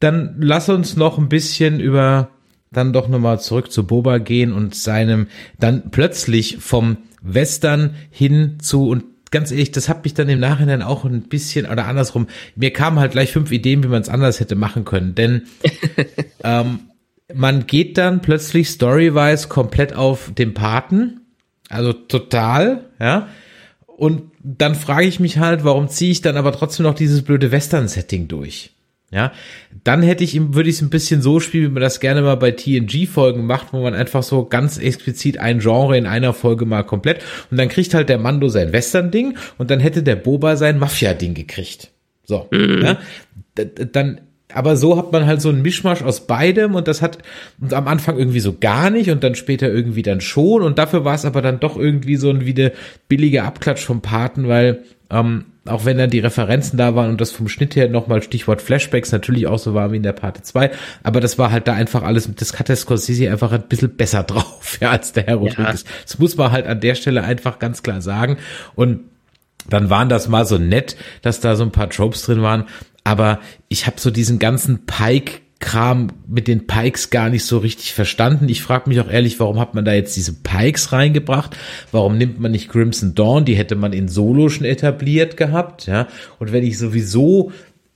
Dann 0.00 0.36
lass 0.40 0.68
uns 0.68 0.96
noch 0.96 1.18
ein 1.18 1.28
bisschen 1.28 1.78
über 1.78 2.30
dann 2.72 2.92
doch 2.92 3.08
nochmal 3.08 3.40
zurück 3.40 3.70
zu 3.70 3.86
Boba 3.86 4.18
gehen 4.18 4.52
und 4.52 4.74
seinem 4.74 5.26
dann 5.58 5.90
plötzlich 5.90 6.58
vom 6.58 6.98
Western 7.22 7.94
hin 8.10 8.58
zu 8.60 8.88
und 8.88 9.04
ganz 9.30 9.50
ehrlich, 9.50 9.72
das 9.72 9.88
hat 9.88 10.04
mich 10.04 10.14
dann 10.14 10.28
im 10.28 10.40
Nachhinein 10.40 10.82
auch 10.82 11.04
ein 11.04 11.22
bisschen 11.22 11.66
oder 11.66 11.86
andersrum. 11.86 12.28
Mir 12.54 12.72
kamen 12.72 12.98
halt 12.98 13.12
gleich 13.12 13.32
fünf 13.32 13.50
Ideen, 13.50 13.82
wie 13.82 13.88
man 13.88 14.02
es 14.02 14.08
anders 14.08 14.40
hätte 14.40 14.54
machen 14.54 14.84
können, 14.84 15.14
denn 15.14 15.42
ähm, 16.44 16.80
man 17.34 17.66
geht 17.66 17.98
dann 17.98 18.20
plötzlich 18.20 18.68
storywise 18.68 19.48
komplett 19.48 19.94
auf 19.94 20.32
den 20.36 20.54
Paten, 20.54 21.20
also 21.68 21.92
total, 21.92 22.84
ja. 23.00 23.28
Und 23.86 24.32
dann 24.42 24.74
frage 24.74 25.06
ich 25.06 25.20
mich 25.20 25.38
halt, 25.38 25.64
warum 25.64 25.88
ziehe 25.88 26.10
ich 26.10 26.20
dann 26.20 26.36
aber 26.36 26.52
trotzdem 26.52 26.84
noch 26.84 26.94
dieses 26.94 27.22
blöde 27.22 27.52
Western-Setting 27.52 28.28
durch? 28.28 28.72
Ja, 29.12 29.32
dann 29.84 30.02
hätte 30.02 30.24
ich 30.24 30.34
ihm, 30.34 30.54
würde 30.54 30.70
ich 30.70 30.76
es 30.76 30.82
ein 30.82 30.88
bisschen 30.88 31.20
so 31.20 31.38
spielen, 31.38 31.64
wie 31.64 31.74
man 31.74 31.82
das 31.82 32.00
gerne 32.00 32.22
mal 32.22 32.36
bei 32.36 32.50
TNG-Folgen 32.50 33.44
macht, 33.44 33.74
wo 33.74 33.82
man 33.82 33.92
einfach 33.92 34.22
so 34.22 34.46
ganz 34.46 34.78
explizit 34.78 35.36
ein 35.36 35.58
Genre 35.58 35.98
in 35.98 36.06
einer 36.06 36.32
Folge 36.32 36.64
mal 36.64 36.82
komplett 36.82 37.20
und 37.50 37.58
dann 37.58 37.68
kriegt 37.68 37.92
halt 37.92 38.08
der 38.08 38.16
Mando 38.16 38.48
sein 38.48 38.72
Western-Ding 38.72 39.36
und 39.58 39.70
dann 39.70 39.80
hätte 39.80 40.02
der 40.02 40.16
Boba 40.16 40.56
sein 40.56 40.78
Mafia-Ding 40.78 41.34
gekriegt. 41.34 41.90
So, 42.24 42.48
mhm. 42.50 42.82
ja, 42.82 42.98
dann 43.92 44.22
aber 44.54 44.76
so 44.76 44.96
hat 44.96 45.12
man 45.12 45.26
halt 45.26 45.42
so 45.42 45.48
einen 45.48 45.62
Mischmasch 45.62 46.02
aus 46.02 46.26
beidem 46.26 46.74
und 46.74 46.88
das 46.88 47.02
hat 47.02 47.18
und 47.60 47.74
am 47.74 47.88
Anfang 47.88 48.18
irgendwie 48.18 48.40
so 48.40 48.56
gar 48.58 48.90
nicht 48.90 49.10
und 49.10 49.22
dann 49.22 49.34
später 49.34 49.68
irgendwie 49.68 50.02
dann 50.02 50.20
schon 50.20 50.62
und 50.62 50.78
dafür 50.78 51.04
war 51.04 51.14
es 51.14 51.24
aber 51.24 51.42
dann 51.42 51.60
doch 51.60 51.76
irgendwie 51.76 52.16
so 52.16 52.30
ein 52.30 52.46
wieder 52.46 52.72
billiger 53.08 53.44
Abklatsch 53.44 53.84
vom 53.84 54.00
Paten, 54.00 54.48
weil 54.48 54.84
ähm, 55.12 55.44
auch 55.66 55.84
wenn 55.84 55.98
dann 55.98 56.10
die 56.10 56.18
Referenzen 56.18 56.76
da 56.76 56.96
waren 56.96 57.10
und 57.10 57.20
das 57.20 57.30
vom 57.30 57.48
Schnitt 57.48 57.76
her 57.76 57.88
nochmal 57.88 58.22
Stichwort 58.22 58.60
Flashbacks 58.60 59.12
natürlich 59.12 59.46
auch 59.46 59.58
so 59.58 59.74
war 59.74 59.92
wie 59.92 59.96
in 59.96 60.02
der 60.02 60.12
Parte 60.12 60.42
2, 60.42 60.70
aber 61.02 61.20
das 61.20 61.38
war 61.38 61.52
halt 61.52 61.68
da 61.68 61.74
einfach 61.74 62.02
alles, 62.02 62.28
das 62.34 62.58
hat 62.58 62.68
der 62.68 62.76
Scorsese 62.76 63.30
einfach 63.30 63.52
ein 63.52 63.68
bisschen 63.68 63.94
besser 63.94 64.22
drauf, 64.24 64.78
ja, 64.80 64.90
als 64.90 65.12
der 65.12 65.24
Herr 65.24 65.36
Rodriguez. 65.36 65.82
Ja. 65.82 65.90
Das 66.02 66.18
muss 66.18 66.36
man 66.36 66.50
halt 66.50 66.66
an 66.66 66.80
der 66.80 66.94
Stelle 66.94 67.22
einfach 67.22 67.58
ganz 67.58 67.82
klar 67.82 68.00
sagen 68.00 68.38
und 68.74 69.00
dann 69.68 69.90
waren 69.90 70.08
das 70.08 70.26
mal 70.26 70.44
so 70.44 70.58
nett, 70.58 70.96
dass 71.20 71.38
da 71.38 71.54
so 71.54 71.62
ein 71.62 71.70
paar 71.70 71.90
Tropes 71.90 72.22
drin 72.22 72.42
waren, 72.42 72.64
aber 73.04 73.38
ich 73.68 73.86
habe 73.86 74.00
so 74.00 74.10
diesen 74.10 74.38
ganzen 74.38 74.86
Pike 74.86 75.40
Kram 75.62 76.08
mit 76.26 76.48
den 76.48 76.66
Pikes 76.66 77.08
gar 77.08 77.30
nicht 77.30 77.44
so 77.46 77.56
richtig 77.58 77.94
verstanden. 77.94 78.48
Ich 78.50 78.62
frage 78.62 78.90
mich 78.90 79.00
auch 79.00 79.08
ehrlich, 79.08 79.40
warum 79.40 79.58
hat 79.58 79.74
man 79.74 79.84
da 79.84 79.94
jetzt 79.94 80.16
diese 80.16 80.34
Pikes 80.34 80.92
reingebracht? 80.92 81.56
Warum 81.92 82.18
nimmt 82.18 82.40
man 82.40 82.50
nicht 82.50 82.68
Crimson 82.68 83.14
Dawn? 83.14 83.46
Die 83.46 83.54
hätte 83.54 83.76
man 83.76 83.94
in 83.94 84.08
Solo 84.08 84.48
schon 84.48 84.66
etabliert 84.66 85.36
gehabt, 85.38 85.86
ja. 85.86 86.08
Und 86.38 86.52
wenn 86.52 86.64
ich 86.64 86.76
sowieso 86.76 87.52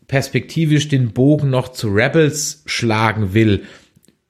perspektivisch 0.07 0.89
den 0.89 1.11
Bogen 1.11 1.51
noch 1.51 1.69
zu 1.69 1.89
Rebels 1.89 2.63
schlagen 2.67 3.35
will, 3.35 3.65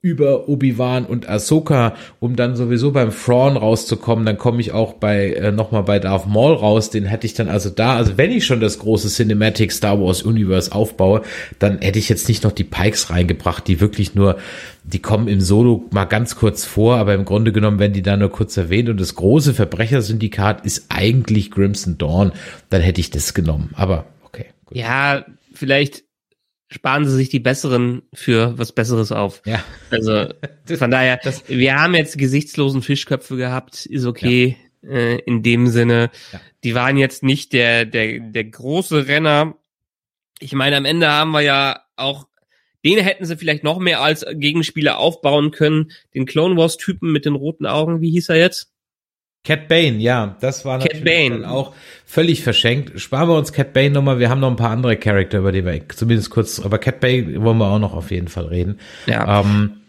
über 0.06 0.48
Obi-Wan 0.48 1.04
und 1.04 1.28
Ahsoka, 1.28 1.96
um 2.20 2.36
dann 2.36 2.54
sowieso 2.54 2.92
beim 2.92 3.10
Thrawn 3.10 3.56
rauszukommen, 3.56 4.24
dann 4.24 4.38
komme 4.38 4.60
ich 4.60 4.70
auch 4.70 4.92
bei 4.92 5.32
äh, 5.32 5.50
nochmal 5.50 5.82
bei 5.82 5.98
Darth 5.98 6.28
Maul 6.28 6.54
raus, 6.54 6.90
den 6.90 7.06
hätte 7.06 7.26
ich 7.26 7.34
dann 7.34 7.48
also 7.48 7.70
da, 7.70 7.96
also 7.96 8.16
wenn 8.16 8.30
ich 8.30 8.46
schon 8.46 8.60
das 8.60 8.78
große 8.78 9.08
Cinematic 9.08 9.72
Star 9.72 10.00
Wars 10.00 10.22
Universe 10.22 10.70
aufbaue, 10.70 11.22
dann 11.58 11.80
hätte 11.80 11.98
ich 11.98 12.08
jetzt 12.08 12.28
nicht 12.28 12.44
noch 12.44 12.52
die 12.52 12.62
Pikes 12.62 13.10
reingebracht, 13.10 13.66
die 13.66 13.80
wirklich 13.80 14.14
nur, 14.14 14.36
die 14.84 15.00
kommen 15.00 15.26
im 15.26 15.40
Solo 15.40 15.84
mal 15.90 16.04
ganz 16.04 16.36
kurz 16.36 16.64
vor, 16.64 16.98
aber 16.98 17.14
im 17.14 17.24
Grunde 17.24 17.50
genommen 17.50 17.80
werden 17.80 17.92
die 17.92 18.02
da 18.02 18.16
nur 18.16 18.30
kurz 18.30 18.56
erwähnt 18.56 18.88
und 18.88 19.00
das 19.00 19.16
große 19.16 19.54
Verbrechersyndikat 19.54 20.64
ist 20.64 20.86
eigentlich 20.88 21.50
Crimson 21.50 21.98
Dawn, 21.98 22.30
dann 22.70 22.80
hätte 22.80 23.00
ich 23.00 23.10
das 23.10 23.34
genommen, 23.34 23.70
aber 23.74 24.06
okay. 24.22 24.46
Gut. 24.66 24.78
Ja, 24.78 25.24
vielleicht 25.52 26.05
sparen 26.68 27.06
sie 27.06 27.14
sich 27.14 27.28
die 27.28 27.40
besseren 27.40 28.02
für 28.12 28.58
was 28.58 28.72
Besseres 28.72 29.12
auf. 29.12 29.42
Ja. 29.44 29.62
Also 29.90 30.28
von 30.78 30.90
daher, 30.90 31.18
das, 31.22 31.48
wir 31.48 31.80
haben 31.80 31.94
jetzt 31.94 32.18
gesichtslosen 32.18 32.82
Fischköpfe 32.82 33.36
gehabt, 33.36 33.86
ist 33.86 34.06
okay 34.06 34.56
ja. 34.82 34.90
äh, 34.90 35.16
in 35.20 35.42
dem 35.42 35.68
Sinne. 35.68 36.10
Ja. 36.32 36.40
Die 36.64 36.74
waren 36.74 36.96
jetzt 36.96 37.22
nicht 37.22 37.52
der, 37.52 37.84
der, 37.84 38.20
der 38.20 38.44
große 38.44 39.06
Renner. 39.06 39.56
Ich 40.40 40.52
meine, 40.52 40.76
am 40.76 40.84
Ende 40.84 41.08
haben 41.08 41.30
wir 41.30 41.42
ja 41.42 41.82
auch, 41.94 42.26
den 42.84 42.98
hätten 42.98 43.24
sie 43.24 43.36
vielleicht 43.36 43.64
noch 43.64 43.78
mehr 43.78 44.02
als 44.02 44.24
Gegenspieler 44.34 44.98
aufbauen 44.98 45.50
können. 45.50 45.92
Den 46.14 46.26
Clone 46.26 46.56
Wars 46.56 46.76
Typen 46.76 47.12
mit 47.12 47.24
den 47.24 47.34
roten 47.34 47.66
Augen, 47.66 48.00
wie 48.00 48.10
hieß 48.10 48.28
er 48.28 48.36
jetzt? 48.36 48.72
Cat 49.46 49.68
Bane, 49.68 49.98
ja, 49.98 50.36
das 50.40 50.64
war 50.64 50.80
Cat 50.80 51.04
Bane. 51.04 51.48
auch 51.48 51.72
völlig 52.04 52.42
verschenkt. 52.42 53.00
Sparen 53.00 53.28
wir 53.28 53.36
uns 53.36 53.52
Cat 53.52 53.72
Bane 53.72 53.90
nochmal. 53.90 54.18
Wir 54.18 54.28
haben 54.28 54.40
noch 54.40 54.50
ein 54.50 54.56
paar 54.56 54.70
andere 54.70 54.96
Charakter, 54.96 55.38
über 55.38 55.52
die 55.52 55.64
wir 55.64 55.88
zumindest 55.88 56.30
kurz, 56.30 56.58
aber 56.58 56.78
Cat 56.78 56.98
Bane 56.98 57.40
wollen 57.44 57.58
wir 57.58 57.70
auch 57.70 57.78
noch 57.78 57.94
auf 57.94 58.10
jeden 58.10 58.26
Fall 58.26 58.46
reden. 58.46 58.80
Ja. 59.06 59.40
Ähm, 59.40 59.82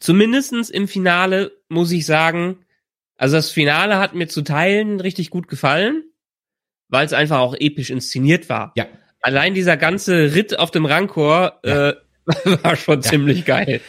Zumindestens 0.00 0.70
im 0.70 0.88
Finale 0.88 1.52
muss 1.68 1.92
ich 1.92 2.06
sagen, 2.06 2.60
also 3.18 3.36
das 3.36 3.50
Finale 3.50 3.98
hat 3.98 4.14
mir 4.14 4.28
zu 4.28 4.40
Teilen 4.40 4.98
richtig 4.98 5.28
gut 5.28 5.46
gefallen, 5.46 6.04
weil 6.88 7.04
es 7.04 7.12
einfach 7.12 7.40
auch 7.40 7.54
episch 7.54 7.90
inszeniert 7.90 8.48
war. 8.48 8.72
Ja. 8.76 8.86
Allein 9.20 9.52
dieser 9.52 9.76
ganze 9.76 10.34
Ritt 10.34 10.58
auf 10.58 10.70
dem 10.70 10.86
Rancor 10.86 11.60
ja. 11.66 11.90
äh, 11.90 11.96
war 12.62 12.76
schon 12.76 13.02
ja. 13.02 13.02
ziemlich 13.02 13.44
geil 13.44 13.82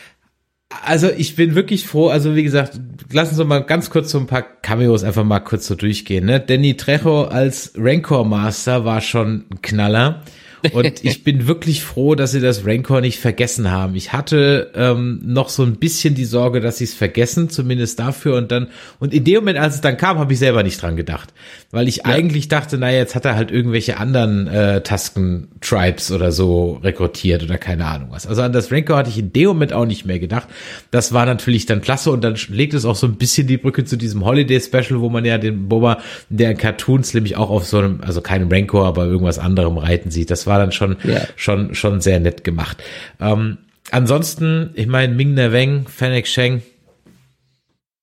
also 0.83 1.09
ich 1.09 1.35
bin 1.35 1.55
wirklich 1.55 1.85
froh, 1.87 2.09
also 2.09 2.35
wie 2.35 2.43
gesagt, 2.43 2.79
lassen 3.11 3.35
Sie 3.35 3.45
mal 3.45 3.59
ganz 3.59 3.89
kurz 3.89 4.11
so 4.11 4.19
ein 4.19 4.27
paar 4.27 4.41
Cameos 4.41 5.03
einfach 5.03 5.23
mal 5.23 5.39
kurz 5.39 5.67
so 5.67 5.75
durchgehen. 5.75 6.25
Ne? 6.25 6.39
Danny 6.39 6.75
Trejo 6.75 7.23
als 7.23 7.73
Rancor 7.77 8.25
Master 8.25 8.85
war 8.85 9.01
schon 9.01 9.45
ein 9.51 9.61
Knaller. 9.61 10.23
Und 10.71 11.03
ich 11.03 11.23
bin 11.23 11.47
wirklich 11.47 11.83
froh, 11.83 12.15
dass 12.15 12.31
sie 12.31 12.39
das 12.39 12.65
Rancor 12.65 13.01
nicht 13.01 13.19
vergessen 13.19 13.69
haben. 13.69 13.95
Ich 13.95 14.13
hatte 14.13 14.71
ähm, 14.75 15.19
noch 15.23 15.49
so 15.49 15.63
ein 15.63 15.75
bisschen 15.75 16.15
die 16.15 16.25
Sorge, 16.25 16.61
dass 16.61 16.77
sie 16.77 16.85
es 16.85 16.93
vergessen, 16.93 17.49
zumindest 17.49 17.99
dafür. 17.99 18.37
Und 18.37 18.51
dann, 18.51 18.67
und 18.99 19.13
in 19.13 19.23
dem 19.25 19.35
Moment, 19.35 19.59
als 19.59 19.75
es 19.75 19.81
dann 19.81 19.97
kam, 19.97 20.19
habe 20.19 20.31
ich 20.31 20.39
selber 20.39 20.63
nicht 20.63 20.81
dran 20.81 20.95
gedacht. 20.95 21.33
Weil 21.71 21.87
ich 21.87 21.97
ja. 21.97 22.05
eigentlich 22.05 22.47
dachte, 22.47 22.77
naja, 22.77 22.99
jetzt 22.99 23.15
hat 23.15 23.25
er 23.25 23.35
halt 23.35 23.51
irgendwelche 23.51 23.97
anderen 23.97 24.47
äh, 24.47 24.81
Tasken-Tribes 24.81 26.11
oder 26.11 26.31
so 26.31 26.79
rekrutiert 26.83 27.43
oder 27.43 27.57
keine 27.57 27.85
Ahnung 27.85 28.09
was. 28.11 28.25
Also 28.25 28.41
an 28.41 28.53
das 28.53 28.71
Rancor 28.71 28.97
hatte 28.97 29.09
ich 29.09 29.17
in 29.17 29.33
dem 29.33 29.47
Moment 29.47 29.73
auch 29.73 29.85
nicht 29.85 30.05
mehr 30.05 30.19
gedacht. 30.19 30.47
Das 30.91 31.11
war 31.11 31.25
natürlich 31.25 31.65
dann 31.65 31.81
klasse 31.81 32.11
und 32.11 32.23
dann 32.23 32.35
legt 32.49 32.73
es 32.73 32.85
auch 32.85 32.95
so 32.95 33.07
ein 33.07 33.15
bisschen 33.15 33.47
die 33.47 33.57
Brücke 33.57 33.83
zu 33.83 33.97
diesem 33.97 34.23
Holiday-Special, 34.23 35.01
wo 35.01 35.09
man 35.09 35.25
ja 35.25 35.37
den 35.37 35.67
Boba, 35.67 35.99
der 36.29 36.53
Cartoons 36.55 37.13
nämlich 37.13 37.35
auch 37.35 37.49
auf 37.49 37.65
so 37.65 37.79
einem, 37.79 38.01
also 38.01 38.21
keinem 38.21 38.49
Rancor, 38.49 38.85
aber 38.85 39.05
irgendwas 39.05 39.39
anderem 39.39 39.77
reiten 39.77 40.11
sieht. 40.11 40.31
Das 40.31 40.47
war 40.47 40.52
war 40.53 40.59
dann 40.59 40.71
schon, 40.71 40.97
ja. 41.03 41.21
schon, 41.35 41.73
schon 41.73 41.99
sehr 41.99 42.19
nett 42.19 42.43
gemacht. 42.43 42.83
Ähm, 43.19 43.57
ansonsten, 43.89 44.69
ich 44.75 44.85
meine, 44.85 45.15
Ming 45.15 45.33
Na 45.33 45.51
Weng, 45.51 45.87
Fennec 45.87 46.27
Sheng, 46.27 46.61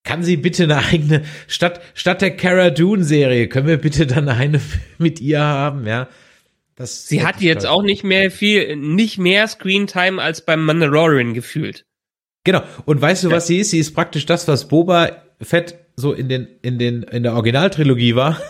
kann 0.03 0.21
sie 0.21 0.35
bitte 0.35 0.63
eine 0.63 0.79
eigene, 0.79 1.23
statt, 1.47 1.79
statt 1.93 2.21
der 2.21 2.35
Cara 2.35 2.69
Dune 2.71 3.05
Serie, 3.05 3.47
können 3.47 3.67
wir 3.67 3.77
bitte 3.77 4.05
dann 4.05 4.27
eine 4.27 4.59
mit 4.97 5.21
ihr 5.21 5.39
haben, 5.39 5.87
ja? 5.87 6.09
Das 6.75 7.07
sie 7.07 7.23
hat 7.23 7.39
jetzt 7.39 7.65
auch 7.65 7.83
nicht 7.83 8.03
mehr 8.03 8.31
viel, 8.31 8.75
nicht 8.75 9.17
mehr 9.17 9.47
Screentime 9.47 10.21
als 10.21 10.43
beim 10.43 10.65
Mandalorian 10.65 11.33
gefühlt. 11.33 11.85
Genau. 12.43 12.63
Und 12.83 13.01
weißt 13.01 13.23
du, 13.25 13.31
was 13.31 13.47
sie 13.47 13.59
ist? 13.59 13.69
Sie 13.69 13.79
ist 13.79 13.93
praktisch 13.93 14.25
das, 14.25 14.47
was 14.47 14.67
Boba 14.67 15.23
Fett 15.39 15.75
so 15.95 16.11
in 16.11 16.27
den, 16.27 16.47
in 16.63 16.79
den, 16.79 17.03
in 17.03 17.23
der 17.23 17.33
Originaltrilogie 17.33 18.15
war 18.15 18.41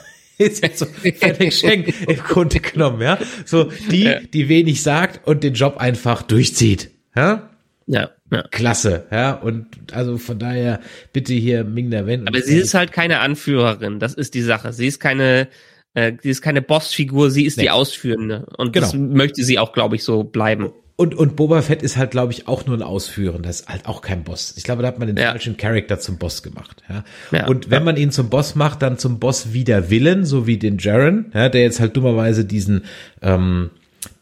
ist 0.41 0.63
jetzt 0.63 0.79
so 0.79 0.85
Fennec 0.85 1.53
Schenk 1.53 1.93
im 2.07 2.17
Grunde 2.17 2.59
genommen, 2.59 3.01
ja. 3.01 3.17
So 3.45 3.71
die, 3.89 4.03
ja. 4.03 4.19
die 4.19 4.49
wenig 4.49 4.83
sagt 4.83 5.27
und 5.27 5.43
den 5.43 5.53
Job 5.53 5.77
einfach 5.77 6.21
durchzieht, 6.21 6.91
ja. 7.15 7.49
Ja, 7.87 8.11
ja. 8.31 8.43
Klasse, 8.51 9.07
ja. 9.11 9.33
Und 9.33 9.67
also 9.91 10.17
von 10.17 10.39
daher 10.39 10.79
bitte 11.13 11.33
hier 11.33 11.63
Ming 11.63 11.89
Na 11.89 12.05
Wen. 12.05 12.27
Aber 12.27 12.41
sie 12.41 12.57
ist 12.57 12.73
halt 12.73 12.91
keine 12.91 13.19
Anführerin, 13.19 13.99
das 13.99 14.13
ist 14.13 14.33
die 14.33 14.41
Sache. 14.41 14.71
Sie 14.71 14.87
ist 14.87 14.99
keine, 14.99 15.47
äh, 15.93 16.13
sie 16.21 16.29
ist 16.29 16.41
keine 16.41 16.61
Bossfigur, 16.61 17.31
sie 17.31 17.45
ist 17.45 17.57
nee. 17.57 17.63
die 17.63 17.69
Ausführende. 17.69 18.45
Und 18.57 18.71
genau. 18.71 18.85
das 18.85 18.95
möchte 18.95 19.43
sie 19.43 19.59
auch, 19.59 19.73
glaube 19.73 19.95
ich, 19.95 20.03
so 20.03 20.23
bleiben. 20.23 20.71
Und, 21.01 21.15
und 21.15 21.35
Boba 21.35 21.63
Fett 21.63 21.81
ist 21.81 21.97
halt, 21.97 22.11
glaube 22.11 22.31
ich, 22.31 22.47
auch 22.47 22.67
nur 22.67 22.77
ein 22.77 22.83
Ausführen. 22.83 23.41
Das 23.41 23.61
ist 23.61 23.67
halt 23.67 23.87
auch 23.87 24.01
kein 24.01 24.23
Boss. 24.23 24.53
Ich 24.55 24.63
glaube, 24.63 24.83
da 24.83 24.87
hat 24.87 24.99
man 24.99 25.07
den 25.07 25.17
ja. 25.17 25.31
falschen 25.31 25.57
Charakter 25.57 25.97
zum 25.97 26.19
Boss 26.19 26.43
gemacht. 26.43 26.83
Ja? 26.87 27.03
ja 27.31 27.47
und 27.47 27.71
wenn 27.71 27.79
ja. 27.79 27.85
man 27.85 27.97
ihn 27.97 28.11
zum 28.11 28.29
Boss 28.29 28.53
macht, 28.53 28.83
dann 28.83 28.99
zum 28.99 29.17
Boss 29.17 29.51
wider 29.51 29.89
Willen, 29.89 30.25
so 30.25 30.45
wie 30.45 30.57
den 30.57 30.77
Jaren, 30.77 31.31
ja, 31.33 31.49
der 31.49 31.63
jetzt 31.63 31.79
halt 31.79 31.97
dummerweise 31.97 32.45
diesen, 32.45 32.83
ähm, 33.23 33.71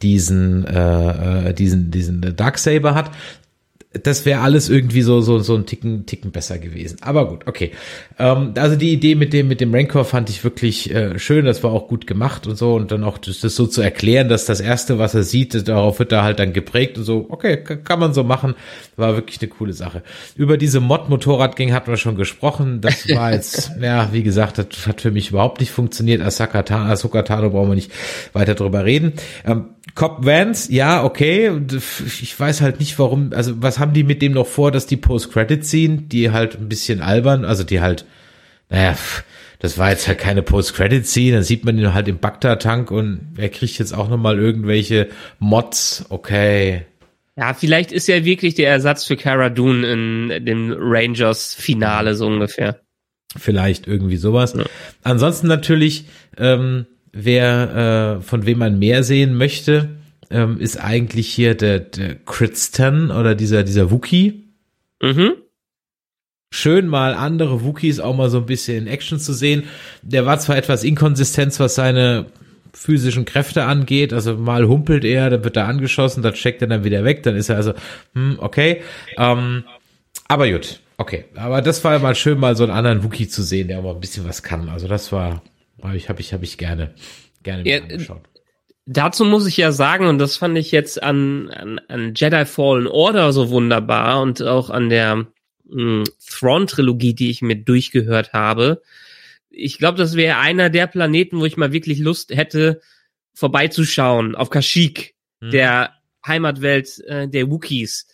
diesen, 0.01 0.65
äh, 0.67 1.49
äh 1.49 1.53
diesen, 1.53 1.91
diesen 1.91 2.33
Darksaber 2.37 2.95
hat. 2.95 3.11
Das 3.91 4.23
wäre 4.23 4.41
alles 4.41 4.69
irgendwie 4.69 5.01
so 5.01 5.19
so 5.19 5.39
so 5.39 5.55
ein 5.55 5.65
Ticken 5.65 6.05
Ticken 6.05 6.29
besser 6.29 6.59
gewesen. 6.59 6.97
Aber 7.01 7.27
gut, 7.27 7.47
okay. 7.47 7.71
Ähm, 8.19 8.53
also 8.55 8.75
die 8.75 8.93
Idee 8.93 9.15
mit 9.15 9.33
dem 9.33 9.47
mit 9.47 9.61
dem 9.61 9.73
Rancor 9.73 10.05
fand 10.05 10.29
ich 10.29 10.43
wirklich 10.43 10.93
äh, 10.93 11.17
schön. 11.17 11.45
Das 11.45 11.63
war 11.63 11.71
auch 11.71 11.87
gut 11.87 12.05
gemacht 12.05 12.45
und 12.45 12.55
so 12.55 12.75
und 12.75 12.91
dann 12.91 13.03
auch 13.03 13.17
das, 13.17 13.39
das 13.39 13.55
so 13.55 13.65
zu 13.65 13.81
erklären, 13.81 14.29
dass 14.29 14.45
das 14.45 14.59
erste, 14.59 14.99
was 14.99 15.15
er 15.15 15.23
sieht, 15.23 15.67
darauf 15.67 15.97
wird 15.97 16.11
er 16.11 16.21
halt 16.21 16.37
dann 16.37 16.53
geprägt 16.53 16.99
und 16.99 17.03
so. 17.03 17.25
Okay, 17.29 17.57
kann 17.63 17.99
man 17.99 18.13
so 18.13 18.23
machen. 18.23 18.53
War 18.95 19.15
wirklich 19.15 19.41
eine 19.41 19.49
coole 19.49 19.73
Sache. 19.73 20.03
Über 20.35 20.57
diese 20.57 20.81
Mod 20.81 21.09
Motorradgang 21.09 21.73
hatten 21.73 21.89
wir 21.89 21.97
schon 21.97 22.15
gesprochen. 22.15 22.81
Das 22.81 23.09
war 23.09 23.33
jetzt 23.33 23.71
ja 23.81 24.09
wie 24.11 24.21
gesagt, 24.21 24.59
das 24.59 24.85
hat 24.85 25.01
für 25.01 25.09
mich 25.09 25.31
überhaupt 25.31 25.61
nicht 25.61 25.71
funktioniert. 25.71 26.21
Asaka 26.21 26.61
Tano, 26.61 26.91
Asuka 26.91 27.23
Tano 27.23 27.49
brauchen 27.49 27.69
wir 27.69 27.75
nicht 27.75 27.91
weiter 28.33 28.53
drüber 28.53 28.85
reden. 28.85 29.13
Ähm, 29.45 29.69
Cop 29.95 30.25
Vance, 30.25 30.71
ja, 30.71 31.03
okay. 31.03 31.51
Ich 32.21 32.39
weiß 32.39 32.61
halt 32.61 32.79
nicht, 32.79 32.99
warum, 32.99 33.31
also 33.33 33.61
was 33.61 33.78
haben 33.79 33.93
die 33.93 34.03
mit 34.03 34.21
dem 34.21 34.33
noch 34.33 34.47
vor, 34.47 34.71
dass 34.71 34.85
die 34.85 34.97
Post-Credit 34.97 35.65
ziehen, 35.65 36.09
die 36.09 36.31
halt 36.31 36.55
ein 36.59 36.69
bisschen 36.69 37.01
albern, 37.01 37.45
also 37.45 37.63
die 37.63 37.81
halt, 37.81 38.05
naja, 38.69 38.95
das 39.59 39.77
war 39.77 39.89
jetzt 39.89 40.07
halt 40.07 40.19
keine 40.19 40.41
Post-Credit-Scene, 40.41 41.35
dann 41.35 41.43
sieht 41.43 41.65
man 41.65 41.77
ihn 41.77 41.93
halt 41.93 42.07
im 42.07 42.19
Bagdad-Tank 42.19 42.91
und 42.91 43.33
er 43.37 43.49
kriegt 43.49 43.77
jetzt 43.79 43.93
auch 43.93 44.09
nochmal 44.09 44.37
irgendwelche 44.37 45.09
Mods, 45.39 46.05
okay. 46.09 46.85
Ja, 47.35 47.53
vielleicht 47.53 47.91
ist 47.91 48.09
er 48.09 48.25
wirklich 48.25 48.55
der 48.55 48.69
Ersatz 48.69 49.05
für 49.05 49.15
Cara 49.15 49.49
Dune 49.49 49.87
in 49.87 50.45
dem 50.45 50.75
Rangers-Finale 50.77 52.15
so 52.15 52.27
ungefähr. 52.27 52.81
Vielleicht 53.37 53.87
irgendwie 53.87 54.17
sowas. 54.17 54.53
Ja. 54.57 54.65
Ansonsten 55.03 55.47
natürlich, 55.47 56.05
ähm, 56.37 56.85
wer, 57.13 58.17
äh, 58.19 58.23
von 58.23 58.45
wem 58.45 58.57
man 58.57 58.79
mehr 58.79 59.03
sehen 59.03 59.35
möchte, 59.35 59.98
ähm, 60.29 60.59
ist 60.59 60.77
eigentlich 60.77 61.27
hier 61.27 61.55
der, 61.55 61.79
der 61.79 62.15
Kritston 62.15 63.11
oder 63.11 63.35
dieser, 63.35 63.63
dieser 63.63 63.91
Wookie. 63.91 64.49
Mhm. 65.01 65.33
Schön 66.51 66.87
mal 66.87 67.13
andere 67.13 67.63
Wookies 67.63 67.99
auch 67.99 68.15
mal 68.15 68.29
so 68.29 68.39
ein 68.39 68.45
bisschen 68.45 68.77
in 68.77 68.87
Action 68.87 69.19
zu 69.19 69.33
sehen. 69.33 69.65
Der 70.01 70.25
war 70.25 70.39
zwar 70.39 70.57
etwas 70.57 70.83
inkonsistent, 70.83 71.59
was 71.59 71.75
seine 71.75 72.27
physischen 72.73 73.25
Kräfte 73.25 73.65
angeht. 73.65 74.13
Also 74.13 74.35
mal 74.35 74.67
humpelt 74.67 75.05
er, 75.05 75.29
dann 75.29 75.43
wird 75.43 75.57
er 75.57 75.67
angeschossen, 75.67 76.23
dann 76.23 76.33
checkt 76.33 76.61
er 76.61 76.67
dann 76.67 76.83
wieder 76.83 77.03
weg, 77.03 77.23
dann 77.23 77.35
ist 77.35 77.49
er 77.49 77.57
also, 77.57 77.73
hm, 78.13 78.37
okay. 78.39 78.81
Ähm, 79.17 79.63
aber 80.27 80.49
gut, 80.49 80.79
okay. 80.97 81.25
Aber 81.35 81.61
das 81.61 81.83
war 81.83 81.97
mal 81.99 82.15
schön, 82.15 82.39
mal 82.39 82.55
so 82.55 82.63
einen 82.63 82.73
anderen 82.73 83.03
Wookie 83.03 83.27
zu 83.27 83.43
sehen, 83.43 83.67
der 83.67 83.79
auch 83.79 83.83
mal 83.83 83.93
ein 83.93 83.99
bisschen 83.99 84.27
was 84.27 84.43
kann. 84.43 84.69
Also 84.69 84.87
das 84.87 85.11
war, 85.11 85.43
habe 85.81 85.97
ich, 85.97 86.09
habe 86.09 86.21
ich, 86.21 86.33
habe 86.33 86.43
ich 86.43 86.57
gerne, 86.57 86.93
gerne 87.43 87.67
ja, 87.67 87.81
angeschaut. 87.81 88.28
Dazu 88.91 89.23
muss 89.23 89.45
ich 89.45 89.55
ja 89.55 89.71
sagen, 89.71 90.07
und 90.07 90.17
das 90.17 90.37
fand 90.37 90.57
ich 90.57 90.71
jetzt 90.71 91.03
an, 91.03 91.47
an, 91.49 91.79
an 91.89 92.13
Jedi 92.15 92.43
Fallen 92.45 92.87
Order 92.87 93.31
so 93.33 93.51
wunderbar 93.51 94.19
und 94.19 94.41
auch 94.41 94.71
an 94.71 94.89
der 94.89 95.27
hm, 95.69 96.05
Thrawn-Trilogie, 96.27 97.13
die 97.13 97.29
ich 97.29 97.43
mir 97.43 97.55
durchgehört 97.55 98.33
habe. 98.33 98.81
Ich 99.51 99.77
glaube, 99.77 99.99
das 99.99 100.15
wäre 100.15 100.37
einer 100.37 100.71
der 100.71 100.87
Planeten, 100.87 101.39
wo 101.39 101.45
ich 101.45 101.55
mal 101.55 101.71
wirklich 101.71 101.99
Lust 101.99 102.35
hätte, 102.35 102.81
vorbeizuschauen, 103.35 104.33
auf 104.33 104.49
Kashyyyk, 104.49 105.13
hm. 105.39 105.51
der 105.51 105.93
Heimatwelt 106.25 106.99
äh, 107.05 107.27
der 107.27 107.47
Wookiees, 107.51 108.07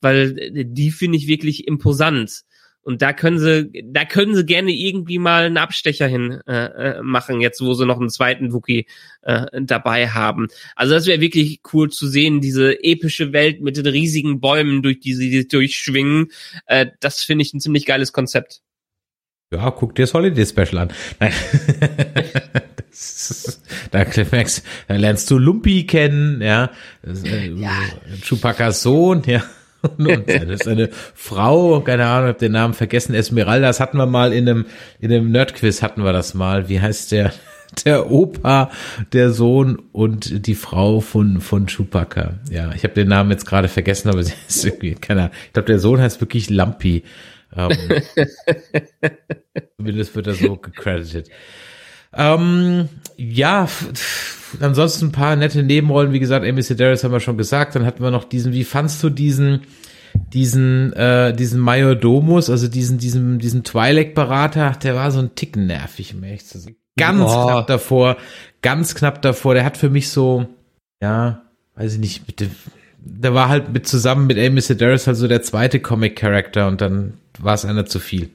weil 0.00 0.64
die 0.64 0.90
finde 0.92 1.18
ich 1.18 1.26
wirklich 1.26 1.68
imposant. 1.68 2.44
Und 2.82 3.00
da 3.00 3.12
können 3.12 3.38
sie, 3.38 3.84
da 3.84 4.04
können 4.04 4.34
sie 4.34 4.44
gerne 4.44 4.72
irgendwie 4.72 5.18
mal 5.18 5.44
einen 5.44 5.56
Abstecher 5.56 6.08
hin 6.08 6.40
äh, 6.46 6.64
äh, 6.96 7.02
machen, 7.02 7.40
jetzt 7.40 7.60
wo 7.60 7.74
sie 7.74 7.86
noch 7.86 8.00
einen 8.00 8.10
zweiten 8.10 8.52
Wookie 8.52 8.86
äh, 9.22 9.46
dabei 9.62 10.08
haben. 10.08 10.48
Also 10.74 10.94
das 10.94 11.06
wäre 11.06 11.20
wirklich 11.20 11.60
cool 11.72 11.90
zu 11.90 12.08
sehen, 12.08 12.40
diese 12.40 12.82
epische 12.82 13.32
Welt 13.32 13.60
mit 13.60 13.76
den 13.76 13.86
riesigen 13.86 14.40
Bäumen, 14.40 14.82
durch 14.82 14.98
die 14.98 15.14
sie 15.14 15.46
durchschwingen. 15.46 16.32
Äh, 16.66 16.86
das 17.00 17.22
finde 17.22 17.42
ich 17.42 17.54
ein 17.54 17.60
ziemlich 17.60 17.86
geiles 17.86 18.12
Konzept. 18.12 18.62
Ja, 19.52 19.70
guck 19.70 19.94
dir 19.94 20.02
das 20.02 20.14
Holiday 20.14 20.46
Special 20.46 20.78
an. 20.78 20.92
Nein. 21.20 21.32
da 23.90 24.04
merkst, 24.30 24.64
da 24.88 24.96
lernst 24.96 25.30
du 25.30 25.38
Lumpi 25.38 25.86
kennen, 25.86 26.42
ja. 26.42 26.70
Äh, 27.06 27.48
ja. 27.50 27.76
Chewbacca's 28.22 28.82
Sohn, 28.82 29.22
ja. 29.26 29.44
und 29.98 30.30
seine, 30.30 30.58
seine 30.58 30.88
Frau, 31.14 31.80
keine 31.80 32.06
Ahnung, 32.06 32.28
hab 32.28 32.38
den 32.38 32.52
Namen 32.52 32.74
vergessen, 32.74 33.14
Esmeralda, 33.14 33.68
das 33.68 33.80
hatten 33.80 33.96
wir 33.96 34.06
mal 34.06 34.32
in 34.32 34.48
einem, 34.48 34.66
in 35.00 35.12
einem 35.12 35.30
Nerdquiz 35.30 35.82
hatten 35.82 36.04
wir 36.04 36.12
das 36.12 36.34
mal. 36.34 36.68
Wie 36.68 36.80
heißt 36.80 37.12
der? 37.12 37.32
Der 37.86 38.10
Opa, 38.10 38.70
der 39.14 39.30
Sohn 39.30 39.78
und 39.92 40.46
die 40.46 40.54
Frau 40.54 41.00
von, 41.00 41.40
von 41.40 41.64
Chewbacca. 41.64 42.34
Ja, 42.50 42.70
ich 42.74 42.84
habe 42.84 42.92
den 42.92 43.08
Namen 43.08 43.30
jetzt 43.30 43.46
gerade 43.46 43.68
vergessen, 43.68 44.10
aber 44.10 44.22
sie 44.22 44.34
ist 44.46 44.62
irgendwie, 44.66 44.94
keine 44.94 45.20
Ahnung. 45.22 45.34
Ich 45.46 45.52
glaube, 45.54 45.68
der 45.68 45.78
Sohn 45.78 45.98
heißt 45.98 46.20
wirklich 46.20 46.50
Lampi. 46.50 47.02
Ähm, 47.56 47.70
zumindest 49.78 50.14
wird 50.14 50.26
er 50.26 50.34
so 50.34 50.56
gecredited. 50.56 51.30
Ähm, 52.14 52.88
ja, 53.16 53.68
ansonsten 54.60 55.06
ein 55.06 55.12
paar 55.12 55.36
nette 55.36 55.62
Nebenrollen, 55.62 56.12
wie 56.12 56.20
gesagt, 56.20 56.46
Amy 56.46 56.62
Sedaris 56.62 57.04
haben 57.04 57.12
wir 57.12 57.20
schon 57.20 57.38
gesagt. 57.38 57.74
Dann 57.74 57.86
hatten 57.86 58.02
wir 58.02 58.10
noch 58.10 58.24
diesen, 58.24 58.52
wie 58.52 58.64
fandst 58.64 59.02
du 59.02 59.10
diesen, 59.10 59.62
diesen, 60.32 60.92
äh, 60.92 61.34
diesen 61.34 61.60
Majordomus, 61.60 62.50
also 62.50 62.68
diesen, 62.68 62.98
diesen, 62.98 63.38
diesen 63.38 63.62
Twi'lek-Berater, 63.62 64.72
der 64.82 64.94
war 64.94 65.10
so 65.10 65.20
ein 65.20 65.34
Ticken 65.34 65.66
nervig, 65.66 66.14
um 66.14 66.24
ehrlich 66.24 66.46
zu 66.46 66.58
sein. 66.58 66.76
Ganz 66.96 67.22
oh. 67.22 67.46
knapp 67.46 67.66
davor, 67.66 68.16
ganz 68.60 68.94
knapp 68.94 69.22
davor. 69.22 69.54
Der 69.54 69.64
hat 69.64 69.78
für 69.78 69.88
mich 69.88 70.10
so, 70.10 70.46
ja, 71.00 71.42
weiß 71.76 71.94
ich 71.94 72.00
nicht, 72.00 72.26
mit 72.26 72.40
dem, 72.40 72.50
der 72.98 73.34
war 73.34 73.48
halt 73.48 73.72
mit 73.72 73.86
zusammen 73.86 74.26
mit 74.26 74.38
Amy 74.38 74.60
Sedaris 74.60 75.06
halt 75.06 75.16
so 75.16 75.26
der 75.26 75.42
zweite 75.42 75.80
Comic-Character 75.80 76.68
und 76.68 76.80
dann 76.80 77.14
war 77.38 77.54
es 77.54 77.64
einer 77.64 77.86
zu 77.86 77.98
viel. 77.98 78.30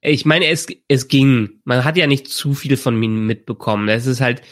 Ich 0.00 0.24
meine, 0.24 0.46
es, 0.46 0.66
es 0.86 1.08
ging. 1.08 1.60
Man 1.64 1.84
hat 1.84 1.96
ja 1.96 2.06
nicht 2.06 2.28
zu 2.28 2.54
viel 2.54 2.76
von 2.76 3.02
ihm 3.02 3.26
mitbekommen. 3.26 3.88
Es 3.88 4.06
ist 4.06 4.20
halt, 4.20 4.42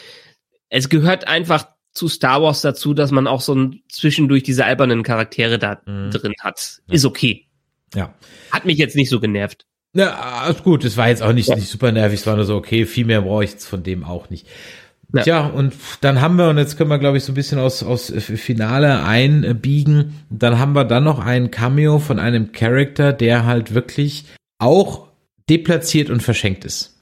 es 0.69 0.89
gehört 0.89 1.27
einfach 1.27 1.67
zu 1.93 2.07
Star 2.07 2.41
Wars 2.41 2.61
dazu, 2.61 2.93
dass 2.93 3.11
man 3.11 3.27
auch 3.27 3.41
so 3.41 3.55
ein 3.55 3.81
zwischendurch 3.89 4.43
diese 4.43 4.65
albernen 4.65 5.03
Charaktere 5.03 5.57
da 5.57 5.81
mhm. 5.85 6.11
drin 6.11 6.33
hat. 6.41 6.81
Ist 6.89 7.05
okay. 7.05 7.47
Ja. 7.95 8.13
Hat 8.51 8.65
mich 8.65 8.77
jetzt 8.77 8.95
nicht 8.95 9.09
so 9.09 9.19
genervt. 9.19 9.65
Ja, 9.93 10.13
alles 10.43 10.63
gut. 10.63 10.83
Es 10.83 10.97
war 10.97 11.07
jetzt 11.09 11.23
auch 11.23 11.33
nicht, 11.33 11.49
ja. 11.49 11.55
nicht 11.55 11.69
super 11.69 11.91
nervig. 11.91 12.19
Es 12.19 12.27
war 12.27 12.35
nur 12.35 12.45
so, 12.45 12.55
okay, 12.55 12.85
viel 12.85 13.05
mehr 13.05 13.21
brauche 13.21 13.43
ich 13.43 13.51
jetzt 13.51 13.67
von 13.67 13.83
dem 13.83 14.03
auch 14.03 14.29
nicht. 14.29 14.47
Ja. 15.13 15.23
Tja, 15.23 15.45
und 15.47 15.73
dann 16.01 16.19
haben 16.21 16.35
wir, 16.35 16.49
und 16.49 16.57
jetzt 16.57 16.77
können 16.77 16.89
wir, 16.89 16.99
glaube 16.99 17.17
ich, 17.17 17.23
so 17.23 17.31
ein 17.31 17.35
bisschen 17.35 17.59
aus, 17.59 17.81
aus 17.81 18.11
Finale 18.17 19.03
einbiegen. 19.03 20.25
Dann 20.29 20.59
haben 20.59 20.73
wir 20.73 20.83
dann 20.83 21.05
noch 21.05 21.19
ein 21.19 21.49
Cameo 21.49 21.99
von 21.99 22.19
einem 22.19 22.51
Charakter, 22.51 23.13
der 23.13 23.45
halt 23.45 23.73
wirklich 23.73 24.25
auch 24.59 25.06
deplatziert 25.49 26.09
und 26.09 26.21
verschenkt 26.21 26.65
ist. 26.65 26.95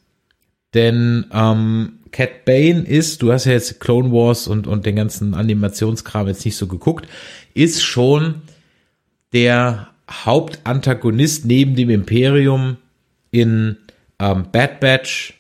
Denn 0.73 1.25
ähm, 1.31 1.99
Cat 2.11 2.45
Bane 2.45 2.81
ist, 2.81 3.21
du 3.21 3.31
hast 3.31 3.45
ja 3.45 3.53
jetzt 3.53 3.79
Clone 3.79 4.11
Wars 4.11 4.47
und, 4.47 4.67
und 4.67 4.85
den 4.85 4.95
ganzen 4.95 5.33
Animationskram 5.33 6.27
jetzt 6.27 6.45
nicht 6.45 6.57
so 6.57 6.67
geguckt, 6.67 7.07
ist 7.53 7.83
schon 7.83 8.41
der 9.33 9.89
Hauptantagonist 10.09 11.45
neben 11.45 11.75
dem 11.75 11.89
Imperium 11.89 12.77
in 13.31 13.77
ähm, 14.19 14.45
Bad 14.51 14.79
Batch, 14.79 15.33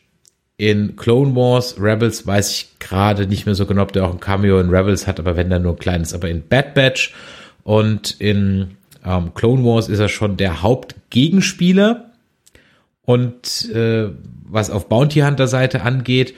in 0.57 0.95
Clone 0.95 1.35
Wars, 1.35 1.75
Rebels 1.79 2.25
weiß 2.25 2.51
ich 2.51 2.79
gerade 2.79 3.27
nicht 3.27 3.45
mehr 3.45 3.55
so 3.55 3.65
genau, 3.65 3.83
ob 3.83 3.91
der 3.91 4.05
auch 4.05 4.11
ein 4.11 4.19
Cameo 4.21 4.59
in 4.59 4.69
Rebels 4.69 5.05
hat, 5.05 5.19
aber 5.19 5.35
wenn 5.35 5.49
dann 5.49 5.63
nur 5.63 5.73
ein 5.73 5.79
kleines, 5.79 6.13
aber 6.13 6.29
in 6.29 6.47
Bad 6.47 6.73
Batch 6.73 7.13
und 7.63 8.19
in 8.19 8.77
ähm, 9.05 9.33
Clone 9.33 9.63
Wars 9.65 9.89
ist 9.89 9.99
er 9.99 10.09
schon 10.09 10.37
der 10.37 10.61
Hauptgegenspieler 10.61 12.04
und 13.05 13.69
äh, 13.71 14.09
was 14.47 14.69
auf 14.69 14.89
Bounty 14.89 15.21
Hunter 15.21 15.47
Seite 15.47 15.81
angeht. 15.83 16.33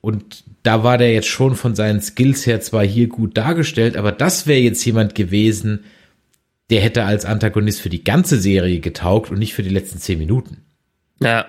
Und 0.00 0.44
da 0.62 0.82
war 0.82 0.98
der 0.98 1.12
jetzt 1.12 1.28
schon 1.28 1.54
von 1.54 1.74
seinen 1.74 2.00
Skills 2.00 2.46
her 2.46 2.60
zwar 2.60 2.84
hier 2.84 3.08
gut 3.08 3.36
dargestellt, 3.36 3.96
aber 3.96 4.12
das 4.12 4.46
wäre 4.46 4.60
jetzt 4.60 4.84
jemand 4.84 5.14
gewesen, 5.14 5.84
der 6.70 6.80
hätte 6.80 7.04
als 7.04 7.24
Antagonist 7.24 7.80
für 7.80 7.90
die 7.90 8.04
ganze 8.04 8.38
Serie 8.38 8.80
getaugt 8.80 9.30
und 9.30 9.38
nicht 9.38 9.54
für 9.54 9.62
die 9.62 9.70
letzten 9.70 9.98
zehn 9.98 10.18
Minuten. 10.18 10.58
Ja. 11.20 11.46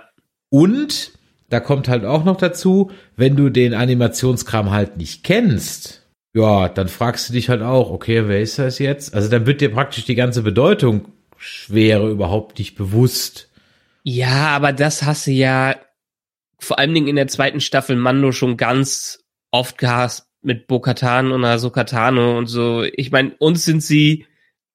Und 0.49 1.13
da 1.49 1.59
kommt 1.59 1.87
halt 1.87 2.05
auch 2.05 2.23
noch 2.23 2.37
dazu, 2.37 2.91
wenn 3.15 3.35
du 3.35 3.49
den 3.49 3.73
Animationskram 3.73 4.71
halt 4.71 4.97
nicht 4.97 5.23
kennst, 5.23 6.03
ja, 6.33 6.67
dann 6.67 6.89
fragst 6.89 7.29
du 7.29 7.33
dich 7.33 7.47
halt 7.49 7.61
auch, 7.61 7.91
okay, 7.91 8.27
wer 8.27 8.41
ist 8.41 8.59
das 8.59 8.79
jetzt? 8.79 9.13
Also 9.13 9.29
dann 9.29 9.45
wird 9.45 9.61
dir 9.61 9.71
praktisch 9.71 10.03
die 10.03 10.15
ganze 10.15 10.41
Bedeutung 10.41 11.07
schwere 11.37 12.09
überhaupt 12.09 12.59
nicht 12.59 12.75
bewusst. 12.75 13.49
Ja, 14.07 14.49
aber 14.49 14.71
das 14.71 15.01
hast 15.01 15.25
du 15.25 15.31
ja 15.31 15.75
vor 16.59 16.77
allen 16.77 16.93
Dingen 16.93 17.07
in 17.07 17.15
der 17.15 17.27
zweiten 17.27 17.59
Staffel 17.59 17.95
Mando 17.95 18.31
schon 18.31 18.55
ganz 18.55 19.25
oft 19.49 19.79
gehasst 19.79 20.27
mit 20.43 20.67
Bo-Katan 20.67 21.31
und 21.31 21.43
Ahsoka 21.43 22.09
und 22.09 22.45
so. 22.45 22.83
Ich 22.83 23.09
meine, 23.11 23.33
uns 23.39 23.65
sind 23.65 23.81
sie 23.81 24.27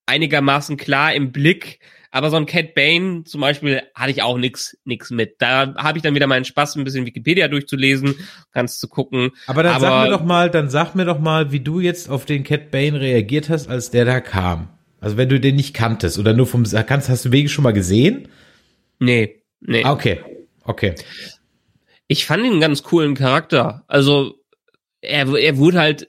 einigermaßen 0.06 0.76
klar 0.76 1.14
im 1.14 1.30
Blick, 1.30 1.78
aber 2.10 2.30
so 2.30 2.38
ein 2.38 2.46
Cat 2.46 2.74
Bane 2.74 3.22
zum 3.22 3.40
Beispiel 3.40 3.82
hatte 3.94 4.10
ich 4.10 4.20
auch 4.24 4.36
nix, 4.36 4.76
nix 4.84 5.12
mit. 5.12 5.36
Da 5.38 5.76
habe 5.76 5.96
ich 5.96 6.02
dann 6.02 6.16
wieder 6.16 6.26
meinen 6.26 6.44
Spaß, 6.44 6.74
ein 6.74 6.82
bisschen 6.82 7.06
Wikipedia 7.06 7.46
durchzulesen, 7.46 8.16
ganz 8.50 8.80
zu 8.80 8.88
gucken. 8.88 9.30
Aber 9.46 9.62
dann 9.62 9.74
aber, 9.74 9.86
sag 9.86 10.02
mir 10.02 10.10
doch 10.10 10.24
mal, 10.24 10.50
dann 10.50 10.68
sag 10.70 10.96
mir 10.96 11.04
doch 11.04 11.20
mal, 11.20 11.52
wie 11.52 11.60
du 11.60 11.78
jetzt 11.78 12.10
auf 12.10 12.24
den 12.24 12.42
Cat 12.42 12.72
Bane 12.72 12.98
reagiert 12.98 13.48
hast, 13.48 13.68
als 13.68 13.92
der 13.92 14.04
da 14.04 14.18
kam. 14.18 14.70
Also 15.00 15.16
wenn 15.16 15.28
du 15.28 15.38
den 15.38 15.54
nicht 15.54 15.72
kanntest 15.72 16.18
oder 16.18 16.32
nur 16.32 16.48
vom 16.48 16.64
kannst, 16.64 17.08
hast 17.08 17.26
du 17.26 17.30
Wege 17.30 17.48
schon 17.48 17.62
mal 17.62 17.72
gesehen? 17.72 18.26
Nee, 19.00 19.42
nee. 19.60 19.82
Ah, 19.84 19.92
Okay, 19.92 20.20
okay. 20.64 20.94
Ich 22.06 22.26
fand 22.26 22.44
ihn 22.44 22.52
einen 22.52 22.60
ganz 22.60 22.82
coolen 22.82 23.14
Charakter. 23.14 23.84
Also 23.86 24.36
er, 25.00 25.28
er 25.34 25.56
wurde 25.58 25.78
halt 25.78 26.08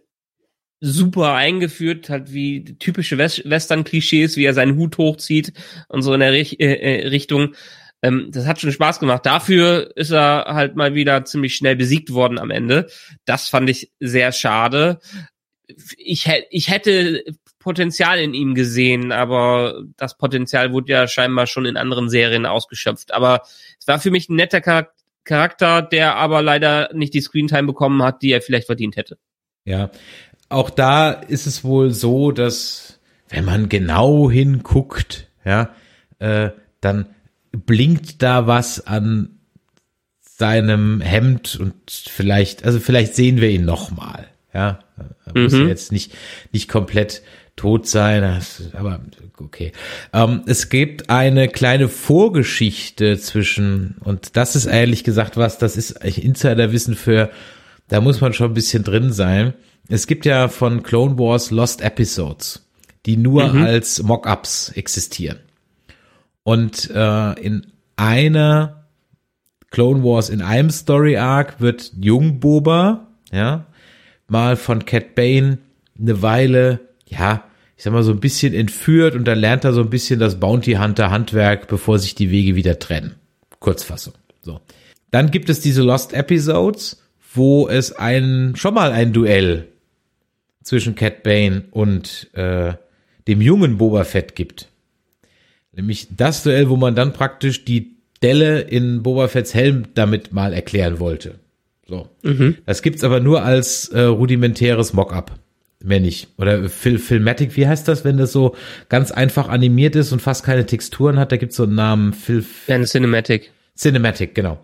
super 0.80 1.34
eingeführt, 1.36 2.10
halt 2.10 2.34
wie 2.34 2.64
typische 2.80 3.18
Wes- 3.18 3.44
Western-Klischees, 3.48 4.36
wie 4.36 4.46
er 4.46 4.54
seinen 4.56 4.78
Hut 4.78 4.98
hochzieht 4.98 5.54
und 5.90 6.02
so 6.02 6.14
in 6.14 6.20
der 6.22 6.32
Rich 6.34 6.60
äh, 6.60 6.74
äh, 7.02 7.08
Richtung. 7.10 7.54
Ähm, 8.02 8.30
das 8.32 8.48
hat 8.48 8.60
schon 8.60 8.72
Spaß 8.72 9.00
gemacht. 9.00 9.28
Dafür 9.28 9.92
ist 9.96 10.10
er 10.12 10.46
halt 10.48 10.76
mal 10.76 10.96
wieder 10.96 11.24
ziemlich 11.24 11.56
schnell 11.56 11.76
besiegt 11.76 12.12
worden 12.14 12.40
am 12.40 12.50
Ende. 12.50 12.90
Das 13.26 13.48
fand 13.48 13.70
ich 13.70 13.92
sehr 14.00 14.32
schade. 14.32 15.00
Ich, 15.98 16.28
ich 16.50 16.70
hätte 16.72 17.24
Potenzial 17.62 18.20
in 18.20 18.34
ihm 18.34 18.54
gesehen, 18.56 19.12
aber 19.12 19.84
das 19.98 20.18
Potenzial 20.18 20.74
wurde 20.74 20.92
ja 20.92 21.08
scheinbar 21.08 21.48
schon 21.48 21.66
in 21.66 21.78
anderen 21.78 22.10
Serien 22.10 22.46
ausgeschöpft. 22.46 23.14
Aber 23.14 23.44
es 23.80 23.88
war 23.88 24.00
für 24.00 24.12
mich 24.12 24.28
ein 24.30 24.36
netter 24.36 24.60
Charak- 24.60 24.92
Charakter, 25.24 25.82
der 25.84 26.16
aber 26.16 26.42
leider 26.42 26.90
nicht 26.94 27.14
die 27.14 27.22
Screentime 27.22 27.68
bekommen 27.68 28.02
hat, 28.04 28.22
die 28.24 28.32
er 28.32 28.42
vielleicht 28.42 28.66
verdient 28.66 28.96
hätte. 28.98 29.18
Ja, 29.66 29.92
auch 30.50 30.70
da 30.72 31.12
ist 31.12 31.46
es 31.46 31.64
wohl 31.64 31.92
so, 31.92 32.32
dass 32.32 33.00
wenn 33.30 33.46
man 33.46 33.70
genau 33.70 34.30
hinguckt, 34.32 35.28
ja, 35.46 35.70
äh, 36.20 36.50
dann 36.82 37.06
blinkt 37.52 38.22
da 38.24 38.48
was 38.48 38.86
an 38.88 39.38
seinem 40.20 41.02
Hemd 41.02 41.58
und 41.60 41.76
vielleicht, 41.92 42.66
also 42.66 42.80
vielleicht 42.80 43.16
sehen 43.16 43.40
wir 43.42 43.50
ihn 43.50 43.64
noch 43.66 43.92
mal, 43.92 44.28
ja, 44.54 44.80
er 45.26 45.42
muss 45.42 45.54
Mhm. 45.54 45.62
ja 45.62 45.68
jetzt 45.68 45.92
nicht 45.92 46.14
nicht 46.52 46.68
komplett 46.68 47.22
tot 47.62 47.86
sein, 47.88 48.24
das- 48.24 48.64
aber 48.74 49.02
okay. 49.38 49.72
Ähm, 50.14 50.42
es 50.48 50.70
gibt 50.70 51.10
eine 51.12 51.48
kleine 51.48 51.90
Vorgeschichte 51.90 53.20
zwischen 53.20 53.98
und 54.04 54.36
das 54.36 54.56
ist 54.56 54.66
ehrlich 54.66 55.04
gesagt 55.04 55.38
was, 55.38 55.60
das 55.60 55.78
ist 55.78 55.92
Insiderwissen 56.18 56.96
für, 56.96 57.30
da 57.88 58.02
muss 58.02 58.20
man 58.20 58.34
schon 58.34 58.52
ein 58.52 58.54
bisschen 58.56 58.84
drin 58.84 59.12
sein. 59.14 59.54
Es 59.88 60.08
gibt 60.08 60.26
ja 60.26 60.48
von 60.48 60.82
Clone 60.82 61.20
Wars 61.20 61.52
Lost 61.52 61.82
Episodes, 61.82 62.68
die 63.06 63.16
nur 63.18 63.44
als 63.54 64.02
Mock-ups 64.02 64.70
existieren. 64.70 65.38
Und 66.44 66.90
äh, 66.94 67.34
in 67.40 67.68
einer 67.98 68.86
Clone 69.70 70.04
Wars, 70.04 70.30
in 70.30 70.42
einem 70.42 70.72
Story 70.72 71.18
Arc 71.18 71.62
wird 71.62 71.92
Jungboba, 72.00 73.08
ja, 73.32 73.66
mal 74.28 74.56
von 74.56 74.86
Cat 74.86 75.14
Bane 75.14 75.60
eine 76.00 76.22
Weile, 76.24 76.80
ja, 77.06 77.44
ich 77.82 77.86
sag 77.86 77.94
mal 77.94 78.04
so 78.04 78.12
ein 78.12 78.20
bisschen 78.20 78.54
entführt 78.54 79.16
und 79.16 79.26
dann 79.26 79.40
lernt 79.40 79.64
er 79.64 79.74
so 79.74 79.82
ein 79.82 79.90
bisschen 79.90 80.20
das 80.20 80.40
Bounty 80.40 80.74
Hunter 80.74 81.10
Handwerk, 81.10 81.68
bevor 81.68 81.98
sich 81.98 82.14
die 82.14 82.30
Wege 82.30 82.54
wieder 82.54 82.78
trennen. 82.78 83.16
Kurzfassung. 83.58 84.14
So. 84.44 84.62
Dann 85.10 85.32
gibt 85.32 85.50
es 85.50 85.62
diese 85.62 85.82
Lost 85.82 86.14
Episodes, 86.14 87.02
wo 87.34 87.68
es 87.68 87.92
ein, 87.92 88.54
schon 88.56 88.76
mal 88.76 88.92
ein 88.92 89.14
Duell 89.14 89.68
zwischen 90.62 90.94
Cat 90.94 91.24
Bane 91.24 91.64
und 91.72 92.30
äh, 92.34 92.74
dem 93.28 93.42
jungen 93.42 93.80
Boba 93.80 94.04
Fett 94.04 94.36
gibt. 94.36 94.68
Nämlich 95.72 96.10
das 96.16 96.44
Duell, 96.44 96.70
wo 96.70 96.78
man 96.78 96.94
dann 96.94 97.14
praktisch 97.14 97.66
die 97.66 97.96
Delle 98.22 98.62
in 98.62 99.02
Boba 99.02 99.28
Fetts 99.28 99.56
Helm 99.56 99.86
damit 99.96 100.32
mal 100.32 100.54
erklären 100.54 101.00
wollte. 101.00 101.40
So. 101.88 102.08
Das 102.68 102.84
gibt's 102.84 103.04
aber 103.04 103.20
nur 103.20 103.42
als 103.42 103.88
äh, 103.88 104.02
rudimentäres 104.02 104.94
Mockup. 104.94 105.32
Mehr 105.84 106.00
nicht. 106.00 106.28
Oder 106.38 106.70
Fil 106.70 107.00
Filmatic, 107.00 107.56
wie 107.58 107.68
heißt 107.68 107.88
das, 107.88 108.06
wenn 108.06 108.18
das 108.18 108.32
so 108.32 108.56
ganz 108.90 109.12
einfach 109.12 109.50
animiert 109.50 109.96
ist 109.96 110.12
und 110.12 110.22
fast 110.22 110.44
keine 110.44 110.66
Texturen 110.66 111.18
hat? 111.18 111.32
Da 111.32 111.38
gibt's 111.38 111.56
so 111.56 111.64
einen 111.64 111.76
Namen, 111.76 112.14
Phil 112.14 112.46
Eine 112.68 112.86
Cinematic. 112.86 113.52
Cinematic, 113.76 114.36
genau. 114.36 114.60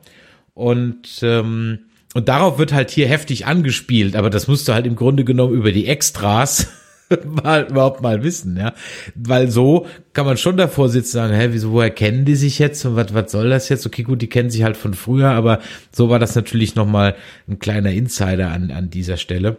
Und, 0.53 1.19
ähm, 1.22 1.80
und 2.14 2.30
darauf 2.30 2.57
wird 2.57 2.73
halt 2.73 2.89
hier 2.91 3.07
heftig 3.07 3.45
angespielt, 3.45 4.15
aber 4.15 4.30
das 4.30 4.48
musst 4.48 4.68
du 4.68 4.73
halt 4.73 4.88
im 4.88 4.95
Grunde 4.95 5.23
genommen 5.23 5.53
über 5.53 5.72
die 5.72 5.88
Extras 5.88 6.68
mal 7.26 7.68
überhaupt 7.69 8.02
mal 8.02 8.23
wissen, 8.23 8.57
ja. 8.57 8.73
Weil 9.15 9.49
so 9.49 9.88
kann 10.14 10.26
man 10.26 10.38
schon 10.38 10.57
davor 10.57 10.89
sitzen 10.89 11.18
und 11.18 11.23
sagen, 11.23 11.34
hä, 11.34 11.49
wieso, 11.52 11.72
woher 11.72 11.89
kennen 11.89 12.26
die 12.26 12.35
sich 12.35 12.60
jetzt 12.60 12.85
und 12.85 12.95
was, 12.95 13.14
was 13.14 13.31
soll 13.31 13.49
das 13.49 13.69
jetzt? 13.69 13.85
Okay, 13.85 14.03
gut, 14.03 14.22
die 14.22 14.30
kennen 14.30 14.49
sich 14.49 14.64
halt 14.64 14.77
von 14.77 14.94
früher, 14.94 15.30
aber 15.30 15.60
so 15.91 16.10
war 16.10 16.19
das 16.19 16.35
natürlich 16.35 16.76
nochmal 16.76 17.15
ein 17.48 17.60
kleiner 17.60 17.91
Insider 17.91 18.52
an, 18.52 18.72
an 18.72 18.89
dieser 18.89 19.18
Stelle. 19.18 19.57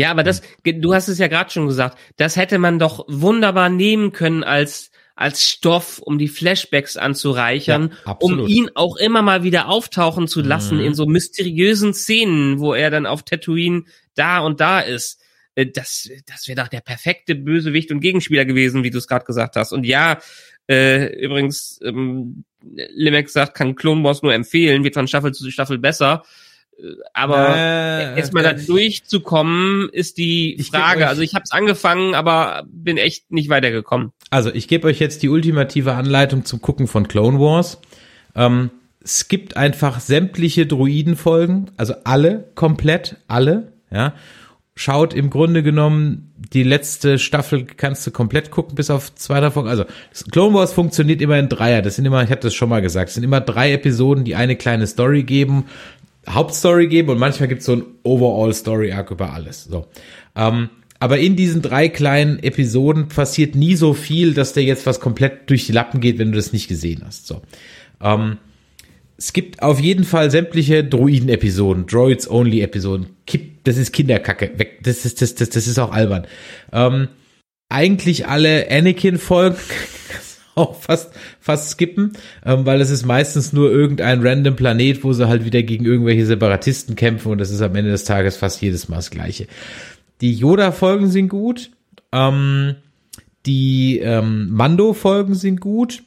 Ja, 0.00 0.10
aber 0.10 0.22
das, 0.22 0.42
du 0.64 0.94
hast 0.94 1.08
es 1.08 1.18
ja 1.18 1.28
gerade 1.28 1.50
schon 1.50 1.66
gesagt, 1.66 1.98
das 2.16 2.36
hätte 2.36 2.58
man 2.58 2.78
doch 2.78 3.04
wunderbar 3.08 3.68
nehmen 3.68 4.12
können 4.12 4.44
als 4.44 4.90
als 5.14 5.46
Stoff, 5.46 5.98
um 5.98 6.18
die 6.18 6.28
Flashbacks 6.28 6.96
anzureichern, 6.96 7.92
Ja, 8.06 8.12
um 8.20 8.46
ihn 8.46 8.70
auch 8.74 8.96
immer 8.96 9.20
mal 9.20 9.42
wieder 9.42 9.68
auftauchen 9.68 10.26
zu 10.28 10.40
lassen 10.40 10.80
in 10.80 10.94
so 10.94 11.04
mysteriösen 11.04 11.92
Szenen, 11.92 12.58
wo 12.58 12.72
er 12.72 12.90
dann 12.90 13.04
auf 13.04 13.22
Tatooine 13.22 13.84
da 14.14 14.38
und 14.38 14.60
da 14.60 14.80
ist. 14.80 15.20
Äh, 15.56 15.66
Das, 15.66 16.08
das 16.26 16.48
wäre 16.48 16.62
doch 16.62 16.68
der 16.68 16.80
perfekte 16.80 17.34
Bösewicht 17.34 17.90
und 17.92 18.00
Gegenspieler 18.00 18.46
gewesen, 18.46 18.82
wie 18.82 18.88
du 18.88 18.96
es 18.96 19.06
gerade 19.06 19.26
gesagt 19.26 19.56
hast. 19.56 19.74
Und 19.74 19.84
ja, 19.84 20.18
äh, 20.70 21.12
übrigens, 21.22 21.78
ähm, 21.84 22.44
Limek 22.62 23.28
sagt, 23.28 23.54
kann 23.54 23.74
Clone 23.76 24.02
Wars 24.02 24.22
nur 24.22 24.32
empfehlen, 24.32 24.84
wird 24.84 24.94
von 24.94 25.06
Staffel 25.06 25.32
zu 25.32 25.50
Staffel 25.50 25.78
besser. 25.78 26.22
Aber 27.12 27.56
Äh, 27.56 28.18
erstmal 28.18 28.42
da 28.42 28.52
durchzukommen, 28.52 29.88
ist 29.92 30.18
die 30.18 30.62
Frage. 30.70 31.08
Also 31.08 31.22
ich 31.22 31.34
habe 31.34 31.44
es 31.44 31.52
angefangen, 31.52 32.14
aber 32.14 32.64
bin 32.70 32.96
echt 32.96 33.30
nicht 33.30 33.48
weitergekommen. 33.48 34.12
Also, 34.30 34.50
ich 34.52 34.68
gebe 34.68 34.86
euch 34.86 35.00
jetzt 35.00 35.22
die 35.22 35.28
ultimative 35.28 35.94
Anleitung 35.94 36.44
zum 36.44 36.60
Gucken 36.60 36.86
von 36.86 37.08
Clone 37.08 37.40
Wars. 37.40 37.80
Ähm, 38.36 38.70
skippt 39.04 39.56
einfach 39.56 39.98
sämtliche 39.98 40.66
Druidenfolgen, 40.66 41.70
also 41.76 41.94
alle, 42.04 42.50
komplett, 42.54 43.16
alle, 43.26 43.72
ja. 43.90 44.14
Schaut 44.76 45.12
im 45.12 45.28
Grunde 45.28 45.62
genommen, 45.62 46.32
die 46.54 46.62
letzte 46.62 47.18
Staffel 47.18 47.64
kannst 47.64 48.06
du 48.06 48.12
komplett 48.12 48.50
gucken, 48.50 48.76
bis 48.76 48.88
auf 48.88 49.14
zwei 49.14 49.40
davon. 49.40 49.66
Also, 49.66 49.84
Clone 50.30 50.54
Wars 50.54 50.72
funktioniert 50.72 51.20
immer 51.20 51.38
in 51.38 51.48
Dreier. 51.48 51.82
Das 51.82 51.96
sind 51.96 52.06
immer, 52.06 52.22
ich 52.22 52.30
hatte 52.30 52.46
das 52.46 52.54
schon 52.54 52.68
mal 52.68 52.80
gesagt, 52.80 53.08
es 53.08 53.16
sind 53.16 53.24
immer 53.24 53.40
drei 53.40 53.72
Episoden, 53.72 54.24
die 54.24 54.36
eine 54.36 54.56
kleine 54.56 54.86
Story 54.86 55.24
geben, 55.24 55.64
Hauptstory 56.28 56.88
geben 56.88 57.10
und 57.10 57.18
manchmal 57.18 57.48
gibt 57.48 57.60
es 57.60 57.66
so 57.66 57.76
ein 57.76 57.84
Overall-Story-Arc 58.02 59.10
über 59.10 59.32
alles. 59.32 59.64
So. 59.64 59.86
Ähm, 60.36 60.68
aber 60.98 61.18
in 61.18 61.34
diesen 61.34 61.62
drei 61.62 61.88
kleinen 61.88 62.42
Episoden 62.42 63.08
passiert 63.08 63.54
nie 63.54 63.74
so 63.74 63.94
viel, 63.94 64.34
dass 64.34 64.52
dir 64.52 64.62
jetzt 64.62 64.86
was 64.86 65.00
komplett 65.00 65.48
durch 65.48 65.66
die 65.66 65.72
Lappen 65.72 66.00
geht, 66.00 66.18
wenn 66.18 66.30
du 66.30 66.36
das 66.36 66.52
nicht 66.52 66.68
gesehen 66.68 67.02
hast. 67.06 67.26
So. 67.26 67.40
Ähm, 68.02 68.36
es 69.16 69.32
gibt 69.32 69.62
auf 69.62 69.80
jeden 69.80 70.04
Fall 70.04 70.30
sämtliche 70.30 70.84
Droiden-Episoden, 70.84 71.86
Droids-Only-Episoden. 71.86 73.06
Das 73.64 73.76
ist 73.76 73.92
Kinderkacke. 73.92 74.58
Weg. 74.58 74.82
Das 74.82 75.04
ist, 75.04 75.20
das, 75.20 75.34
das, 75.34 75.50
das 75.50 75.66
ist 75.66 75.78
auch 75.78 75.92
albern. 75.92 76.26
Ähm, 76.72 77.08
eigentlich 77.70 78.26
alle 78.28 78.70
Anakin-Folgen 78.70 79.56
auch 80.54 80.74
fast, 80.74 81.12
fast 81.40 81.70
skippen, 81.70 82.12
ähm, 82.44 82.66
weil 82.66 82.80
es 82.80 82.90
ist 82.90 83.06
meistens 83.06 83.52
nur 83.52 83.70
irgendein 83.70 84.26
random 84.26 84.56
Planet, 84.56 85.04
wo 85.04 85.12
sie 85.12 85.28
halt 85.28 85.44
wieder 85.44 85.62
gegen 85.62 85.84
irgendwelche 85.84 86.26
Separatisten 86.26 86.96
kämpfen 86.96 87.32
und 87.32 87.38
das 87.38 87.50
ist 87.50 87.62
am 87.62 87.74
Ende 87.74 87.90
des 87.90 88.04
Tages 88.04 88.36
fast 88.36 88.60
jedes 88.60 88.88
Mal 88.88 88.96
das 88.96 89.10
Gleiche. 89.10 89.46
Die 90.20 90.34
Yoda-Folgen 90.34 91.08
sind 91.08 91.28
gut, 91.28 91.70
ähm, 92.12 92.76
die 93.46 93.98
ähm, 93.98 94.50
Mando-Folgen 94.50 95.34
sind 95.34 95.60
gut 95.60 96.02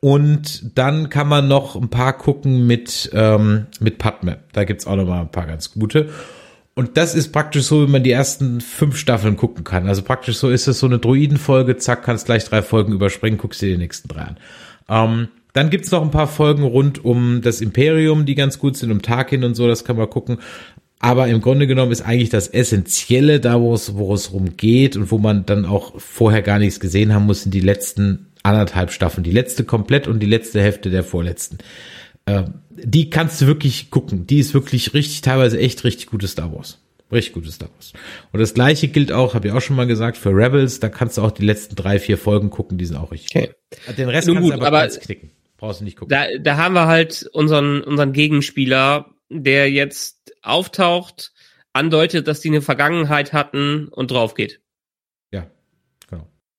und 0.00 0.76
dann 0.78 1.08
kann 1.08 1.28
man 1.28 1.48
noch 1.48 1.74
ein 1.74 1.88
paar 1.88 2.16
gucken 2.16 2.66
mit, 2.66 3.10
ähm, 3.12 3.66
mit 3.80 3.98
Padme. 3.98 4.38
Da 4.52 4.64
gibt's 4.64 4.86
auch 4.86 4.96
noch 4.96 5.06
mal 5.06 5.22
ein 5.22 5.30
paar 5.30 5.46
ganz 5.46 5.72
gute. 5.72 6.10
Und 6.78 6.98
das 6.98 7.14
ist 7.14 7.32
praktisch 7.32 7.64
so, 7.64 7.86
wie 7.86 7.90
man 7.90 8.02
die 8.02 8.10
ersten 8.10 8.60
fünf 8.60 8.98
Staffeln 8.98 9.36
gucken 9.36 9.64
kann. 9.64 9.88
Also 9.88 10.02
praktisch 10.02 10.36
so 10.36 10.50
ist 10.50 10.68
es 10.68 10.78
so 10.78 10.86
eine 10.86 10.98
Druidenfolge, 10.98 11.78
zack, 11.78 12.02
kannst 12.02 12.26
gleich 12.26 12.44
drei 12.44 12.60
Folgen 12.60 12.92
überspringen, 12.92 13.38
guckst 13.38 13.62
dir 13.62 13.70
die 13.70 13.78
nächsten 13.78 14.08
drei 14.08 14.20
an. 14.20 14.36
Ähm, 14.90 15.28
dann 15.54 15.70
gibt's 15.70 15.90
noch 15.90 16.02
ein 16.02 16.10
paar 16.10 16.26
Folgen 16.26 16.64
rund 16.64 17.02
um 17.02 17.40
das 17.40 17.62
Imperium, 17.62 18.26
die 18.26 18.34
ganz 18.34 18.58
gut 18.58 18.76
sind, 18.76 18.92
um 18.92 19.00
Tarkin 19.00 19.42
und 19.42 19.54
so, 19.54 19.66
das 19.66 19.86
kann 19.86 19.96
man 19.96 20.10
gucken. 20.10 20.36
Aber 20.98 21.28
im 21.28 21.40
Grunde 21.40 21.66
genommen 21.66 21.92
ist 21.92 22.02
eigentlich 22.02 22.28
das 22.28 22.48
Essentielle, 22.48 23.40
da 23.40 23.58
wo 23.58 23.72
es, 23.72 23.94
wo 23.94 24.12
es 24.12 24.34
rumgeht 24.34 24.96
und 24.96 25.10
wo 25.10 25.16
man 25.16 25.46
dann 25.46 25.64
auch 25.64 25.98
vorher 25.98 26.42
gar 26.42 26.58
nichts 26.58 26.78
gesehen 26.78 27.14
haben 27.14 27.24
muss, 27.24 27.44
sind 27.44 27.54
die 27.54 27.60
letzten 27.60 28.26
anderthalb 28.42 28.90
Staffeln. 28.92 29.24
Die 29.24 29.30
letzte 29.30 29.64
komplett 29.64 30.08
und 30.08 30.20
die 30.20 30.26
letzte 30.26 30.60
Hälfte 30.60 30.90
der 30.90 31.04
vorletzten. 31.04 31.56
Ähm, 32.26 32.54
die 32.70 33.10
kannst 33.10 33.40
du 33.40 33.46
wirklich 33.46 33.90
gucken. 33.90 34.26
Die 34.26 34.38
ist 34.38 34.52
wirklich 34.54 34.92
richtig, 34.94 35.20
teilweise 35.22 35.58
echt 35.58 35.84
richtig 35.84 36.06
gutes 36.06 36.32
Star 36.32 36.52
Wars. 36.54 36.78
Richtig 37.12 37.34
gutes 37.34 37.54
Star 37.54 37.68
Wars. 37.74 37.92
Und 38.32 38.40
das 38.40 38.52
gleiche 38.54 38.88
gilt 38.88 39.12
auch, 39.12 39.34
habe 39.34 39.48
ich 39.48 39.54
auch 39.54 39.60
schon 39.60 39.76
mal 39.76 39.86
gesagt, 39.86 40.16
für 40.16 40.30
Rebels. 40.30 40.80
Da 40.80 40.88
kannst 40.88 41.16
du 41.18 41.22
auch 41.22 41.30
die 41.30 41.44
letzten 41.44 41.76
drei, 41.76 41.98
vier 42.00 42.18
Folgen 42.18 42.50
gucken, 42.50 42.78
die 42.78 42.84
sind 42.84 42.96
auch 42.96 43.12
richtig 43.12 43.34
Okay. 43.34 43.54
gut. 43.86 43.98
Den 43.98 44.08
Rest 44.08 44.26
Nun 44.26 44.36
kannst 44.36 44.50
gut, 44.50 44.52
du 44.60 44.66
aber, 44.66 44.66
aber- 44.78 44.80
ganz 44.86 45.00
knicken. 45.00 45.30
Brauchst 45.56 45.80
du 45.80 45.84
nicht 45.84 45.96
gucken. 45.96 46.10
Da, 46.10 46.26
da 46.38 46.56
haben 46.58 46.74
wir 46.74 46.86
halt 46.86 47.30
unseren, 47.32 47.80
unseren 47.80 48.12
Gegenspieler, 48.12 49.06
der 49.30 49.70
jetzt 49.70 50.34
auftaucht, 50.42 51.32
andeutet, 51.72 52.28
dass 52.28 52.40
die 52.40 52.48
eine 52.48 52.60
Vergangenheit 52.60 53.32
hatten 53.32 53.88
und 53.88 54.10
drauf 54.10 54.34
geht. 54.34 54.60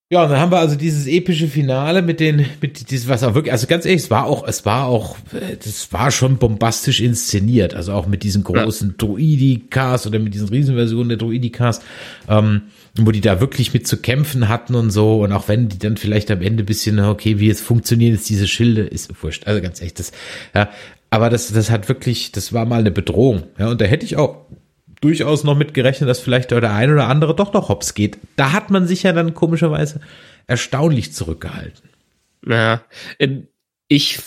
Ja, 0.09 0.23
und 0.23 0.29
dann 0.29 0.39
haben 0.39 0.51
wir 0.53 0.59
also 0.59 0.77
dieses 0.77 1.05
epische 1.05 1.49
Finale 1.49 2.01
mit 2.01 2.21
den, 2.21 2.45
mit 2.61 2.89
dieses, 2.91 3.09
was 3.09 3.23
auch 3.23 3.35
wirklich, 3.35 3.51
also 3.51 3.67
ganz 3.67 3.85
ehrlich, 3.85 4.03
es 4.03 4.09
war 4.09 4.25
auch, 4.25 4.47
es 4.47 4.65
war 4.65 4.85
auch, 4.85 5.17
das 5.63 5.91
war 5.91 6.11
schon 6.11 6.37
bombastisch 6.37 7.01
inszeniert, 7.01 7.73
also 7.73 7.91
auch 7.91 8.07
mit 8.07 8.23
diesen 8.23 8.45
großen 8.45 8.89
ja. 8.91 8.95
Droidikas 8.97 10.07
oder 10.07 10.19
mit 10.19 10.33
diesen 10.33 10.47
Riesenversionen 10.47 11.09
der 11.09 11.17
Droidikas, 11.17 11.81
ähm, 12.29 12.61
wo 12.97 13.11
die 13.11 13.19
da 13.19 13.41
wirklich 13.41 13.73
mit 13.73 13.85
zu 13.85 13.97
kämpfen 13.97 14.47
hatten 14.47 14.75
und 14.75 14.91
so, 14.91 15.23
und 15.23 15.33
auch 15.33 15.49
wenn 15.49 15.67
die 15.67 15.77
dann 15.77 15.97
vielleicht 15.97 16.31
am 16.31 16.41
Ende 16.41 16.63
bisschen, 16.63 17.01
okay, 17.01 17.39
wie 17.39 17.47
jetzt 17.47 17.61
funktionieren 17.61 18.13
jetzt 18.13 18.29
diese 18.29 18.47
Schilde, 18.47 18.83
ist 18.83 19.11
wurscht, 19.21 19.45
also 19.45 19.61
ganz 19.61 19.81
echt, 19.81 19.99
das, 19.99 20.13
ja, 20.55 20.69
aber 21.09 21.29
das, 21.29 21.51
das 21.51 21.69
hat 21.69 21.89
wirklich, 21.89 22.31
das 22.31 22.53
war 22.53 22.65
mal 22.65 22.79
eine 22.79 22.91
Bedrohung, 22.91 23.43
ja, 23.59 23.69
und 23.71 23.81
da 23.81 23.85
hätte 23.85 24.05
ich 24.05 24.15
auch 24.15 24.45
durchaus 25.01 25.43
noch 25.43 25.57
mit 25.57 25.73
gerechnet, 25.73 26.09
dass 26.09 26.19
vielleicht 26.19 26.51
der 26.51 26.63
ein 26.71 26.91
oder 26.91 27.07
andere 27.07 27.35
doch 27.35 27.53
noch 27.53 27.69
hops 27.69 27.93
geht. 27.93 28.17
Da 28.35 28.51
hat 28.51 28.71
man 28.71 28.87
sich 28.87 29.03
ja 29.03 29.13
dann 29.13 29.33
komischerweise 29.33 30.01
erstaunlich 30.47 31.13
zurückgehalten. 31.13 31.89
Ja, 32.45 32.81
ähm, 33.19 33.47
ich 33.87 34.19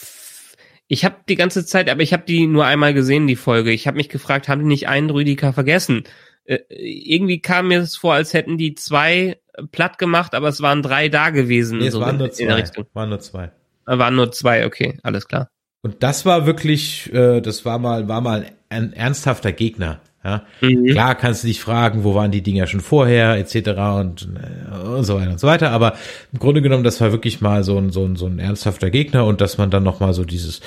ich 0.88 1.04
habe 1.04 1.16
die 1.28 1.36
ganze 1.36 1.64
Zeit, 1.64 1.88
aber 1.88 2.02
ich 2.02 2.12
habe 2.12 2.24
die 2.26 2.46
nur 2.46 2.66
einmal 2.66 2.94
gesehen, 2.94 3.26
die 3.26 3.36
Folge. 3.36 3.70
Ich 3.70 3.86
habe 3.86 3.96
mich 3.96 4.08
gefragt, 4.08 4.48
haben 4.48 4.62
die 4.62 4.66
nicht 4.66 4.88
einen 4.88 5.10
Rüdiger 5.10 5.52
vergessen? 5.52 6.04
Äh, 6.44 6.58
irgendwie 6.68 7.40
kam 7.40 7.68
mir 7.68 7.80
es 7.80 7.96
vor, 7.96 8.14
als 8.14 8.34
hätten 8.34 8.58
die 8.58 8.74
zwei 8.74 9.38
platt 9.70 9.98
gemacht, 9.98 10.34
aber 10.34 10.48
es 10.48 10.60
waren 10.60 10.82
drei 10.82 11.08
da 11.08 11.30
gewesen. 11.30 11.78
Nee, 11.78 11.86
es 11.86 11.94
so 11.94 12.00
waren 12.00 12.16
nur 12.16 12.32
zwei. 12.32 12.54
Richtung. 12.54 12.86
Waren 12.92 13.10
nur 13.10 13.20
zwei. 13.20 13.52
Äh, 13.86 13.98
waren 13.98 14.16
nur 14.16 14.32
zwei, 14.32 14.66
okay, 14.66 14.98
alles 15.02 15.28
klar. 15.28 15.48
Und 15.82 16.02
das 16.02 16.26
war 16.26 16.46
wirklich, 16.46 17.12
äh, 17.12 17.40
das 17.40 17.64
war 17.64 17.78
mal, 17.78 18.08
war 18.08 18.20
mal 18.20 18.46
ein 18.68 18.92
ernsthafter 18.92 19.52
Gegner. 19.52 20.00
Ja, 20.22 20.42
mhm. 20.60 20.86
klar 20.86 21.14
kannst 21.14 21.42
du 21.42 21.48
dich 21.48 21.60
fragen, 21.60 22.04
wo 22.04 22.14
waren 22.14 22.30
die 22.30 22.42
Dinger 22.42 22.66
schon 22.66 22.80
vorher, 22.80 23.36
etc. 23.36 23.70
Und, 23.98 24.28
äh, 24.34 24.86
und 24.86 25.04
so 25.04 25.16
weiter 25.16 25.30
und 25.30 25.40
so 25.40 25.46
weiter. 25.46 25.70
Aber 25.70 25.94
im 26.32 26.38
Grunde 26.38 26.60
genommen, 26.60 26.84
das 26.84 27.00
war 27.00 27.10
wirklich 27.10 27.40
mal 27.40 27.64
so 27.64 27.78
ein, 27.78 27.90
so 27.90 28.04
ein, 28.04 28.16
so 28.16 28.26
ein 28.26 28.38
ernsthafter 28.38 28.90
Gegner 28.90 29.24
und 29.24 29.40
dass 29.40 29.56
man 29.56 29.70
dann 29.70 29.82
nochmal 29.82 30.12
so 30.12 30.24
dieses 30.24 30.60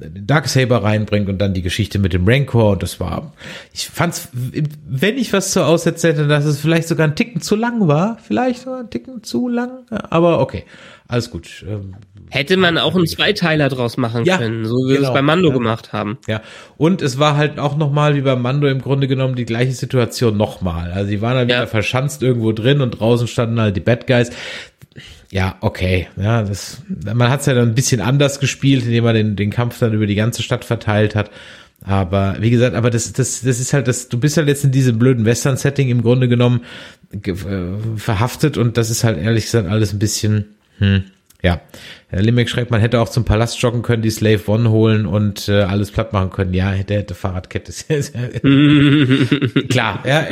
Darksaber 0.00 0.82
reinbringt 0.82 1.28
und 1.28 1.38
dann 1.38 1.54
die 1.54 1.62
Geschichte 1.62 1.98
mit 1.98 2.12
dem 2.12 2.26
Rancor. 2.26 2.72
Und 2.72 2.82
das 2.82 3.00
war, 3.00 3.32
ich 3.72 3.88
fand's, 3.88 4.28
wenn 4.32 5.18
ich 5.18 5.32
was 5.32 5.52
zu 5.52 5.64
aussetzen 5.64 6.10
hätte, 6.10 6.26
dass 6.26 6.44
es 6.44 6.60
vielleicht 6.60 6.88
sogar 6.88 7.06
ein 7.06 7.16
Ticken 7.16 7.40
zu 7.40 7.56
lang 7.56 7.86
war. 7.88 8.18
Vielleicht 8.22 8.62
sogar 8.62 8.80
ein 8.80 8.90
Ticken 8.90 9.22
zu 9.22 9.48
lang. 9.48 9.86
Aber 9.90 10.40
okay, 10.40 10.64
alles 11.08 11.30
gut. 11.30 11.64
Ähm, 11.68 11.94
Hätte 12.30 12.56
man 12.56 12.78
auch 12.78 12.94
einen 12.94 13.06
Zweiteiler 13.06 13.68
draus 13.68 13.98
machen 13.98 14.24
ja, 14.24 14.38
können, 14.38 14.64
so 14.64 14.74
wie 14.74 14.94
genau, 14.94 15.00
wir 15.02 15.08
es 15.08 15.12
bei 15.12 15.20
Mando 15.20 15.48
ja. 15.48 15.54
gemacht 15.54 15.92
haben. 15.92 16.16
Ja, 16.26 16.40
und 16.78 17.02
es 17.02 17.18
war 17.18 17.36
halt 17.36 17.58
auch 17.58 17.76
nochmal 17.76 18.14
wie 18.14 18.22
bei 18.22 18.36
Mando 18.36 18.66
im 18.68 18.80
Grunde 18.80 19.06
genommen 19.06 19.34
die 19.34 19.44
gleiche 19.44 19.72
Situation 19.72 20.38
nochmal. 20.38 20.92
Also 20.92 21.10
die 21.10 21.20
waren 21.20 21.36
halt 21.36 21.50
ja. 21.50 21.56
wieder 21.56 21.66
verschanzt 21.66 22.22
irgendwo 22.22 22.52
drin 22.52 22.80
und 22.80 22.92
draußen 22.92 23.26
standen 23.26 23.60
halt 23.60 23.76
die 23.76 23.80
Bad 23.80 24.06
Guys. 24.06 24.30
Ja, 25.32 25.56
okay. 25.62 26.08
Ja, 26.18 26.42
das, 26.42 26.82
man 26.88 27.30
hat 27.30 27.40
es 27.40 27.46
ja 27.46 27.54
dann 27.54 27.68
ein 27.68 27.74
bisschen 27.74 28.02
anders 28.02 28.38
gespielt, 28.38 28.84
indem 28.84 29.04
man 29.04 29.14
den, 29.14 29.34
den 29.34 29.48
Kampf 29.48 29.78
dann 29.78 29.94
über 29.94 30.06
die 30.06 30.14
ganze 30.14 30.42
Stadt 30.42 30.62
verteilt 30.62 31.14
hat. 31.14 31.30
Aber 31.80 32.36
wie 32.40 32.50
gesagt, 32.50 32.76
aber 32.76 32.90
das, 32.90 33.14
das, 33.14 33.40
das 33.40 33.58
ist 33.58 33.72
halt 33.72 33.88
das, 33.88 34.10
du 34.10 34.20
bist 34.20 34.36
halt 34.36 34.48
jetzt 34.48 34.62
in 34.62 34.72
diesem 34.72 34.98
blöden 34.98 35.24
Western-Setting 35.24 35.88
im 35.88 36.02
Grunde 36.02 36.28
genommen 36.28 36.60
äh, 37.12 37.32
verhaftet 37.96 38.58
und 38.58 38.76
das 38.76 38.90
ist 38.90 39.04
halt 39.04 39.18
ehrlich 39.18 39.46
gesagt 39.46 39.68
alles 39.68 39.94
ein 39.94 39.98
bisschen, 39.98 40.54
hm, 40.78 41.04
ja, 41.42 41.62
Herr 42.08 42.22
Limbeck 42.22 42.50
schreibt, 42.50 42.70
man 42.70 42.82
hätte 42.82 43.00
auch 43.00 43.08
zum 43.08 43.24
Palast 43.24 43.60
joggen 43.62 43.80
können, 43.80 44.02
die 44.02 44.10
Slave 44.10 44.42
One 44.46 44.70
holen 44.70 45.06
und 45.06 45.48
äh, 45.48 45.62
alles 45.62 45.90
platt 45.90 46.12
machen 46.12 46.28
können. 46.28 46.52
Ja, 46.52 46.70
hätte, 46.70 46.94
hätte 46.94 47.14
Fahrradkette. 47.14 47.72
Klar, 49.70 50.04
ja, 50.06 50.26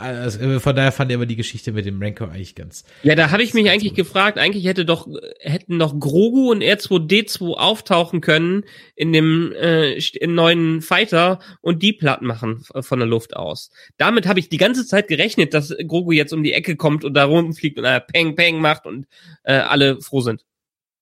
also 0.00 0.60
von 0.60 0.76
daher 0.76 0.92
fand 0.92 1.10
er 1.10 1.18
aber 1.18 1.26
die 1.26 1.36
Geschichte 1.36 1.72
mit 1.72 1.86
dem 1.86 2.02
Rancor 2.02 2.30
eigentlich 2.30 2.54
ganz. 2.54 2.84
Ja, 3.02 3.14
da 3.14 3.30
habe 3.30 3.42
ich 3.42 3.54
mich 3.54 3.70
eigentlich 3.70 3.94
gut. 3.94 4.06
gefragt, 4.06 4.38
eigentlich 4.38 4.64
hätte 4.64 4.84
doch, 4.84 5.08
hätten 5.40 5.76
noch 5.76 5.98
Grogu 5.98 6.50
und 6.50 6.62
R2D2 6.62 7.54
auftauchen 7.54 8.20
können 8.20 8.64
in 8.96 9.12
dem 9.12 9.52
äh, 9.52 9.94
in 9.98 10.34
neuen 10.34 10.82
Fighter 10.82 11.38
und 11.60 11.82
die 11.82 11.92
platt 11.92 12.22
machen 12.22 12.64
von 12.80 12.98
der 12.98 13.08
Luft 13.08 13.36
aus. 13.36 13.70
Damit 13.96 14.26
habe 14.26 14.40
ich 14.40 14.48
die 14.48 14.56
ganze 14.56 14.86
Zeit 14.86 15.08
gerechnet, 15.08 15.54
dass 15.54 15.74
Grogu 15.86 16.12
jetzt 16.12 16.32
um 16.32 16.42
die 16.42 16.52
Ecke 16.52 16.76
kommt 16.76 17.04
und 17.04 17.14
da 17.14 17.24
rumfliegt 17.24 17.78
und 17.78 17.84
äh, 17.84 18.00
Peng 18.00 18.36
Peng 18.36 18.60
macht 18.60 18.86
und 18.86 19.06
äh, 19.44 19.54
alle 19.54 20.00
froh 20.00 20.20
sind. 20.20 20.44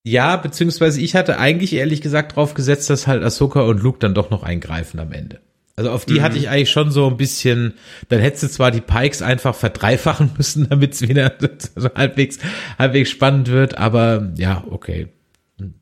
Ja, 0.04 0.36
beziehungsweise 0.36 1.00
ich 1.00 1.14
hatte 1.14 1.38
eigentlich 1.38 1.74
ehrlich 1.74 2.00
gesagt 2.00 2.36
drauf 2.36 2.54
gesetzt, 2.54 2.88
dass 2.88 3.06
halt 3.06 3.22
Ahsoka 3.22 3.62
und 3.62 3.82
Luke 3.82 3.98
dann 3.98 4.14
doch 4.14 4.30
noch 4.30 4.42
eingreifen 4.42 5.00
am 5.00 5.12
Ende. 5.12 5.40
Also 5.78 5.92
auf 5.92 6.04
die 6.04 6.14
mhm. 6.14 6.22
hatte 6.22 6.36
ich 6.36 6.48
eigentlich 6.48 6.72
schon 6.72 6.90
so 6.90 7.06
ein 7.06 7.16
bisschen, 7.16 7.74
dann 8.08 8.18
hättest 8.18 8.42
du 8.42 8.48
zwar 8.48 8.72
die 8.72 8.80
Pikes 8.80 9.22
einfach 9.22 9.54
verdreifachen 9.54 10.32
müssen, 10.36 10.68
damit 10.68 10.94
es 10.94 11.02
wieder 11.02 11.34
so 11.76 11.88
halbwegs, 11.94 12.38
halbwegs 12.80 13.10
spannend 13.10 13.46
wird, 13.46 13.78
aber 13.78 14.32
ja, 14.36 14.64
okay. 14.68 15.06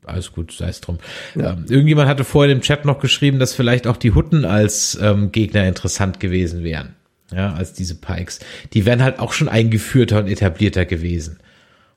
Alles 0.05 0.31
gut, 0.31 0.51
sei 0.51 0.69
es 0.69 0.81
drum. 0.81 0.99
Ja. 1.33 1.53
Ähm, 1.53 1.65
irgendjemand 1.67 2.07
hatte 2.07 2.23
vorhin 2.23 2.57
im 2.57 2.61
Chat 2.61 2.85
noch 2.85 2.99
geschrieben, 2.99 3.39
dass 3.39 3.55
vielleicht 3.55 3.87
auch 3.87 3.97
die 3.97 4.11
Hutten 4.11 4.45
als 4.45 4.97
ähm, 5.01 5.31
Gegner 5.31 5.67
interessant 5.67 6.19
gewesen 6.19 6.63
wären. 6.63 6.95
Ja, 7.31 7.53
als 7.53 7.73
diese 7.73 7.95
Pikes. 7.95 8.39
Die 8.73 8.85
wären 8.85 9.03
halt 9.03 9.17
auch 9.17 9.33
schon 9.33 9.49
eingeführter 9.49 10.19
und 10.19 10.27
etablierter 10.27 10.85
gewesen. 10.85 11.39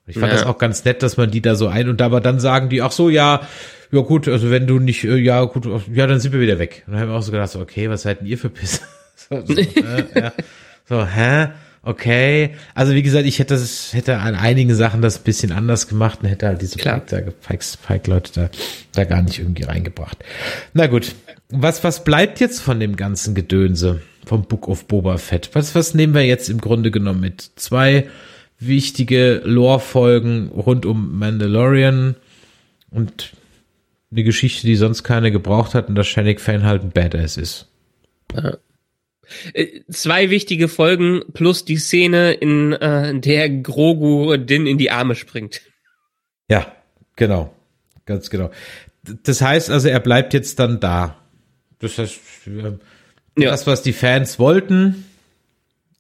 Ich 0.06 0.18
fand 0.18 0.32
ja. 0.32 0.39
das 0.39 0.47
auch 0.47 0.59
ganz 0.59 0.85
nett, 0.86 1.02
dass 1.02 1.18
man 1.18 1.31
die 1.31 1.43
da 1.43 1.55
so 1.55 1.68
ein 1.68 1.89
und 1.89 2.01
aber 2.01 2.20
dann 2.22 2.40
sagen 2.40 2.70
die, 2.70 2.81
ach 2.81 2.93
so, 2.93 3.10
ja, 3.10 3.47
ja 3.92 4.00
gut, 4.00 4.28
also 4.28 4.50
wenn 4.50 4.66
du 4.66 4.78
nicht, 4.78 5.04
äh, 5.04 5.16
ja 5.16 5.44
gut, 5.44 5.66
ja, 5.92 6.06
dann 6.06 6.20
sind 6.20 6.32
wir 6.32 6.40
wieder 6.40 6.58
weg. 6.58 6.84
Und 6.86 6.92
dann 6.92 7.02
haben 7.02 7.08
wir 7.08 7.16
auch 7.16 7.22
so 7.22 7.32
gedacht, 7.32 7.50
so, 7.50 7.60
okay, 7.60 7.90
was 7.90 8.02
seid 8.02 8.20
denn 8.20 8.26
ihr 8.26 8.38
für 8.38 8.50
Pisser? 8.50 8.82
so, 9.16 9.44
so, 9.44 9.54
äh, 9.54 10.04
ja. 10.14 10.32
so, 10.88 11.06
hä? 11.06 11.48
Okay. 11.82 12.56
Also 12.74 12.94
wie 12.94 13.02
gesagt, 13.02 13.26
ich 13.26 13.38
hätte 13.38 13.54
das, 13.54 13.94
hätte 13.94 14.18
an 14.18 14.34
einigen 14.34 14.74
Sachen 14.74 15.00
das 15.00 15.18
ein 15.18 15.24
bisschen 15.24 15.50
anders 15.50 15.88
gemacht 15.88 16.18
und 16.22 16.28
hätte 16.28 16.46
halt 16.46 16.60
diese 16.60 16.76
Pike-Leute 16.76 18.32
da, 18.34 18.50
da 18.92 19.04
gar 19.04 19.22
nicht 19.22 19.38
irgendwie 19.38 19.62
reingebracht. 19.62 20.18
Na 20.74 20.86
gut. 20.86 21.14
Was, 21.48 21.82
was 21.82 22.04
bleibt 22.04 22.38
jetzt 22.38 22.60
von 22.60 22.78
dem 22.78 22.96
ganzen 22.96 23.34
Gedönse 23.34 24.02
vom 24.26 24.44
Book 24.44 24.68
of 24.68 24.86
Boba 24.86 25.16
Fett? 25.16 25.50
Was, 25.54 25.74
was 25.74 25.94
nehmen 25.94 26.14
wir 26.14 26.24
jetzt 26.24 26.50
im 26.50 26.60
Grunde 26.60 26.90
genommen 26.90 27.20
mit? 27.20 27.50
Zwei 27.56 28.08
wichtige 28.60 29.40
Lore-Folgen 29.44 30.48
rund 30.48 30.84
um 30.84 31.18
Mandalorian 31.18 32.14
und 32.90 33.32
eine 34.11 34.24
Geschichte, 34.24 34.66
die 34.66 34.77
sonst 34.77 35.03
keine 35.03 35.31
gebraucht 35.31 35.74
hat 35.74 35.89
und 35.89 35.95
dass 35.95 36.07
Shannick 36.07 36.41
Fan 36.41 36.65
halt 36.65 36.82
ein 36.82 36.91
Badass 36.91 37.37
ist. 37.37 37.69
Ja. 38.35 38.59
Äh, 39.53 39.82
zwei 39.89 40.31
wichtige 40.31 40.69
Folgen 40.69 41.23
plus 41.32 41.65
die 41.65 41.77
Szene, 41.77 42.32
in 42.32 42.73
äh, 42.73 43.19
der 43.19 43.49
Grogu 43.49 44.37
Din 44.37 44.66
in 44.66 44.78
die 44.78 44.91
Arme 44.91 45.15
springt. 45.15 45.62
Ja, 46.49 46.74
genau. 47.16 47.55
Ganz 48.07 48.31
genau. 48.31 48.51
Das 49.23 49.41
heißt 49.41 49.70
also, 49.70 49.89
er 49.89 50.01
bleibt 50.01 50.35
jetzt 50.35 50.59
dann 50.59 50.81
da. 50.81 51.16
Das 51.78 51.97
heißt, 51.97 52.19
ja. 52.47 53.51
das, 53.51 53.66
was 53.66 53.82
die 53.82 53.93
Fans 53.93 54.39
wollten, 54.39 55.07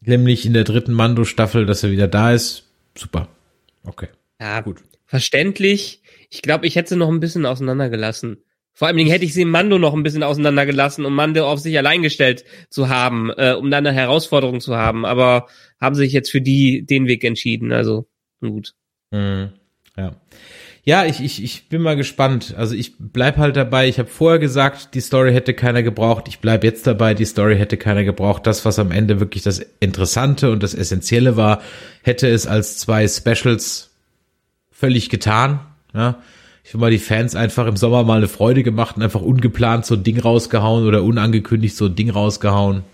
nämlich 0.00 0.44
in 0.44 0.52
der 0.52 0.64
dritten 0.64 0.92
Mando-Staffel, 0.92 1.66
dass 1.66 1.84
er 1.84 1.92
wieder 1.92 2.08
da 2.08 2.32
ist, 2.32 2.64
super. 2.96 3.28
Okay. 3.84 4.08
Ja, 4.40 4.60
gut. 4.60 4.82
Verständlich. 5.06 5.99
Ich 6.30 6.42
glaube, 6.42 6.66
ich 6.66 6.76
hätte 6.76 6.90
sie 6.90 6.96
noch 6.96 7.08
ein 7.08 7.20
bisschen 7.20 7.44
auseinandergelassen. 7.44 8.38
Vor 8.72 8.88
allem 8.88 8.98
hätte 8.98 9.24
ich 9.24 9.34
sie 9.34 9.44
Mando 9.44 9.78
noch 9.78 9.94
ein 9.94 10.02
bisschen 10.02 10.22
auseinandergelassen, 10.22 11.04
um 11.04 11.14
Mando 11.14 11.46
auf 11.46 11.58
sich 11.58 11.76
allein 11.76 12.02
gestellt 12.02 12.44
zu 12.70 12.88
haben, 12.88 13.30
äh, 13.36 13.52
um 13.52 13.70
dann 13.70 13.86
eine 13.86 13.94
Herausforderung 13.94 14.60
zu 14.60 14.76
haben. 14.76 15.04
Aber 15.04 15.48
haben 15.80 15.94
sich 15.94 16.12
jetzt 16.12 16.30
für 16.30 16.40
die 16.40 16.86
den 16.86 17.06
Weg 17.06 17.24
entschieden. 17.24 17.72
Also 17.72 18.08
gut. 18.40 18.74
Mhm. 19.10 19.50
Ja. 19.96 20.12
Ja, 20.82 21.04
ich, 21.04 21.20
ich, 21.20 21.44
ich 21.44 21.68
bin 21.68 21.82
mal 21.82 21.96
gespannt. 21.96 22.54
Also 22.56 22.74
ich 22.74 22.94
bleib 22.98 23.36
halt 23.36 23.56
dabei. 23.56 23.86
Ich 23.86 23.98
habe 23.98 24.08
vorher 24.08 24.38
gesagt, 24.38 24.94
die 24.94 25.00
Story 25.00 25.32
hätte 25.32 25.52
keiner 25.52 25.82
gebraucht. 25.82 26.26
Ich 26.28 26.38
bleib 26.38 26.64
jetzt 26.64 26.86
dabei, 26.86 27.12
die 27.12 27.26
Story 27.26 27.58
hätte 27.58 27.76
keiner 27.76 28.02
gebraucht. 28.02 28.46
Das, 28.46 28.64
was 28.64 28.78
am 28.78 28.90
Ende 28.90 29.20
wirklich 29.20 29.42
das 29.42 29.58
Interessante 29.80 30.50
und 30.50 30.62
das 30.62 30.74
Essentielle 30.74 31.36
war, 31.36 31.60
hätte 32.02 32.28
es 32.28 32.46
als 32.46 32.78
zwei 32.78 33.06
Specials 33.06 33.90
völlig 34.70 35.10
getan. 35.10 35.60
Ja, 35.94 36.18
ich 36.64 36.74
will 36.74 36.80
mal 36.80 36.90
die 36.90 36.98
Fans 36.98 37.34
einfach 37.34 37.66
im 37.66 37.76
Sommer 37.76 38.04
mal 38.04 38.18
eine 38.18 38.28
Freude 38.28 38.62
gemacht 38.62 38.96
und 38.96 39.02
einfach 39.02 39.22
ungeplant 39.22 39.86
so 39.86 39.94
ein 39.94 40.02
Ding 40.02 40.20
rausgehauen 40.20 40.86
oder 40.86 41.02
unangekündigt 41.02 41.76
so 41.76 41.86
ein 41.86 41.94
Ding 41.94 42.10
rausgehauen. 42.10 42.84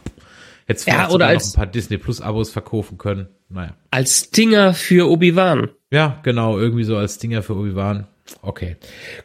Hätte 0.66 0.90
ja, 0.90 1.10
oder 1.10 1.26
als, 1.28 1.48
noch 1.48 1.54
ein 1.54 1.56
paar 1.56 1.72
Disney 1.72 1.98
Plus 1.98 2.20
Abos 2.20 2.50
verkaufen 2.50 2.98
können. 2.98 3.28
Naja. 3.48 3.74
Als 3.90 4.28
Stinger 4.28 4.74
für 4.74 5.08
Obi-Wan. 5.08 5.68
Ja, 5.90 6.20
genau, 6.24 6.58
irgendwie 6.58 6.84
so 6.84 6.96
als 6.96 7.14
Stinger 7.16 7.42
für 7.42 7.54
Obi-Wan. 7.54 8.08
Okay. 8.42 8.76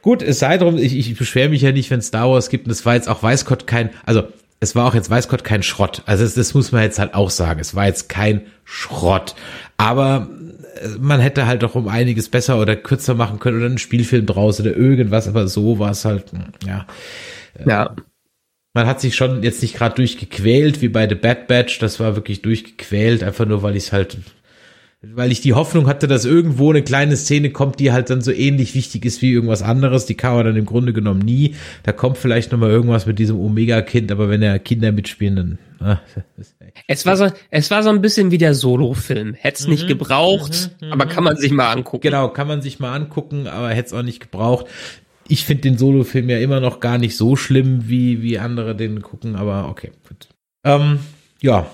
Gut, 0.03 0.21
es 0.21 0.39
sei 0.39 0.57
drum, 0.57 0.77
ich, 0.77 0.95
ich 0.95 1.17
beschwere 1.17 1.49
mich 1.49 1.63
ja 1.63 1.71
nicht, 1.71 1.89
wenn 1.89 2.01
Star 2.01 2.29
Wars 2.29 2.49
gibt 2.49 2.67
und 2.67 2.71
es 2.71 2.85
war 2.85 2.93
jetzt 2.93 3.09
auch 3.09 3.23
weiß 3.23 3.45
Gott 3.45 3.65
kein, 3.65 3.89
also 4.05 4.23
es 4.59 4.75
war 4.75 4.85
auch 4.87 4.93
jetzt 4.93 5.09
weiß 5.09 5.27
Gott 5.27 5.43
kein 5.43 5.63
Schrott. 5.63 6.03
Also 6.05 6.23
das, 6.23 6.35
das 6.35 6.53
muss 6.53 6.71
man 6.71 6.83
jetzt 6.83 6.99
halt 6.99 7.15
auch 7.15 7.31
sagen. 7.31 7.59
Es 7.59 7.73
war 7.73 7.87
jetzt 7.87 8.09
kein 8.09 8.41
Schrott. 8.63 9.33
Aber 9.77 10.29
man 10.99 11.19
hätte 11.19 11.47
halt 11.47 11.63
doch 11.63 11.75
um 11.75 11.87
einiges 11.87 12.29
besser 12.29 12.59
oder 12.59 12.75
kürzer 12.75 13.13
machen 13.13 13.39
können 13.39 13.57
oder 13.57 13.65
einen 13.67 13.77
Spielfilm 13.77 14.25
draus 14.25 14.59
oder 14.59 14.75
irgendwas, 14.75 15.27
aber 15.27 15.47
so 15.47 15.79
war 15.79 15.91
es 15.91 16.05
halt, 16.05 16.25
ja. 16.65 16.85
Ja. 17.65 17.95
Man 18.73 18.87
hat 18.87 19.01
sich 19.01 19.15
schon 19.15 19.43
jetzt 19.43 19.61
nicht 19.61 19.75
gerade 19.75 19.95
durchgequält 19.95 20.81
wie 20.81 20.87
bei 20.87 21.07
The 21.07 21.15
Bad 21.15 21.47
Batch, 21.47 21.79
das 21.79 21.99
war 21.99 22.15
wirklich 22.15 22.41
durchgequält, 22.41 23.21
einfach 23.21 23.45
nur 23.45 23.63
weil 23.63 23.75
ich 23.75 23.85
es 23.85 23.91
halt 23.91 24.17
weil 25.03 25.31
ich 25.31 25.41
die 25.41 25.53
Hoffnung 25.53 25.87
hatte, 25.87 26.07
dass 26.07 26.25
irgendwo 26.25 26.69
eine 26.69 26.83
kleine 26.83 27.15
Szene 27.15 27.49
kommt, 27.49 27.79
die 27.79 27.91
halt 27.91 28.11
dann 28.11 28.21
so 28.21 28.31
ähnlich 28.31 28.75
wichtig 28.75 29.03
ist 29.03 29.23
wie 29.23 29.31
irgendwas 29.31 29.63
anderes. 29.63 30.05
Die 30.05 30.13
kam 30.13 30.33
aber 30.33 30.43
dann 30.43 30.55
im 30.55 30.65
Grunde 30.65 30.93
genommen 30.93 31.21
nie. 31.21 31.55
Da 31.81 31.91
kommt 31.91 32.19
vielleicht 32.19 32.51
noch 32.51 32.59
mal 32.59 32.69
irgendwas 32.69 33.07
mit 33.07 33.17
diesem 33.17 33.39
Omega-Kind, 33.39 34.11
aber 34.11 34.29
wenn 34.29 34.43
er 34.43 34.59
Kinder 34.59 34.91
mitspielen, 34.91 35.35
dann. 35.35 35.59
Ah, 35.79 35.99
es 36.87 37.07
war 37.07 37.17
so, 37.17 37.29
es 37.49 37.71
war 37.71 37.81
so 37.81 37.89
ein 37.89 38.01
bisschen 38.01 38.29
wie 38.29 38.37
der 38.37 38.53
Solo-Film. 38.53 39.33
Hätte 39.33 39.63
es 39.63 39.67
nicht 39.67 39.85
mhm, 39.85 39.87
gebraucht, 39.87 40.69
mhm, 40.79 40.91
aber 40.91 41.07
kann 41.07 41.23
man 41.23 41.35
sich 41.35 41.51
mal 41.51 41.71
angucken. 41.71 42.03
Genau, 42.03 42.29
kann 42.29 42.47
man 42.47 42.61
sich 42.61 42.79
mal 42.79 42.93
angucken, 42.93 43.47
aber 43.47 43.69
hätte 43.69 43.87
es 43.87 43.93
auch 43.93 44.03
nicht 44.03 44.19
gebraucht. 44.19 44.67
Ich 45.27 45.45
finde 45.45 45.63
den 45.63 45.79
Solo-Film 45.79 46.29
ja 46.29 46.37
immer 46.37 46.59
noch 46.59 46.79
gar 46.79 46.99
nicht 46.99 47.17
so 47.17 47.35
schlimm, 47.35 47.89
wie, 47.89 48.21
wie 48.21 48.37
andere 48.37 48.75
den 48.75 49.01
gucken, 49.01 49.35
aber 49.35 49.67
okay, 49.67 49.91
gut. 50.07 50.27
Ähm, 50.63 50.99
ja, 51.41 51.65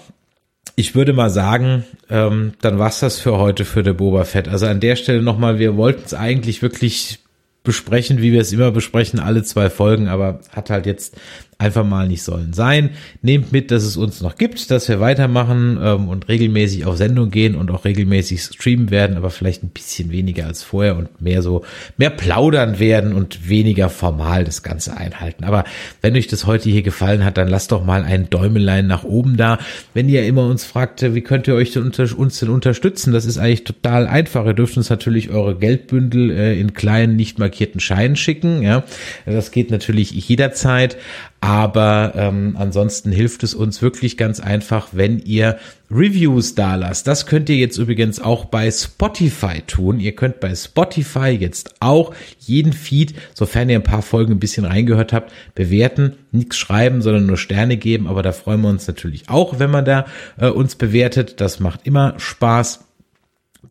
ich 0.79 0.93
würde 0.93 1.11
mal 1.11 1.31
sagen, 1.31 1.83
ähm, 2.07 2.53
dann 2.61 2.77
war's 2.77 2.99
das 2.99 3.19
für 3.19 3.39
heute 3.39 3.65
für 3.65 3.81
der 3.81 3.93
Boba 3.93 4.25
Fett. 4.25 4.47
Also 4.47 4.67
an 4.67 4.79
der 4.79 4.95
Stelle 4.95 5.23
nochmal, 5.23 5.57
wir 5.57 5.75
wollten 5.75 6.03
es 6.05 6.13
eigentlich 6.13 6.61
wirklich 6.61 7.19
besprechen, 7.63 8.21
wie 8.21 8.31
wir 8.31 8.41
es 8.41 8.53
immer 8.53 8.69
besprechen, 8.69 9.19
alle 9.19 9.41
zwei 9.41 9.71
Folgen, 9.71 10.07
aber 10.07 10.39
hat 10.51 10.69
halt 10.69 10.85
jetzt 10.85 11.17
einfach 11.59 11.83
mal 11.83 12.07
nicht 12.07 12.21
sollen 12.21 12.53
sein. 12.53 12.91
Nehmt 13.23 13.51
mit, 13.51 13.71
dass 13.71 13.83
es 13.83 13.97
uns 13.97 14.21
noch 14.21 14.35
gibt, 14.35 14.69
dass 14.69 14.87
wir 14.87 14.99
weitermachen 14.99 15.79
ähm, 15.81 16.07
und 16.07 16.27
regelmäßig 16.27 16.85
auf 16.85 16.97
Sendung 16.97 17.31
gehen 17.31 17.55
und 17.55 17.71
auch 17.71 17.83
regelmäßig 17.83 18.43
streamen 18.43 18.91
werden, 18.91 19.17
aber 19.17 19.31
vielleicht 19.31 19.63
ein 19.63 19.69
bisschen 19.69 20.11
weniger 20.11 20.45
als 20.45 20.63
vorher 20.63 20.95
und 20.95 21.19
mehr 21.19 21.41
so, 21.41 21.65
mehr 21.97 22.11
plaudern 22.11 22.77
werden 22.77 23.13
und 23.13 23.49
weniger 23.49 23.89
formal 23.89 24.43
das 24.43 24.61
Ganze 24.61 24.97
einhalten. 24.97 25.45
Aber 25.45 25.63
wenn 26.01 26.15
euch 26.15 26.27
das 26.27 26.45
heute 26.45 26.69
hier 26.69 26.83
gefallen 26.83 27.25
hat, 27.25 27.37
dann 27.37 27.47
lasst 27.47 27.71
doch 27.71 27.83
mal 27.83 28.03
ein 28.03 28.29
Däumelein 28.29 28.85
nach 28.85 29.03
oben 29.03 29.35
da. 29.35 29.57
Wenn 29.95 30.09
ihr 30.09 30.25
immer 30.27 30.45
uns 30.45 30.63
fragt, 30.63 31.01
wie 31.15 31.21
könnt 31.21 31.47
ihr 31.47 31.55
euch 31.55 31.71
denn 31.71 31.83
unter, 31.83 32.07
uns 32.17 32.39
denn 32.39 32.49
unterstützen, 32.49 33.13
das 33.13 33.25
ist 33.25 33.39
eigentlich 33.39 33.63
total 33.63 34.05
einfach. 34.05 34.45
Ihr 34.45 34.53
dürft 34.53 34.77
uns 34.77 34.91
natürlich 34.91 35.31
eure 35.31 35.55
Geldbündel 35.55 36.29
äh, 36.29 36.59
in 36.59 36.75
kleinen, 36.75 37.15
nicht 37.15 37.39
markierten 37.39 37.79
Scheinen 37.79 38.15
schicken. 38.15 38.61
Ja, 38.61 38.83
das 39.25 39.49
geht 39.49 39.71
natürlich 39.71 40.11
jederzeit. 40.11 40.97
Aber 41.39 42.13
ähm, 42.15 42.55
ansonsten 42.57 43.11
hilft 43.11 43.43
es 43.43 43.53
uns 43.53 43.81
wirklich 43.81 44.17
ganz 44.17 44.39
einfach, 44.39 44.89
wenn 44.91 45.19
ihr 45.19 45.59
Reviews 45.91 46.55
da 46.55 46.75
lasst. 46.75 47.05
Das 47.05 47.27
könnt 47.27 47.47
ihr 47.49 47.57
jetzt 47.57 47.77
übrigens 47.77 48.19
auch 48.19 48.45
bei 48.45 48.71
Spotify 48.71 49.61
tun. 49.65 49.99
Ihr 49.99 50.15
könnt 50.15 50.39
bei 50.39 50.55
Spotify 50.55 51.29
jetzt 51.29 51.75
auch 51.79 52.13
jeden 52.39 52.73
Feed, 52.73 53.13
sofern 53.35 53.69
ihr 53.69 53.77
ein 53.77 53.83
paar 53.83 54.01
Folgen 54.01 54.33
ein 54.33 54.39
bisschen 54.39 54.65
reingehört 54.65 55.13
habt, 55.13 55.31
bewerten. 55.53 56.13
Nichts 56.31 56.57
schreiben, 56.57 57.03
sondern 57.03 57.27
nur 57.27 57.37
Sterne 57.37 57.77
geben. 57.77 58.07
Aber 58.07 58.23
da 58.23 58.31
freuen 58.31 58.61
wir 58.61 58.69
uns 58.69 58.87
natürlich 58.87 59.29
auch, 59.29 59.59
wenn 59.59 59.69
man 59.69 59.85
da 59.85 60.05
äh, 60.37 60.47
uns 60.47 60.75
bewertet. 60.75 61.39
Das 61.39 61.59
macht 61.59 61.81
immer 61.85 62.15
Spaß. 62.17 62.85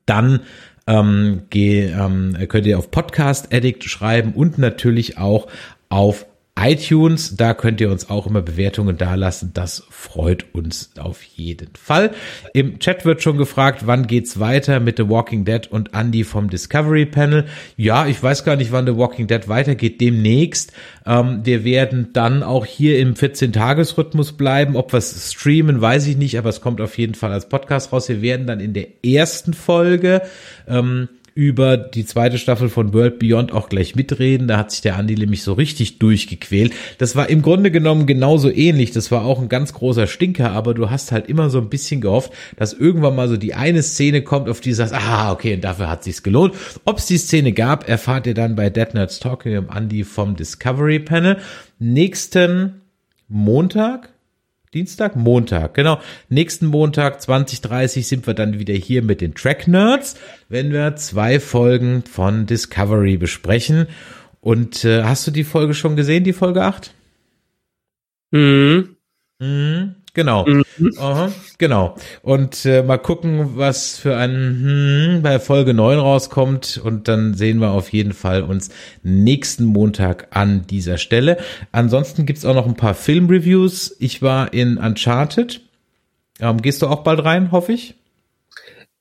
Dann 0.06 0.40
ähm, 0.86 1.42
geh, 1.50 1.86
ähm, 1.86 2.36
könnt 2.48 2.66
ihr 2.66 2.78
auf 2.78 2.92
Podcast 2.92 3.52
Addict 3.52 3.84
schreiben 3.84 4.34
und 4.34 4.56
natürlich 4.56 5.18
auch 5.18 5.48
auf 5.88 6.25
iTunes. 6.58 7.36
Da 7.36 7.54
könnt 7.54 7.80
ihr 7.80 7.90
uns 7.90 8.08
auch 8.08 8.26
immer 8.26 8.40
Bewertungen 8.40 8.96
dalassen. 8.96 9.50
Das 9.52 9.84
freut 9.90 10.46
uns 10.54 10.90
auf 10.98 11.22
jeden 11.22 11.70
Fall. 11.74 12.12
Im 12.54 12.78
Chat 12.78 13.04
wird 13.04 13.22
schon 13.22 13.36
gefragt, 13.36 13.86
wann 13.86 14.06
geht's 14.06 14.40
weiter 14.40 14.80
mit 14.80 14.96
The 14.96 15.08
Walking 15.08 15.44
Dead 15.44 15.66
und 15.70 15.94
Andy 15.94 16.24
vom 16.24 16.48
Discovery 16.48 17.06
Panel. 17.06 17.44
Ja, 17.76 18.06
ich 18.06 18.22
weiß 18.22 18.44
gar 18.44 18.56
nicht, 18.56 18.72
wann 18.72 18.86
The 18.86 18.96
Walking 18.96 19.26
Dead 19.26 19.48
weitergeht. 19.48 20.00
Demnächst. 20.00 20.72
Ähm, 21.04 21.40
wir 21.44 21.64
werden 21.64 22.10
dann 22.14 22.42
auch 22.42 22.64
hier 22.64 22.98
im 22.98 23.14
14-Tages-Rhythmus 23.14 24.32
bleiben. 24.32 24.76
Ob 24.76 24.92
wir 24.92 25.00
streamen, 25.02 25.80
weiß 25.80 26.06
ich 26.06 26.16
nicht, 26.16 26.38
aber 26.38 26.48
es 26.48 26.62
kommt 26.62 26.80
auf 26.80 26.96
jeden 26.96 27.14
Fall 27.14 27.32
als 27.32 27.48
Podcast 27.48 27.92
raus. 27.92 28.08
Wir 28.08 28.22
werden 28.22 28.46
dann 28.46 28.60
in 28.60 28.72
der 28.72 29.04
ersten 29.04 29.52
Folge 29.52 30.22
ähm, 30.66 31.08
über 31.36 31.76
die 31.76 32.06
zweite 32.06 32.38
Staffel 32.38 32.70
von 32.70 32.94
World 32.94 33.18
Beyond 33.18 33.52
auch 33.52 33.68
gleich 33.68 33.94
mitreden. 33.94 34.48
Da 34.48 34.56
hat 34.56 34.70
sich 34.70 34.80
der 34.80 34.96
Andi 34.96 35.14
nämlich 35.14 35.42
so 35.42 35.52
richtig 35.52 35.98
durchgequält. 35.98 36.72
Das 36.96 37.14
war 37.14 37.28
im 37.28 37.42
Grunde 37.42 37.70
genommen 37.70 38.06
genauso 38.06 38.50
ähnlich. 38.50 38.90
Das 38.90 39.10
war 39.12 39.22
auch 39.26 39.38
ein 39.38 39.50
ganz 39.50 39.74
großer 39.74 40.06
Stinker, 40.06 40.52
aber 40.52 40.72
du 40.72 40.88
hast 40.88 41.12
halt 41.12 41.28
immer 41.28 41.50
so 41.50 41.58
ein 41.58 41.68
bisschen 41.68 42.00
gehofft, 42.00 42.32
dass 42.56 42.72
irgendwann 42.72 43.14
mal 43.14 43.28
so 43.28 43.36
die 43.36 43.52
eine 43.52 43.82
Szene 43.82 44.22
kommt, 44.22 44.48
auf 44.48 44.62
die 44.62 44.70
du 44.70 44.76
sagst, 44.76 44.94
ah, 44.94 45.30
okay, 45.30 45.54
und 45.54 45.62
dafür 45.62 45.90
hat 45.90 46.04
sich's 46.04 46.22
gelohnt. 46.22 46.54
Ob 46.86 46.96
es 46.96 47.06
die 47.06 47.18
Szene 47.18 47.52
gab, 47.52 47.86
erfahrt 47.86 48.26
ihr 48.26 48.34
dann 48.34 48.56
bei 48.56 48.70
Dead 48.70 48.94
Nerds 48.94 49.20
Talking 49.20 49.52
im 49.52 49.68
Andi 49.68 50.04
vom 50.04 50.36
Discovery 50.36 51.00
Panel. 51.00 51.36
Nächsten 51.78 52.80
Montag, 53.28 54.08
Dienstag? 54.76 55.16
Montag, 55.16 55.72
genau. 55.72 56.00
Nächsten 56.28 56.66
Montag 56.66 57.22
2030 57.22 58.06
sind 58.06 58.26
wir 58.26 58.34
dann 58.34 58.58
wieder 58.58 58.74
hier 58.74 59.02
mit 59.02 59.22
den 59.22 59.34
Track 59.34 59.66
Nerds, 59.66 60.16
wenn 60.50 60.70
wir 60.70 60.96
zwei 60.96 61.40
Folgen 61.40 62.02
von 62.02 62.44
Discovery 62.44 63.16
besprechen. 63.16 63.86
Und 64.42 64.84
äh, 64.84 65.02
hast 65.02 65.26
du 65.26 65.30
die 65.30 65.44
Folge 65.44 65.72
schon 65.72 65.96
gesehen, 65.96 66.24
die 66.24 66.34
Folge 66.34 66.62
8? 66.62 66.92
Mhm. 68.32 68.96
Mhm. 69.38 69.94
Genau. 70.16 70.46
Mhm. 70.46 70.64
Aha, 70.96 71.30
genau. 71.58 71.94
Und 72.22 72.64
äh, 72.64 72.82
mal 72.82 72.96
gucken, 72.96 73.50
was 73.56 73.98
für 73.98 74.16
ein 74.16 74.32
hm, 74.32 75.22
bei 75.22 75.38
Folge 75.38 75.74
9 75.74 75.98
rauskommt. 75.98 76.80
Und 76.82 77.06
dann 77.06 77.34
sehen 77.34 77.58
wir 77.58 77.72
auf 77.72 77.92
jeden 77.92 78.14
Fall 78.14 78.42
uns 78.42 78.70
nächsten 79.02 79.66
Montag 79.66 80.28
an 80.30 80.66
dieser 80.66 80.96
Stelle. 80.96 81.36
Ansonsten 81.70 82.24
gibt's 82.24 82.46
auch 82.46 82.54
noch 82.54 82.66
ein 82.66 82.76
paar 82.76 82.94
Filmreviews. 82.94 83.94
Ich 83.98 84.22
war 84.22 84.54
in 84.54 84.78
Uncharted. 84.78 85.60
Ähm, 86.40 86.62
gehst 86.62 86.80
du 86.80 86.86
auch 86.86 87.02
bald 87.02 87.22
rein, 87.22 87.52
hoffe 87.52 87.74
ich? 87.74 87.94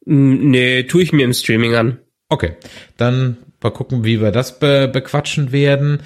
Mm, 0.04 0.50
nee, 0.50 0.84
tue 0.84 1.02
ich 1.02 1.14
mir 1.14 1.24
im 1.24 1.34
Streaming 1.34 1.76
an. 1.76 2.00
Okay, 2.28 2.58
dann 2.98 3.38
mal 3.64 3.70
gucken, 3.70 4.04
wie 4.04 4.20
wir 4.20 4.32
das 4.32 4.60
be 4.60 4.90
bequatschen 4.92 5.54
werden. 5.54 6.02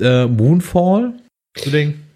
Äh, 0.00 0.24
Moonfall, 0.24 1.12
zu 1.54 1.68
den 1.68 2.07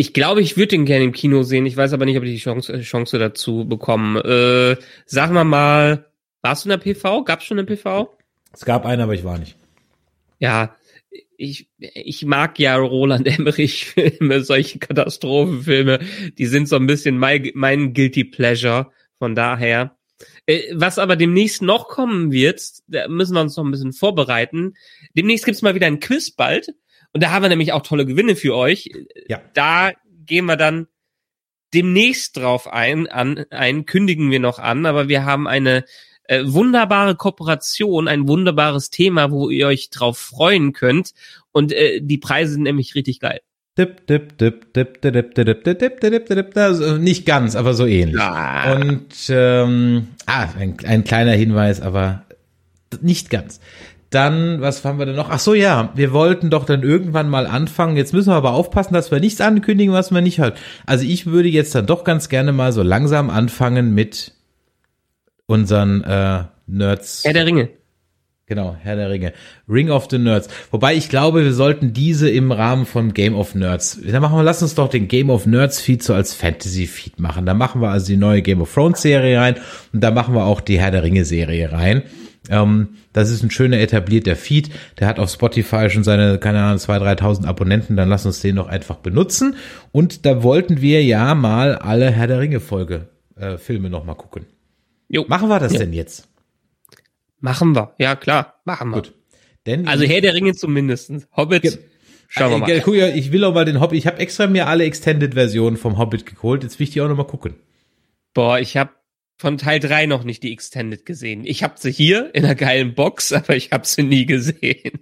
ich 0.00 0.14
glaube, 0.14 0.40
ich 0.40 0.56
würde 0.56 0.68
den 0.68 0.84
gerne 0.84 1.04
im 1.04 1.12
Kino 1.12 1.42
sehen. 1.42 1.66
Ich 1.66 1.76
weiß 1.76 1.92
aber 1.92 2.04
nicht, 2.04 2.16
ob 2.16 2.22
ich 2.22 2.30
die 2.30 2.42
Chance, 2.42 2.72
äh, 2.72 2.80
Chance 2.82 3.18
dazu 3.18 3.66
bekomme. 3.66 4.20
Äh, 4.78 4.82
sagen 5.06 5.34
wir 5.34 5.42
mal, 5.42 6.06
warst 6.40 6.64
du 6.64 6.68
in 6.68 6.78
der 6.78 6.78
PV? 6.78 7.24
Gab 7.24 7.40
es 7.40 7.46
schon 7.46 7.58
eine 7.58 7.66
PV? 7.66 8.16
Es 8.52 8.64
gab 8.64 8.86
eine, 8.86 9.02
aber 9.02 9.14
ich 9.14 9.24
war 9.24 9.38
nicht. 9.38 9.56
Ja, 10.38 10.76
ich, 11.36 11.68
ich 11.78 12.24
mag 12.24 12.60
ja 12.60 12.76
Roland 12.76 13.26
Emmerich-Filme, 13.26 14.44
solche 14.44 14.78
Katastrophenfilme. 14.78 15.98
Die 16.38 16.46
sind 16.46 16.68
so 16.68 16.76
ein 16.76 16.86
bisschen 16.86 17.18
mein, 17.18 17.50
mein 17.54 17.92
Guilty 17.92 18.22
Pleasure. 18.22 18.92
Von 19.18 19.34
daher. 19.34 19.96
Äh, 20.46 20.62
was 20.74 21.00
aber 21.00 21.16
demnächst 21.16 21.60
noch 21.60 21.88
kommen 21.88 22.30
wird, 22.30 22.62
da 22.86 23.08
müssen 23.08 23.34
wir 23.34 23.40
uns 23.40 23.56
noch 23.56 23.64
ein 23.64 23.72
bisschen 23.72 23.92
vorbereiten. 23.92 24.74
Demnächst 25.14 25.44
gibt's 25.44 25.62
mal 25.62 25.74
wieder 25.74 25.88
ein 25.88 25.98
Quiz 25.98 26.30
bald. 26.30 26.68
Und 27.12 27.22
da 27.22 27.30
haben 27.30 27.42
wir 27.42 27.48
nämlich 27.48 27.72
auch 27.72 27.82
tolle 27.82 28.06
Gewinne 28.06 28.36
für 28.36 28.54
euch. 28.54 28.90
Ja. 29.28 29.40
Da 29.54 29.92
gehen 30.26 30.46
wir 30.46 30.56
dann 30.56 30.86
demnächst 31.74 32.36
drauf 32.36 32.66
ein, 32.66 33.08
an, 33.08 33.44
ein, 33.50 33.86
kündigen 33.86 34.30
wir 34.30 34.40
noch 34.40 34.58
an, 34.58 34.86
aber 34.86 35.08
wir 35.08 35.24
haben 35.24 35.46
eine 35.46 35.84
äh, 36.24 36.42
wunderbare 36.44 37.16
Kooperation, 37.16 38.08
ein 38.08 38.28
wunderbares 38.28 38.90
Thema, 38.90 39.30
wo 39.30 39.50
ihr 39.50 39.66
euch 39.66 39.90
drauf 39.90 40.18
freuen 40.18 40.72
könnt. 40.72 41.12
Und 41.52 41.72
äh, 41.72 42.00
die 42.02 42.18
Preise 42.18 42.52
sind 42.52 42.62
nämlich 42.62 42.94
richtig 42.94 43.20
geil. 43.20 43.40
Dip, 43.76 44.06
dip, 44.06 44.36
dip, 44.38 44.72
dip, 44.72 45.00
dip, 45.02 45.34
dip, 45.34 45.34
dip, 45.34 45.64
dip, 45.64 45.78
dip, 45.78 46.00
dip, 46.00 46.26
dip, 46.26 46.56
also 46.56 46.96
nicht 46.96 47.24
ganz, 47.26 47.54
aber 47.54 47.74
so 47.74 47.86
ähnlich. 47.86 48.20
Ah. 48.20 48.72
Und 48.72 49.14
ähm, 49.28 50.08
ah, 50.26 50.48
ein, 50.58 50.76
ein 50.84 51.04
kleiner 51.04 51.32
Hinweis, 51.32 51.80
aber 51.80 52.24
nicht 53.00 53.30
ganz. 53.30 53.60
Dann, 54.10 54.62
was 54.62 54.84
haben 54.84 54.98
wir 54.98 55.04
denn 55.04 55.16
noch? 55.16 55.28
Ach 55.28 55.38
so, 55.38 55.52
ja, 55.52 55.90
wir 55.94 56.12
wollten 56.12 56.48
doch 56.48 56.64
dann 56.64 56.82
irgendwann 56.82 57.28
mal 57.28 57.46
anfangen. 57.46 57.96
Jetzt 57.96 58.14
müssen 58.14 58.30
wir 58.30 58.36
aber 58.36 58.52
aufpassen, 58.52 58.94
dass 58.94 59.10
wir 59.10 59.20
nichts 59.20 59.40
ankündigen, 59.40 59.92
was 59.92 60.10
wir 60.10 60.22
nicht 60.22 60.40
halt. 60.40 60.54
Also 60.86 61.04
ich 61.04 61.26
würde 61.26 61.48
jetzt 61.48 61.74
dann 61.74 61.86
doch 61.86 62.04
ganz 62.04 62.30
gerne 62.30 62.52
mal 62.52 62.72
so 62.72 62.82
langsam 62.82 63.28
anfangen 63.28 63.94
mit 63.94 64.32
unseren 65.46 66.02
äh, 66.04 66.44
Nerds. 66.66 67.22
Herr 67.24 67.34
der 67.34 67.46
Ringe. 67.46 67.68
Genau, 68.46 68.74
Herr 68.80 68.96
der 68.96 69.10
Ringe. 69.10 69.34
Ring 69.68 69.90
of 69.90 70.06
the 70.10 70.16
Nerds. 70.16 70.48
Wobei 70.70 70.94
ich 70.94 71.10
glaube, 71.10 71.44
wir 71.44 71.52
sollten 71.52 71.92
diese 71.92 72.30
im 72.30 72.50
Rahmen 72.50 72.86
von 72.86 73.12
Game 73.12 73.34
of 73.34 73.54
Nerds. 73.54 74.00
Dann 74.02 74.22
machen 74.22 74.38
wir, 74.38 74.42
lass 74.42 74.62
uns 74.62 74.74
doch 74.74 74.88
den 74.88 75.06
Game 75.06 75.28
of 75.28 75.44
Nerds 75.44 75.80
Feed 75.82 76.02
so 76.02 76.14
als 76.14 76.32
Fantasy 76.32 76.86
Feed 76.86 77.20
machen. 77.20 77.44
Da 77.44 77.52
machen 77.52 77.82
wir 77.82 77.90
also 77.90 78.06
die 78.06 78.16
neue 78.16 78.40
Game 78.40 78.62
of 78.62 78.72
Thrones 78.72 79.02
Serie 79.02 79.38
rein 79.38 79.56
und 79.92 80.02
da 80.02 80.10
machen 80.10 80.34
wir 80.34 80.44
auch 80.44 80.62
die 80.62 80.80
Herr 80.80 80.90
der 80.90 81.02
Ringe 81.02 81.26
Serie 81.26 81.72
rein. 81.72 82.04
Ähm, 82.48 82.96
das 83.12 83.30
ist 83.30 83.42
ein 83.42 83.50
schöner 83.50 83.78
etablierter 83.78 84.36
Feed. 84.36 84.70
Der 84.98 85.06
hat 85.06 85.18
auf 85.18 85.30
Spotify 85.30 85.90
schon 85.90 86.04
seine, 86.04 86.38
keine 86.38 86.62
Ahnung, 86.62 86.78
2.000, 86.78 87.20
3.000 87.20 87.46
Abonnenten. 87.46 87.96
Dann 87.96 88.08
lass 88.08 88.26
uns 88.26 88.40
den 88.40 88.56
doch 88.56 88.68
einfach 88.68 88.96
benutzen. 88.96 89.56
Und 89.92 90.26
da 90.26 90.42
wollten 90.42 90.80
wir 90.80 91.04
ja 91.04 91.34
mal 91.34 91.74
alle 91.74 92.10
Herr 92.10 92.26
der 92.26 92.40
Ringe 92.40 92.60
Folge, 92.60 93.08
äh, 93.36 93.58
Filme 93.58 93.90
noch 93.90 94.04
mal 94.04 94.14
gucken. 94.14 94.46
Jo. 95.08 95.24
Machen 95.28 95.48
wir 95.48 95.58
das 95.58 95.72
ja. 95.72 95.80
denn 95.80 95.92
jetzt? 95.92 96.28
Machen 97.40 97.74
wir. 97.74 97.94
Ja, 97.98 98.16
klar. 98.16 98.60
Machen 98.64 98.90
wir. 98.90 98.96
Gut. 98.96 99.14
Denn 99.66 99.86
also 99.86 100.04
Herr 100.04 100.20
der 100.20 100.34
Ringe 100.34 100.54
zumindest. 100.54 101.12
Hobbit. 101.36 101.62
Ge 101.62 101.78
Schauen 102.28 102.50
wir 102.50 102.68
äh, 102.68 102.76
mal. 102.76 102.80
Guck, 102.80 102.94
ich 102.94 103.32
will 103.32 103.44
auch 103.44 103.54
mal 103.54 103.64
den 103.64 103.80
Hobbit. 103.80 103.98
Ich 103.98 104.06
habe 104.06 104.18
extra 104.18 104.46
mir 104.46 104.66
alle 104.66 104.84
Extended-Versionen 104.84 105.76
vom 105.76 105.98
Hobbit 105.98 106.26
geholt. 106.26 106.62
Jetzt 106.62 106.78
will 106.78 106.84
ich 106.84 106.90
die 106.90 107.00
auch 107.00 107.08
noch 107.08 107.16
mal 107.16 107.24
gucken. 107.24 107.54
Boah, 108.34 108.58
ich 108.58 108.76
habe 108.76 108.90
von 109.38 109.56
Teil 109.56 109.80
3 109.80 110.06
noch 110.06 110.24
nicht 110.24 110.42
die 110.42 110.52
Extended 110.52 111.06
gesehen. 111.06 111.44
Ich 111.46 111.62
habe 111.62 111.74
sie 111.76 111.92
hier 111.92 112.34
in 112.34 112.44
einer 112.44 112.56
geilen 112.56 112.94
Box, 112.94 113.32
aber 113.32 113.56
ich 113.56 113.70
habe 113.70 113.86
sie 113.86 114.02
nie 114.02 114.26
gesehen. 114.26 115.00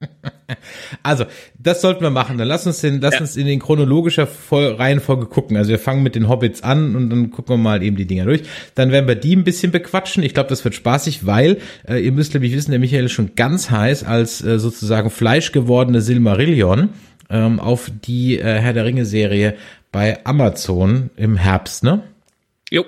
Also, 1.02 1.26
das 1.58 1.82
sollten 1.82 2.02
wir 2.02 2.10
machen. 2.10 2.38
Dann 2.38 2.48
lass 2.48 2.66
uns 2.66 2.80
den, 2.80 3.00
lass 3.00 3.14
ja. 3.14 3.20
uns 3.20 3.36
in 3.36 3.46
den 3.46 3.58
chronologischer 3.58 4.28
Reihenfolge 4.50 5.26
gucken. 5.26 5.56
Also 5.56 5.70
wir 5.70 5.78
fangen 5.78 6.02
mit 6.02 6.14
den 6.14 6.28
Hobbits 6.28 6.62
an 6.62 6.96
und 6.96 7.10
dann 7.10 7.30
gucken 7.30 7.54
wir 7.54 7.58
mal 7.58 7.82
eben 7.82 7.96
die 7.96 8.06
Dinger 8.06 8.24
durch. 8.24 8.42
Dann 8.74 8.90
werden 8.92 9.06
wir 9.06 9.14
die 9.14 9.36
ein 9.36 9.44
bisschen 9.44 9.72
bequatschen. 9.72 10.22
Ich 10.22 10.34
glaube, 10.34 10.48
das 10.48 10.64
wird 10.64 10.74
spaßig, 10.74 11.26
weil 11.26 11.58
äh, 11.86 12.02
ihr 12.02 12.12
müsst 12.12 12.32
nämlich 12.32 12.54
wissen, 12.54 12.70
der 12.70 12.80
Michael 12.80 13.06
ist 13.06 13.12
schon 13.12 13.34
ganz 13.34 13.70
heiß 13.70 14.04
als 14.04 14.42
äh, 14.42 14.58
sozusagen 14.58 15.10
fleischgewordene 15.10 16.00
Silmarillion 16.00 16.90
ähm, 17.28 17.60
auf 17.60 17.90
die 18.04 18.38
äh, 18.38 18.42
Herr 18.42 18.72
der 18.72 18.84
Ringe 18.84 19.04
Serie 19.04 19.56
bei 19.92 20.24
Amazon 20.24 21.10
im 21.16 21.36
Herbst, 21.36 21.84
ne? 21.84 22.02
Jo. 22.70 22.84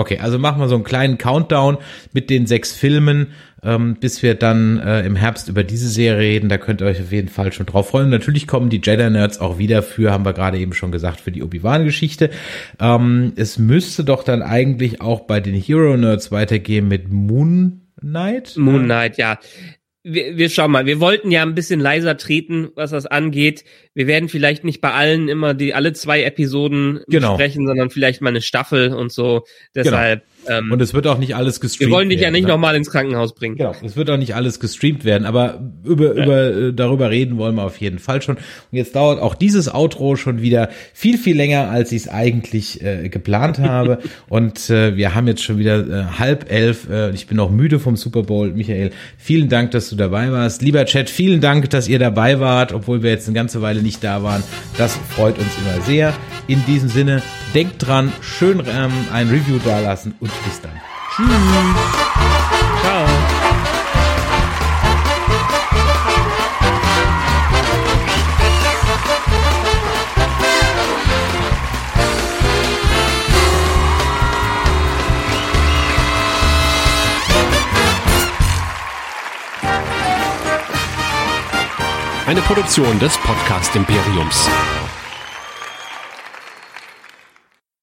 Okay, 0.00 0.18
also 0.18 0.38
machen 0.38 0.62
wir 0.62 0.68
so 0.68 0.76
einen 0.76 0.84
kleinen 0.84 1.18
Countdown 1.18 1.76
mit 2.14 2.30
den 2.30 2.46
sechs 2.46 2.72
Filmen, 2.72 3.32
ähm, 3.62 3.96
bis 4.00 4.22
wir 4.22 4.34
dann 4.34 4.78
äh, 4.78 5.02
im 5.02 5.14
Herbst 5.14 5.50
über 5.50 5.62
diese 5.62 5.88
Serie 5.88 6.18
reden. 6.18 6.48
Da 6.48 6.56
könnt 6.56 6.80
ihr 6.80 6.86
euch 6.86 7.02
auf 7.02 7.12
jeden 7.12 7.28
Fall 7.28 7.52
schon 7.52 7.66
drauf 7.66 7.90
freuen. 7.90 8.06
Und 8.06 8.12
natürlich 8.12 8.46
kommen 8.46 8.70
die 8.70 8.80
Jedi-Nerds 8.82 9.40
auch 9.40 9.58
wieder 9.58 9.82
für, 9.82 10.10
haben 10.10 10.24
wir 10.24 10.32
gerade 10.32 10.56
eben 10.56 10.72
schon 10.72 10.90
gesagt, 10.90 11.20
für 11.20 11.32
die 11.32 11.42
Obi-Wan-Geschichte. 11.42 12.30
Ähm, 12.80 13.34
es 13.36 13.58
müsste 13.58 14.02
doch 14.02 14.24
dann 14.24 14.40
eigentlich 14.40 15.02
auch 15.02 15.26
bei 15.26 15.40
den 15.40 15.54
Hero-Nerds 15.54 16.32
weitergehen 16.32 16.88
mit 16.88 17.10
Moon 17.12 17.82
Knight. 18.00 18.54
Moon 18.56 18.84
Knight, 18.84 19.18
ja 19.18 19.38
wir, 20.02 20.36
wir 20.36 20.48
schauen 20.48 20.70
mal, 20.70 20.86
wir 20.86 21.00
wollten 21.00 21.30
ja 21.30 21.42
ein 21.42 21.54
bisschen 21.54 21.80
leiser 21.80 22.16
treten, 22.16 22.70
was 22.74 22.90
das 22.90 23.06
angeht. 23.06 23.64
Wir 23.94 24.06
werden 24.06 24.28
vielleicht 24.28 24.64
nicht 24.64 24.80
bei 24.80 24.92
allen 24.92 25.28
immer 25.28 25.52
die 25.52 25.74
alle 25.74 25.92
zwei 25.92 26.22
Episoden 26.22 27.00
genau. 27.08 27.36
besprechen, 27.36 27.66
sondern 27.66 27.90
vielleicht 27.90 28.22
mal 28.22 28.30
eine 28.30 28.40
Staffel 28.40 28.94
und 28.94 29.12
so. 29.12 29.44
Deshalb 29.74 30.22
ähm, 30.46 30.72
und 30.72 30.80
es 30.80 30.94
wird 30.94 31.06
auch 31.06 31.18
nicht 31.18 31.36
alles 31.36 31.60
gestreamt. 31.60 31.90
Wir 31.90 31.96
wollen 31.96 32.08
dich 32.08 32.20
werden, 32.20 32.34
ja 32.34 32.38
nicht 32.38 32.46
ne? 32.46 32.52
nochmal 32.52 32.76
ins 32.76 32.90
Krankenhaus 32.90 33.34
bringen. 33.34 33.56
Genau, 33.56 33.74
es 33.84 33.96
wird 33.96 34.10
auch 34.10 34.16
nicht 34.16 34.34
alles 34.34 34.60
gestreamt 34.60 35.04
werden, 35.04 35.26
aber 35.26 35.60
über, 35.84 36.16
ja. 36.16 36.24
über 36.24 36.68
äh, 36.68 36.72
darüber 36.72 37.10
reden 37.10 37.36
wollen 37.38 37.54
wir 37.54 37.64
auf 37.64 37.78
jeden 37.78 37.98
Fall 37.98 38.22
schon. 38.22 38.36
Und 38.36 38.42
jetzt 38.78 38.94
dauert 38.96 39.20
auch 39.20 39.34
dieses 39.34 39.72
Outro 39.72 40.16
schon 40.16 40.40
wieder 40.40 40.70
viel, 40.94 41.18
viel 41.18 41.36
länger, 41.36 41.70
als 41.70 41.92
ich 41.92 42.02
es 42.02 42.08
eigentlich 42.08 42.82
äh, 42.82 43.08
geplant 43.08 43.58
habe. 43.60 43.98
und 44.28 44.70
äh, 44.70 44.96
wir 44.96 45.14
haben 45.14 45.26
jetzt 45.26 45.42
schon 45.42 45.58
wieder 45.58 45.86
äh, 45.86 46.04
halb 46.18 46.50
elf. 46.50 46.88
Äh, 46.88 47.10
ich 47.10 47.26
bin 47.26 47.36
noch 47.36 47.50
müde 47.50 47.78
vom 47.78 47.96
Super 47.96 48.22
Bowl. 48.22 48.52
Michael, 48.52 48.90
vielen 49.18 49.48
Dank, 49.48 49.72
dass 49.72 49.90
du 49.90 49.96
dabei 49.96 50.32
warst. 50.32 50.62
Lieber 50.62 50.84
Chat, 50.84 51.10
vielen 51.10 51.40
Dank, 51.40 51.70
dass 51.70 51.88
ihr 51.88 51.98
dabei 51.98 52.40
wart, 52.40 52.72
obwohl 52.72 53.02
wir 53.02 53.10
jetzt 53.10 53.26
eine 53.26 53.34
ganze 53.34 53.62
Weile 53.62 53.82
nicht 53.82 54.02
da 54.02 54.22
waren. 54.22 54.42
Das 54.78 54.98
freut 55.10 55.38
uns 55.38 55.50
immer 55.58 55.84
sehr. 55.84 56.14
In 56.46 56.64
diesem 56.66 56.88
Sinne, 56.88 57.22
denkt 57.54 57.86
dran, 57.86 58.12
schön 58.20 58.60
ähm, 58.60 58.92
ein 59.12 59.28
Review 59.28 59.58
dalassen 59.64 60.14
und 60.30 60.44
bis 60.44 60.60
dann. 60.60 60.80
Tschüss. 61.16 61.28
Ciao. 62.82 63.06
Eine 82.26 82.42
Produktion 82.42 82.98
des 83.00 83.18
Podcast 83.18 83.74
Imperiums. 83.74 84.48